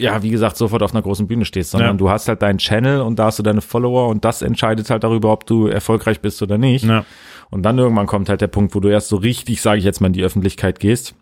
ja, 0.00 0.22
wie 0.22 0.30
gesagt, 0.30 0.56
sofort 0.56 0.82
auf 0.82 0.92
einer 0.94 1.02
großen 1.02 1.26
Bühne 1.26 1.44
stehst, 1.44 1.72
sondern 1.72 1.90
Ja. 1.90 1.96
du 1.96 2.08
hast 2.10 2.28
halt 2.28 2.40
deinen 2.42 2.58
Channel 2.58 3.00
und 3.00 3.18
da 3.18 3.26
hast 3.26 3.38
du 3.38 3.42
deine 3.42 3.60
Follower 3.60 4.08
und 4.08 4.24
das 4.24 4.42
entscheidet 4.42 4.88
halt 4.90 5.02
darüber, 5.04 5.32
ob 5.32 5.44
du 5.46 5.66
erfolgreich 5.66 6.20
bist 6.20 6.40
oder 6.42 6.56
nicht. 6.58 6.84
ja. 6.84 7.04
Und 7.50 7.62
dann 7.62 7.78
irgendwann 7.78 8.06
kommt 8.06 8.28
halt 8.28 8.40
der 8.42 8.46
Punkt, 8.48 8.74
wo 8.74 8.80
du 8.80 8.88
erst 8.88 9.08
so 9.08 9.16
richtig, 9.16 9.62
sage 9.62 9.78
ich 9.78 9.84
jetzt 9.84 10.00
mal, 10.00 10.08
in 10.08 10.12
die 10.12 10.22
Öffentlichkeit 10.22 10.80
gehst. 10.80 11.14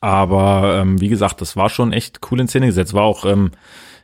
Aber 0.00 0.78
ähm, 0.80 1.00
wie 1.00 1.08
gesagt, 1.08 1.40
das 1.40 1.56
war 1.56 1.68
schon 1.68 1.92
echt 1.92 2.20
cool 2.30 2.40
in 2.40 2.48
Szene 2.48 2.66
gesetzt. 2.66 2.94
War 2.94 3.02
auch, 3.02 3.24
ähm, 3.24 3.50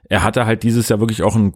er 0.09 0.23
hatte 0.23 0.47
halt 0.47 0.63
dieses 0.63 0.89
Jahr 0.89 1.01
wirklich 1.01 1.23
auch 1.23 1.37
ein 1.37 1.55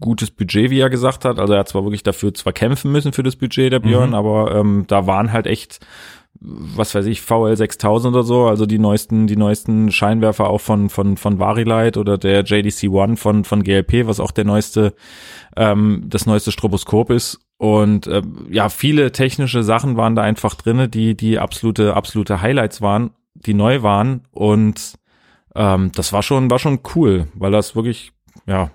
gutes 0.00 0.30
Budget, 0.30 0.70
wie 0.70 0.80
er 0.80 0.90
gesagt 0.90 1.24
hat. 1.24 1.38
Also 1.38 1.54
er 1.54 1.60
hat 1.60 1.68
zwar 1.68 1.82
wirklich 1.84 2.02
dafür 2.02 2.34
zwar 2.34 2.52
kämpfen 2.52 2.92
müssen 2.92 3.12
für 3.12 3.22
das 3.22 3.36
Budget 3.36 3.72
der 3.72 3.80
Björn, 3.80 4.10
Mhm. 4.10 4.14
aber 4.14 4.54
ähm, 4.54 4.84
da 4.86 5.06
waren 5.06 5.32
halt 5.32 5.46
echt 5.46 5.80
was 6.44 6.94
weiß 6.94 7.06
ich, 7.06 7.20
VL 7.20 7.56
6000 7.56 8.14
oder 8.14 8.24
so, 8.24 8.46
also 8.46 8.66
die 8.66 8.78
neuesten, 8.78 9.26
die 9.26 9.36
neuesten 9.36 9.92
Scheinwerfer 9.92 10.50
auch 10.50 10.60
von, 10.60 10.88
von, 10.88 11.16
von 11.16 11.38
Varilight 11.38 11.96
oder 11.96 12.18
der 12.18 12.42
JDC 12.42 12.88
One 12.88 13.16
von, 13.16 13.44
von 13.44 13.62
GLP, 13.62 14.06
was 14.06 14.18
auch 14.18 14.32
der 14.32 14.44
neueste, 14.44 14.94
ähm, 15.56 16.04
das 16.06 16.26
neueste 16.26 16.50
Stroboskop 16.50 17.10
ist. 17.10 17.38
Und 17.58 18.08
ähm, 18.08 18.46
ja, 18.50 18.68
viele 18.68 19.12
technische 19.12 19.62
Sachen 19.62 19.96
waren 19.96 20.16
da 20.16 20.22
einfach 20.22 20.56
drinne, 20.56 20.88
die, 20.88 21.16
die 21.16 21.38
absolute, 21.38 21.94
absolute 21.94 22.42
Highlights 22.42 22.82
waren, 22.82 23.10
die 23.34 23.54
neu 23.54 23.82
waren. 23.82 24.22
Und 24.32 24.94
ähm, 25.54 25.92
das 25.94 26.12
war 26.12 26.24
schon, 26.24 26.50
war 26.50 26.58
schon 26.58 26.80
cool, 26.96 27.28
weil 27.34 27.52
das 27.52 27.76
wirklich, 27.76 28.12
ja, 28.46 28.70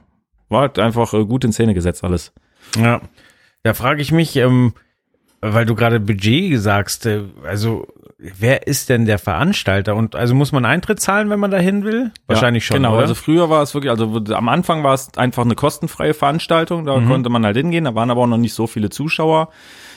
war 0.47 0.61
halt 0.61 0.79
einfach 0.79 1.13
äh, 1.13 1.25
gut 1.25 1.43
in 1.43 1.51
Szene 1.51 1.73
gesetzt 1.73 2.05
alles. 2.05 2.33
Ja, 2.77 3.01
da 3.63 3.73
frage 3.73 4.01
ich 4.01 4.13
mich, 4.13 4.37
ähm, 4.37 4.73
weil 5.41 5.65
du 5.65 5.75
gerade 5.75 5.99
Budget 5.99 6.59
sagst, 6.59 7.05
äh, 7.05 7.21
also 7.43 7.87
wer 8.17 8.65
ist 8.65 8.89
denn 8.89 9.05
der 9.05 9.19
Veranstalter? 9.19 9.95
Und 9.95 10.15
also 10.15 10.33
muss 10.33 10.51
man 10.51 10.65
Eintritt 10.65 10.99
zahlen, 10.99 11.29
wenn 11.29 11.39
man 11.39 11.51
da 11.51 11.57
hin 11.57 11.83
will? 11.83 12.11
Wahrscheinlich 12.25 12.63
ja, 12.63 12.67
schon. 12.69 12.77
Genau, 12.77 12.93
oder? 12.93 13.01
also 13.01 13.13
früher 13.15 13.49
war 13.49 13.61
es 13.61 13.73
wirklich, 13.75 13.91
also 13.91 14.19
am 14.33 14.49
Anfang 14.49 14.83
war 14.83 14.93
es 14.95 15.15
einfach 15.17 15.45
eine 15.45 15.53
kostenfreie 15.55 16.13
Veranstaltung, 16.15 16.85
da 16.85 16.97
Mhm. 16.97 17.07
konnte 17.07 17.29
man 17.29 17.45
halt 17.45 17.57
hingehen, 17.57 17.83
da 17.83 17.93
waren 17.93 18.09
aber 18.09 18.21
auch 18.21 18.27
noch 18.27 18.37
nicht 18.37 18.53
so 18.55 18.65
viele 18.65 18.89
Zuschauer. 18.89 19.49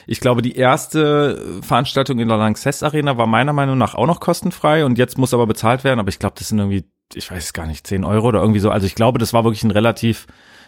Ich 0.06 0.20
glaube, 0.20 0.42
die 0.42 0.56
erste 0.56 1.60
Veranstaltung 1.62 2.18
in 2.18 2.28
der 2.28 2.36
Lanxess 2.36 2.82
Arena 2.82 3.16
war 3.16 3.26
meiner 3.26 3.52
Meinung 3.52 3.78
nach 3.78 3.94
auch 3.94 4.06
noch 4.06 4.20
kostenfrei 4.20 4.84
und 4.84 4.98
jetzt 4.98 5.16
muss 5.18 5.32
aber 5.32 5.46
bezahlt 5.46 5.84
werden, 5.84 6.00
aber 6.00 6.08
ich 6.10 6.18
glaube, 6.18 6.34
das 6.38 6.48
sind 6.48 6.58
irgendwie, 6.58 6.84
ich 7.14 7.30
weiß 7.30 7.44
es 7.44 7.52
gar 7.52 7.66
nicht, 7.66 7.86
10 7.86 8.04
Euro 8.04 8.28
oder 8.28 8.40
irgendwie 8.40 8.60
so. 8.60 8.70
Also 8.70 8.86
ich 8.86 8.94
glaube, 8.94 9.18
das 9.18 9.32
war 9.32 9.44
wirklich 9.44 9.62
ein 9.64 9.70
relativ, 9.70 10.26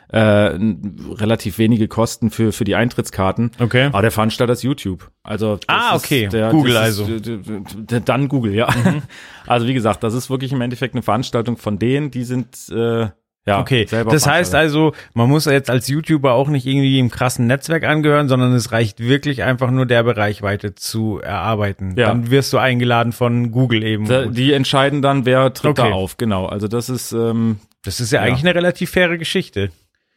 äh, 0.09 0.18
relativ 0.18 1.59
wenige 1.59 1.88
Kosten 1.88 2.30
für, 2.30 2.53
für 2.53 2.64
die 2.64 2.74
Eintrittskarten. 2.74 3.50
okay. 3.59 3.86
Aber 3.86 4.03
der 4.03 4.11
Veranstalter 4.11 4.53
ist 4.53 4.62
YouTube. 4.62 5.11
Also 5.22 5.57
das 5.57 5.64
Ah, 5.68 5.96
okay. 5.96 6.28
Google 6.50 6.74
das 6.74 6.98
ist- 6.98 7.00
also. 7.00 8.00
Dann 8.05 8.28
Google, 8.28 8.55
ja. 8.55 8.68
Also 9.46 9.66
wie 9.66 9.74
gesagt, 9.74 10.03
das 10.03 10.14
ist 10.14 10.30
wirklich 10.30 10.53
im 10.53 10.61
Endeffekt 10.61 10.94
eine 10.94 11.03
Veranstaltung 11.03 11.57
von 11.57 11.78
denen, 11.78 12.11
die 12.11 12.24
sind 12.24 12.57
äh, 12.70 13.09
ja 13.44 13.59
Okay, 13.61 13.86
das 13.86 14.26
heißt 14.26 14.55
also, 14.55 14.92
man 15.14 15.28
muss 15.28 15.46
jetzt 15.46 15.68
als 15.68 15.88
YouTuber 15.88 16.32
auch 16.34 16.48
nicht 16.48 16.64
irgendwie 16.66 16.98
im 17.00 17.11
krassen 17.11 17.46
Netzwerk 17.48 17.82
angehören, 17.84 18.28
sondern 18.28 18.53
es 18.53 18.70
reicht 18.70 19.00
wirklich 19.00 19.42
einfach 19.42 19.70
nur 19.72 19.84
der 19.84 20.05
Bereichweite 20.05 20.74
zu 20.76 21.18
erarbeiten. 21.20 21.94
Ja. 21.96 22.07
Dann 22.09 22.30
wirst 22.30 22.53
du 22.53 22.59
eingeladen 22.59 23.11
von 23.12 23.50
Google 23.50 23.82
eben. 23.82 24.07
Da- 24.07 24.26
die 24.26 24.53
entscheiden 24.53 25.03
dann, 25.03 25.26
wer 25.26 25.53
tritt 25.55 25.78
Okay. 25.78 25.88
da 25.90 25.94
auf. 25.94 26.16
Genau. 26.18 26.46
Also 26.46 26.68
das 26.68 26.88
ist 26.88 27.11
ähm, 27.12 27.59
das 27.84 27.98
ist 27.98 28.12
ja, 28.12 28.20
Ja. 28.20 28.28
eigentlich 28.28 28.44
eine 28.44 28.55
relativ 28.55 28.90
faire 28.90 29.18
Geschichte. 29.18 29.70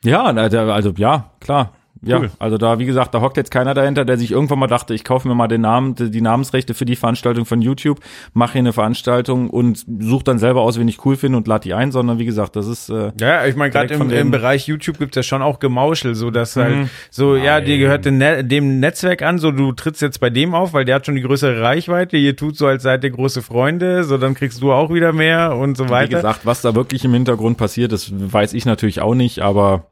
Ja, 0.06 0.24
also 0.24 0.94
ja, 0.98 1.32
klar. 1.40 1.72
Ja, 2.02 2.20
Cool. 2.20 2.30
also 2.38 2.58
da, 2.60 2.78
wie 2.78 2.86
gesagt, 2.86 3.16
da 3.16 3.22
hockt 3.22 3.36
jetzt 3.38 3.50
keiner 3.50 3.74
dahinter, 3.74 4.06
der 4.06 4.18
sich 4.18 4.30
irgendwann 4.30 4.60
mal 4.60 4.68
dachte, 4.68 4.94
ich 4.94 5.04
kaufe 5.04 5.28
mir 5.28 5.34
mal 5.34 5.48
den 5.48 5.62
Namen, 5.62 5.96
die 5.96 6.22
Namensrechte 6.22 6.76
für 6.76 6.86
die 6.86 6.96
Veranstaltung 6.98 7.46
von 7.46 7.62
YouTube, 7.64 8.00
mache 8.34 8.52
hier 8.54 8.60
eine 8.60 8.74
Veranstaltung 8.74 9.50
und 9.50 9.84
suche 10.02 10.24
dann 10.26 10.38
selber 10.38 10.62
aus, 10.62 10.78
wen 10.78 10.88
ich 10.88 11.04
cool 11.04 11.16
finde 11.16 11.38
und 11.38 11.48
lade 11.48 11.64
die 11.64 11.74
ein, 11.74 11.92
sondern 11.92 12.20
wie 12.20 12.26
gesagt, 12.26 12.58
das 12.58 12.68
ist 12.68 12.90
äh, 12.90 13.12
Ja, 13.20 13.46
ich 13.48 13.56
meine, 13.56 13.72
gerade 13.72 13.92
im, 13.96 14.12
im 14.12 14.30
Bereich 14.30 14.68
YouTube 14.68 15.00
gibt 15.00 15.16
es 15.16 15.16
ja 15.16 15.24
schon 15.24 15.42
auch 15.42 15.58
Gemauschel, 15.58 16.14
so 16.14 16.30
dass 16.30 16.56
halt 16.58 16.76
Mhm. 16.76 16.90
so, 17.10 17.38
ja, 17.38 17.56
Nein. 17.56 17.66
dir 17.66 17.78
gehört 17.80 18.06
Ne- 18.06 18.44
dem 18.44 18.80
Netzwerk 18.80 19.24
an, 19.24 19.40
so 19.40 19.50
du 19.52 19.72
trittst 19.72 20.04
jetzt 20.04 20.20
bei 20.20 20.30
dem 20.30 20.54
auf, 20.54 20.74
weil 20.74 20.86
der 20.86 20.96
hat 20.96 21.08
schon 21.08 21.16
die 21.16 21.24
größere 21.24 21.60
Reichweite, 21.62 22.18
ihr 22.18 22.36
tut 22.36 22.56
so, 22.56 22.68
als 22.68 22.84
seid 22.84 23.04
ihr 23.04 23.12
große 23.12 23.42
Freunde, 23.42 24.04
so 24.04 24.20
dann 24.20 24.36
kriegst 24.36 24.62
du 24.62 24.72
auch 24.74 24.94
wieder 24.94 25.12
mehr 25.12 25.56
und 25.56 25.76
so 25.76 25.86
Wie 25.86 25.90
weiter. 25.90 26.18
gesagt, 26.18 26.42
was 26.46 26.62
da 26.62 26.76
wirklich 26.76 27.04
im 27.06 27.14
Hintergrund 27.14 27.58
passiert, 27.58 27.94
das 27.94 28.12
weiß 28.14 28.54
ich 28.54 28.66
natürlich 28.68 29.02
auch 29.02 29.16
nicht, 29.16 29.40
aber 29.40 29.88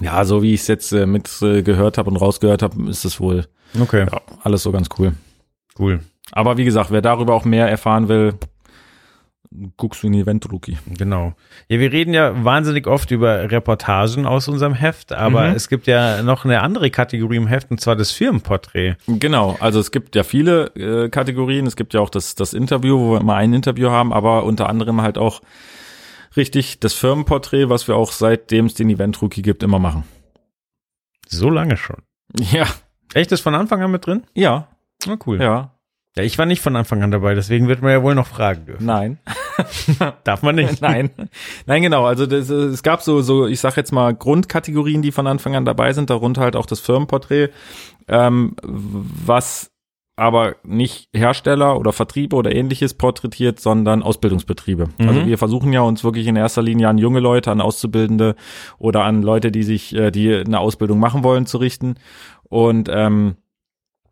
ja, 0.00 0.24
so 0.24 0.42
wie 0.42 0.54
ich 0.54 0.60
es 0.62 0.66
jetzt 0.68 0.92
äh, 0.92 1.06
mit 1.06 1.30
äh, 1.42 1.62
gehört 1.62 1.98
habe 1.98 2.10
und 2.10 2.16
rausgehört 2.16 2.62
habe, 2.62 2.88
ist 2.90 3.04
es 3.04 3.20
wohl 3.20 3.46
Okay, 3.80 4.06
ja, 4.10 4.20
alles 4.42 4.62
so 4.62 4.72
ganz 4.72 4.88
cool. 4.98 5.12
cool. 5.78 6.00
Aber 6.32 6.56
wie 6.56 6.64
gesagt, 6.64 6.90
wer 6.90 7.02
darüber 7.02 7.34
auch 7.34 7.44
mehr 7.44 7.68
erfahren 7.68 8.08
will, 8.08 8.34
guckst 9.76 10.02
du 10.02 10.08
in 10.08 10.14
Event 10.14 10.50
Rookie. 10.52 10.76
Genau. 10.98 11.32
Ja, 11.68 11.78
wir 11.78 11.92
reden 11.92 12.12
ja 12.12 12.44
wahnsinnig 12.44 12.86
oft 12.86 13.10
über 13.10 13.50
Reportagen 13.50 14.26
aus 14.26 14.48
unserem 14.48 14.74
Heft, 14.74 15.12
aber 15.12 15.48
Mhm. 15.50 15.54
es 15.56 15.68
gibt 15.68 15.86
ja 15.86 16.22
noch 16.22 16.44
eine 16.44 16.62
andere 16.62 16.90
Kategorie 16.90 17.36
im 17.36 17.46
Heft, 17.46 17.70
und 17.70 17.80
zwar 17.80 17.96
das 17.96 18.10
Firmenporträt. 18.10 18.96
Genau, 19.06 19.56
also 19.60 19.78
es 19.80 19.92
gibt 19.92 20.14
ja 20.16 20.24
viele 20.24 20.66
äh, 20.76 21.08
Kategorien. 21.08 21.66
Es 21.66 21.76
gibt 21.76 21.94
ja 21.94 22.00
auch 22.00 22.10
das, 22.10 22.34
das 22.34 22.54
Interview, 22.54 22.98
wo 22.98 23.12
wir 23.12 23.20
immer 23.20 23.36
ein 23.36 23.52
Interview 23.54 23.88
haben, 23.90 24.12
aber 24.12 24.44
unter 24.44 24.68
anderem 24.68 25.00
halt 25.00 25.16
auch 25.16 25.40
richtig 26.36 26.80
das 26.80 26.94
Firmenporträt, 26.94 27.68
was 27.68 27.88
wir 27.88 27.96
auch 27.96 28.12
seitdem 28.12 28.66
es 28.66 28.74
den 28.74 28.90
Event 28.90 29.20
Rookie 29.22 29.42
gibt, 29.42 29.62
immer 29.62 29.78
machen. 29.78 30.04
So 31.28 31.50
lange 31.50 31.76
schon. 31.76 32.02
Ja, 32.38 32.66
Echt, 33.14 33.32
ist 33.32 33.40
von 33.40 33.54
Anfang 33.54 33.82
an 33.82 33.90
mit 33.90 34.06
drin? 34.06 34.24
ja, 34.34 34.68
Na 35.06 35.16
cool. 35.26 35.40
ja, 35.40 35.72
Ja, 36.16 36.22
ich 36.24 36.36
war 36.38 36.46
nicht 36.46 36.60
von 36.60 36.74
Anfang 36.76 37.02
an 37.02 37.10
dabei, 37.12 37.34
deswegen 37.34 37.68
wird 37.68 37.82
man 37.82 37.92
ja 37.92 38.02
wohl 38.02 38.14
noch 38.14 38.26
fragen 38.26 38.66
dürfen. 38.66 38.84
nein. 38.86 39.18
Darf 40.24 40.42
man 40.42 40.54
nicht. 40.56 40.80
Nein, 40.82 41.08
nein, 41.64 41.80
genau. 41.80 42.04
Also 42.04 42.26
das, 42.26 42.50
es 42.50 42.82
gab 42.82 43.00
so, 43.00 43.22
so, 43.22 43.46
ich 43.46 43.58
sag 43.58 43.74
jetzt 43.78 43.90
mal 43.90 44.14
Grundkategorien, 44.14 45.00
die 45.00 45.12
von 45.12 45.26
Anfang 45.26 45.56
an 45.56 45.64
dabei 45.64 45.94
sind. 45.94 46.10
Darunter 46.10 46.42
halt 46.42 46.56
auch 46.56 46.66
das 46.66 46.80
Firmenporträt, 46.80 47.48
ähm, 48.06 48.54
was 48.62 49.70
aber 50.16 50.56
nicht 50.64 51.08
Hersteller 51.14 51.78
oder 51.78 51.92
Vertriebe 51.92 52.36
oder 52.36 52.54
ähnliches 52.54 52.94
porträtiert, 52.94 53.60
sondern 53.60 54.02
Ausbildungsbetriebe. 54.02 54.88
Mhm. 54.98 55.08
Also 55.08 55.26
wir 55.26 55.38
versuchen 55.38 55.72
ja 55.72 55.82
uns 55.82 56.02
wirklich 56.04 56.26
in 56.26 56.36
erster 56.36 56.62
Linie 56.62 56.88
an 56.88 56.98
junge 56.98 57.20
Leute, 57.20 57.50
an 57.50 57.60
Auszubildende 57.60 58.34
oder 58.78 59.04
an 59.04 59.22
Leute, 59.22 59.52
die 59.52 59.62
sich, 59.62 59.94
äh, 59.94 60.10
die 60.10 60.34
eine 60.34 60.58
Ausbildung 60.58 60.98
machen 60.98 61.22
wollen, 61.22 61.46
zu 61.46 61.58
richten. 61.58 61.96
Und 62.44 62.88
ähm, 62.90 63.36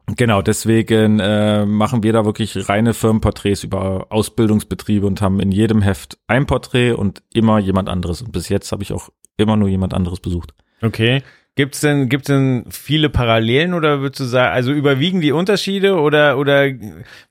Genau, 0.07 0.42
deswegen 0.42 1.18
äh, 1.18 1.64
machen 1.64 2.02
wir 2.02 2.12
da 2.12 2.26
wirklich 2.26 2.68
reine 2.68 2.92
Firmenporträts 2.92 3.64
über 3.64 4.09
Ausbildungsbetriebe 4.11 5.07
und 5.07 5.22
haben 5.22 5.40
in 5.40 5.50
jedem 5.50 5.80
Heft 5.80 6.18
ein 6.26 6.44
Porträt 6.44 6.92
und 6.92 7.22
immer 7.32 7.59
jemand 7.59 7.88
anderes. 7.88 8.20
Und 8.20 8.30
bis 8.30 8.50
jetzt 8.50 8.70
habe 8.70 8.82
ich 8.82 8.92
auch 8.92 9.09
immer 9.38 9.57
nur 9.57 9.68
jemand 9.68 9.94
anderes 9.94 10.20
besucht. 10.20 10.52
Okay. 10.82 11.22
Gibt's 11.57 11.80
denn, 11.80 12.09
gibt's 12.09 12.26
denn 12.26 12.64
viele 12.68 13.09
Parallelen 13.09 13.74
oder 13.74 14.00
würdest 14.00 14.18
du 14.18 14.24
sagen, 14.24 14.52
also 14.52 14.72
überwiegen 14.72 15.20
die 15.20 15.30
Unterschiede 15.30 16.00
oder, 16.00 16.36
oder 16.36 16.68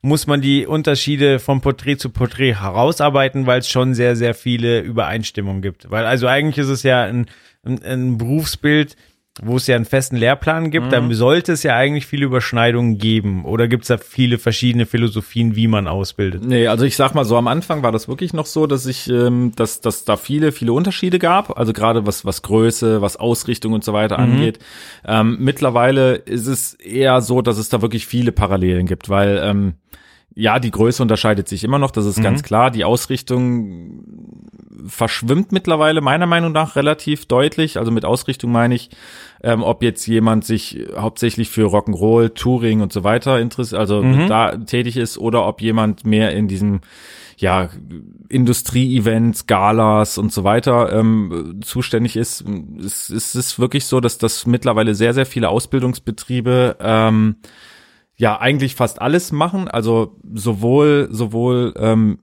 muss 0.00 0.26
man 0.26 0.40
die 0.40 0.66
Unterschiede 0.66 1.38
von 1.38 1.60
Porträt 1.60 1.96
zu 1.96 2.08
Porträt 2.08 2.54
herausarbeiten, 2.54 3.44
weil 3.46 3.58
es 3.58 3.68
schon 3.68 3.92
sehr, 3.92 4.16
sehr 4.16 4.32
viele 4.32 4.80
Übereinstimmungen 4.80 5.60
gibt? 5.60 5.90
Weil 5.90 6.06
also 6.06 6.26
eigentlich 6.26 6.56
ist 6.56 6.70
es 6.70 6.82
ja 6.84 7.02
ein, 7.02 7.26
ein, 7.64 7.82
ein 7.82 8.16
Berufsbild, 8.16 8.96
wo 9.42 9.56
es 9.56 9.66
ja 9.66 9.74
einen 9.74 9.84
festen 9.84 10.16
Lehrplan 10.16 10.70
gibt, 10.70 10.92
da 10.92 11.02
sollte 11.10 11.52
es 11.52 11.64
ja 11.64 11.74
eigentlich 11.74 12.06
viele 12.06 12.24
Überschneidungen 12.24 12.98
geben. 12.98 13.44
Oder 13.44 13.66
gibt's 13.66 13.88
da 13.88 13.98
viele 13.98 14.38
verschiedene 14.38 14.86
Philosophien, 14.86 15.56
wie 15.56 15.66
man 15.66 15.88
ausbildet? 15.88 16.44
Nee, 16.44 16.68
also 16.68 16.84
ich 16.84 16.94
sag 16.94 17.14
mal 17.14 17.24
so, 17.24 17.36
am 17.36 17.48
Anfang 17.48 17.82
war 17.82 17.90
das 17.90 18.06
wirklich 18.06 18.32
noch 18.32 18.46
so, 18.46 18.68
dass 18.68 18.86
ich, 18.86 19.10
ähm, 19.10 19.52
dass, 19.56 19.80
dass 19.80 20.04
da 20.04 20.16
viele, 20.16 20.52
viele 20.52 20.72
Unterschiede 20.72 21.18
gab. 21.18 21.58
Also 21.58 21.72
gerade 21.72 22.06
was, 22.06 22.24
was 22.24 22.42
Größe, 22.42 23.02
was 23.02 23.16
Ausrichtung 23.16 23.72
und 23.72 23.82
so 23.82 23.92
weiter 23.92 24.20
angeht. 24.20 24.60
Ähm, 25.04 25.38
mittlerweile 25.40 26.14
ist 26.14 26.46
es 26.46 26.74
eher 26.74 27.20
so, 27.20 27.42
dass 27.42 27.58
es 27.58 27.68
da 27.68 27.82
wirklich 27.82 28.06
viele 28.06 28.30
Parallelen 28.30 28.86
gibt, 28.86 29.08
weil 29.08 29.40
ähm, 29.42 29.74
ja, 30.36 30.58
die 30.58 30.70
Größe 30.70 31.02
unterscheidet 31.02 31.48
sich 31.48 31.62
immer 31.62 31.78
noch, 31.78 31.92
das 31.92 32.06
ist 32.06 32.20
ganz 32.22 32.42
klar. 32.42 32.70
Die 32.70 32.84
Ausrichtung 32.84 34.02
verschwimmt 34.86 35.52
mittlerweile 35.52 36.00
meiner 36.00 36.26
Meinung 36.26 36.52
nach 36.52 36.76
relativ 36.76 37.26
deutlich. 37.26 37.78
Also 37.78 37.92
mit 37.92 38.04
Ausrichtung 38.04 38.50
meine 38.50 38.74
ich, 38.74 38.90
ähm, 39.42 39.62
ob 39.62 39.82
jetzt 39.82 40.06
jemand 40.06 40.44
sich 40.44 40.78
hauptsächlich 40.96 41.50
für 41.50 41.68
Rock'n'Roll, 41.68 42.34
Touring 42.34 42.80
und 42.80 42.92
so 42.92 43.04
weiter 43.04 43.38
interessiert, 43.38 43.78
also 43.78 44.02
da 44.28 44.56
tätig 44.56 44.96
ist, 44.96 45.18
oder 45.18 45.46
ob 45.46 45.60
jemand 45.62 46.04
mehr 46.04 46.32
in 46.32 46.48
diesem 46.48 46.80
ja, 47.36 47.68
Industrie-Events, 48.28 49.46
Galas 49.46 50.18
und 50.18 50.32
so 50.32 50.44
weiter 50.44 50.92
ähm, 50.92 51.60
zuständig 51.62 52.16
ist. 52.16 52.44
Es, 52.84 53.10
es 53.10 53.34
ist 53.34 53.58
wirklich 53.58 53.86
so, 53.86 54.00
dass 54.00 54.18
das 54.18 54.46
mittlerweile 54.46 54.94
sehr, 54.94 55.14
sehr 55.14 55.26
viele 55.26 55.48
Ausbildungsbetriebe 55.48 56.76
ähm, 56.80 57.36
ja 58.16 58.40
eigentlich 58.40 58.74
fast 58.74 59.00
alles 59.00 59.32
machen. 59.32 59.68
Also 59.68 60.16
sowohl, 60.32 61.08
sowohl 61.10 61.74
ähm, 61.76 62.18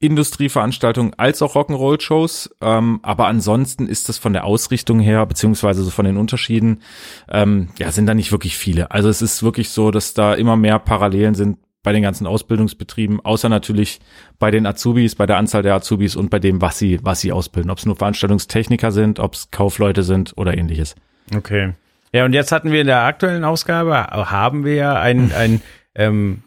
Industrieveranstaltungen 0.00 1.14
als 1.14 1.42
auch 1.42 1.56
Rock'n'Roll-Shows. 1.56 2.56
Ähm, 2.60 3.00
aber 3.02 3.26
ansonsten 3.26 3.86
ist 3.86 4.08
das 4.08 4.18
von 4.18 4.32
der 4.32 4.44
Ausrichtung 4.44 5.00
her, 5.00 5.26
beziehungsweise 5.26 5.82
so 5.82 5.90
von 5.90 6.04
den 6.04 6.16
Unterschieden, 6.16 6.82
ähm, 7.28 7.68
ja, 7.78 7.90
sind 7.90 8.06
da 8.06 8.14
nicht 8.14 8.30
wirklich 8.30 8.56
viele. 8.56 8.90
Also 8.90 9.08
es 9.08 9.22
ist 9.22 9.42
wirklich 9.42 9.70
so, 9.70 9.90
dass 9.90 10.14
da 10.14 10.34
immer 10.34 10.56
mehr 10.56 10.78
Parallelen 10.78 11.34
sind 11.34 11.58
bei 11.82 11.92
den 11.92 12.02
ganzen 12.02 12.26
Ausbildungsbetrieben, 12.26 13.24
außer 13.24 13.48
natürlich 13.48 14.00
bei 14.38 14.50
den 14.50 14.66
Azubis, 14.66 15.14
bei 15.14 15.26
der 15.26 15.36
Anzahl 15.36 15.62
der 15.62 15.74
Azubis 15.74 16.16
und 16.16 16.28
bei 16.28 16.38
dem, 16.38 16.60
was 16.60 16.78
sie, 16.78 16.98
was 17.02 17.20
sie 17.20 17.32
ausbilden. 17.32 17.70
Ob 17.70 17.78
es 17.78 17.86
nur 17.86 17.96
Veranstaltungstechniker 17.96 18.92
sind, 18.92 19.20
ob 19.20 19.34
es 19.34 19.50
Kaufleute 19.50 20.02
sind 20.02 20.36
oder 20.36 20.56
ähnliches. 20.56 20.96
Okay. 21.34 21.74
Ja, 22.12 22.24
und 22.24 22.32
jetzt 22.32 22.52
hatten 22.52 22.72
wir 22.72 22.80
in 22.80 22.86
der 22.86 23.02
aktuellen 23.04 23.44
Ausgabe, 23.44 23.94
haben 23.96 24.64
wir 24.64 24.74
ja 24.74 24.94
einen, 24.94 25.32
einen, 25.36 25.62
ähm, 25.94 26.42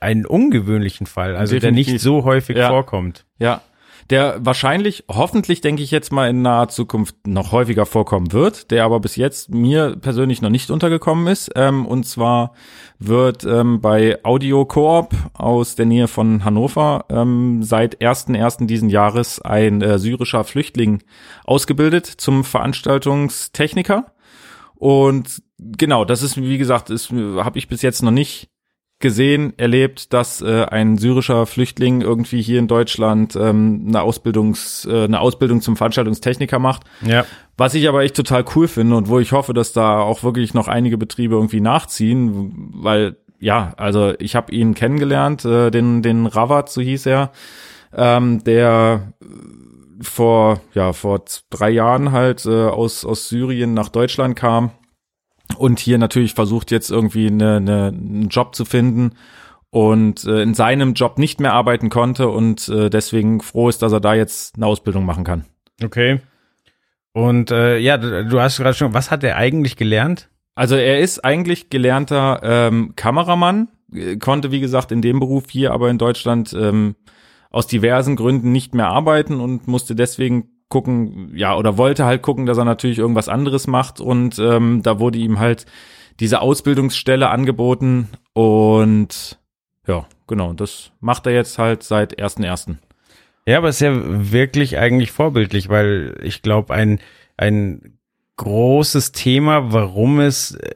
einen 0.00 0.26
ungewöhnlichen 0.26 1.06
Fall, 1.06 1.36
also 1.36 1.52
der 1.52 1.60
Definitiv. 1.60 1.92
nicht 1.94 2.02
so 2.02 2.24
häufig 2.24 2.56
Ja. 2.56 2.68
vorkommt. 2.68 3.24
Ja, 3.38 3.60
der 4.10 4.36
wahrscheinlich, 4.38 5.02
hoffentlich 5.10 5.62
denke 5.62 5.82
ich 5.82 5.90
jetzt 5.90 6.12
mal 6.12 6.28
in 6.30 6.40
naher 6.40 6.68
Zukunft 6.68 7.26
noch 7.26 7.50
häufiger 7.50 7.86
vorkommen 7.86 8.30
wird, 8.32 8.70
der 8.70 8.84
aber 8.84 9.00
bis 9.00 9.16
jetzt 9.16 9.50
mir 9.52 9.96
persönlich 9.96 10.40
noch 10.42 10.50
nicht 10.50 10.70
untergekommen 10.70 11.26
ist. 11.26 11.50
Ähm, 11.56 11.84
und 11.86 12.04
zwar 12.06 12.52
wird 13.00 13.42
ähm, 13.44 13.80
bei 13.80 14.18
Audio 14.22 14.64
Coop 14.64 15.12
aus 15.32 15.74
der 15.74 15.86
Nähe 15.86 16.06
von 16.06 16.44
Hannover 16.44 17.06
ähm, 17.08 17.64
seit 17.64 18.00
1.1. 18.00 18.66
diesen 18.66 18.90
Jahres 18.90 19.40
ein 19.42 19.82
äh, 19.82 19.98
syrischer 19.98 20.44
Flüchtling 20.44 21.02
ausgebildet 21.44 22.06
zum 22.06 22.44
Veranstaltungstechniker. 22.44 24.06
Und 24.76 25.42
genau, 25.58 26.04
das 26.04 26.22
ist, 26.22 26.36
wie 26.36 26.58
gesagt, 26.58 26.90
ist 26.90 27.10
habe 27.10 27.58
ich 27.58 27.68
bis 27.68 27.82
jetzt 27.82 28.02
noch 28.02 28.10
nicht 28.10 28.50
gesehen, 28.98 29.52
erlebt, 29.58 30.14
dass 30.14 30.40
äh, 30.40 30.64
ein 30.64 30.96
syrischer 30.96 31.44
Flüchtling 31.44 32.00
irgendwie 32.00 32.40
hier 32.40 32.58
in 32.58 32.66
Deutschland 32.66 33.36
ähm, 33.36 33.84
eine 33.88 34.00
Ausbildungs 34.00 34.86
äh, 34.90 35.04
eine 35.04 35.20
Ausbildung 35.20 35.60
zum 35.60 35.76
Veranstaltungstechniker 35.76 36.58
macht. 36.58 36.84
Ja. 37.02 37.26
Was 37.58 37.74
ich 37.74 37.88
aber 37.88 38.02
echt 38.02 38.16
total 38.16 38.44
cool 38.54 38.68
finde 38.68 38.96
und 38.96 39.08
wo 39.08 39.18
ich 39.18 39.32
hoffe, 39.32 39.52
dass 39.52 39.72
da 39.74 40.00
auch 40.00 40.22
wirklich 40.22 40.54
noch 40.54 40.66
einige 40.66 40.96
Betriebe 40.96 41.34
irgendwie 41.34 41.60
nachziehen, 41.60 42.70
weil 42.72 43.16
ja, 43.38 43.74
also 43.76 44.14
ich 44.18 44.34
habe 44.34 44.52
ihn 44.52 44.74
kennengelernt, 44.74 45.44
äh, 45.44 45.70
den 45.70 46.00
den 46.00 46.24
Rawat, 46.24 46.70
so 46.70 46.80
hieß 46.80 47.04
er, 47.04 47.32
ähm, 47.94 48.42
der 48.44 49.12
vor 50.00 50.60
ja 50.74 50.92
vor 50.92 51.24
drei 51.50 51.70
Jahren 51.70 52.12
halt 52.12 52.46
äh, 52.46 52.66
aus 52.66 53.04
aus 53.04 53.28
Syrien 53.28 53.74
nach 53.74 53.88
Deutschland 53.88 54.36
kam 54.36 54.70
und 55.58 55.78
hier 55.78 55.98
natürlich 55.98 56.34
versucht 56.34 56.70
jetzt 56.70 56.90
irgendwie 56.90 57.28
eine, 57.28 57.56
eine, 57.56 57.86
einen 57.86 58.28
Job 58.28 58.54
zu 58.54 58.64
finden 58.64 59.12
und 59.70 60.24
äh, 60.24 60.42
in 60.42 60.54
seinem 60.54 60.94
Job 60.94 61.18
nicht 61.18 61.40
mehr 61.40 61.52
arbeiten 61.52 61.88
konnte 61.88 62.28
und 62.28 62.68
äh, 62.68 62.90
deswegen 62.90 63.40
froh 63.40 63.68
ist, 63.68 63.82
dass 63.82 63.92
er 63.92 64.00
da 64.00 64.14
jetzt 64.14 64.56
eine 64.56 64.66
Ausbildung 64.66 65.04
machen 65.04 65.24
kann. 65.24 65.44
Okay. 65.82 66.20
Und 67.12 67.50
äh, 67.50 67.78
ja, 67.78 67.96
du, 67.96 68.26
du 68.26 68.40
hast 68.40 68.58
gerade 68.58 68.74
schon, 68.74 68.94
was 68.94 69.10
hat 69.10 69.24
er 69.24 69.36
eigentlich 69.36 69.76
gelernt? 69.76 70.28
Also 70.54 70.76
er 70.76 71.00
ist 71.00 71.24
eigentlich 71.24 71.70
gelernter 71.70 72.40
ähm, 72.42 72.94
Kameramann, 72.96 73.68
äh, 73.92 74.16
konnte 74.16 74.50
wie 74.50 74.60
gesagt 74.60 74.92
in 74.92 75.02
dem 75.02 75.20
Beruf 75.20 75.44
hier 75.50 75.72
aber 75.72 75.90
in 75.90 75.98
Deutschland 75.98 76.52
ähm, 76.54 76.96
aus 77.56 77.66
diversen 77.66 78.16
Gründen 78.16 78.52
nicht 78.52 78.74
mehr 78.74 78.88
arbeiten 78.88 79.40
und 79.40 79.66
musste 79.66 79.94
deswegen 79.94 80.50
gucken, 80.68 81.32
ja, 81.34 81.56
oder 81.56 81.78
wollte 81.78 82.04
halt 82.04 82.20
gucken, 82.20 82.44
dass 82.44 82.58
er 82.58 82.66
natürlich 82.66 82.98
irgendwas 82.98 83.30
anderes 83.30 83.66
macht 83.66 83.98
und 83.98 84.38
ähm, 84.38 84.82
da 84.82 85.00
wurde 85.00 85.18
ihm 85.18 85.38
halt 85.38 85.64
diese 86.20 86.42
Ausbildungsstelle 86.42 87.30
angeboten 87.30 88.08
und 88.34 89.38
ja, 89.86 90.04
genau, 90.26 90.52
das 90.52 90.92
macht 91.00 91.26
er 91.26 91.32
jetzt 91.32 91.58
halt 91.58 91.82
seit 91.82 92.18
1.1. 92.18 92.76
Ja, 93.46 93.56
aber 93.56 93.68
es 93.68 93.76
ist 93.76 93.80
ja 93.80 93.94
wirklich 93.94 94.76
eigentlich 94.76 95.10
vorbildlich, 95.10 95.70
weil 95.70 96.18
ich 96.22 96.42
glaube, 96.42 96.74
ein, 96.74 96.98
ein 97.38 97.98
großes 98.36 99.12
Thema, 99.12 99.72
warum 99.72 100.20
es 100.20 100.56
äh, 100.56 100.74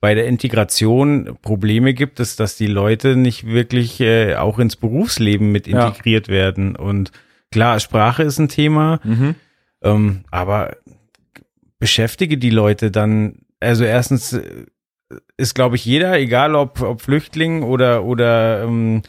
bei 0.00 0.14
der 0.14 0.26
Integration 0.26 1.36
Probleme 1.42 1.92
gibt, 1.94 2.20
ist, 2.20 2.40
dass 2.40 2.56
die 2.56 2.66
Leute 2.66 3.16
nicht 3.16 3.46
wirklich 3.46 4.00
äh, 4.00 4.34
auch 4.36 4.58
ins 4.58 4.76
Berufsleben 4.76 5.52
mit 5.52 5.66
Ja. 5.66 5.86
integriert 5.88 6.28
werden. 6.28 6.74
Und 6.76 7.12
klar, 7.50 7.78
Sprache 7.80 8.22
ist 8.22 8.38
ein 8.38 8.48
Thema, 8.48 9.00
Mhm. 9.04 9.34
ähm, 9.82 10.24
aber 10.30 10.76
beschäftige 11.78 12.38
die 12.38 12.50
Leute 12.50 12.90
dann, 12.90 13.40
also 13.60 13.84
erstens 13.84 14.32
äh, 14.32 14.42
ist, 15.36 15.54
glaube 15.54 15.76
ich, 15.76 15.84
jeder, 15.84 16.18
egal 16.18 16.54
ob, 16.54 16.80
ob 16.82 17.00
Flüchtling 17.00 17.62
oder, 17.62 18.04
oder 18.04 18.62
ähm, 18.62 19.02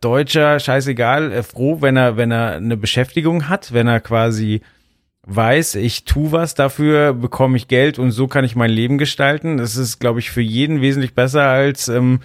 Deutscher, 0.00 0.60
scheißegal, 0.60 1.32
äh, 1.32 1.42
froh, 1.42 1.80
wenn 1.82 1.96
er, 1.96 2.16
wenn 2.16 2.30
er 2.30 2.52
eine 2.56 2.76
Beschäftigung 2.76 3.48
hat, 3.48 3.72
wenn 3.72 3.86
er 3.86 4.00
quasi 4.00 4.60
weiß, 5.26 5.74
ich 5.76 6.04
tu 6.04 6.32
was 6.32 6.54
dafür, 6.54 7.12
bekomme 7.12 7.56
ich 7.56 7.68
Geld 7.68 7.98
und 7.98 8.12
so 8.12 8.26
kann 8.28 8.44
ich 8.44 8.56
mein 8.56 8.70
Leben 8.70 8.96
gestalten. 8.98 9.56
Das 9.58 9.76
ist, 9.76 9.98
glaube 9.98 10.20
ich, 10.20 10.30
für 10.30 10.40
jeden 10.40 10.80
wesentlich 10.80 11.14
besser 11.14 11.42
als 11.42 11.88
ähm, 11.88 12.20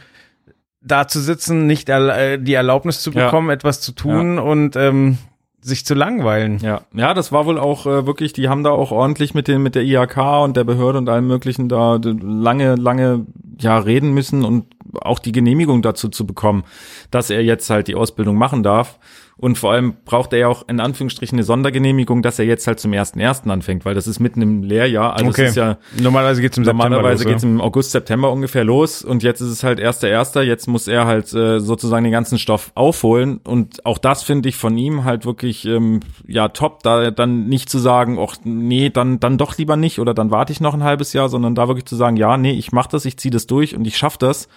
da 0.82 1.08
zu 1.08 1.20
sitzen, 1.20 1.68
nicht 1.68 1.90
erl- 1.90 2.10
äh, 2.16 2.38
die 2.40 2.54
Erlaubnis 2.54 3.02
zu 3.02 3.12
Ja. 3.12 3.26
bekommen, 3.26 3.50
etwas 3.50 3.82
zu 3.82 3.92
tun 3.92 4.40
und 4.40 4.76
ähm, 4.76 5.18
sich 5.64 5.86
zu 5.86 5.94
langweilen. 5.94 6.58
Ja, 6.60 6.82
ja, 6.94 7.14
das 7.14 7.32
war 7.32 7.46
wohl 7.46 7.60
auch 7.60 7.86
äh, 7.86 8.08
wirklich, 8.08 8.34
die 8.34 8.50
haben 8.50 8.64
da 8.64 8.72
auch 8.72 8.92
ordentlich 8.92 9.34
mit 9.36 9.48
den 9.48 9.62
mit 9.62 9.76
der 9.76 9.84
IHK 9.84 10.18
und 10.44 10.58
der 10.58 10.64
Behörde 10.64 10.98
und 10.98 11.08
allem 11.10 11.28
möglichen 11.28 11.70
da 11.70 12.00
lange 12.04 12.76
lange 12.76 13.26
ja 13.60 13.78
reden 13.78 14.12
müssen 14.14 14.44
und 14.44 14.66
auch 15.02 15.20
die 15.20 15.32
Genehmigung 15.32 15.84
dazu 15.84 16.10
zu 16.10 16.26
bekommen, 16.26 16.64
dass 17.12 17.30
er 17.30 17.44
jetzt 17.44 17.70
halt 17.70 17.88
die 17.88 17.96
Ausbildung 17.96 18.36
machen 18.38 18.64
darf. 18.64 18.98
Und 19.42 19.58
vor 19.58 19.72
allem 19.74 19.96
braucht 20.06 20.32
er 20.34 20.40
ja 20.40 20.48
auch 20.48 20.68
in 20.70 20.80
Anführungsstrichen 20.80 21.36
eine 21.36 21.44
Sondergenehmigung, 21.44 22.22
dass 22.22 22.38
er 22.38 22.46
jetzt 22.46 22.68
halt 22.68 22.80
zum 22.80 22.94
ersten 22.94 23.20
ersten 23.20 23.50
anfängt, 23.50 23.86
weil 23.86 23.96
das 23.96 24.06
ist 24.08 24.20
mitten 24.20 24.42
im 24.42 24.62
Lehrjahr. 24.64 25.14
Also 25.16 25.30
Okay. 25.30 25.44
es 25.46 25.50
ist 25.50 25.56
ja 25.56 25.78
Normalerweise 26.00 26.42
geht's 26.42 26.58
im 26.58 26.64
Normalerweise 26.64 27.24
September 27.24 27.34
geht's 27.34 27.44
los, 27.44 27.52
im 27.52 27.60
August, 27.62 27.92
September 27.92 28.32
ungefähr 28.32 28.64
los 28.64 29.02
und 29.04 29.24
jetzt 29.24 29.42
ist 29.42 29.50
es 29.50 29.64
halt 29.64 29.80
erster 29.80 30.08
erster. 30.08 30.44
Jetzt 30.44 30.68
muss 30.68 30.88
er 30.88 31.08
halt 31.08 31.34
äh, 31.34 31.60
sozusagen 31.60 32.04
den 32.04 32.14
ganzen 32.14 32.38
Stoff 32.38 32.72
aufholen 32.76 33.40
und 33.44 33.84
auch 33.84 33.98
das 33.98 34.22
finde 34.22 34.48
ich 34.48 34.56
von 34.58 34.78
ihm 34.78 35.06
halt 35.06 35.26
wirklich 35.26 35.66
ähm, 35.66 36.02
ja 36.28 36.50
top, 36.50 36.84
da 36.84 37.10
dann 37.10 37.48
nicht 37.48 37.68
zu 37.68 37.80
sagen, 37.80 38.20
ach 38.22 38.36
nee, 38.44 38.92
dann 38.92 39.20
dann 39.20 39.40
doch 39.40 39.58
lieber 39.58 39.76
nicht 39.76 39.98
oder 40.00 40.14
dann 40.14 40.30
warte 40.30 40.54
ich 40.54 40.62
noch 40.62 40.76
ein 40.76 40.84
halbes 40.84 41.14
Jahr, 41.14 41.30
sondern 41.30 41.56
da 41.56 41.68
wirklich 41.68 41.86
zu 41.86 41.96
sagen, 41.96 42.16
ja, 42.16 42.38
nee, 42.38 42.54
ich 42.54 42.72
mach 42.72 42.86
das, 42.86 43.06
ich 43.06 43.18
ziehe 43.18 43.32
das 43.32 43.48
durch 43.48 43.76
und 43.76 43.88
ich 43.88 43.98
schaff 43.98 44.20
das. 44.20 44.48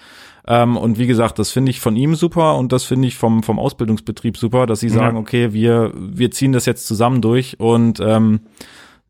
Ähm, 0.46 0.76
und 0.76 0.98
wie 0.98 1.06
gesagt, 1.06 1.38
das 1.38 1.50
finde 1.50 1.70
ich 1.70 1.80
von 1.80 1.96
ihm 1.96 2.14
super 2.14 2.56
und 2.56 2.72
das 2.72 2.84
finde 2.84 3.08
ich 3.08 3.16
vom, 3.16 3.42
vom 3.42 3.58
Ausbildungsbetrieb 3.58 4.36
super, 4.36 4.66
dass 4.66 4.80
sie 4.80 4.88
sagen, 4.90 5.16
Ja. 5.16 5.20
okay, 5.22 5.52
wir, 5.52 5.92
wir 5.94 6.30
ziehen 6.30 6.52
das 6.52 6.66
jetzt 6.66 6.86
zusammen 6.86 7.22
durch 7.22 7.58
und 7.58 7.98
ähm, 8.00 8.40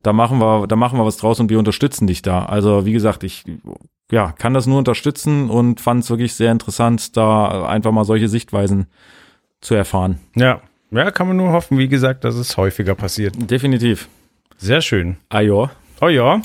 da 0.02 0.12
machen 0.12 0.38
wir, 0.38 0.66
da 0.66 0.76
machen 0.76 0.98
wir 0.98 1.04
was 1.06 1.16
draus 1.16 1.40
und 1.40 1.50
wir 1.50 1.58
unterstützen 1.58 2.06
dich 2.06 2.22
da. 2.22 2.44
Also 2.44 2.86
wie 2.86 2.92
gesagt, 2.92 3.24
ich 3.24 3.44
ja, 4.12 4.32
kann 4.32 4.54
das 4.54 4.66
nur 4.66 4.78
unterstützen 4.78 5.50
und 5.50 5.80
fand 5.80 6.04
es 6.04 6.10
wirklich 6.10 6.34
sehr 6.34 6.52
interessant, 6.52 7.16
da 7.16 7.66
einfach 7.66 7.90
mal 7.90 8.04
solche 8.04 8.28
Sichtweisen 8.28 8.86
zu 9.60 9.74
erfahren. 9.74 10.18
Ja. 10.36 10.60
Ja, 10.90 11.10
kann 11.10 11.26
man 11.26 11.36
nur 11.36 11.50
hoffen, 11.50 11.78
wie 11.78 11.88
gesagt, 11.88 12.22
dass 12.22 12.36
es 12.36 12.56
häufiger 12.56 12.94
passiert. 12.94 13.34
Definitiv. 13.50 14.08
Sehr 14.58 14.80
schön. 14.80 15.16
Ajo, 15.30 15.68
Oh 16.00 16.06
ja. 16.08 16.40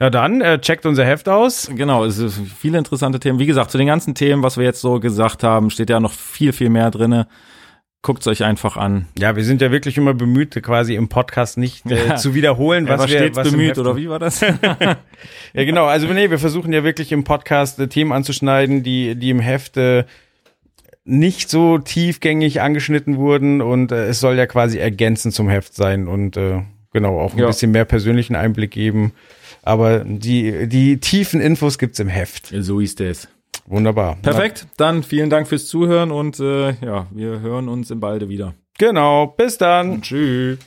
Na 0.00 0.10
dann, 0.10 0.40
äh, 0.40 0.60
checkt 0.60 0.86
unser 0.86 1.04
Heft 1.04 1.28
aus. 1.28 1.68
Genau, 1.74 2.04
es 2.04 2.18
ist 2.18 2.40
viele 2.56 2.78
interessante 2.78 3.18
Themen. 3.18 3.38
Wie 3.40 3.46
gesagt, 3.46 3.70
zu 3.70 3.78
den 3.78 3.88
ganzen 3.88 4.14
Themen, 4.14 4.42
was 4.42 4.56
wir 4.56 4.64
jetzt 4.64 4.80
so 4.80 5.00
gesagt 5.00 5.42
haben, 5.42 5.70
steht 5.70 5.90
ja 5.90 5.98
noch 5.98 6.12
viel, 6.12 6.52
viel 6.52 6.68
mehr 6.70 6.90
drinne. 6.90 7.26
Guckt's 8.00 8.28
euch 8.28 8.44
einfach 8.44 8.76
an. 8.76 9.08
Ja, 9.18 9.34
wir 9.34 9.42
sind 9.44 9.60
ja 9.60 9.72
wirklich 9.72 9.96
immer 9.98 10.14
bemüht, 10.14 10.54
quasi 10.62 10.94
im 10.94 11.08
Podcast 11.08 11.58
nicht 11.58 11.84
äh, 11.90 12.06
Ja. 12.10 12.14
zu 12.16 12.32
wiederholen, 12.34 12.86
Er 12.86 12.92
was 12.94 13.00
war 13.00 13.08
wir 13.08 13.18
stets 13.18 13.36
was 13.36 13.50
bemüht, 13.50 13.76
oder 13.76 13.96
wie 13.96 14.08
war 14.08 14.20
das? 14.20 14.40
Ja, 15.52 15.64
genau. 15.64 15.86
Also 15.86 16.06
nee, 16.06 16.30
wir 16.30 16.38
versuchen 16.38 16.72
ja 16.72 16.84
wirklich 16.84 17.10
im 17.10 17.24
Podcast 17.24 17.80
äh, 17.80 17.88
Themen 17.88 18.12
anzuschneiden, 18.12 18.84
die 18.84 19.16
die 19.16 19.30
im 19.30 19.40
Heft 19.40 19.76
äh, 19.78 20.04
nicht 21.04 21.50
so 21.50 21.78
tiefgängig 21.78 22.60
angeschnitten 22.60 23.16
wurden 23.16 23.60
und 23.62 23.90
äh, 23.90 24.06
es 24.06 24.20
soll 24.20 24.36
ja 24.36 24.46
quasi 24.46 24.78
ergänzend 24.78 25.34
zum 25.34 25.48
Heft 25.48 25.74
sein 25.74 26.06
und 26.06 26.36
äh, 26.36 26.62
genau 26.92 27.18
auch 27.18 27.32
ein 27.32 27.38
Ja. 27.40 27.46
bisschen 27.48 27.72
mehr 27.72 27.84
persönlichen 27.84 28.36
Einblick 28.36 28.70
geben. 28.70 29.12
Aber 29.62 30.00
die 30.04 30.66
die 30.68 30.98
tiefen 30.98 31.40
Infos 31.40 31.78
gibt's 31.78 31.98
im 31.98 32.08
Heft. 32.08 32.52
so 32.60 32.80
ist 32.80 33.00
es. 33.00 33.28
Wunderbar. 33.66 34.16
Perfekt, 34.22 34.66
dann 34.78 35.02
vielen 35.02 35.28
Dank 35.28 35.46
fürs 35.46 35.66
Zuhören 35.66 36.10
und 36.10 36.40
äh, 36.40 36.70
ja, 36.84 37.06
wir 37.10 37.40
hören 37.40 37.68
uns 37.68 37.90
im 37.90 38.00
Balde 38.00 38.28
wieder. 38.28 38.54
Na, 38.80 38.86
genau. 38.86 39.26
Bis 39.26 39.58
dann. 39.58 40.00
Tschüss. 40.00 40.58